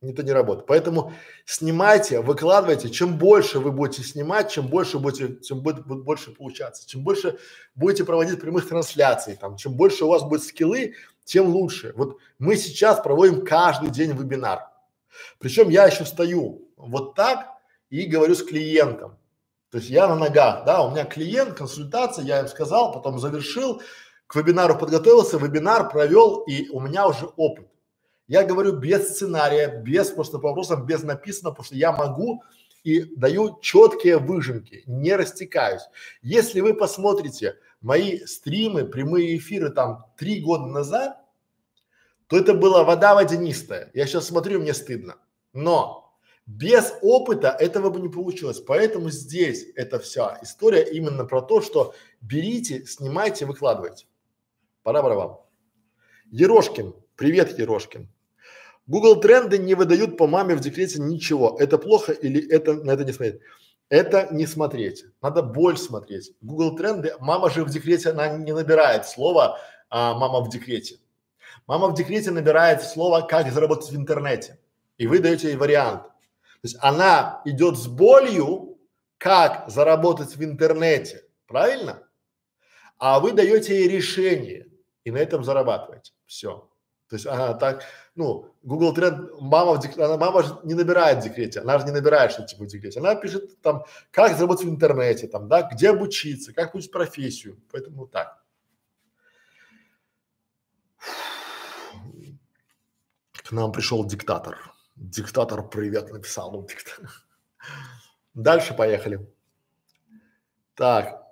[0.00, 0.66] это не работает.
[0.66, 1.12] Поэтому
[1.44, 2.88] снимайте, выкладывайте.
[2.88, 6.88] Чем больше вы будете снимать, чем больше будете, чем будет, будет больше получаться.
[6.88, 7.36] Чем больше
[7.74, 10.94] будете проводить прямых трансляций, там, чем больше у вас будет скиллы,
[11.24, 11.92] тем лучше.
[11.96, 14.70] Вот мы сейчас проводим каждый день вебинар.
[15.38, 17.46] Причем я еще стою вот так
[17.90, 19.18] и говорю с клиентом.
[19.70, 23.82] То есть я на ногах, да, у меня клиент, консультация, я им сказал, потом завершил,
[24.26, 27.66] к вебинару подготовился, вебинар провел, и у меня уже опыт.
[28.28, 32.42] Я говорю без сценария, без просто по вопросам, без написано, потому что я могу
[32.84, 35.82] и даю четкие выжимки, не растекаюсь.
[36.22, 41.18] Если вы посмотрите мои стримы, прямые эфиры там три года назад,
[42.28, 43.90] то это была вода водянистая.
[43.94, 45.16] Я сейчас смотрю, мне стыдно.
[45.52, 46.14] Но
[46.46, 48.60] без опыта этого бы не получилось.
[48.60, 54.06] Поэтому здесь эта вся история именно про то, что берите, снимайте, выкладывайте.
[54.82, 55.40] Пора пора вам.
[56.30, 56.94] Ерошкин.
[57.16, 58.08] Привет, Ерошкин.
[58.86, 61.56] Google тренды не выдают по маме в декрете ничего.
[61.58, 63.40] Это плохо или это на это не смотреть?
[63.90, 65.04] Это не смотреть.
[65.22, 66.32] Надо больше смотреть.
[66.42, 69.58] Google тренды, мама же в декрете, она не набирает слово
[69.90, 70.98] а, мама в декрете.
[71.68, 74.58] Мама в декрете набирает слово как заработать в интернете.
[74.96, 76.04] И вы даете ей вариант.
[76.04, 78.78] То есть она идет с болью,
[79.18, 82.02] как заработать в интернете, правильно?
[82.96, 84.66] А вы даете ей решение
[85.04, 86.12] и на этом зарабатываете.
[86.24, 86.68] Все.
[87.10, 91.18] То есть она так, ну, Google тренд, мама в декрете, она, мама же не набирает
[91.18, 94.64] в декрете, она же не набирает что типа в декрете, она пишет там, как заработать
[94.64, 98.37] в интернете, там, да, где обучиться, как получить профессию, поэтому так.
[103.48, 104.74] К нам пришел диктатор.
[104.94, 106.52] Диктатор привет написал.
[106.52, 107.10] Ну, диктатор.
[108.34, 109.26] Дальше поехали.
[110.74, 111.26] Так.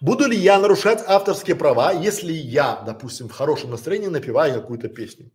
[0.00, 5.32] Буду ли я нарушать авторские права, если я, допустим, в хорошем настроении напеваю какую-то песню?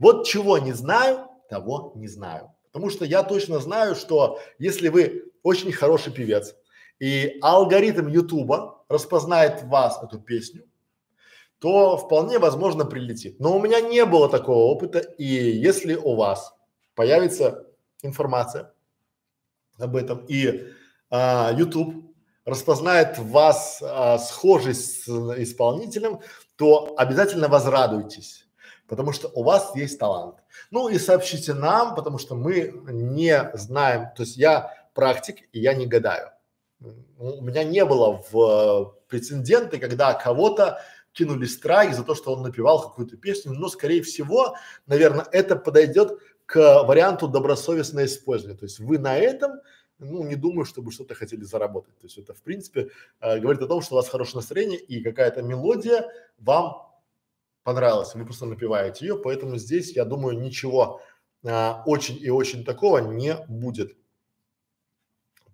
[0.00, 2.52] Вот чего не знаю, того не знаю.
[2.72, 6.56] Потому что я точно знаю, что если вы очень хороший певец,
[6.98, 10.64] и алгоритм Ютуба распознает вас, эту песню,
[11.60, 13.38] то вполне возможно прилетит.
[13.38, 16.52] Но у меня не было такого опыта, и если у вас
[16.94, 17.66] появится
[18.02, 18.74] информация
[19.78, 20.66] об этом, и
[21.08, 26.20] а, YouTube распознает вас а, схожесть с исполнителем,
[26.56, 28.48] то обязательно возрадуйтесь,
[28.88, 30.36] потому что у вас есть талант.
[30.72, 35.74] Ну и сообщите нам, потому что мы не знаем, то есть я практик и я
[35.74, 36.32] не гадаю.
[37.18, 40.80] У меня не было в прецеденты, когда кого-то
[41.12, 46.18] кинули страйк за то, что он напевал какую-то песню, но скорее всего, наверное, это подойдет
[46.46, 48.58] к варианту добросовестное использование.
[48.58, 49.60] То есть вы на этом
[50.00, 51.96] ну, не думаю, чтобы что-то хотели заработать.
[51.98, 55.02] То есть это, в принципе, э, говорит о том, что у вас хорошее настроение и
[55.02, 56.90] какая-то мелодия вам
[57.62, 61.02] понравилась, вы просто напеваете ее, поэтому здесь, я думаю, ничего
[61.44, 63.96] э, очень и очень такого не будет.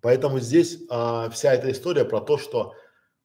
[0.01, 2.73] Поэтому здесь э, вся эта история про то, что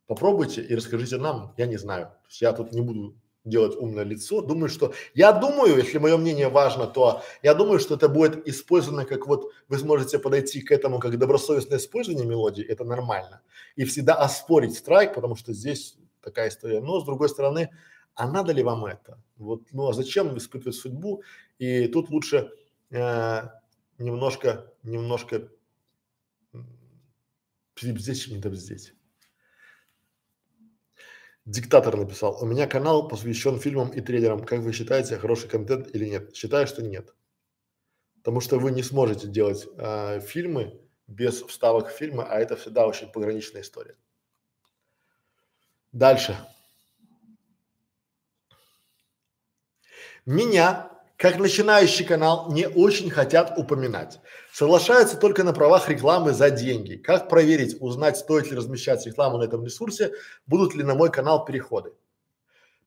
[0.07, 2.13] попробуйте и расскажите нам, я не знаю.
[2.41, 4.41] Я тут не буду делать умное лицо.
[4.41, 9.05] Думаю, что я думаю, если мое мнение важно, то я думаю, что это будет использовано
[9.05, 13.43] как вот вы сможете подойти к этому как добросовестное использование мелодии, это нормально.
[13.77, 16.81] И всегда оспорить страйк, потому что здесь такая история.
[16.81, 17.71] Но с другой стороны,
[18.15, 19.19] а надо ли вам это?
[19.37, 21.23] Вот, ну а зачем испытывать судьбу?
[21.59, 22.51] И тут лучше
[22.91, 23.43] э,
[23.99, 25.49] немножко, немножко
[27.83, 28.95] здесь не здесь.
[31.45, 34.45] Диктатор написал, у меня канал посвящен фильмам и трейлерам.
[34.45, 36.37] Как вы считаете, хороший контент или нет?
[36.37, 37.15] Считаю, что нет.
[38.19, 42.87] Потому что вы не сможете делать э, фильмы без вставок в фильмы, а это всегда
[42.87, 43.97] очень пограничная история.
[45.91, 46.37] Дальше.
[50.25, 54.19] Меня как начинающий канал не очень хотят упоминать.
[54.53, 56.97] Соглашаются только на правах рекламы за деньги.
[56.97, 60.15] Как проверить, узнать, стоит ли размещать рекламу на этом ресурсе,
[60.49, 61.93] будут ли на мой канал переходы?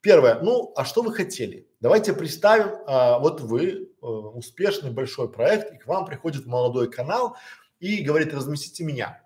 [0.02, 1.70] Первое, ну, а что вы хотели?
[1.80, 7.38] Давайте представим, а, вот вы а, успешный большой проект, и к вам приходит молодой канал
[7.80, 9.25] и говорит, разместите меня.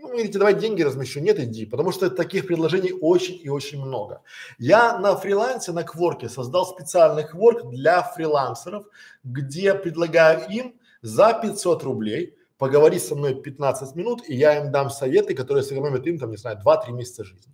[0.00, 1.20] Ну, вы говорите, давай деньги размещу.
[1.20, 4.22] Нет, иди, потому что таких предложений очень и очень много.
[4.58, 8.86] Я на фрилансе, на Кворке создал специальный Кворк для фрилансеров,
[9.24, 14.88] где предлагаю им за 500 рублей поговорить со мной 15 минут, и я им дам
[14.88, 17.52] советы, которые сэкономят им, там, не знаю, 2-3 месяца жизни.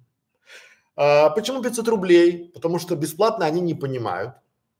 [0.94, 2.52] А, почему 500 рублей?
[2.54, 4.34] Потому что бесплатно они не понимают,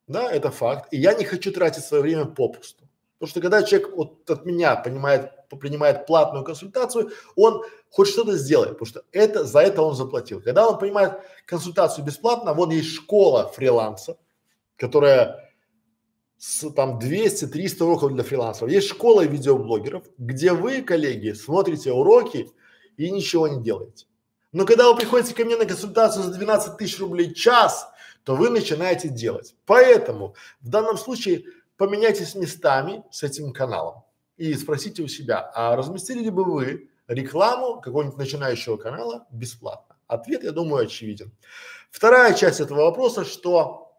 [0.06, 2.84] да, это факт, и я не хочу тратить свое время попусту.
[3.18, 8.72] Потому что когда человек вот от меня понимает, принимает платную консультацию, он хоть что-то сделает,
[8.72, 10.40] потому что это, за это он заплатил.
[10.40, 14.18] Когда он принимает консультацию бесплатно, вот есть школа фриланса,
[14.76, 15.46] которая
[16.38, 18.70] с там 200-300 уроков для фрилансеров.
[18.70, 22.50] Есть школа видеоблогеров, где вы, коллеги, смотрите уроки
[22.96, 24.06] и ничего не делаете.
[24.52, 27.88] Но когда вы приходите ко мне на консультацию за 12 тысяч рублей час,
[28.24, 29.54] то вы начинаете делать.
[29.66, 31.44] Поэтому в данном случае
[31.76, 34.05] поменяйтесь местами с этим каналом
[34.36, 39.96] и спросите у себя, а разместили ли бы вы рекламу какого-нибудь начинающего канала бесплатно?
[40.06, 41.32] Ответ, я думаю, очевиден.
[41.90, 43.98] Вторая часть этого вопроса, что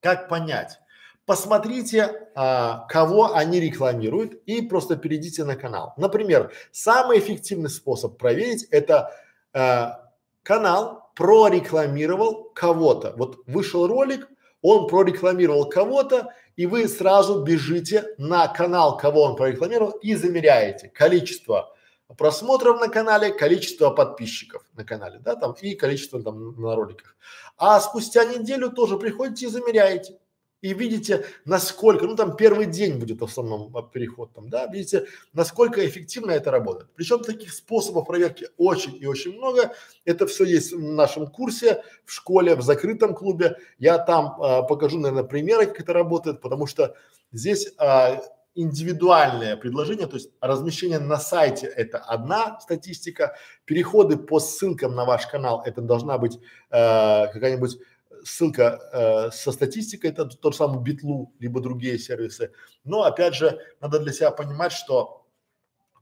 [0.00, 0.78] как понять?
[1.26, 5.94] Посмотрите, а, кого они рекламируют и просто перейдите на канал.
[5.96, 9.10] Например, самый эффективный способ проверить это
[9.54, 10.10] а,
[10.42, 13.14] канал прорекламировал кого-то.
[13.16, 14.28] Вот вышел ролик,
[14.60, 21.74] он прорекламировал кого-то, и вы сразу бежите на канал, кого он прорекламировал, и замеряете количество
[22.16, 27.16] просмотров на канале, количество подписчиков на канале, да, там, и количество там на роликах.
[27.56, 30.18] А спустя неделю тоже приходите и замеряете
[30.64, 35.04] и видите, насколько, ну там первый день будет в основном а, переход там, да, видите,
[35.34, 36.88] насколько эффективно это работает.
[36.94, 39.74] Причем таких способов проверки очень и очень много.
[40.06, 43.58] Это все есть в нашем курсе, в школе, в закрытом клубе.
[43.78, 46.94] Я там а, покажу, наверное, примеры, как это работает, потому что
[47.30, 48.22] здесь а,
[48.54, 53.36] индивидуальное предложение, то есть размещение на сайте– это одна статистика,
[53.66, 56.38] переходы по ссылкам на ваш канал– это должна быть
[56.70, 57.78] э, какая-нибудь
[58.24, 62.52] ссылка э, со статистикой, это тот же самый Битлу, либо другие сервисы.
[62.84, 65.26] Но опять же, надо для себя понимать, что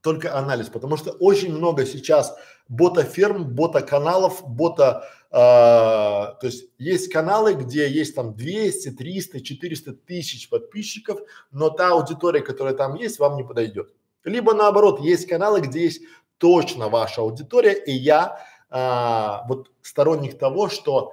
[0.03, 2.35] только анализ, потому что очень много сейчас
[2.69, 10.49] бота-ферм, бота-каналов, бота, э, то есть есть каналы, где есть там 200, 300, 400 тысяч
[10.49, 11.21] подписчиков,
[11.51, 13.93] но та аудитория, которая там есть, вам не подойдет.
[14.25, 16.03] Либо наоборот, есть каналы, где есть
[16.39, 18.39] точно ваша аудитория, и я
[18.71, 21.13] а, вот сторонник того, что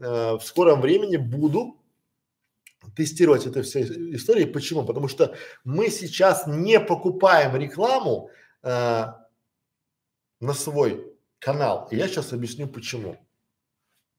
[0.00, 1.76] э, в скором времени буду
[2.96, 4.52] тестировать эту всю историю.
[4.52, 4.84] Почему?
[4.84, 8.30] Потому что мы сейчас не покупаем рекламу
[8.62, 9.04] э,
[10.40, 11.88] на свой канал.
[11.90, 13.16] И я сейчас объясню почему.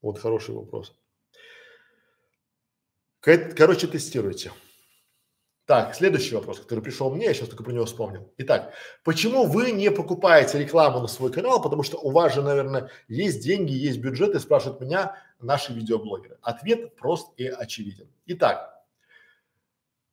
[0.00, 0.94] Вот хороший вопрос.
[3.20, 4.52] Короче, тестируйте.
[5.64, 8.32] Так, следующий вопрос, который пришел мне, я сейчас только про него вспомнил.
[8.38, 11.62] Итак, почему вы не покупаете рекламу на свой канал?
[11.62, 16.38] Потому что у вас же, наверное, есть деньги, есть бюджет, и спрашивают меня наши видеоблогеры.
[16.42, 18.08] Ответ прост и очевиден.
[18.26, 18.82] Итак,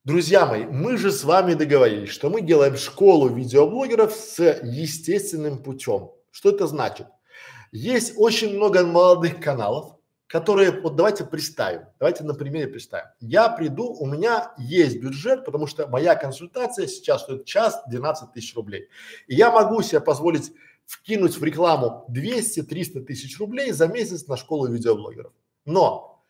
[0.04, 6.10] друзья мои, мы же с вами договорились, что мы делаем школу видеоблогеров с естественным путем.
[6.30, 7.06] Что это значит?
[7.72, 9.96] Есть очень много молодых каналов,
[10.30, 13.08] которые, вот давайте представим, давайте на примере представим.
[13.18, 18.54] Я приду, у меня есть бюджет, потому что моя консультация сейчас стоит час 12 тысяч
[18.54, 18.88] рублей.
[19.26, 20.52] И я могу себе позволить
[20.90, 25.32] вкинуть в рекламу 200-300 тысяч рублей за месяц на школу видеоблогеров.
[25.64, 26.24] Но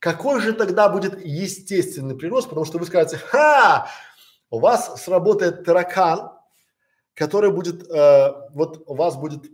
[0.00, 3.88] какой же тогда будет естественный прирост, потому что вы скажете, ха,
[4.50, 6.32] у вас сработает таракан,
[7.14, 9.44] который будет, э, вот у вас будет,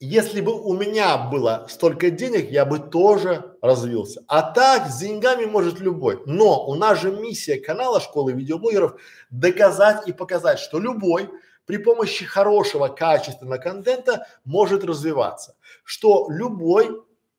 [0.00, 4.24] если бы у меня было столько денег, я бы тоже развился.
[4.28, 6.22] А так с деньгами может любой.
[6.24, 8.98] Но у нас же миссия канала школы видеоблогеров
[9.28, 11.28] доказать и показать, что любой
[11.68, 15.54] при помощи хорошего, качественного контента может развиваться.
[15.84, 16.88] Что любой,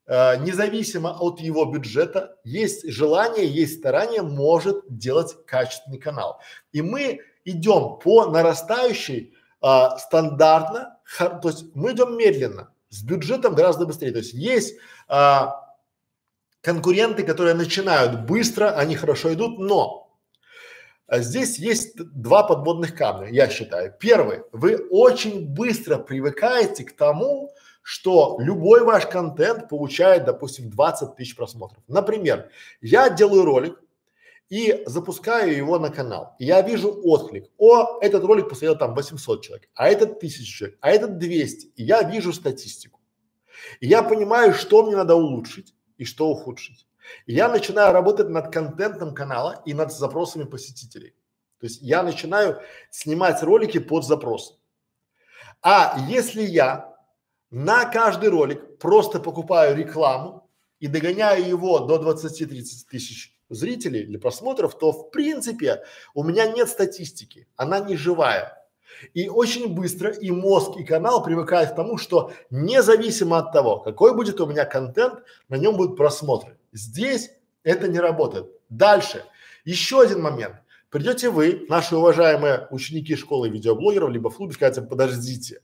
[0.06, 6.40] э, независимо от его бюджета, есть желание, есть старание, может делать качественный канал.
[6.72, 9.34] И мы идем по нарастающей
[9.64, 14.12] э, стандартно, хор, то есть мы идем медленно, с бюджетом гораздо быстрее.
[14.12, 14.76] То есть есть
[15.10, 15.40] э,
[16.62, 20.09] конкуренты, которые начинают быстро, они хорошо идут, но а
[21.12, 23.94] здесь есть два подводных камня, я считаю.
[24.00, 31.36] Первый, вы очень быстро привыкаете к тому, что любой ваш контент получает, допустим, 20 тысяч
[31.36, 31.84] просмотров.
[31.88, 32.50] Например,
[32.82, 33.82] я делаю ролик
[34.50, 36.36] и запускаю его на канал.
[36.40, 37.50] И я вижу отклик.
[37.58, 41.74] О, этот ролик посмотрел там 800 человек, а этот 1000 человек, а этот 200.
[41.76, 43.00] И я вижу статистику.
[43.80, 46.86] И я понимаю, что мне надо улучшить и что ухудшить
[47.26, 51.14] я начинаю работать над контентом канала и над запросами посетителей.
[51.60, 54.60] То есть я начинаю снимать ролики под запрос.
[55.62, 56.96] А если я
[57.52, 64.78] на каждый ролик просто покупаю рекламу и догоняю его до 20-30 тысяч зрителей или просмотров,
[64.78, 68.59] то в принципе у меня нет статистики, она не живая.
[69.14, 74.16] И очень быстро и мозг, и канал привыкают к тому, что независимо от того, какой
[74.16, 76.58] будет у меня контент, на нем будут просмотры.
[76.72, 77.32] Здесь
[77.64, 78.48] это не работает.
[78.70, 79.24] Дальше.
[79.66, 80.56] Еще один момент.
[80.90, 85.62] Придете вы, наши уважаемые ученики школы видеоблогеров, либо в клубе, скажете, подождите.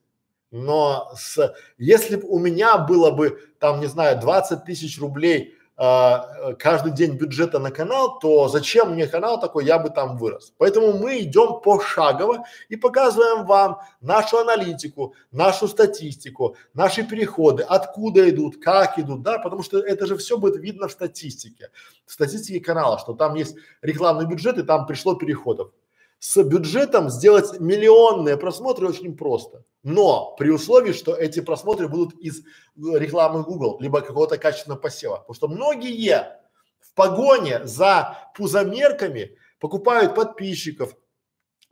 [0.51, 6.53] Но с, если бы у меня было бы там, не знаю, 20 тысяч рублей а,
[6.53, 10.53] каждый день бюджета на канал, то зачем мне канал такой, я бы там вырос.
[10.57, 18.63] Поэтому мы идем пошагово и показываем вам нашу аналитику, нашу статистику, наши переходы, откуда идут,
[18.63, 21.69] как идут, да, потому что это же все будет видно в статистике,
[22.05, 25.71] в статистике канала, что там есть рекламный бюджет и там пришло переходов
[26.19, 29.63] с бюджетом сделать миллионные просмотры очень просто.
[29.83, 32.43] Но при условии, что эти просмотры будут из
[32.75, 35.17] рекламы Google, либо какого-то качественного посева.
[35.17, 36.39] Потому что многие
[36.79, 40.95] в погоне за пузомерками покупают подписчиков,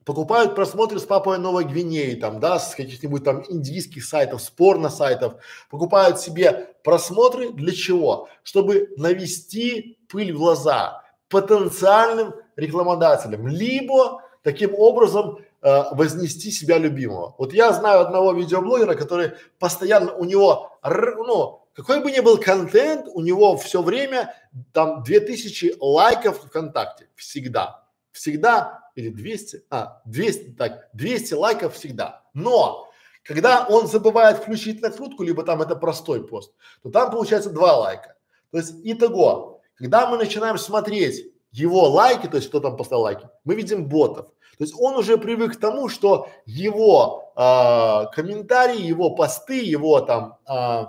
[0.06, 5.36] покупают просмотры с папой Новой Гвинеи, там, да, с каких-нибудь там индийских сайтов, спорно сайтов,
[5.70, 8.28] покупают себе просмотры для чего?
[8.44, 17.34] Чтобы навести пыль в глаза потенциальным рекламодателям, либо таким образом э, вознести себя любимого.
[17.38, 23.08] Вот я знаю одного видеоблогера, который постоянно у него, ну, какой бы ни был контент,
[23.12, 24.36] у него все время
[24.74, 27.10] там 2000 лайков ВКонтакте.
[27.16, 27.84] Всегда.
[28.12, 32.22] Всегда или 200, а, 200, так, 200 лайков всегда.
[32.34, 32.92] Но
[33.24, 38.16] когда он забывает включить накрутку, либо там это простой пост, то там получается два лайка.
[38.52, 43.28] То есть итого, когда мы начинаем смотреть его лайки, то есть кто там поставил лайки,
[43.46, 44.28] мы видим ботов.
[44.58, 50.38] То есть он уже привык к тому, что его э, комментарии, его посты, его там
[50.48, 50.86] э,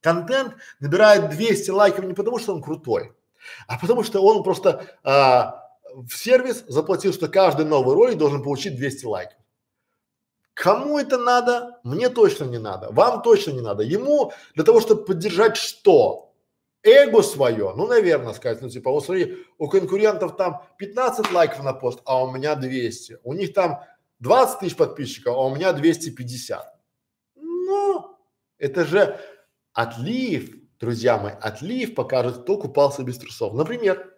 [0.00, 3.12] контент набирает 200 лайков не потому, что он крутой,
[3.66, 8.76] а потому что он просто э, в сервис заплатил, что каждый новый ролик должен получить
[8.76, 9.38] 200 лайков.
[10.54, 11.80] Кому это надо?
[11.82, 12.90] Мне точно не надо.
[12.90, 13.82] Вам точно не надо.
[13.82, 16.31] Ему для того, чтобы поддержать что?
[16.82, 21.72] Эго свое, ну, наверное, сказать, ну, типа, вот смотри, у конкурентов там 15 лайков на
[21.72, 23.18] пост, а у меня 200.
[23.22, 23.80] У них там
[24.20, 26.64] 20 тысяч подписчиков, а у меня 250.
[27.36, 28.16] Ну,
[28.58, 29.18] это же
[29.72, 33.54] отлив, друзья мои, отлив покажет, кто купался без трусов.
[33.54, 34.12] Например,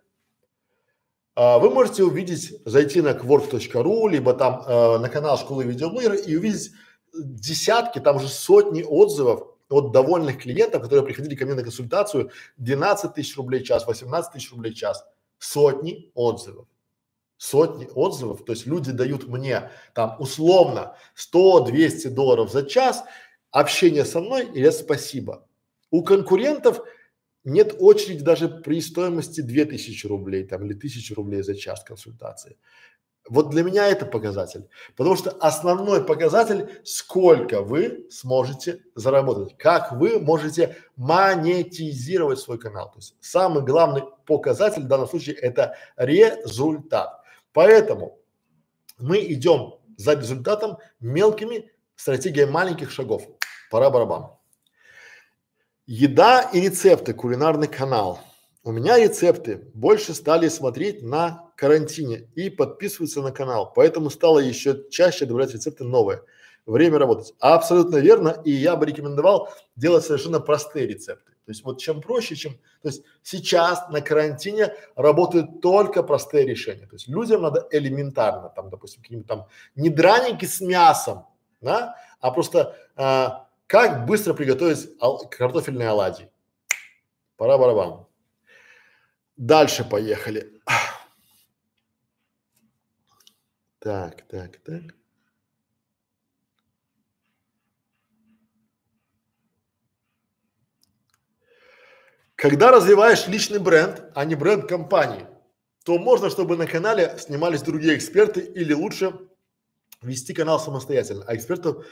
[1.37, 6.37] а, вы можете увидеть, зайти на quark.ru, либо там э, на канал школы видеоблогера и
[6.37, 6.71] увидеть
[7.13, 13.15] десятки, там же сотни отзывов от довольных клиентов, которые приходили ко мне на консультацию, 12
[13.15, 15.05] тысяч рублей в час, 18 тысяч рублей в час,
[15.39, 16.69] сотни отзывов.
[17.37, 23.05] Сотни отзывов, то есть люди дают мне там условно 100-200 долларов за час
[23.51, 25.47] общения со мной или спасибо.
[25.91, 26.81] У конкурентов
[27.45, 32.57] нет очереди даже при стоимости 2000 рублей там или 1000 рублей за час консультации.
[33.29, 40.21] Вот для меня это показатель, потому что основной показатель, сколько вы сможете заработать, как вы
[40.21, 42.91] можете монетизировать свой канал.
[42.91, 47.23] То есть самый главный показатель в данном случае это результат.
[47.55, 48.19] Поэтому
[48.99, 53.27] мы идем за результатом мелкими стратегиями маленьких шагов.
[53.71, 54.33] Пора барабан.
[55.87, 58.21] Еда и рецепты, кулинарный канал.
[58.67, 64.89] У меня рецепты больше стали смотреть на карантине и подписываться на канал, поэтому стало еще
[64.91, 66.23] чаще добавлять рецепты новые.
[66.65, 67.35] Время работать.
[67.41, 71.33] Абсолютно верно, и я бы рекомендовал делать совершенно простые рецепты.
[71.45, 76.87] То есть вот чем проще, чем, то есть сейчас на карантине работают только простые решения.
[76.87, 81.27] То есть людям надо элементарно, там, допустим, какие-нибудь там не драники с мясом,
[81.61, 86.31] да, а просто а, как быстро приготовить ал- картофельные оладьи.
[87.37, 88.07] Пора барабан.
[89.37, 90.61] Дальше поехали.
[93.81, 94.83] Так, так, так.
[102.37, 105.27] Когда развиваешь личный бренд, а не бренд компании,
[105.85, 109.19] то можно, чтобы на канале снимались другие эксперты или лучше
[110.03, 111.87] вести канал самостоятельно, а экспертов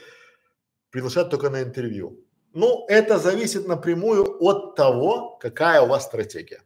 [0.89, 2.23] приглашать только на интервью.
[2.53, 6.61] Ну, это зависит напрямую от того, какая у вас стратегия.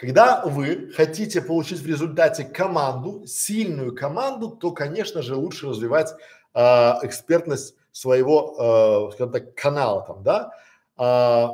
[0.00, 6.14] Когда вы хотите получить в результате команду, сильную команду, то, конечно же, лучше развивать
[6.54, 6.60] э,
[7.02, 10.52] экспертность своего, э, скажем так, канала там, да,
[10.96, 11.48] э,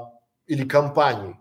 [0.47, 1.41] или компании.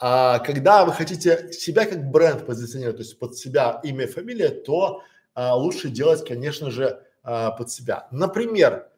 [0.00, 4.48] А когда вы хотите себя как бренд позиционировать, то есть под себя имя и фамилия,
[4.48, 5.02] то
[5.34, 8.08] а, лучше делать, конечно же, а, под себя.
[8.10, 8.88] Например,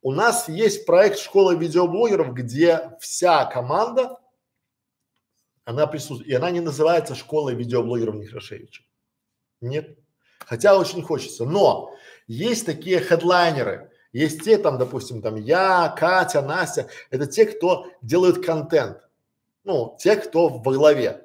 [0.00, 4.16] у нас есть проект школы видеоблогеров, где вся команда,
[5.66, 8.84] она присутствует, и она не называется школой видеоблогеров Некрашевича.
[9.60, 9.98] Нет.
[10.38, 11.44] Хотя очень хочется.
[11.44, 11.92] Но
[12.28, 18.46] есть такие хедлайнеры, есть те там, допустим, там я, Катя, Настя, это те, кто делают
[18.46, 18.98] контент.
[19.64, 21.24] Ну, те, кто во главе.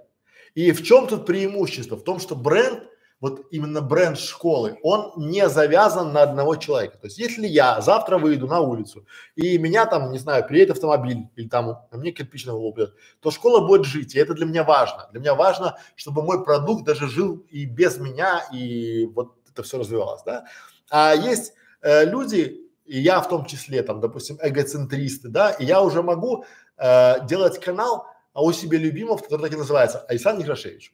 [0.56, 1.96] И в чем тут преимущество?
[1.96, 2.84] В том, что бренд,
[3.22, 6.98] вот именно бренд школы, он не завязан на одного человека.
[6.98, 11.30] То есть, если я завтра выйду на улицу и меня там, не знаю, приедет автомобиль
[11.36, 14.46] или там на мне кирпич на голову бьет, то школа будет жить, и это для
[14.46, 15.08] меня важно.
[15.12, 19.78] Для меня важно, чтобы мой продукт даже жил и без меня, и вот это все
[19.78, 20.46] развивалось, да.
[20.90, 25.84] А есть э, люди, и я в том числе, там, допустим, эгоцентристы, да, и я
[25.84, 26.44] уже могу
[26.78, 30.94] э, делать канал а у себя любимого, который так и называется, Айсан Некрашевич.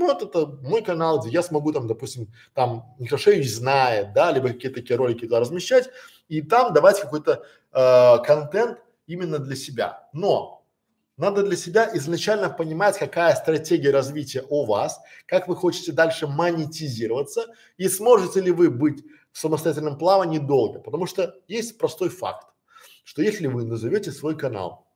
[0.00, 4.80] Вот это мой канал, где я смогу там, допустим, там Некрашевич знает, да, либо какие-то
[4.80, 5.88] такие ролики туда размещать
[6.28, 10.08] и там давать какой-то э, контент именно для себя.
[10.12, 10.64] Но
[11.16, 17.46] надо для себя изначально понимать, какая стратегия развития у вас, как вы хотите дальше монетизироваться
[17.76, 20.80] и сможете ли вы быть в самостоятельном плавании долго.
[20.80, 22.48] Потому что есть простой факт,
[23.04, 24.88] что если вы назовете свой канал,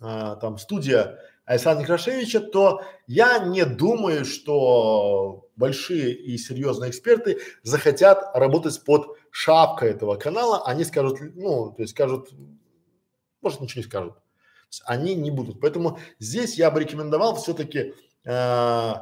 [0.00, 8.30] а, там студия Александра Некрашевича, то я не думаю, что большие и серьезные эксперты захотят
[8.34, 10.66] работать под шапкой этого канала.
[10.66, 12.30] Они скажут, ну, то есть скажут,
[13.42, 14.14] может ничего не скажут.
[14.86, 15.60] Они не будут.
[15.60, 18.92] Поэтому здесь я бы рекомендовал все-таки э,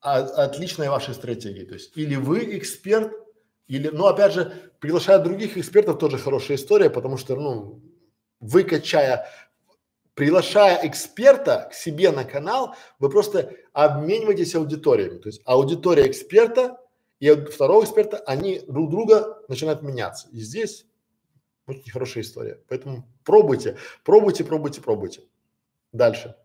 [0.00, 1.64] отличной вашей стратегии.
[1.64, 3.12] То есть или вы эксперт,
[3.68, 7.80] или, ну, опять же, приглашая других экспертов тоже хорошая история, потому что, ну,
[8.40, 9.28] вы качая,
[10.14, 15.18] приглашая эксперта к себе на канал, вы просто обмениваетесь аудиториями.
[15.18, 16.78] То есть аудитория эксперта
[17.20, 20.28] и второго эксперта, они друг друга начинают меняться.
[20.32, 20.86] И здесь
[21.66, 22.60] очень хорошая история.
[22.68, 25.22] Поэтому пробуйте, пробуйте, пробуйте, пробуйте.
[25.92, 26.36] Дальше.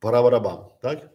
[0.00, 1.10] Пора барабан, так?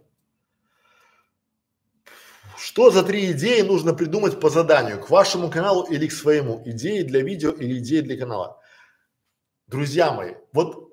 [2.57, 6.61] Что за три идеи нужно придумать по заданию, к вашему каналу или к своему?
[6.65, 8.61] Идеи для видео или идеи для канала?
[9.67, 10.90] Друзья мои, вот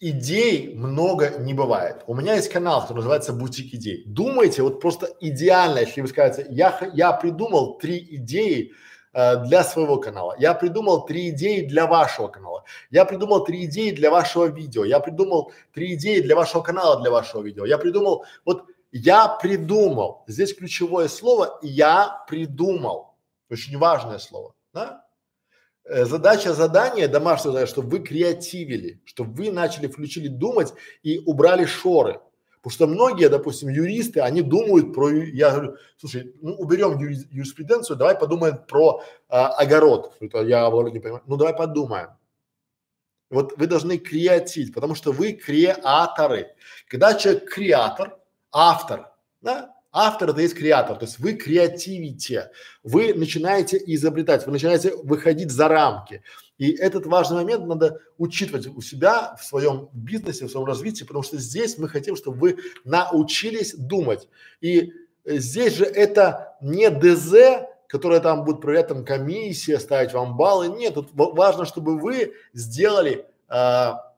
[0.00, 2.02] идей много не бывает.
[2.06, 4.04] У меня есть канал, который называется «Бутик идей».
[4.06, 8.72] Думайте, вот просто идеально, если вы скажете, я, я придумал три идеи
[9.14, 13.90] э, для своего канала, я придумал три идеи для вашего канала, я придумал три идеи
[13.90, 18.24] для вашего видео, я придумал три идеи для вашего канала, для вашего видео, я придумал,
[18.44, 20.24] вот я придумал.
[20.26, 23.14] Здесь ключевое слово «я придумал».
[23.50, 25.05] Очень важное слово, да?
[25.88, 30.74] Э, задача задания, домашнее задание, чтобы вы креативили, чтобы вы начали, включили думать
[31.04, 32.20] и убрали шоры.
[32.56, 37.96] Потому что многие, допустим, юристы, они думают про, я говорю, слушай, ну уберем юри, юриспруденцию,
[37.96, 40.16] давай подумаем про а, огород.
[40.18, 41.22] Это я говорю, не понимаю.
[41.26, 42.08] Ну давай подумаем.
[43.30, 46.56] Вот вы должны креативить, потому что вы креаторы.
[46.88, 48.18] Когда человек креатор,
[48.50, 52.50] автор, да, Автор это есть креатор, то есть вы креативите,
[52.82, 56.22] вы начинаете изобретать, вы начинаете выходить за рамки.
[56.58, 61.22] И этот важный момент надо учитывать у себя в своем бизнесе, в своем развитии, потому
[61.22, 64.28] что здесь мы хотим, чтобы вы научились думать.
[64.60, 64.92] И
[65.24, 70.68] э, здесь же это не ДЗ, которая там будет проверять там комиссия, ставить вам баллы.
[70.68, 74.12] Нет, тут важно, чтобы вы сделали а,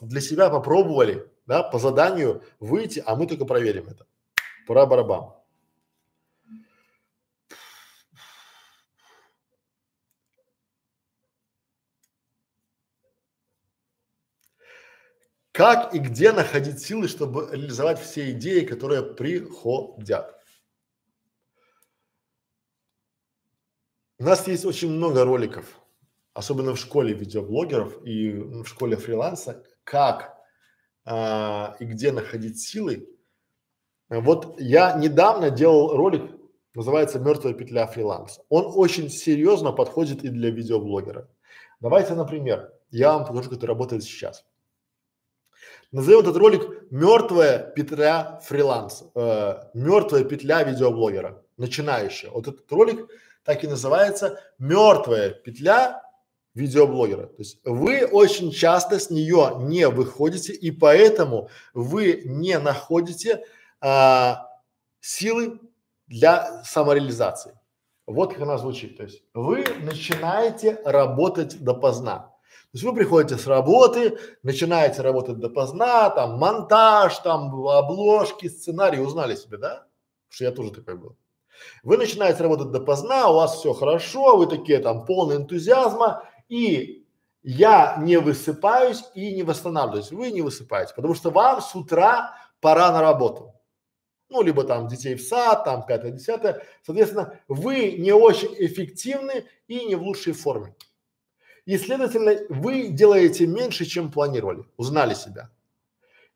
[0.00, 4.04] для себя попробовали, да, по заданию выйти, а мы только проверим это.
[4.66, 5.32] Пора барабан.
[15.52, 20.34] Как и где находить силы, чтобы реализовать все идеи, которые приходят?
[24.18, 25.80] У нас есть очень много роликов,
[26.34, 30.36] особенно в школе видеоблогеров и в школе фриланса, как
[31.04, 33.15] а, и где находить силы.
[34.08, 36.30] Вот я недавно делал ролик,
[36.74, 38.42] называется «Мертвая петля фриланса».
[38.48, 41.28] Он очень серьезно подходит и для видеоблогера.
[41.80, 44.44] Давайте, например, я вам покажу, как это работает сейчас.
[45.92, 52.30] Назовем этот ролик «Мертвая петля фриланса», э, «Мертвая петля видеоблогера», начинающая.
[52.30, 53.08] Вот этот ролик
[53.44, 56.02] так и называется «Мертвая петля
[56.54, 57.26] видеоблогера.
[57.26, 63.44] То есть вы очень часто с нее не выходите и поэтому вы не находите
[63.80, 64.48] а,
[65.00, 65.60] силы
[66.06, 67.58] для самореализации.
[68.06, 68.96] Вот как она звучит.
[68.96, 72.18] То есть вы начинаете работать допоздна.
[72.18, 79.34] То есть вы приходите с работы, начинаете работать допоздна, там монтаж, там обложки, сценарий, узнали
[79.34, 79.86] себе, да?
[80.28, 81.16] Потому что я тоже такой был.
[81.82, 87.06] Вы начинаете работать допоздна, у вас все хорошо, вы такие там полные энтузиазма, и
[87.42, 90.12] я не высыпаюсь и не восстанавливаюсь.
[90.12, 93.54] Вы не высыпаете, потому что вам с утра пора на работу.
[94.28, 96.62] Ну, либо там детей в сад, там пятое, десятое.
[96.82, 100.74] Соответственно, вы не очень эффективны и не в лучшей форме.
[101.64, 105.50] И, следовательно, вы делаете меньше, чем планировали, узнали себя.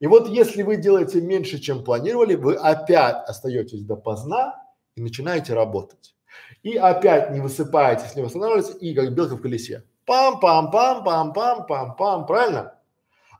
[0.00, 4.54] И вот если вы делаете меньше, чем планировали, вы опять остаетесь допоздна
[4.94, 6.14] и начинаете работать.
[6.62, 9.84] И опять не высыпаетесь, не восстанавливаетесь, и как белка в колесе.
[10.06, 12.74] Пам-пам-пам-пам-пам-пам-пам, правильно?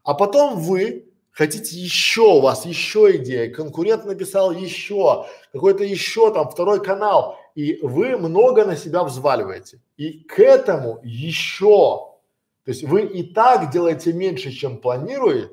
[0.05, 6.49] А потом вы хотите еще, у вас еще идея, конкурент написал еще, какой-то еще там
[6.49, 9.81] второй канал, и вы много на себя взваливаете.
[9.97, 12.09] И к этому еще,
[12.65, 15.51] то есть вы и так делаете меньше, чем планируете,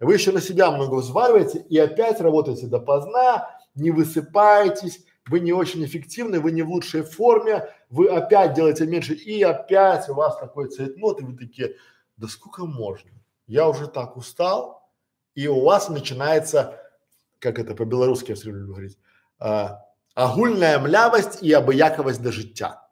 [0.00, 5.84] вы еще на себя много взваливаете и опять работаете допоздна, не высыпаетесь, вы не очень
[5.84, 10.68] эффективны, вы не в лучшей форме, вы опять делаете меньше, и опять у вас такой
[10.68, 11.74] цветнот, и вы такие,
[12.16, 13.10] да сколько можно?
[13.46, 14.77] Я уже так устал,
[15.38, 16.80] и у вас начинается,
[17.38, 18.98] как это по-белорусски я все время говорить,
[19.38, 19.84] а,
[20.14, 22.88] огульная млявость и обыяковость до життя.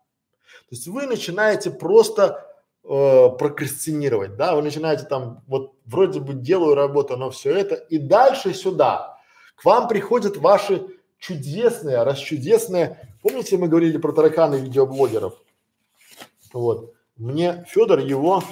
[0.68, 2.46] То есть вы начинаете просто
[2.84, 7.98] э, прокрастинировать, да, вы начинаете там, вот вроде бы делаю работу, но все это, и
[7.98, 9.18] дальше сюда
[9.56, 10.86] к вам приходят ваши
[11.18, 13.16] чудесное, расчудесное.
[13.22, 15.34] Помните, мы говорили про тараканы видеоблогеров?
[16.52, 16.94] Вот.
[17.16, 18.44] Мне Федор его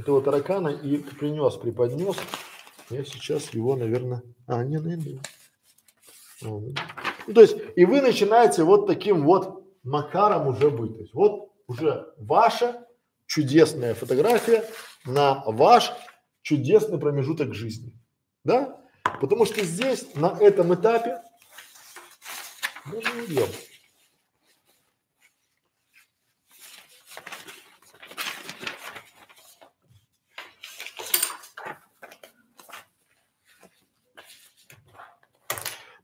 [0.00, 2.16] этого таракана и принес, преподнес.
[2.90, 5.20] Я сейчас его, наверное, а, не найду.
[6.42, 6.72] Ну,
[7.32, 10.94] то есть, и вы начинаете вот таким вот макаром уже быть.
[10.94, 12.86] То есть, вот уже ваша
[13.26, 14.64] чудесная фотография
[15.04, 15.92] на ваш
[16.42, 17.92] чудесный промежуток жизни.
[18.42, 18.80] Да?
[19.20, 21.22] Потому что здесь, на этом этапе,
[22.86, 23.69] даже не делать.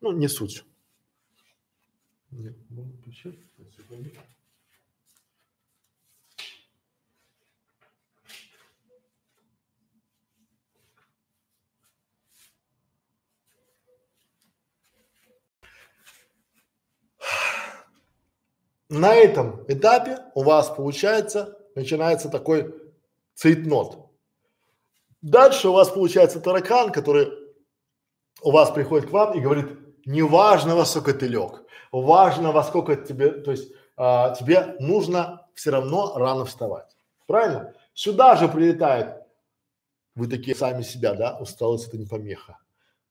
[0.07, 0.65] Ну, не суть.
[18.89, 22.73] На этом этапе у вас получается, начинается такой
[23.35, 24.09] цейтнот.
[25.21, 27.29] Дальше у вас получается таракан, который
[28.43, 31.63] у вас приходит к вам и говорит, не важно, во сколько ты лег,
[31.93, 36.97] важно, во сколько тебе, то есть а, тебе нужно все равно рано вставать.
[37.27, 37.75] Правильно?
[37.93, 39.17] Сюда же прилетает,
[40.15, 42.59] вы такие сами себя, да, усталость это не помеха.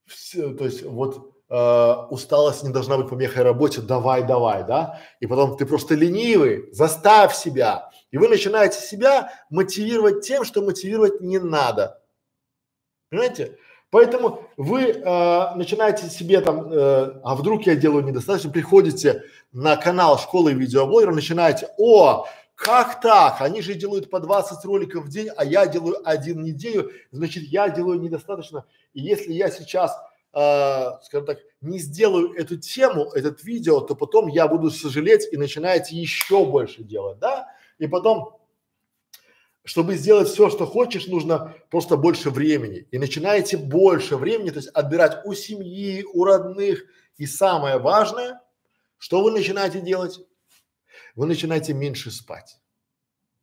[0.06, 5.26] Все, то есть вот э, усталость не должна быть помехой работе, давай, давай, да, и
[5.26, 11.38] потом ты просто ленивый, заставь себя, и вы начинаете себя мотивировать тем, что мотивировать не
[11.38, 12.00] надо,
[13.10, 13.58] понимаете?
[13.96, 19.22] Поэтому вы э, начинаете себе там, э, а вдруг я делаю недостаточно, приходите
[19.54, 23.40] на канал школы видеоблогера, начинаете, о, как так?
[23.40, 27.70] Они же делают по 20 роликов в день, а я делаю один неделю, значит, я
[27.70, 28.66] делаю недостаточно.
[28.92, 29.98] И если я сейчас,
[30.34, 35.38] э, скажем так, не сделаю эту тему, этот видео, то потом я буду сожалеть и
[35.38, 37.48] начинаете еще больше делать, да?
[37.78, 38.36] И потом,
[39.66, 42.88] чтобы сделать все, что хочешь, нужно просто больше времени.
[42.90, 46.86] И начинаете больше времени, то есть отбирать у семьи, у родных.
[47.18, 48.40] И самое важное,
[48.96, 50.20] что вы начинаете делать?
[51.16, 52.58] вы начинаете меньше спать.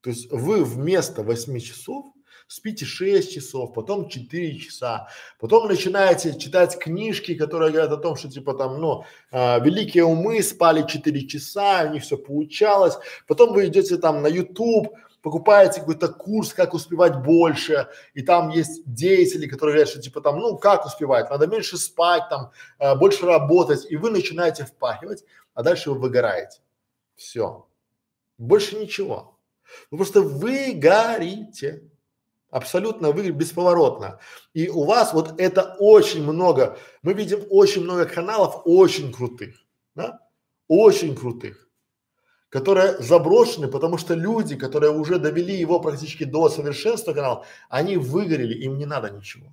[0.02, 2.06] То есть вы вместо 8 часов
[2.48, 5.08] спите 6 часов, потом 4 часа,
[5.40, 10.44] потом начинаете читать книжки, которые говорят о том, что типа там, ну, а, великие умы
[10.44, 12.96] спали 4 часа, у них все получалось,
[13.28, 14.94] потом вы идете там на YouTube,
[15.24, 20.38] покупаете какой-то курс, как успевать больше, и там есть деятели, которые говорят, что типа там,
[20.38, 25.64] ну, как успевать, надо меньше спать, там, а, больше работать, и вы начинаете впахивать, а
[25.64, 26.60] дальше вы выгораете.
[27.16, 27.66] Все.
[28.38, 29.40] Больше ничего.
[29.90, 31.90] Вы просто выгорите.
[32.50, 34.20] Абсолютно вы бесповоротно.
[34.54, 36.78] И у вас вот это очень много.
[37.02, 39.56] Мы видим очень много каналов очень крутых,
[39.96, 40.20] да?
[40.68, 41.70] Очень крутых,
[42.54, 48.54] которые заброшены, потому что люди, которые уже довели его практически до совершенства канал, они выгорели,
[48.54, 49.48] им не надо ничего.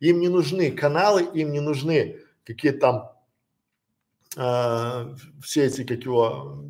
[0.00, 3.12] Им не нужны каналы, им не нужны какие там
[4.38, 6.64] э, все эти, как его,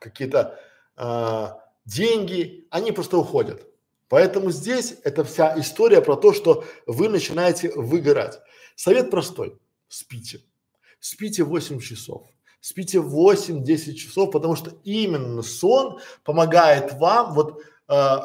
[0.00, 0.58] какие-то
[0.96, 1.46] э,
[1.84, 3.68] деньги, они просто уходят.
[4.08, 8.40] Поэтому здесь это вся история про то, что вы начинаете выгорать.
[8.74, 9.56] Совет простой.
[9.86, 10.40] Спите.
[10.98, 12.26] Спите 8 часов.
[12.68, 18.16] Спите 8-10 часов, потому что именно сон помогает вам вот э,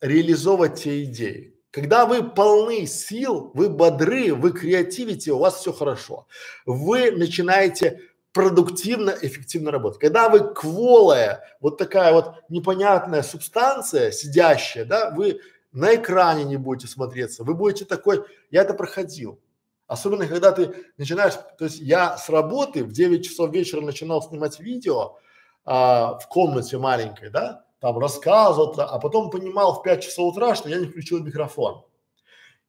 [0.00, 1.54] реализовывать те идеи.
[1.72, 6.26] Когда вы полны сил, вы бодры, вы креативите, у вас все хорошо.
[6.64, 8.00] Вы начинаете
[8.32, 10.00] продуктивно, эффективно работать.
[10.00, 16.88] Когда вы кволая, вот такая вот непонятная субстанция, сидящая, да, вы на экране не будете
[16.88, 19.38] смотреться, вы будете такой, я это проходил.
[19.86, 24.58] Особенно, когда ты начинаешь, то есть я с работы в 9 часов вечера начинал снимать
[24.58, 25.16] видео
[25.64, 30.68] а, в комнате маленькой, да, там рассказывал, а потом понимал в 5 часов утра, что
[30.68, 31.84] я не включил микрофон.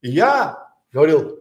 [0.02, 1.40] И я говорил,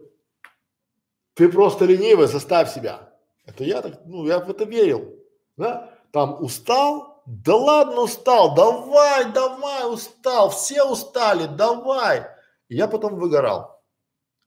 [1.35, 3.13] ты просто ленивый, заставь себя.
[3.45, 5.13] Это я так, ну, я в это верил,
[5.57, 5.93] да?
[6.11, 12.25] Там устал, да ладно устал, давай, давай, устал, все устали, давай.
[12.67, 13.83] И я потом выгорал.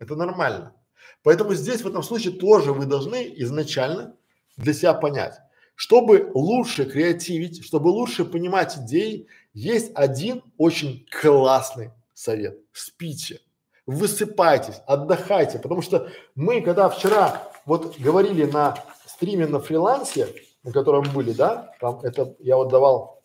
[0.01, 0.75] Это нормально.
[1.23, 4.17] Поэтому здесь в этом случае тоже вы должны изначально
[4.57, 5.39] для себя понять,
[5.75, 12.59] чтобы лучше креативить, чтобы лучше понимать идеи, есть один очень классный совет.
[12.73, 13.41] Спите,
[13.87, 18.77] высыпайтесь, отдыхайте, потому что мы, когда вчера вот говорили на
[19.07, 20.29] стриме на фрилансе,
[20.63, 23.23] на котором были, да, там это я вот давал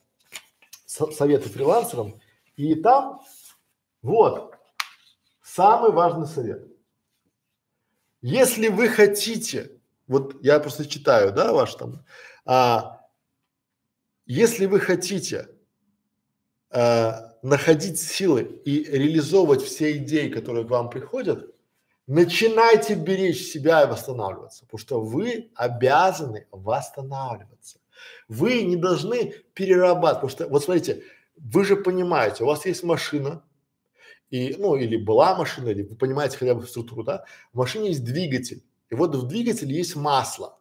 [0.86, 2.20] советы фрилансерам,
[2.56, 3.22] и там
[4.02, 4.56] вот
[5.44, 6.75] самый важный совет.
[8.28, 9.72] Если вы хотите,
[10.08, 12.04] вот я просто читаю, да, ваш там,
[12.44, 13.02] а,
[14.26, 15.48] если вы хотите
[16.72, 21.52] а, находить силы и реализовывать все идеи, которые к вам приходят,
[22.08, 27.80] Начинайте беречь себя и восстанавливаться, потому что вы обязаны восстанавливаться.
[28.28, 31.04] Вы не должны перерабатывать, потому что, вот смотрите,
[31.36, 33.44] вы же понимаете, у вас есть машина,
[34.30, 38.04] и, ну, или была машина, или вы понимаете хотя бы структуру, да, в машине есть
[38.04, 40.60] двигатель, и вот в двигателе есть масло.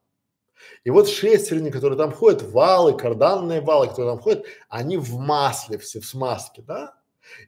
[0.85, 5.79] И вот шестерни, которые там ходят, валы, карданные валы, которые там ходят, они в масле
[5.79, 6.95] все, в смазке, да?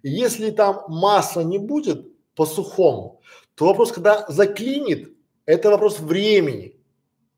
[0.03, 3.21] И если там масла не будет по сухому,
[3.55, 5.15] то вопрос, когда заклинит,
[5.45, 6.79] это вопрос времени.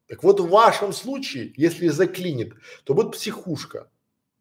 [0.06, 3.90] Так вот в вашем случае, если заклинит, то будет психушка.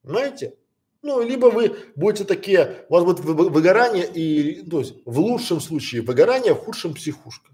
[0.02, 0.56] Понимаете?
[1.02, 6.02] Ну, либо вы будете такие, у вас будет выгорание и, то есть в лучшем случае
[6.02, 7.52] выгорание, в худшем психушка.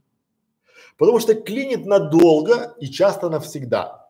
[0.98, 4.10] Потому что клинит надолго и часто навсегда.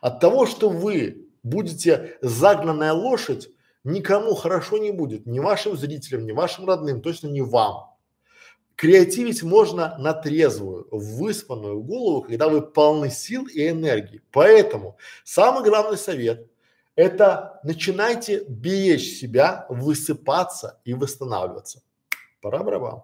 [0.00, 3.48] От того, что вы будете загнанная лошадь,
[3.82, 7.90] никому хорошо не будет, ни вашим зрителям, ни вашим родным, точно не вам.
[8.76, 14.20] Креативить можно на трезвую, выспанную голову, когда вы полны сил и энергии.
[14.32, 16.48] Поэтому самый главный совет–
[16.96, 21.82] это начинайте беречь себя, высыпаться и восстанавливаться.
[22.40, 23.02] Пора барабан.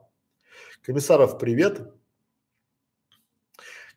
[0.83, 1.93] Комиссаров, привет.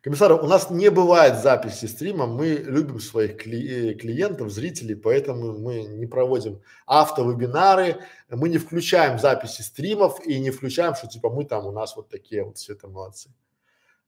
[0.04, 5.58] Комиссар, у нас не бывает записи стрима, мы любим своих кли- э, клиентов, зрителей, поэтому
[5.58, 11.46] мы не проводим автовебинары, мы не включаем записи стримов и не включаем, что типа мы
[11.46, 13.30] там у нас вот такие вот все это молодцы.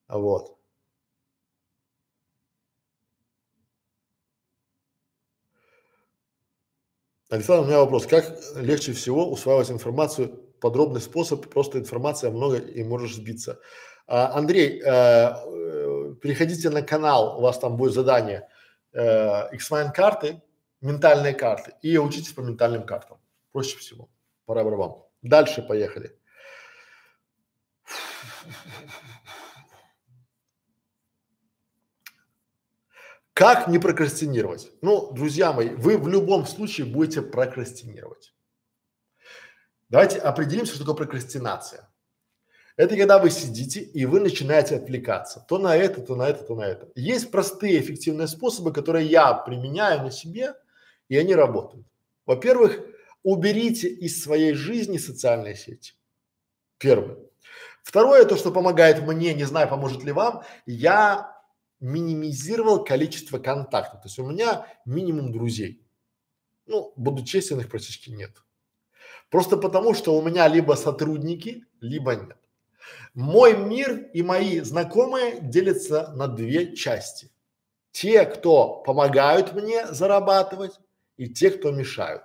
[0.07, 0.59] Вот.
[7.29, 8.07] Александр, у меня вопрос.
[8.07, 10.29] Как легче всего усваивать информацию?
[10.61, 13.59] Подробный способ, просто информация много и можешь сбиться.
[14.07, 18.49] А, Андрей, э, э, переходите на канал, у вас там будет задание
[18.93, 20.41] э, X-Mine карты,
[20.81, 23.19] ментальные карты и учитесь по ментальным картам.
[23.53, 24.09] Проще всего.
[24.45, 25.03] Пора вам.
[25.23, 26.17] Дальше поехали.
[33.37, 34.73] Как не прокрастинировать?
[34.81, 38.33] Ну, друзья мои, вы в любом случае будете прокрастинировать.
[39.91, 41.87] Давайте определимся, что такое прокрастинация.
[42.79, 46.55] Это когда вы сидите и вы начинаете отвлекаться то на это, то на это, то
[46.55, 46.89] на это.
[46.95, 50.55] Есть простые эффективные способы, которые я применяю на себе,
[51.11, 51.87] и они работают.
[52.25, 52.81] Во-первых,
[53.23, 55.93] уберите из своей жизни социальные сети.
[56.79, 57.19] Первое.
[57.83, 61.36] Второе, то, что помогает мне, не знаю, поможет ли вам, я
[61.81, 64.03] минимизировал количество контактов.
[64.03, 65.83] То есть у меня минимум друзей.
[66.67, 68.43] Ну, буду честен, их практически нет.
[69.31, 72.39] Просто потому, что у меня либо сотрудники, либо нет.
[73.15, 77.31] Мой мир и мои знакомые делятся на две части.
[77.91, 80.79] Те, кто помогают мне зарабатывать,
[81.17, 82.23] и те, кто мешают.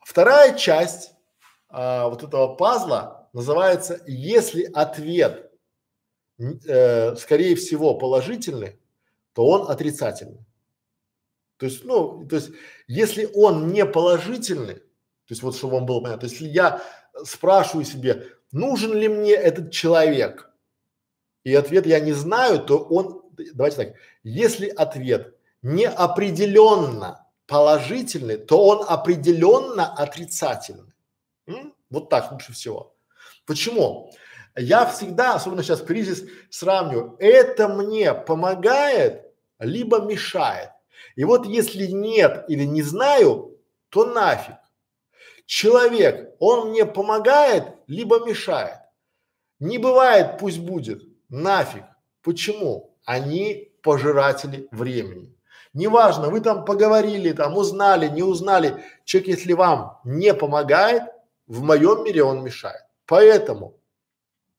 [0.00, 1.12] Вторая часть
[1.68, 5.43] а, вот этого пазла называется «Если ответ,
[6.38, 8.78] э, скорее всего, положительный,
[9.32, 10.44] то он отрицательный».
[11.58, 12.50] То есть, ну, то есть,
[12.88, 16.82] если он не положительный, то есть вот чтобы вам было понятно, то есть если я
[17.24, 20.50] спрашиваю себе, нужен ли мне этот человек?
[21.44, 23.22] И ответ я не знаю, то он,
[23.54, 30.92] давайте так, если ответ неопределенно положительный, то он определенно отрицательный.
[31.46, 31.74] М?
[31.90, 32.94] Вот так лучше всего.
[33.46, 34.12] Почему?
[34.56, 40.70] Я всегда, особенно сейчас кризис, сравниваю, это мне помогает, либо мешает.
[41.16, 43.58] И вот если нет или не знаю,
[43.88, 44.56] то нафиг.
[45.46, 48.78] Человек, он мне помогает, либо мешает.
[49.58, 51.02] Не бывает, пусть будет.
[51.28, 51.84] Нафиг.
[52.22, 52.96] Почему?
[53.04, 55.36] Они пожиратели времени.
[55.74, 58.82] Неважно, вы там поговорили, там узнали, не узнали.
[59.04, 61.02] Человек, если вам не помогает,
[61.46, 62.82] в моем мире он мешает.
[63.06, 63.76] Поэтому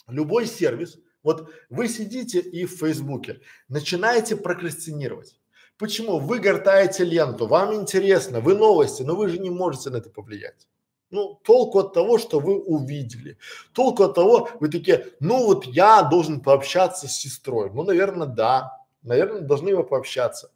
[0.08, 5.40] любой сервис, вот вы сидите и в Фейсбуке начинаете прокрастинировать.
[5.77, 6.19] Почему?
[6.19, 10.67] Вы гортаете ленту, вам интересно, вы новости, но вы же не можете на это повлиять.
[11.11, 13.38] Ну, толку от того, что вы увидели.
[13.74, 17.72] Толку от того, вы такие, ну вот я должен пообщаться с сестрой.
[17.72, 18.85] Ну, наверное, да.
[19.03, 20.51] Наверное, должны вы пообщаться.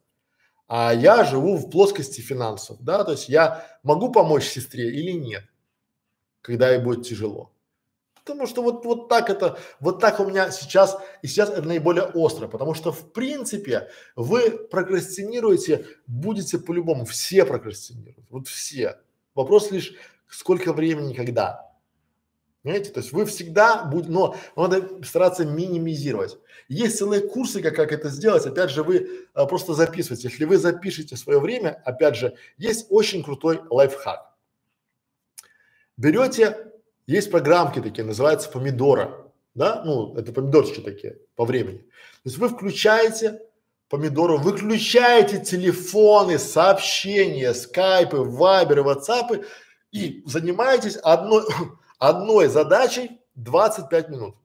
[0.72, 5.42] А я живу в плоскости финансов, да, то есть я могу помочь сестре или нет,
[6.42, 7.50] когда ей будет тяжело.
[8.32, 12.04] Потому что вот, вот так это, вот так у меня сейчас, и сейчас это наиболее
[12.04, 18.98] остро, потому что в принципе вы прокрастинируете, будете по-любому, все прокрастинируют, вот все.
[19.34, 19.94] Вопрос лишь,
[20.28, 21.70] сколько времени, когда.
[22.62, 26.38] Понимаете, то есть вы всегда будете, но надо стараться минимизировать.
[26.68, 28.46] Есть целые курсы, как, как это сделать.
[28.46, 30.28] Опять же, вы а, просто записываете.
[30.28, 34.30] Если вы запишете свое время, опять же, есть очень крутой лайфхак.
[35.96, 36.69] Берете,
[37.10, 41.78] есть программки такие, называются помидора, да, ну это помидорчики такие по времени.
[41.78, 43.40] То есть вы включаете
[43.88, 49.44] помидору, выключаете телефоны, сообщения, скайпы, вайберы, ватсапы
[49.90, 51.44] и занимаетесь одной,
[51.98, 54.36] одной задачей 25 минут.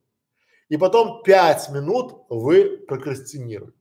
[0.67, 3.77] И потом 5 минут вы прокрастинируете.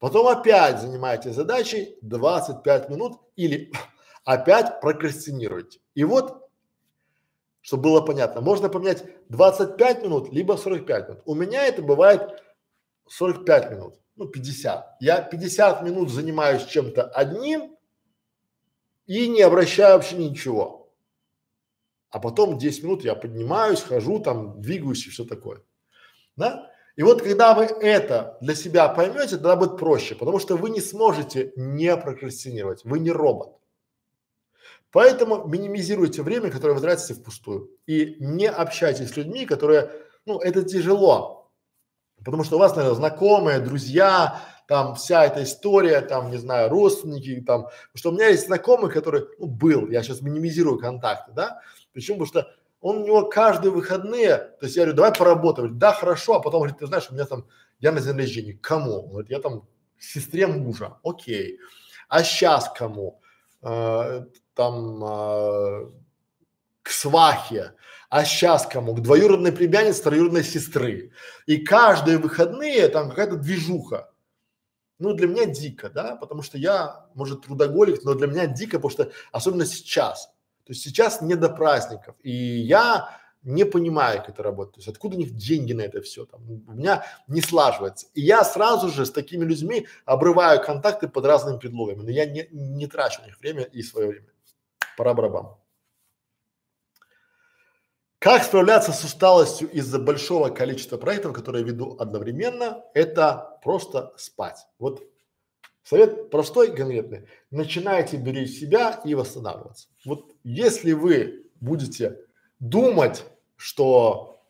[0.00, 3.70] Потом опять занимаетесь задачей 25 минут или
[4.24, 5.78] опять прокрастинируете.
[5.94, 6.39] И вот,
[7.60, 11.22] чтобы было понятно, можно поменять 25 минут, либо 45 минут.
[11.24, 12.42] У меня это бывает
[13.08, 14.96] 45 минут, ну 50.
[15.00, 17.76] Я 50 минут занимаюсь чем-то одним,
[19.10, 20.94] и не обращаю вообще ничего.
[22.10, 25.64] А потом 10 минут я поднимаюсь, хожу там, двигаюсь и все такое.
[26.36, 26.70] Да?
[26.94, 30.80] И вот когда вы это для себя поймете, тогда будет проще, потому что вы не
[30.80, 33.59] сможете не прокрастинировать, вы не робот.
[34.92, 37.70] Поэтому минимизируйте время, которое вы тратите впустую.
[37.86, 39.90] И не общайтесь с людьми, которые,
[40.26, 41.50] ну, это тяжело.
[42.24, 47.42] Потому что у вас, наверное, знакомые, друзья, там вся эта история, там, не знаю, родственники,
[47.46, 51.60] там, что у меня есть знакомый, который, ну, был, я сейчас минимизирую контакты, да,
[51.92, 55.92] почему, потому что он у него каждые выходные, то есть я говорю, давай поработаем, да,
[55.92, 57.46] хорошо, а потом говорит, ты знаешь, у меня там
[57.80, 58.52] я на день рождения.
[58.54, 59.04] Кому?
[59.04, 59.66] Он говорит, я там
[59.98, 60.98] сестре мужа.
[61.02, 61.58] Окей.
[62.08, 63.20] А сейчас кому?
[63.62, 64.24] Э,
[64.60, 65.90] там э,
[66.82, 67.72] к свахе.
[68.10, 68.94] А сейчас кому?
[68.94, 71.12] К двоюродной племяннице троюродной сестры.
[71.46, 74.10] И каждые выходные там какая-то движуха.
[74.98, 78.90] Ну, для меня дико, да, потому что я, может, трудоголик, но для меня дико, потому
[78.90, 80.26] что особенно сейчас.
[80.66, 82.16] То есть сейчас не до праздников.
[82.22, 84.74] И я не понимаю, как это работает.
[84.74, 86.42] То есть откуда у них деньги на это все там.
[86.68, 88.08] У меня не слаживается.
[88.12, 92.02] И я сразу же с такими людьми обрываю контакты под разными предлогами.
[92.02, 94.26] Но я не, не трачу на них время и свое время.
[95.00, 95.46] Пора барабан.
[98.18, 102.84] Как справляться с усталостью из-за большого количества проектов, которые веду одновременно?
[102.92, 104.58] Это просто спать.
[104.78, 105.02] Вот
[105.84, 107.26] совет простой, конкретный.
[107.50, 109.88] Начинайте беречь себя и восстанавливаться.
[110.04, 112.18] Вот если вы будете
[112.58, 113.24] думать,
[113.56, 114.44] что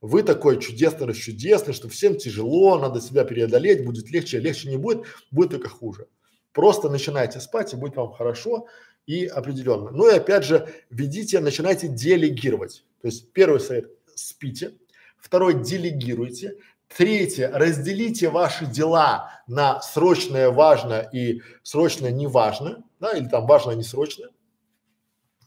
[0.00, 5.04] вы такой чудесный, расчудесный, что всем тяжело, надо себя преодолеть, будет легче, легче не будет,
[5.32, 6.06] будет только хуже.
[6.52, 8.66] Просто начинайте спать и будет вам хорошо
[9.10, 9.90] и определенно.
[9.90, 12.84] Ну и опять же, ведите, начинайте делегировать.
[13.02, 14.74] То есть первый совет– спите,
[15.18, 23.48] второй– делегируйте, третье– разделите ваши дела на срочное, важное и срочное, неважно, да, или там
[23.48, 24.28] важное, не срочное.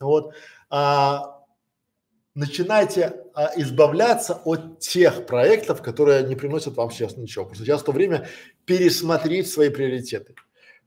[0.02, 0.34] Вот.
[0.70, 1.40] А,
[2.36, 7.46] начинайте а, избавляться от тех проектов, которые не приносят вам сейчас ничего.
[7.54, 8.28] Что сейчас то время
[8.66, 10.36] пересмотреть свои приоритеты.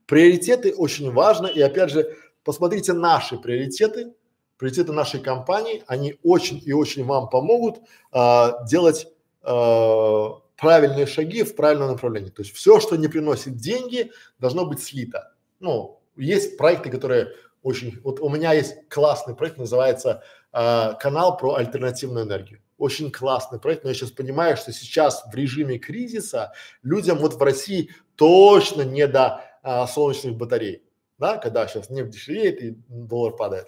[0.05, 2.15] Приоритеты очень важно, и опять же,
[2.47, 4.13] посмотрите наши приоритеты,
[4.57, 7.79] приоритеты нашей компании, они очень и очень вам помогут
[8.13, 9.05] а, делать
[9.43, 12.29] а, правильные шаги в правильном направлении.
[12.29, 15.33] То есть все, что не приносит деньги, должно быть слито.
[15.59, 21.55] Ну, есть проекты, которые очень, вот у меня есть классный проект, называется а, канал про
[21.55, 22.61] альтернативную энергию.
[22.77, 27.41] Очень классный проект, но я сейчас понимаю, что сейчас в режиме кризиса людям вот в
[27.41, 30.86] России точно не до а, солнечных батарей,
[31.17, 33.67] да, когда сейчас нефть дешевеет и доллар падает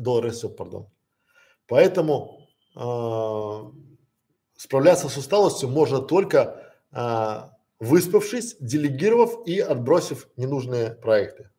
[0.00, 0.88] доллар растет, пардон.
[1.66, 3.60] Поэтому э,
[4.56, 7.42] справляться с усталостью можно только э,
[7.78, 11.50] выспавшись, делегировав и отбросив ненужные проекты.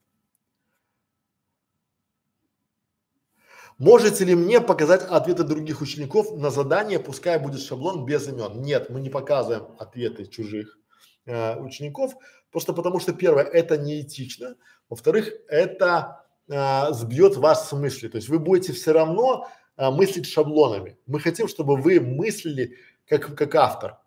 [3.79, 8.61] Можете ли мне показать ответы других учеников на задание, пускай будет шаблон без имен?
[8.61, 10.77] Нет, мы не показываем ответы чужих
[11.25, 12.13] э, учеников,
[12.53, 14.55] просто потому что первое, это неэтично,
[14.87, 18.07] во-вторых, это а, сбьет вас с мысли.
[18.07, 20.97] То есть вы будете все равно а, мыслить шаблонами.
[21.07, 23.97] Мы хотим, чтобы вы мыслили как, как автор.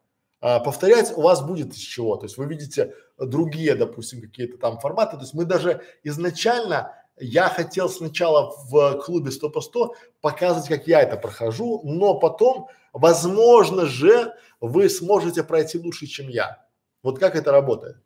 [0.41, 2.17] А, повторять у вас будет из чего.
[2.17, 5.17] То есть вы видите другие, допустим, какие-то там форматы.
[5.17, 10.87] То есть мы даже изначально, я хотел сначала в клубе 100 по 100 показывать, как
[10.87, 16.65] я это прохожу, но потом, возможно же, вы сможете пройти лучше, чем я.
[17.03, 17.97] Вот как это работает.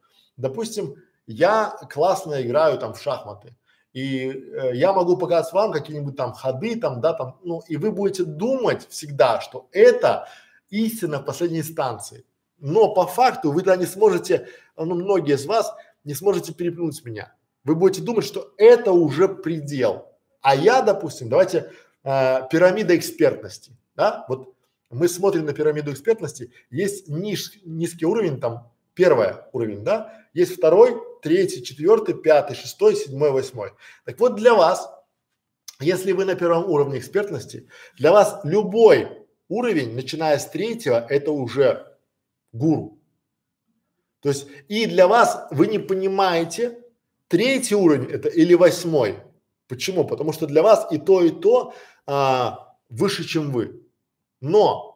[0.41, 0.97] Допустим,
[1.27, 3.55] я классно играю там в шахматы
[3.93, 7.91] и э, я могу показать вам какие-нибудь там ходы, там, да, там, ну, и вы
[7.91, 10.28] будете думать всегда, что это
[10.69, 12.25] истина в последней инстанции.
[12.59, 17.35] Но по факту вы тогда не сможете, ну, многие из вас не сможете переплюнуть меня.
[17.65, 20.07] Вы будете думать, что это уже предел.
[20.41, 21.73] А я, допустим, давайте
[22.05, 24.55] э, пирамида экспертности, да, вот
[24.89, 30.97] мы смотрим на пирамиду экспертности, есть ниж, низкий уровень, там, первый уровень, да, есть второй,
[31.23, 33.73] третий, четвертый, пятый, шестой, седьмой, восьмой.
[34.05, 34.91] Так вот для вас,
[35.81, 41.97] если вы на первом уровне экспертности, для вас любой уровень, начиная с третьего, это уже
[42.52, 42.99] гуру.
[44.20, 46.78] То есть и для вас вы не понимаете,
[47.28, 49.19] третий уровень это или восьмой.
[49.67, 50.05] Почему?
[50.05, 51.75] Потому что для вас и то, и то
[52.07, 53.86] а, выше, чем вы.
[54.41, 54.90] Но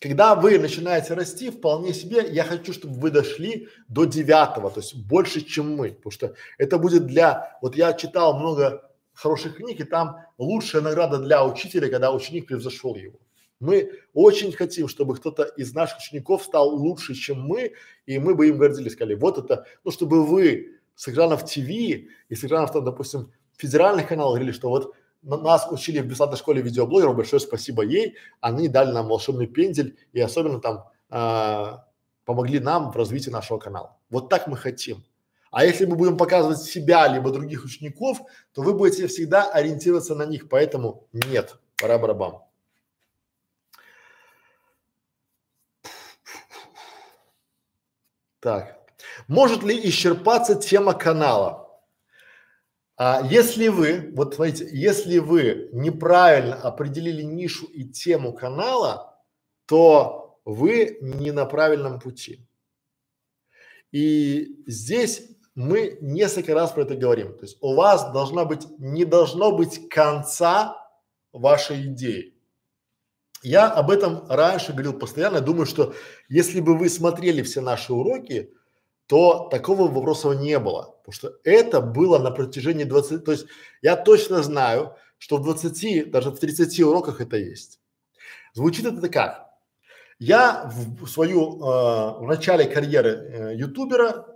[0.00, 4.94] когда вы начинаете расти, вполне себе, я хочу, чтобы вы дошли до девятого, то есть
[4.94, 9.84] больше, чем мы, потому что это будет для, вот я читал много хороших книг, и
[9.84, 13.18] там лучшая награда для учителя, когда ученик превзошел его.
[13.60, 17.74] Мы очень хотим, чтобы кто-то из наших учеников стал лучше, чем мы,
[18.06, 22.08] и мы бы им гордились, сказали, вот это, ну, чтобы вы с экранов ТВ и
[22.30, 27.16] с экранов, там, допустим, федеральных каналов говорили, что вот нас учили в бесплатной школе видеоблогеров,
[27.16, 31.78] большое спасибо ей, они дали нам волшебный пендель и особенно там э,
[32.24, 33.96] помогли нам в развитии нашего канала.
[34.08, 35.04] Вот так мы хотим.
[35.50, 38.20] А если мы будем показывать себя либо других учеников,
[38.52, 42.38] то вы будете всегда ориентироваться на них, поэтому нет, пора барабан.
[48.38, 48.78] Так,
[49.28, 51.69] может ли исчерпаться тема канала?
[53.02, 59.18] А если вы, вот смотрите, если вы неправильно определили нишу и тему канала,
[59.64, 62.46] то вы не на правильном пути.
[63.90, 65.22] И здесь
[65.54, 67.38] мы несколько раз про это говорим.
[67.38, 70.76] То есть у вас должна быть, не должно быть конца
[71.32, 72.34] вашей идеи.
[73.42, 75.40] Я об этом раньше говорил постоянно.
[75.40, 75.94] Думаю, что
[76.28, 78.52] если бы вы смотрели все наши уроки,
[79.10, 80.94] то такого вопроса не было.
[80.98, 83.46] Потому что это было на протяжении 20, то есть
[83.82, 87.80] я точно знаю, что в 20, даже в 30 уроках это есть.
[88.54, 89.50] Звучит это как?
[90.20, 94.26] Я в свою, э, в начале карьеры э, ютубера,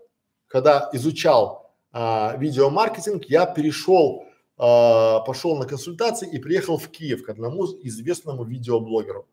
[0.49, 4.25] когда изучал э, видеомаркетинг, я перешел,
[4.59, 9.29] э, пошел на консультации и приехал в Киев к одному известному видеоблогеру.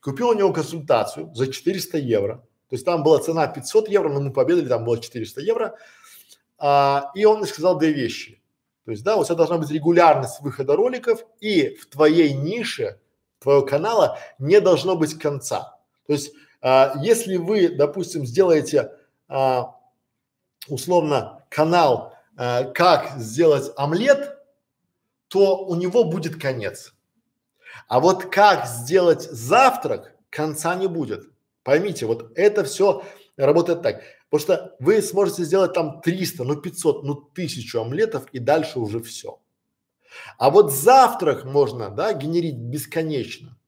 [0.00, 2.47] Купил у него консультацию за 400 евро.
[2.68, 5.74] То есть там была цена 500 евро, но мы победили, там было 400 евро.
[6.58, 8.42] А, и он сказал две вещи.
[8.84, 13.00] То есть, да, у тебя должна быть регулярность выхода роликов, и в твоей нише,
[13.38, 15.78] твоего канала не должно быть конца.
[16.06, 18.92] То есть, а, если вы, допустим, сделаете
[19.28, 19.76] а,
[20.68, 24.38] условно канал, а, как сделать омлет,
[25.28, 26.94] то у него будет конец.
[27.88, 31.30] А вот как сделать завтрак, конца не будет.
[31.68, 33.02] Поймите, вот это все
[33.36, 34.00] работает так.
[34.30, 39.02] Потому что вы сможете сделать там 300, ну 500, ну 1000 омлетов и дальше уже
[39.02, 39.38] все.
[40.38, 43.58] А вот завтрак можно, да, генерить бесконечно.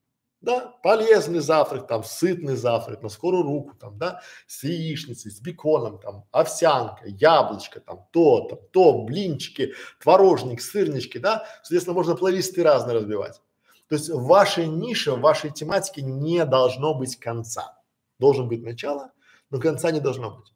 [0.41, 5.99] Да, полезный завтрак, там, сытный завтрак, на скорую руку, там, да, с яичницей, с беконом,
[5.99, 12.97] там, овсянка, яблочко, там, то, там, то, блинчики, творожник, сырнички, да, соответственно, можно плейлисты разные
[12.97, 13.43] разбивать.
[13.89, 17.77] То есть в вашей нише, в вашей тематике не должно быть конца.
[18.21, 19.13] Должен быть начало,
[19.49, 20.53] но конца не должно быть.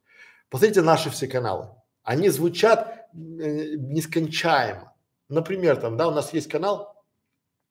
[0.50, 1.70] Посмотрите наши все каналы.
[2.04, 4.94] Они звучат э, нескончаемо.
[5.28, 7.04] Например, там, да, у нас есть канал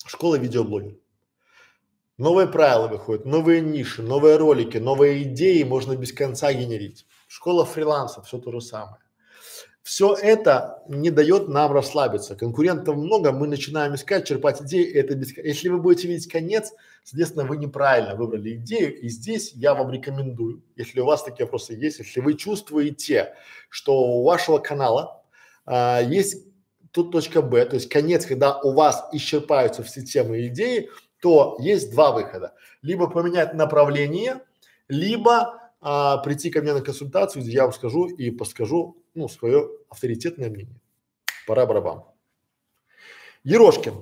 [0.05, 0.99] «Школа видеоблогеров».
[2.17, 7.07] Новые правила выходят, новые ниши, новые ролики, новые идеи можно без конца генерить.
[7.27, 9.01] Школа фриланса, все то же самое.
[9.85, 12.35] Все это не дает нам расслабиться.
[12.35, 14.91] Конкурентов много, мы начинаем искать, черпать идеи.
[14.91, 15.37] Это без...
[15.37, 16.73] Если вы будете видеть конец,
[17.03, 18.99] соответственно, вы неправильно выбрали идею.
[18.99, 23.35] И здесь я вам рекомендую, если у вас такие вопросы есть, если вы чувствуете,
[23.69, 25.23] что у вашего канала
[25.67, 26.47] а, есть
[26.89, 30.89] тут точка Б, то есть конец, когда у вас исчерпаются все темы и идеи,
[31.21, 32.55] то есть два выхода.
[32.81, 34.41] Либо поменять направление,
[34.87, 39.69] либо а, прийти ко мне на консультацию, где я вам скажу и подскажу, ну, свое
[39.89, 40.79] авторитетное мнение.
[41.47, 42.03] Пора барабан.
[43.43, 43.93] Ерошкин.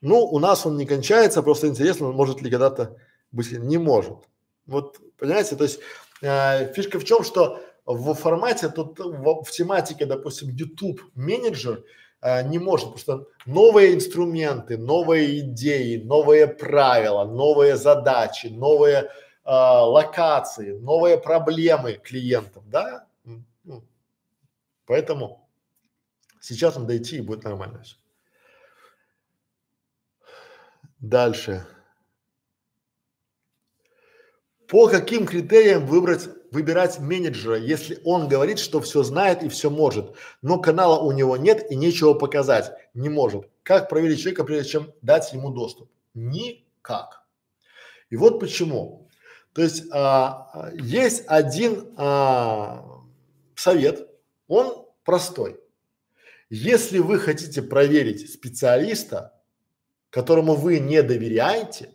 [0.00, 2.96] Ну, у нас он не кончается, просто интересно, может ли когда-то
[3.30, 4.18] быть, не может.
[4.66, 5.80] Вот, понимаете, то есть
[6.20, 11.84] э, фишка в чем, что в формате, тут в, в тематике, допустим, YouTube менеджер
[12.20, 19.08] э, не может, потому что новые инструменты, новые идеи, новые правила, новые задачи, новые э,
[19.44, 23.06] локации, новые проблемы клиентов, да?
[24.92, 25.48] Поэтому
[26.38, 27.96] сейчас надо идти и будет нормально все.
[30.98, 31.66] Дальше.
[34.68, 40.14] По каким критериям выбрать выбирать менеджера, если он говорит, что все знает и все может,
[40.42, 43.48] но канала у него нет и нечего показать, не может.
[43.62, 45.90] Как проверить человека, прежде чем дать ему доступ?
[46.12, 47.24] Никак.
[48.10, 49.08] И вот почему.
[49.54, 53.00] То есть а, есть один а,
[53.56, 54.11] совет,
[54.52, 55.58] он простой.
[56.50, 59.32] Если вы хотите проверить специалиста,
[60.10, 61.90] которому вы не доверяете,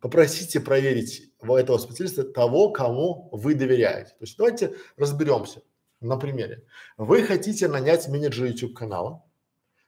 [0.00, 4.10] попросите проверить этого специалиста того, кому вы доверяете.
[4.10, 5.62] То есть давайте разберемся
[6.00, 6.64] на примере.
[6.98, 9.24] Вы хотите нанять менеджера YouTube канала,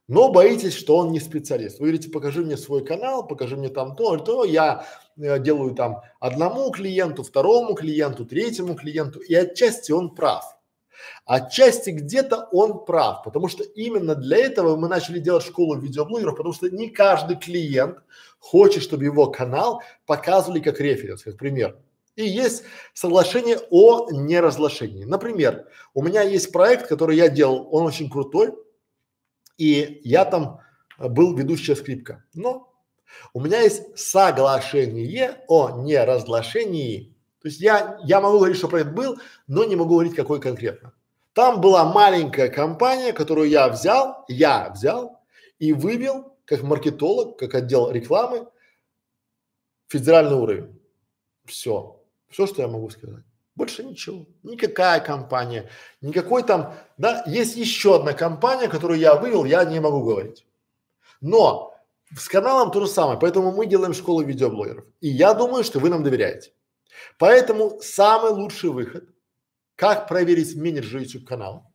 [0.06, 1.78] но боитесь, что он не специалист.
[1.78, 6.02] Вы говорите, покажи мне свой канал, покажи мне там то, то, я э, делаю там
[6.20, 10.44] одному клиенту, второму клиенту, третьему клиенту, и отчасти он прав.
[11.24, 16.54] Отчасти где-то он прав, потому что именно для этого мы начали делать школу видеоблогеров, потому
[16.54, 17.98] что не каждый клиент
[18.38, 21.76] хочет, чтобы его канал показывали как референс, как пример.
[22.16, 25.04] И есть соглашение о неразглашении.
[25.04, 28.54] Например, у меня есть проект, который я делал, он очень крутой,
[29.58, 30.60] и я там
[30.98, 32.24] был ведущая скрипка.
[32.34, 32.72] Но
[33.32, 37.13] у меня есть соглашение о неразглашении.
[37.44, 40.94] То есть я, я могу говорить, что проект был, но не могу говорить, какой конкретно.
[41.34, 45.20] Там была маленькая компания, которую я взял, я взял
[45.58, 48.48] и вывел как маркетолог, как отдел рекламы,
[49.88, 50.80] федеральный уровень.
[51.44, 52.00] Все.
[52.30, 53.24] Все, что я могу сказать.
[53.54, 54.24] Больше ничего.
[54.42, 55.68] Никакая компания,
[56.00, 60.46] никакой там, да, есть еще одна компания, которую я вывел, я не могу говорить.
[61.20, 61.74] Но
[62.16, 64.86] с каналом то же самое, поэтому мы делаем школу видеоблогеров.
[65.02, 66.54] И я думаю, что вы нам доверяете.
[67.18, 69.08] Поэтому самый лучший выход,
[69.76, 71.70] как проверить менеджера YouTube канала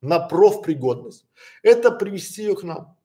[0.00, 1.26] на профпригодность,
[1.62, 2.96] это привести ее к нам.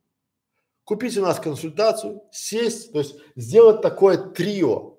[0.84, 4.98] Купить у нас консультацию, сесть, то есть сделать такое трио.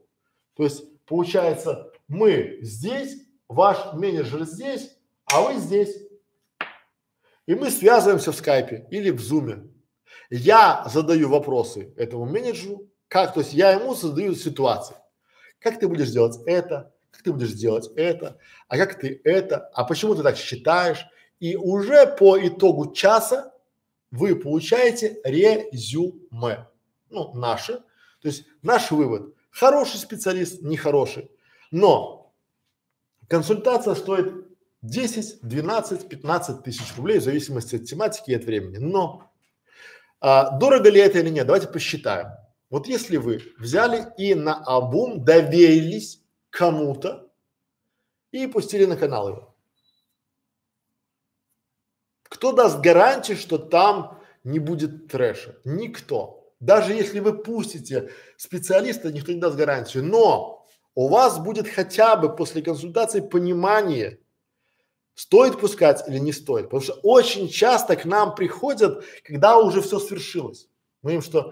[0.55, 3.17] То есть получается мы здесь,
[3.49, 5.97] ваш менеджер здесь, а вы здесь.
[7.47, 9.69] И мы связываемся в скайпе или в зуме.
[10.29, 14.97] Я задаю вопросы этому менеджеру, как, то есть я ему задаю ситуации.
[15.61, 19.85] Как ты будешь делать это, как ты будешь делать это, а как ты это, а
[19.85, 21.07] почему ты так считаешь?
[21.39, 23.53] И уже по итогу часа
[24.11, 26.67] вы получаете резюме,
[27.11, 27.79] ну, наше,
[28.21, 29.35] то есть наш вывод.
[29.51, 31.31] Хороший специалист, нехороший.
[31.71, 32.33] Но
[33.29, 34.33] консультация стоит
[34.83, 38.79] 10, 12, 15 тысяч рублей в зависимости от тематики и от времени.
[38.79, 39.31] Но
[40.21, 41.47] а, дорого ли это или нет?
[41.47, 42.29] Давайте посчитаем.
[42.71, 47.31] Вот если вы взяли и на обум доверились кому-то
[48.31, 49.55] и пустили на канал его.
[52.23, 55.59] Кто даст гарантию, что там не будет трэша?
[55.65, 56.55] Никто.
[56.61, 60.05] Даже если вы пустите специалиста, никто не даст гарантию.
[60.05, 64.21] Но у вас будет хотя бы после консультации понимание,
[65.21, 66.71] Стоит пускать или не стоит?
[66.71, 70.67] Потому что очень часто к нам приходят, когда уже все свершилось.
[71.03, 71.51] Мы им что,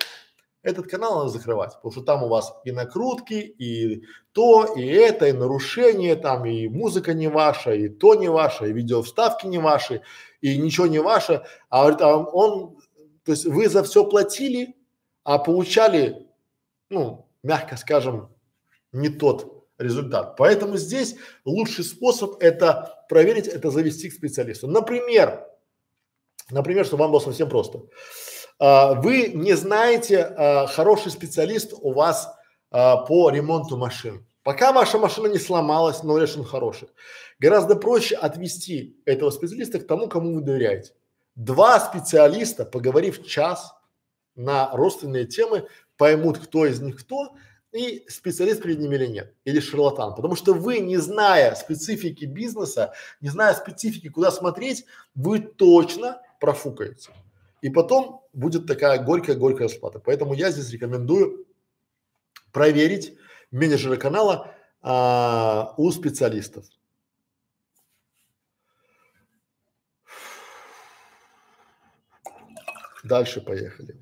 [0.63, 5.27] этот канал надо закрывать, потому что там у вас и накрутки, и то, и это,
[5.27, 9.59] и нарушения там, и музыка не ваша, и то не ваше, и видео вставки не
[9.59, 10.03] ваши,
[10.41, 11.45] и ничего не ваше.
[11.71, 12.77] А, а он,
[13.25, 14.77] то есть вы за все платили,
[15.25, 16.27] а получали,
[16.91, 18.31] ну, мягко скажем,
[18.93, 20.37] не тот результат.
[20.37, 24.67] Поэтому здесь лучший способ это проверить, это завести к специалисту.
[24.67, 25.47] Например,
[26.51, 27.83] например, чтобы вам было совсем просто.
[28.59, 32.35] А, вы не знаете, а, хороший специалист у вас
[32.71, 34.27] а, по ремонту машин.
[34.43, 36.89] Пока ваша машина не сломалась, но решен хороший.
[37.39, 40.93] Гораздо проще отвести этого специалиста к тому, кому вы доверяете.
[41.35, 43.75] Два специалиста, поговорив час
[44.35, 47.37] на родственные темы, поймут, кто из них кто,
[47.73, 50.15] и специалист перед ними или нет, или шарлатан.
[50.15, 57.11] Потому что вы, не зная специфики бизнеса, не зная специфики, куда смотреть, вы точно профукаете.
[57.61, 59.99] И потом будет такая горькая-горькая расплата.
[59.99, 61.47] Поэтому я здесь рекомендую
[62.53, 63.17] проверить
[63.51, 66.67] менеджера канала а, у специалистов.
[73.05, 73.97] Дальше поехали.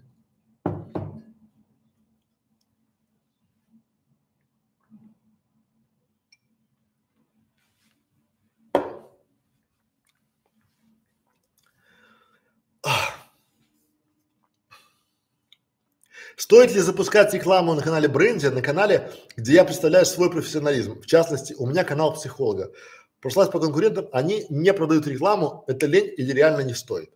[16.37, 21.01] Стоит ли запускать рекламу на канале Бренди, на канале, где я представляю свой профессионализм?
[21.01, 22.73] В частности, у меня канал психолога.
[23.21, 27.11] Прошлась по конкурентам, они не продают рекламу, это лень или реально не стоит?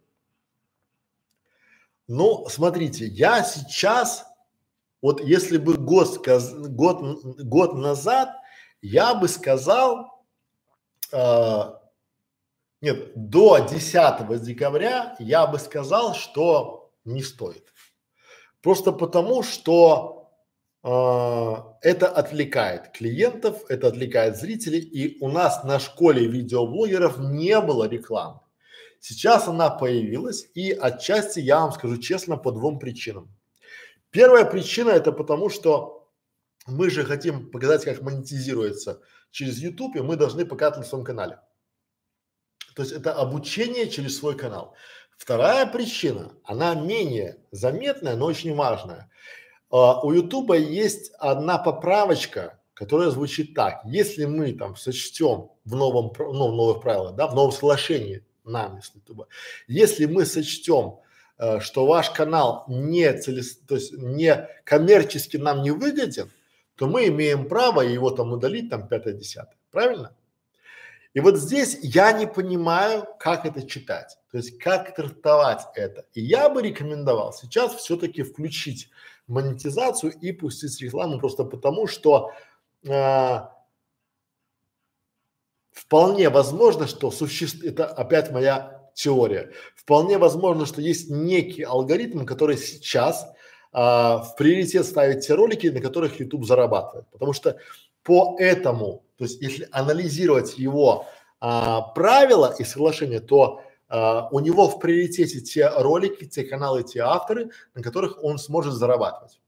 [2.09, 4.25] Ну, смотрите, я сейчас,
[5.03, 8.31] вот если бы год, год, год назад,
[8.81, 10.25] я бы сказал,
[11.13, 11.61] э,
[12.81, 17.70] нет, до 10 декабря я бы сказал, что не стоит.
[18.63, 20.31] Просто потому, что
[20.83, 27.89] э, это отвлекает клиентов, это отвлекает зрителей, и у нас на школе видеоблогеров не было
[27.89, 28.41] рекламы.
[29.01, 33.35] Сейчас она появилась, и отчасти я вам скажу честно по двум причинам.
[34.11, 36.11] Первая причина это потому, что
[36.67, 41.39] мы же хотим показать, как монетизируется через YouTube, и мы должны показать на своем канале.
[42.75, 44.75] То есть это обучение через свой канал.
[45.21, 49.11] Вторая причина, она менее заметная, но очень важная.
[49.71, 53.83] Uh, у Ютуба есть одна поправочка, которая звучит так.
[53.85, 58.81] Если мы там сочтем в новом, ну, в новых правилах, да, в новом соглашении нами
[58.81, 59.29] с Ютуба,
[59.69, 61.01] если мы сочтем,
[61.39, 66.31] uh, что ваш канал не целес, то есть не коммерчески нам не выгоден,
[66.77, 69.59] то мы имеем право его там удалить там пятое-десятое.
[69.71, 70.17] Правильно?
[71.13, 76.07] И вот здесь я не понимаю, как это читать, то есть как трактовать это.
[76.15, 78.91] И я бы рекомендовал сейчас все-таки включить
[79.27, 82.31] монетизацию и пустить рекламу просто потому, что
[82.85, 83.41] э,
[85.73, 92.57] вполне возможно, что существует, это опять моя теория, вполне возможно, что есть некий алгоритм, который
[92.57, 93.25] сейчас
[93.73, 97.09] э, в приоритет ставит те ролики, на которых YouTube зарабатывает.
[97.11, 97.57] Потому что
[98.03, 101.07] по этому, то есть если анализировать его
[101.41, 107.01] а, правила и соглашения, то а, у него в приоритете те ролики, те каналы, те
[107.01, 109.41] авторы, на которых он сможет зарабатывать.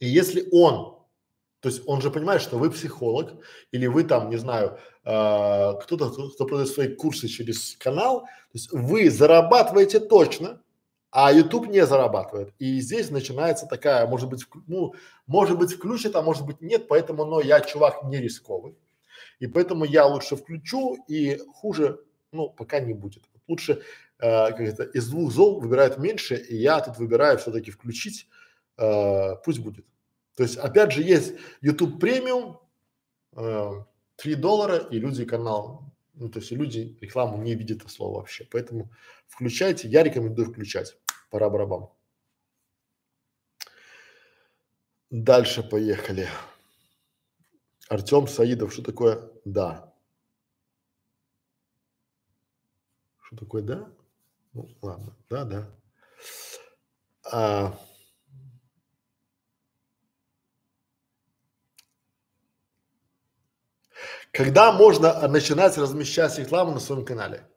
[0.00, 0.98] И если он,
[1.60, 3.34] то есть он же понимает, что вы психолог
[3.70, 8.72] или вы там, не знаю, э, кто-то, кто продает свои курсы через канал, то есть
[8.72, 10.60] вы зарабатываете точно,
[11.12, 12.54] а YouTube не зарабатывает.
[12.58, 14.94] И здесь начинается такая, может быть, ну,
[15.26, 18.74] может быть включит, а может быть нет, поэтому, но я чувак не рисковый.
[19.38, 22.00] И поэтому я лучше включу и хуже,
[22.32, 23.24] ну, пока не будет.
[23.46, 23.82] Лучше,
[24.18, 28.26] э, как это, из двух зол выбирают меньше, и я тут выбираю все-таки включить,
[28.78, 29.84] э, пусть будет.
[30.34, 32.58] То есть, опять же, есть YouTube премиум,
[33.36, 33.70] э,
[34.16, 38.46] 3 доллара, и люди канал, ну, то есть люди рекламу не видят это слово вообще.
[38.50, 38.90] Поэтому
[39.26, 40.96] включайте, я рекомендую включать.
[41.32, 41.88] Пора барабан.
[45.08, 46.28] Дальше поехали.
[47.88, 49.94] Артем Саидов, что такое да?
[53.22, 53.90] Что такое да?
[54.52, 55.70] Ну, ладно, да, да.
[57.24, 57.78] А,
[64.32, 67.51] когда можно начинать размещать рекламу на своем канале?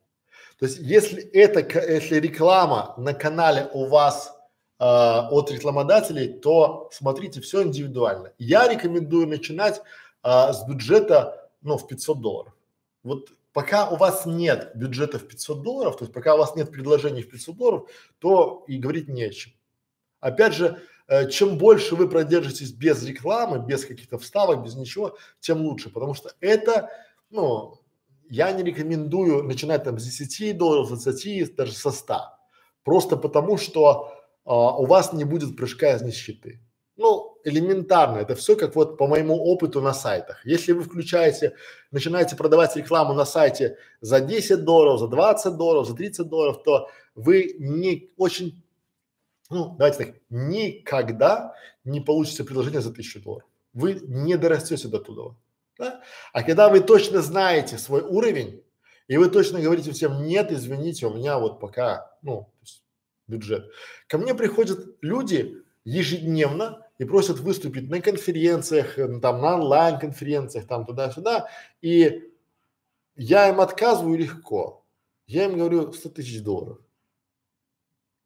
[0.58, 1.60] То есть, если это,
[1.92, 4.34] если реклама на канале у вас
[4.80, 8.32] э, от рекламодателей, то смотрите, все индивидуально.
[8.38, 9.82] Я рекомендую начинать
[10.24, 12.54] э, с бюджета, ну, в 500 долларов.
[13.04, 16.72] Вот пока у вас нет бюджета в 500 долларов, то есть пока у вас нет
[16.72, 19.54] предложений в 500 долларов, то и говорить не о чем.
[20.20, 25.62] Опять же, э, чем больше вы продержитесь без рекламы, без каких-то вставок, без ничего, тем
[25.62, 26.90] лучше, потому что это,
[27.30, 27.80] ну,
[28.30, 32.22] я не рекомендую начинать там с 10 долларов, с 20, даже со 100.
[32.84, 34.14] Просто потому, что
[34.46, 36.62] а, у вас не будет прыжка из нищеты.
[36.98, 40.46] Ну, элементарно, это все как вот по моему опыту на сайтах.
[40.46, 41.56] Если вы включаете,
[41.92, 46.90] начинаете продавать рекламу на сайте за 10 долларов, за 20 долларов, за 30 долларов, то
[47.16, 48.64] вы не очень,
[49.50, 53.48] ну, давайте так, никогда не получите предложение за 1000 долларов.
[53.74, 55.36] Вы не дорастете до туда.
[55.78, 56.02] Да?
[56.34, 58.64] А когда вы точно знаете свой уровень,
[59.08, 62.52] и вы точно говорите всем, нет, извините, у меня вот пока, ну,
[63.28, 63.70] бюджет.
[64.08, 70.86] Ко мне приходят люди ежедневно и просят выступить на конференциях, э, там, на онлайн-конференциях, там,
[70.86, 71.50] туда-сюда,
[71.82, 72.32] и
[73.16, 74.86] я им отказываю легко.
[75.28, 76.80] Я им говорю 100 тысяч долларов.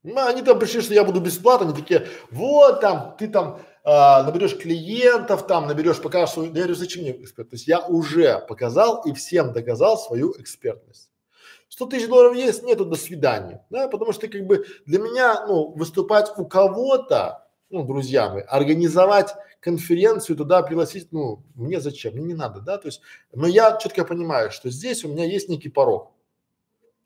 [0.03, 4.23] Ну, они там пришли, что я буду бесплатно, они такие, вот там, ты там а,
[4.23, 7.49] наберешь клиентов, там наберешь, покажешь свою, я говорю, зачем мне эксперт?
[7.49, 11.09] То есть я уже показал и всем доказал свою экспертность.
[11.69, 15.71] 100 тысяч долларов есть, нету, до свидания, да, потому что как бы для меня, ну,
[15.71, 22.33] выступать у кого-то, ну, друзья мои, организовать конференцию, туда пригласить, ну, мне зачем, мне не
[22.33, 23.01] надо, да, то есть,
[23.33, 26.11] но я четко понимаю, что здесь у меня есть некий порог,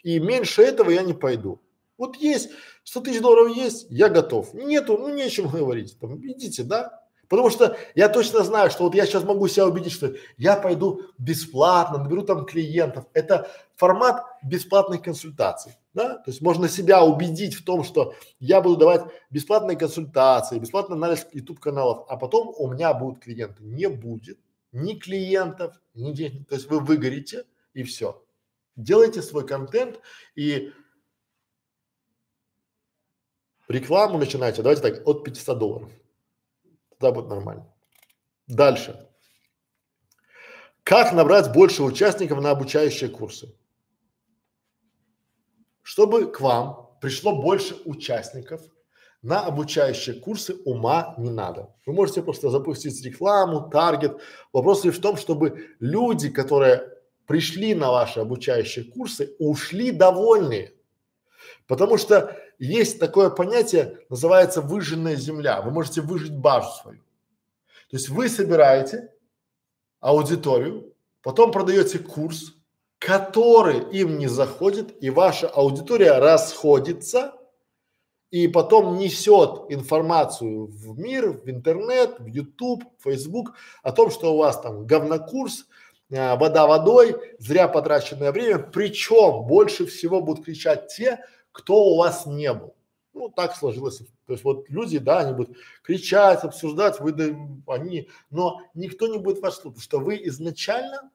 [0.02, 1.62] и меньше этого я не пойду.
[1.98, 2.50] Вот есть
[2.84, 4.54] 100 тысяч долларов есть, я готов.
[4.54, 5.98] Нету, ну не о чем говорить.
[6.00, 7.04] Там, идите, да?
[7.30, 11.02] Потому что я точно знаю, что вот я сейчас могу себя убедить, что я пойду
[11.18, 13.06] бесплатно, наберу там клиентов.
[13.14, 16.18] Это формат бесплатных консультаций, да?
[16.18, 21.26] То есть можно себя убедить в том, что я буду давать бесплатные консультации, бесплатный анализ
[21.32, 23.64] YouTube каналов, а потом у меня будут клиенты.
[23.64, 24.38] Не будет
[24.72, 26.48] ни клиентов, ни денег.
[26.48, 28.22] То есть вы выгорите и все.
[28.76, 30.00] Делайте свой контент
[30.36, 30.72] и
[33.68, 35.90] Рекламу начинайте, давайте так, от 500 долларов.
[37.00, 37.74] Тогда будет нормально.
[38.48, 39.08] Дальше.
[40.84, 43.56] Как набрать больше участников на обучающие курсы?
[45.82, 48.62] Чтобы к вам пришло больше участников
[49.22, 51.74] на обучающие курсы, ума не надо.
[51.86, 54.20] Вы можете просто запустить рекламу, таргет.
[54.52, 56.90] Вопрос лишь в том, чтобы люди, которые
[57.26, 60.74] пришли на ваши обучающие курсы, ушли довольные.
[61.68, 65.62] Потому что есть такое понятие, называется выжженная земля.
[65.62, 67.00] Вы можете выжить базу свою.
[67.90, 69.12] То есть вы собираете
[70.00, 72.54] аудиторию, потом продаете курс,
[73.00, 77.34] который им не заходит, и ваша аудитория расходится,
[78.32, 84.34] и потом несет информацию в мир, в интернет, в YouTube, в Facebook о том, что
[84.34, 85.68] у вас там говнокурс,
[86.12, 88.58] а, вода водой, зря потраченное время.
[88.58, 91.20] Причем больше всего будут кричать те,
[91.54, 92.76] кто у вас не был.
[93.14, 94.00] Ну, так сложилось.
[94.26, 97.26] То есть вот люди, да, они будут кричать, обсуждать, вы, да,
[97.68, 101.12] они, но никто не будет вас слушать, что вы изначально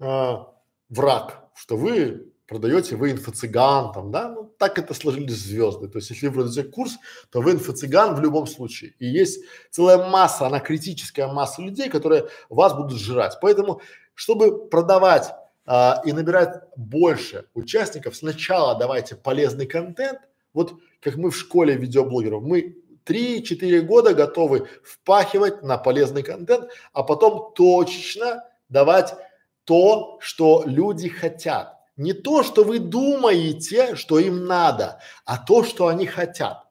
[0.00, 0.52] а,
[0.88, 5.86] враг, что вы продаете, вы инфо-цыган, там, да, ну, так это сложились звезды.
[5.86, 6.98] То есть, если вы продаете курс,
[7.30, 8.94] то вы инфо-цыган в любом случае.
[8.98, 13.38] И есть целая масса, она критическая масса людей, которые вас будут жрать.
[13.40, 13.80] Поэтому,
[14.14, 15.32] чтобы продавать
[15.72, 20.18] а, и набирать больше участников, сначала давайте полезный контент.
[20.52, 22.76] Вот как мы в школе видеоблогеров, мы
[23.06, 29.14] 3-4 года готовы впахивать на полезный контент, а потом точечно давать
[29.62, 31.76] то, что люди хотят.
[31.96, 36.64] Не то, что вы думаете, что им надо, а то, что они хотят.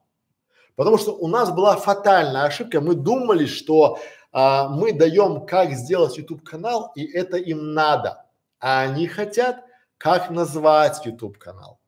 [0.75, 2.81] Потому что у нас была фатальная ошибка.
[2.81, 3.97] Мы думали, что
[4.33, 8.25] а, мы даем, как сделать YouTube канал, и это им надо.
[8.59, 9.63] А они хотят,
[9.97, 11.79] как назвать YouTube канал,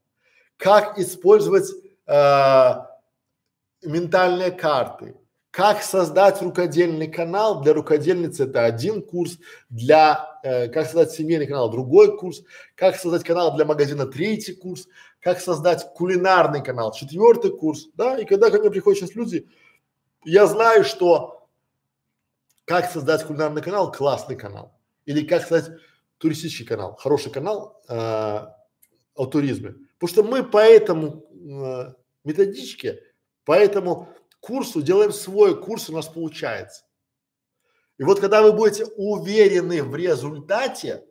[0.58, 1.69] как использовать
[2.06, 2.90] а,
[3.83, 5.16] ментальные карты,
[5.51, 7.61] как создать рукодельный канал?
[7.61, 9.38] Для рукодельницы это один курс,
[9.69, 12.41] для э, как создать семейный канал другой курс,
[12.75, 14.88] как создать канал для магазина третий курс,
[15.19, 19.45] как создать кулинарный канал четвертый курс, да, и когда ко мне приходят сейчас люди,
[20.24, 21.50] я знаю, что
[22.64, 24.77] как создать кулинарный канал классный канал.
[25.06, 25.77] Или как создать
[26.22, 31.93] туристический канал, хороший канал э, о туризме, потому что мы по этому э,
[32.24, 33.01] методичке,
[33.43, 34.08] по этому
[34.40, 36.83] курсу, делаем свой курс, у нас получается.
[37.98, 41.03] И вот когда вы будете уверены в результате,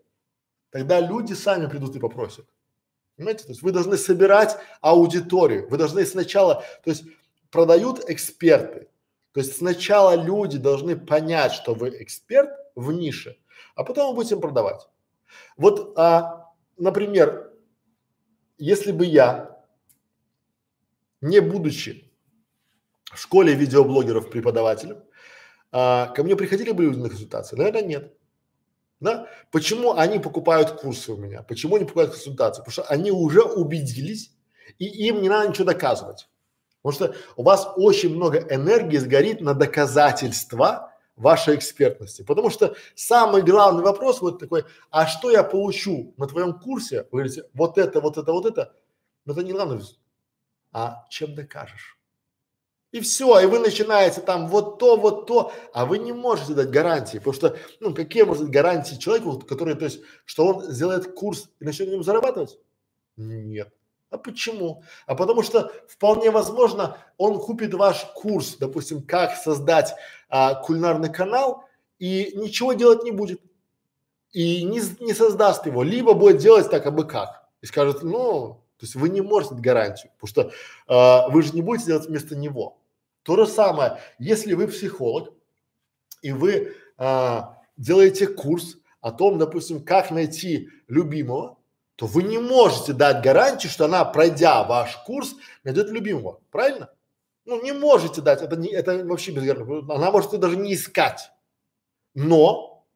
[0.71, 2.47] тогда люди сами придут и попросят.
[3.17, 3.45] Понимаете?
[3.45, 7.03] То есть вы должны собирать аудиторию, вы должны сначала, то есть
[7.51, 8.89] продают эксперты,
[9.33, 13.37] то есть сначала люди должны понять, что вы эксперт в нише,
[13.75, 14.87] а потом вы будете им продавать.
[15.57, 17.53] Вот, а, например,
[18.59, 19.65] если бы я,
[21.21, 22.13] не будучи
[23.13, 25.03] в школе видеоблогеров преподавателем,
[25.73, 27.57] а, ко мне приходили бы люди на консультации?
[27.57, 28.15] Наверное, нет.
[29.01, 29.29] Да?
[29.51, 31.43] Почему они покупают курсы у меня?
[31.43, 32.61] Почему они покупают консультации?
[32.61, 34.33] Потому что они уже убедились,
[34.79, 36.29] и им не надо ничего доказывать.
[36.83, 40.90] Потому что у вас очень много энергии сгорит на доказательства
[41.21, 42.23] вашей экспертности.
[42.23, 47.03] Потому что самый главный вопрос вот такой, а что я получу на твоем курсе?
[47.13, 48.75] Вы говорите, вот это, вот это, вот это.
[49.25, 49.83] Но это не главное.
[50.73, 51.99] А чем докажешь?
[52.93, 56.71] И все, и вы начинаете там вот то, вот то, а вы не можете дать
[56.71, 61.15] гарантии, потому что, ну, какие может быть гарантии человеку, который, то есть, что он сделает
[61.15, 62.59] курс и начнет на нем зарабатывать?
[63.17, 63.73] Нет.
[64.11, 64.83] А почему?
[65.07, 69.95] А потому что вполне возможно, он купит ваш курс, допустим, как создать
[70.29, 71.65] а, кулинарный канал
[71.99, 73.41] и ничего делать не будет.
[74.33, 77.49] И не, не создаст его, либо будет делать так, абы как.
[77.63, 80.53] И скажет, ну, то есть вы не можете гарантию, потому что
[80.89, 82.79] э, вы же не будете делать вместо него.
[83.23, 85.35] То же самое, если вы психолог
[86.23, 87.41] и вы э,
[87.77, 91.59] делаете курс о том, допустим, как найти любимого,
[92.01, 96.41] то вы не можете дать гарантию, что она, пройдя ваш курс, найдет любимого.
[96.51, 96.89] Правильно?
[97.45, 99.95] Ну, не можете дать, это, не, это вообще безгарантийно.
[99.95, 101.31] Она может даже не искать.
[102.15, 102.87] Но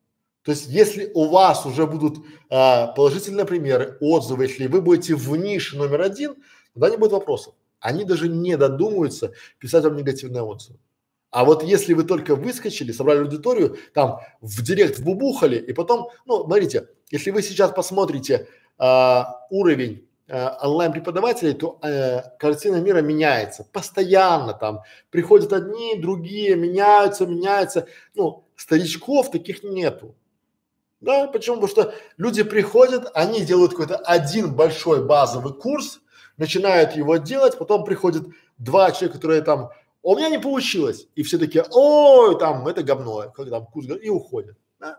[0.43, 5.37] то есть, если у вас уже будут а, положительные примеры, отзывы, если вы будете в
[5.37, 6.37] нише номер один,
[6.73, 7.55] тогда не будет вопросов.
[7.81, 10.79] Они даже не додумаются писать вам негативные отзывы.
[11.31, 16.45] А вот если вы только выскочили, собрали аудиторию, там в директ вбубухали, и потом, ну,
[16.45, 18.49] смотрите, если вы сейчас посмотрите
[19.51, 24.55] уровень а, онлайн-преподавателей, то э, картина мира меняется постоянно.
[24.55, 24.81] Там
[25.11, 27.87] приходят одни, другие, меняются, меняются.
[28.15, 30.15] Ну, старичков таких нету.
[31.01, 31.57] Да, почему?
[31.61, 36.01] Потому что люди приходят, они делают какой-то один большой базовый курс,
[36.39, 39.69] начинают его делать, потом приходят два человека, которые там,
[40.03, 44.09] у меня не получилось, и все такие, ой, там, это говно, как там курс, и
[44.09, 44.57] уходят.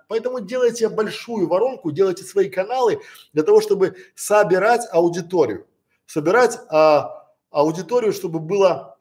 [0.07, 3.01] Поэтому делайте большую воронку, делайте свои каналы
[3.33, 5.67] для того, чтобы собирать аудиторию,
[6.05, 8.97] собирать а, аудиторию, чтобы было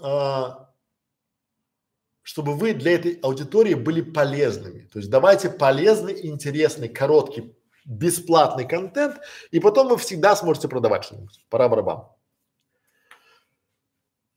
[0.00, 0.68] а,
[2.22, 4.88] чтобы вы для этой аудитории были полезными.
[4.92, 11.44] То есть давайте полезный, интересный, короткий, бесплатный контент, и потом вы всегда сможете продавать что-нибудь.
[11.50, 12.06] Пора барабан.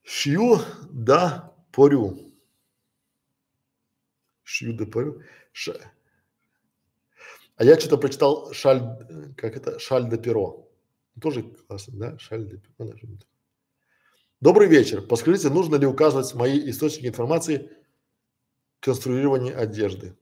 [0.04, 2.25] Шью да порю.
[4.46, 5.22] Шью да порю.
[5.52, 5.74] Ш...
[7.58, 8.82] А я что-то прочитал шаль,
[9.36, 10.70] как это, шаль де перо.
[11.20, 12.20] Тоже классно, да?
[12.20, 12.94] Шаль де перо.
[14.40, 15.02] Добрый вечер.
[15.02, 17.72] Подскажите, нужно ли указывать мои источники информации
[18.82, 20.16] конструирования одежды?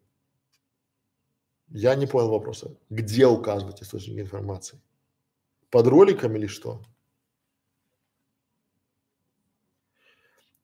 [1.67, 2.77] Я не понял вопроса.
[2.89, 4.79] Где указывать источники информации?
[5.69, 6.81] Под роликом или что?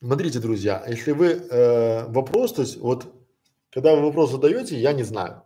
[0.02, 3.19] Смотрите, друзья, если вы э, вопрос, то есть вот
[3.72, 5.44] когда вы вопрос задаете, я не знаю,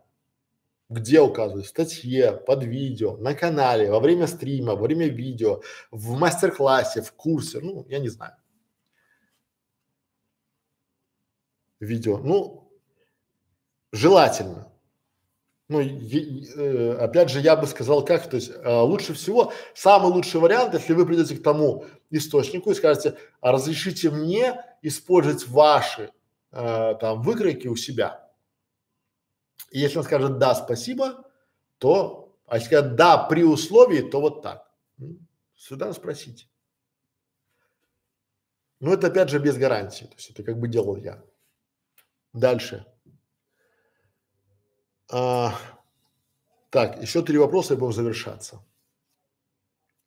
[0.89, 5.61] где указывать, в статье, под видео, на канале, во время стрима, во время видео,
[5.91, 8.35] в мастер-классе, в курсе, ну, я не знаю.
[11.79, 12.71] Видео, ну,
[13.91, 14.69] желательно.
[15.69, 20.39] Ну, э, опять же, я бы сказал как, то есть э, лучше всего, самый лучший
[20.39, 26.11] вариант, если вы придете к тому источнику и скажете, а разрешите мне использовать ваши
[26.53, 28.31] э, там выкройки у себя.
[29.71, 31.29] И если он скажет да, спасибо,
[31.79, 34.71] то, а если скажет да при условии, то вот так.
[35.55, 36.47] Сюда спросите.
[38.79, 41.23] Но это опять же без гарантии, то есть это как бы делал я.
[42.33, 42.85] Дальше.
[45.09, 45.53] А,
[46.69, 48.65] так, еще три вопроса и будем завершаться.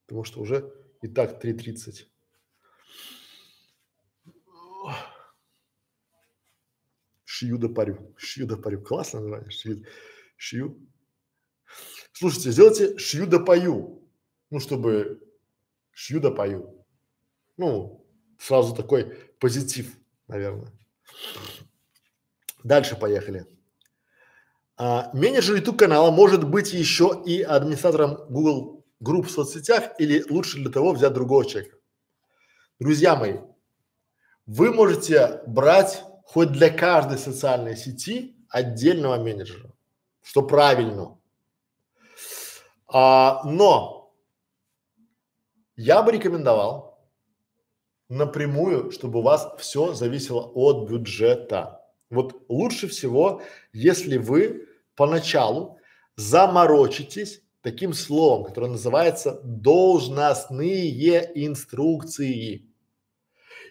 [0.07, 2.07] Потому что уже и так 3.30.
[7.37, 8.15] Шью да парю.
[8.17, 8.81] Шью да парю.
[8.81, 9.51] Классно название.
[9.51, 9.85] Шью.
[10.39, 10.79] Шью.
[12.13, 14.09] Слушайте, сделайте шью да пою.
[14.49, 15.21] Ну, чтобы
[15.91, 16.87] шью да пою.
[17.59, 18.07] Ну,
[18.39, 19.99] сразу такой позитив,
[20.29, 20.73] наверное.
[22.65, 23.45] Дальше поехали.
[24.79, 30.57] А, менеджер YouTube канала может быть еще и администратором Google групп в соцсетях или лучше
[30.57, 31.77] для того взять другого человека.
[32.81, 33.41] Друзья мои,
[34.47, 39.73] вы можете брать хоть для каждой социальной сети отдельного менеджера,
[40.23, 41.19] что правильно.
[42.89, 44.13] А, но
[45.77, 47.09] я бы рекомендовал
[48.09, 51.81] напрямую, чтобы у вас все зависело от бюджета.
[52.11, 55.79] Вот лучше всего, если вы поначалу
[56.17, 62.66] заморочитесь таким словом, которое называется должностные инструкции.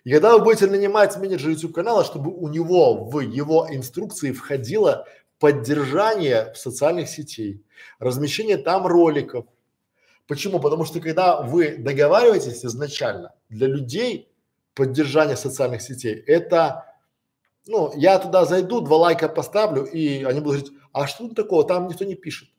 [0.05, 5.07] И когда вы будете нанимать менеджера YouTube канала, чтобы у него в его инструкции входило
[5.39, 7.63] поддержание социальных сетей,
[7.97, 9.47] размещение там роликов.
[10.27, 10.59] Почему?
[10.59, 14.31] Потому что когда вы договариваетесь изначально для людей
[14.75, 16.85] поддержание социальных сетей, это
[17.65, 21.63] ну, я туда зайду, два лайка поставлю, и они будут говорить, а что тут такого,
[21.63, 22.49] там никто не пишет.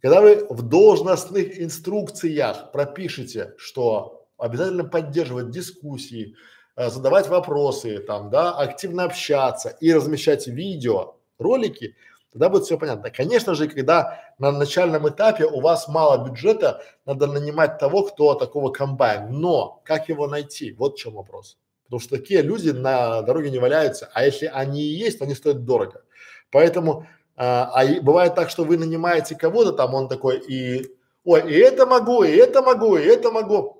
[0.00, 6.36] Когда вы в должностных инструкциях пропишете, что обязательно поддерживать дискуссии,
[6.76, 11.96] э, задавать вопросы, там, да, активно общаться и размещать видео, ролики,
[12.32, 13.10] тогда будет все понятно.
[13.10, 18.70] Конечно же, когда на начальном этапе у вас мало бюджета, надо нанимать того, кто такого
[18.70, 19.28] комбайн.
[19.30, 20.72] Но как его найти?
[20.72, 21.58] Вот в чем вопрос.
[21.84, 25.34] Потому что такие люди на дороге не валяются, а если они и есть, то они
[25.34, 26.02] стоят дорого.
[26.50, 30.86] Поэтому, а, а бывает так, что вы нанимаете кого-то там, он такой и,
[31.24, 33.77] ой, и это могу, и это могу, и это могу.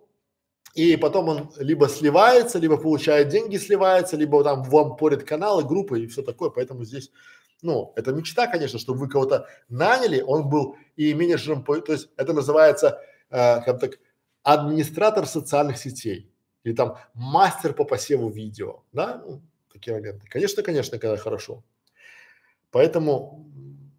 [0.79, 6.01] И потом он либо сливается, либо получает деньги, сливается, либо там вам порят каналы, группы
[6.01, 6.51] и все такое.
[6.51, 7.11] Поэтому здесь,
[7.63, 12.11] ну, это мечта, конечно, чтобы вы кого-то наняли, он был и менеджером, по, то есть
[12.17, 13.99] это называется, э, как так,
[14.45, 16.31] администратор социальных сетей
[16.63, 19.43] или там мастер по посеву видео, да, ну,
[19.73, 20.29] такие моменты.
[20.29, 21.65] Конечно, конечно, когда хорошо.
[22.71, 23.48] Поэтому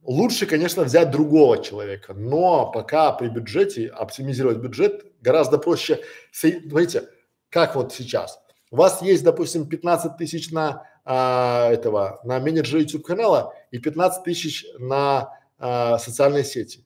[0.09, 6.01] лучше, конечно, взять другого человека, но пока при бюджете оптимизировать бюджет гораздо проще.
[6.31, 7.09] Смотрите,
[7.49, 8.39] как вот сейчас.
[8.71, 14.23] У вас есть, допустим, 15 тысяч на а, этого, на менеджера YouTube канала и 15
[14.23, 16.85] тысяч на а, социальные сети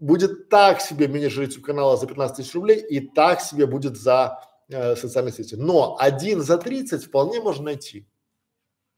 [0.00, 4.40] будет так себе менеджер YouTube канала за 15 тысяч рублей и так себе будет за
[4.68, 5.54] э, социальные сети.
[5.54, 8.08] Но один за 30 вполне можно найти.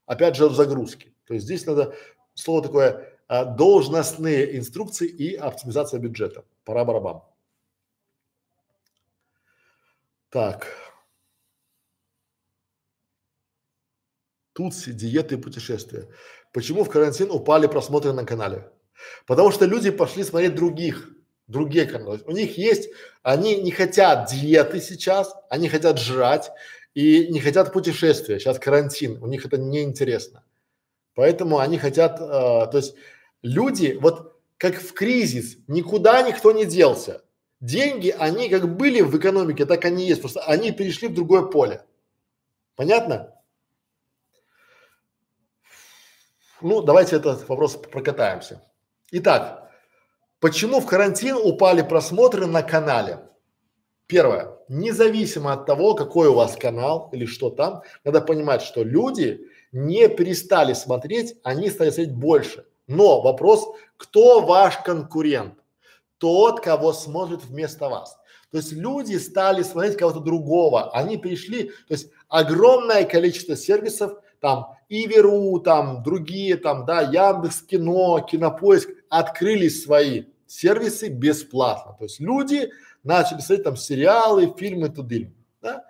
[0.05, 1.13] Опять же, в загрузке.
[1.25, 1.93] То есть здесь надо
[2.33, 6.43] слово такое э, должностные инструкции и оптимизация бюджета.
[6.63, 7.23] Пора барабам.
[10.29, 10.67] Так.
[14.53, 16.07] Тут диеты и путешествия.
[16.51, 18.69] Почему в карантин упали просмотры на канале?
[19.25, 21.09] Потому что люди пошли смотреть других,
[21.47, 22.21] другие каналы.
[22.25, 22.89] У них есть,
[23.23, 26.51] они не хотят диеты сейчас, они хотят жрать
[26.93, 28.39] и не хотят путешествия.
[28.39, 30.43] Сейчас карантин, у них это неинтересно.
[31.15, 32.95] Поэтому они хотят, э, то есть
[33.41, 37.23] люди, вот как в кризис, никуда никто не делся.
[37.59, 41.85] Деньги, они как были в экономике, так они есть, просто они перешли в другое поле.
[42.75, 43.33] Понятно?
[46.61, 48.61] Ну, давайте этот вопрос прокатаемся.
[49.11, 49.69] Итак,
[50.39, 53.19] почему в карантин упали просмотры на канале?
[54.07, 54.57] Первое.
[54.69, 60.07] Независимо от того, какой у вас канал или что там, надо понимать, что люди не
[60.07, 62.65] перестали смотреть, они стали смотреть больше.
[62.87, 65.55] Но вопрос, кто ваш конкурент?
[66.19, 68.17] Тот, кого смотрит вместо вас.
[68.51, 74.75] То есть люди стали смотреть кого-то другого, они пришли, то есть огромное количество сервисов, там
[74.89, 81.95] Иверу, там другие, там, да, Яндекс Кино, Кинопоиск открыли свои сервисы бесплатно.
[81.97, 82.69] То есть люди
[83.03, 85.85] начали смотреть там сериалы, фильмы, туды, да.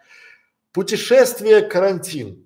[0.72, 2.43] Путешествие, карантин.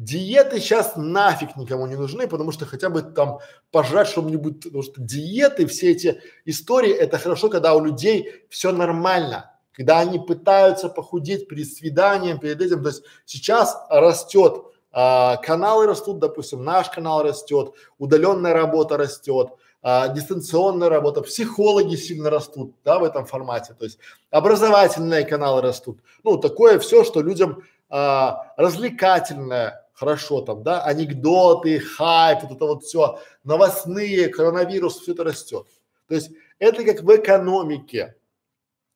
[0.00, 4.94] Диеты сейчас нафиг никому не нужны, потому что хотя бы там пожрать что-нибудь, потому что
[4.96, 11.48] диеты, все эти истории, это хорошо, когда у людей все нормально, когда они пытаются похудеть
[11.48, 12.82] перед свиданием, перед этим.
[12.82, 19.48] То есть сейчас растет, а, каналы растут, допустим, наш канал растет, удаленная работа растет,
[19.82, 23.98] а, дистанционная работа, психологи сильно растут, да, в этом формате, то есть
[24.30, 25.98] образовательные каналы растут.
[26.24, 32.84] Ну, такое все, что людям а, развлекательное, хорошо там, да, анекдоты, хайп, вот это вот
[32.84, 35.66] все, новостные, коронавирус, все это растет.
[36.08, 38.16] То есть это как в экономике.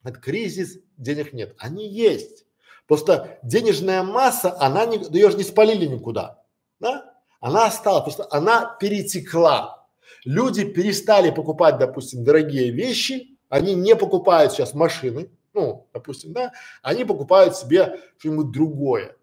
[0.03, 1.55] Это кризис, денег нет.
[1.59, 2.47] Они есть.
[2.87, 6.43] Просто денежная масса, она не, ее же не спалили никуда,
[6.81, 7.15] да?
[7.41, 9.87] Она осталась, просто она перетекла.
[10.25, 16.53] Люди перестали покупать, допустим, дорогие вещи, они не покупают сейчас машины, ну, допустим, да,
[16.83, 19.17] они покупают себе что-нибудь другое.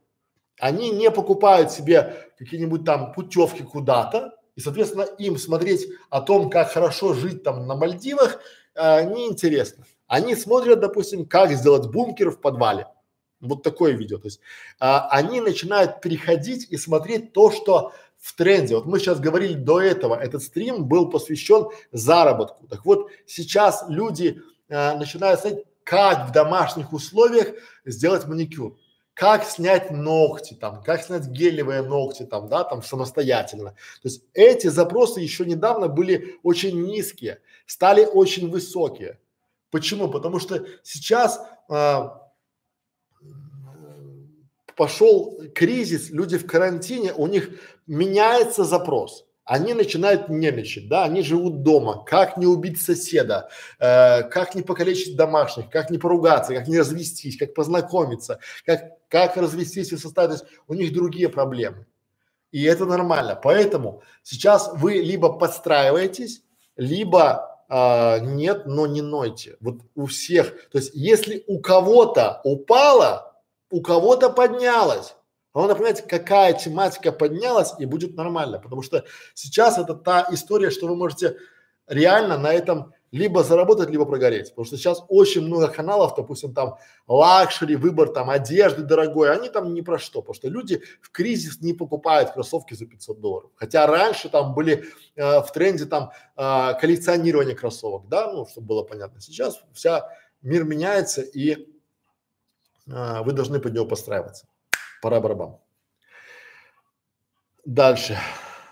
[0.59, 6.71] Они не покупают себе какие-нибудь там путевки куда-то, и, соответственно, им смотреть о том, как
[6.71, 8.39] хорошо жить там на Мальдивах,
[8.75, 9.85] э, неинтересно.
[10.07, 12.87] Они смотрят, допустим, как сделать бункер в подвале.
[13.39, 14.17] Вот такое видео.
[14.17, 14.39] То есть
[14.79, 18.75] а, они начинают переходить и смотреть то, что в тренде.
[18.75, 22.67] Вот мы сейчас говорили до этого, этот стрим был посвящен заработку.
[22.67, 27.53] Так вот, сейчас люди а, начинают смотреть, как в домашних условиях
[27.85, 28.77] сделать маникюр
[29.21, 33.75] как снять ногти там, как снять гелевые ногти там, да, там самостоятельно.
[34.01, 39.19] То есть эти запросы еще недавно были очень низкие, стали очень высокие.
[39.69, 40.09] Почему?
[40.09, 42.31] Потому что сейчас а,
[44.75, 49.27] пошел кризис, люди в карантине, у них меняется запрос.
[49.43, 52.03] Они начинают нервничать, да, они живут дома.
[52.05, 57.37] Как не убить соседа, э, как не покалечить домашних, как не поругаться, как не развестись,
[57.37, 60.29] как познакомиться, как, как развестись и составить.
[60.29, 61.87] То есть у них другие проблемы.
[62.51, 63.39] И это нормально.
[63.41, 66.43] Поэтому сейчас вы либо подстраиваетесь,
[66.75, 69.55] либо а, нет, но не нойте.
[69.61, 70.69] Вот у всех.
[70.71, 75.15] То есть если у кого-то упало, у кого-то поднялось.
[75.53, 80.87] Надо понять, какая тематика поднялась и будет нормально, потому что сейчас это та история, что
[80.87, 81.37] вы можете
[81.87, 86.77] реально на этом либо заработать, либо прогореть, потому что сейчас очень много каналов, допустим, там
[87.07, 91.59] luxury, выбор там одежды дорогой, они там ни про что, потому что люди в кризис
[91.59, 94.85] не покупают кроссовки за 500 долларов, хотя раньше там были
[95.17, 100.07] э, в тренде там э, коллекционирование кроссовок, да, ну, чтобы было понятно, сейчас вся
[100.41, 101.67] мир меняется и
[102.89, 104.47] а, вы должны под него подстраиваться.
[105.01, 105.57] Пора барабан.
[107.65, 108.17] Дальше.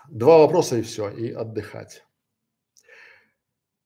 [0.08, 2.04] Два вопроса и все, и отдыхать.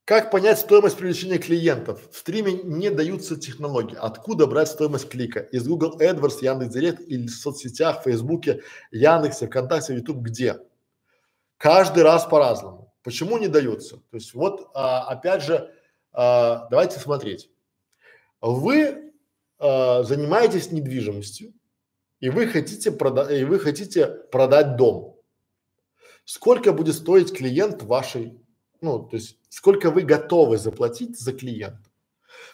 [0.05, 2.11] Как понять стоимость привлечения клиентов?
[2.11, 3.97] В стриме не даются технологии.
[3.99, 5.41] Откуда брать стоимость клика?
[5.41, 10.59] Из Google AdWords, Яндекс.Директ или в соцсетях, в Фейсбуке, Яндексе, ВКонтакте, Ютуб, где?
[11.57, 12.93] Каждый раз по-разному.
[13.03, 13.97] Почему не даются?
[13.97, 15.75] То есть вот а, опять же,
[16.13, 17.51] а, давайте смотреть.
[18.43, 19.13] Вы
[19.59, 21.55] э, занимаетесь недвижимостью
[22.25, 25.21] и вы хотите продать, и вы хотите продать дом.
[26.25, 28.41] Сколько будет стоить клиент вашей,
[28.81, 31.85] ну, то есть сколько вы готовы заплатить за клиента?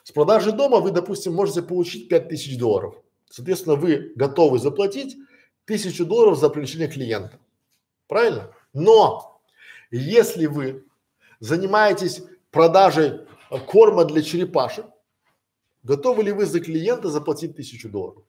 [0.02, 2.97] С продажи дома вы, допустим, можете получить 5000 долларов.
[3.31, 5.16] Соответственно, вы готовы заплатить
[5.66, 7.39] тысячу долларов за привлечение клиента.
[8.08, 8.52] Правильно?
[8.73, 9.40] Но
[9.92, 10.84] если вы
[11.39, 13.20] занимаетесь продажей
[13.68, 14.86] корма для черепашек,
[15.82, 18.23] Готовы ли вы за клиента заплатить тысячу долларов?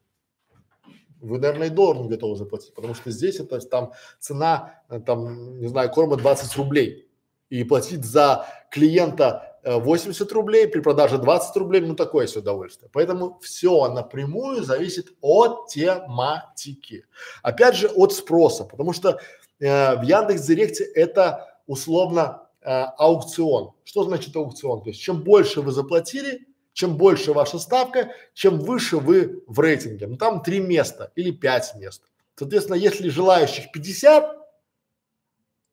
[1.22, 5.67] Вы, наверное, и доллар готовы заплатить, потому что здесь это там цена, э, там, не
[5.67, 7.08] знаю, корма 20 рублей.
[7.50, 12.90] И платить за клиента 80 э, рублей, при продаже 20 рублей, ну такое себе удовольствие.
[12.91, 17.06] Поэтому все напрямую зависит от тематики.
[17.43, 19.19] Опять же, от спроса, потому что
[19.59, 23.74] э, в Яндекс Директе это условно э, аукцион.
[23.83, 24.82] Что значит аукцион?
[24.82, 30.08] То есть чем больше вы заплатили, чем больше ваша ставка, чем выше вы в рейтинге.
[30.08, 32.03] Ну там три места или пять мест.
[32.35, 34.38] Соответственно, если желающих 50,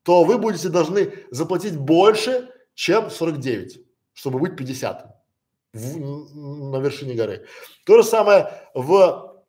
[0.02, 3.80] то вы будете должны заплатить больше, чем 49,
[4.12, 5.16] чтобы быть 50
[5.72, 7.46] в, на вершине горы.
[7.84, 9.44] То же самое в,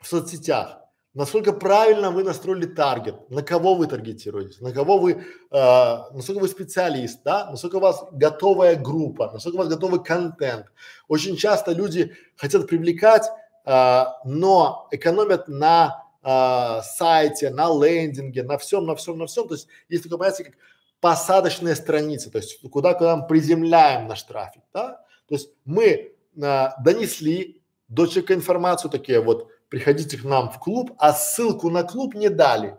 [0.00, 0.78] в соцсетях
[1.14, 6.48] насколько правильно вы настроили таргет, на кого вы таргетируете, на кого вы, э, насколько вы
[6.48, 10.66] специалист, да, насколько у вас готовая группа, насколько у вас готовый контент.
[11.08, 13.28] Очень часто люди хотят привлекать,
[13.64, 19.48] э, но экономят на э, сайте, на лендинге, на всем, на всем, на всем.
[19.48, 20.54] То есть есть такое понятие, как
[21.00, 25.00] посадочные страницы, то есть куда, куда мы приземляем наш трафик, да.
[25.28, 30.92] То есть мы э, донесли до человека информацию такие вот приходите к нам в клуб,
[30.98, 32.76] а ссылку на клуб не дали.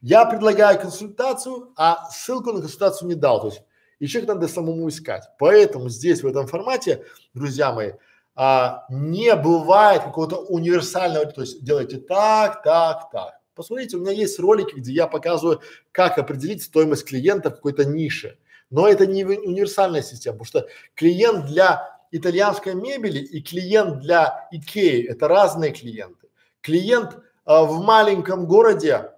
[0.00, 3.40] Я предлагаю консультацию, а ссылку на консультацию не дал.
[3.40, 3.62] То есть
[4.02, 5.22] и человек надо самому искать.
[5.38, 7.04] Поэтому здесь в этом формате,
[7.34, 7.92] друзья мои,
[8.34, 13.34] а, не бывает какого-то универсального, то есть делайте так, так, так.
[13.54, 15.60] Посмотрите, у меня есть ролики, где я показываю,
[15.92, 18.38] как определить стоимость клиента в какой-то нише.
[18.70, 25.06] Но это не универсальная система, потому что клиент для итальянской мебели и клиент для Икеи–
[25.08, 26.21] это разные клиенты.
[26.62, 29.12] Клиент а, в маленьком городе,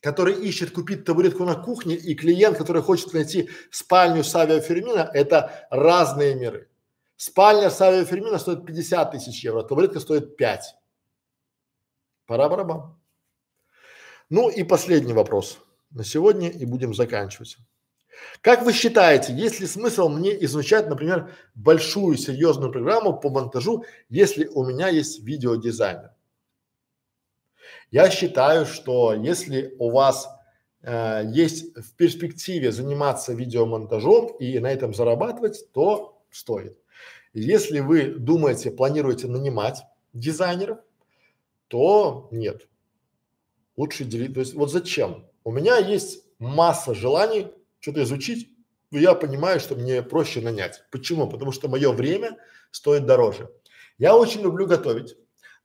[0.00, 5.66] который ищет купить табуретку на кухне, и клиент, который хочет найти спальню Савио Фермина– это
[5.70, 6.68] разные миры.
[7.16, 10.76] Спальня Савио Фермина стоит 50 тысяч евро, табуретка стоит 5.
[12.26, 12.96] Пора барабан.
[14.28, 15.58] Ну и последний вопрос
[15.90, 17.56] на сегодня и будем заканчивать.
[18.42, 24.46] Как вы считаете, есть ли смысл мне изучать, например, большую серьезную программу по монтажу, если
[24.46, 26.10] у меня есть видеодизайнер?
[27.90, 30.28] Я считаю, что если у вас
[30.82, 36.78] э, есть в перспективе заниматься видеомонтажом и на этом зарабатывать, то стоит.
[37.32, 40.78] Если вы думаете, планируете нанимать дизайнеров,
[41.68, 42.68] то нет.
[43.76, 44.34] Лучше делить.
[44.34, 45.26] То есть вот зачем?
[45.44, 47.48] У меня есть масса желаний
[47.80, 48.48] что-то изучить,
[48.90, 50.82] я понимаю, что мне проще нанять.
[50.90, 51.28] Почему?
[51.28, 52.36] Потому что мое время
[52.70, 53.50] стоит дороже.
[53.98, 55.16] Я очень люблю готовить,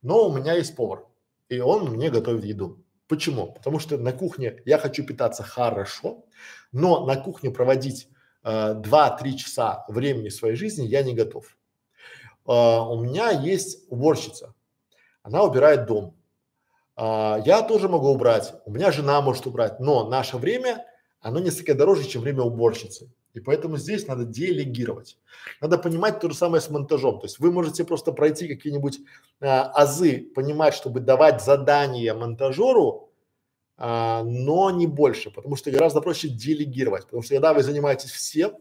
[0.02, 1.05] но у меня есть повар,
[1.48, 2.84] и он мне готовит еду.
[3.08, 3.52] Почему?
[3.52, 6.24] Потому что на кухне я хочу питаться хорошо,
[6.72, 8.08] но на кухне проводить
[8.42, 11.56] э, два-три часа времени своей жизни я не готов.
[12.46, 14.54] Э, у меня есть уборщица,
[15.22, 16.16] она убирает дом.
[16.96, 20.84] Э, я тоже могу убрать, у меня жена может убрать, но наше время
[21.20, 23.12] оно несколько дороже, чем время уборщицы.
[23.36, 25.18] И поэтому здесь надо делегировать.
[25.60, 27.20] Надо понимать то же самое с монтажом.
[27.20, 29.00] То есть вы можете просто пройти какие-нибудь
[29.40, 33.10] а, азы, понимать, чтобы давать задание монтажеру,
[33.76, 37.04] а, но не больше, потому что гораздо проще делегировать.
[37.04, 38.56] Потому что когда вы занимаетесь всем,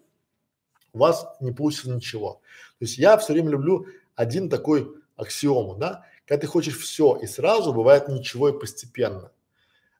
[0.92, 2.42] у вас не получится ничего.
[2.80, 7.28] То есть я все время люблю один такой аксиому, да, когда ты хочешь все и
[7.28, 9.32] сразу, бывает ничего и постепенно.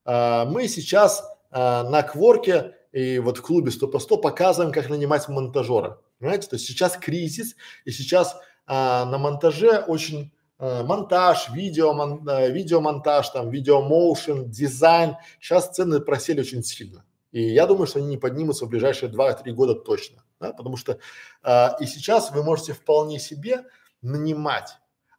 [0.04, 4.90] А, мы сейчас а, на кворке и вот в клубе 100 по 100 показываем, как
[4.90, 6.00] нанимать монтажера.
[6.18, 12.26] Понимаете, то есть сейчас кризис, и сейчас а, на монтаже очень а, монтаж, видео, мон,
[12.26, 15.18] а, видеомонтаж, там, видеомоушен, дизайн.
[15.42, 17.04] Сейчас цены просели очень сильно.
[17.34, 20.24] И я думаю, что они не поднимутся в ближайшие 2-3 года точно.
[20.40, 20.54] Да?
[20.54, 20.98] Потому что
[21.44, 23.66] а, и сейчас вы можете вполне себе
[24.02, 24.78] нанимать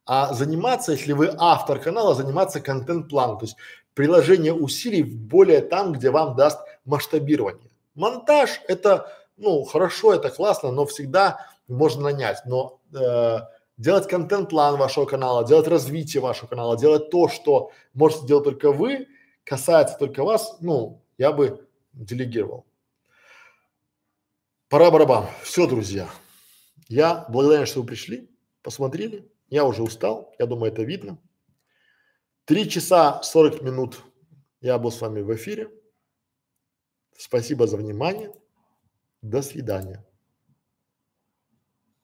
[0.09, 3.57] а заниматься, если вы автор канала, заниматься контент-планом, то есть
[3.93, 7.71] приложение усилий более там, где вам даст масштабирование.
[7.95, 13.39] Монтаж это, ну, хорошо, это классно, но всегда можно нанять, но э,
[13.77, 19.09] делать контент-план вашего канала, делать развитие вашего канала, делать то, что можете делать только вы,
[19.45, 22.65] касается только вас, ну, я бы делегировал.
[24.69, 25.27] Пора барабан.
[25.43, 26.09] Все, друзья.
[26.89, 28.29] Я благодарен, что вы пришли,
[28.63, 29.31] посмотрели.
[29.49, 31.19] Я уже устал, я думаю, это видно.
[32.45, 34.03] Три часа сорок минут
[34.61, 35.71] я был с вами в эфире.
[37.19, 38.33] Спасибо за внимание.
[39.23, 40.06] До свидания.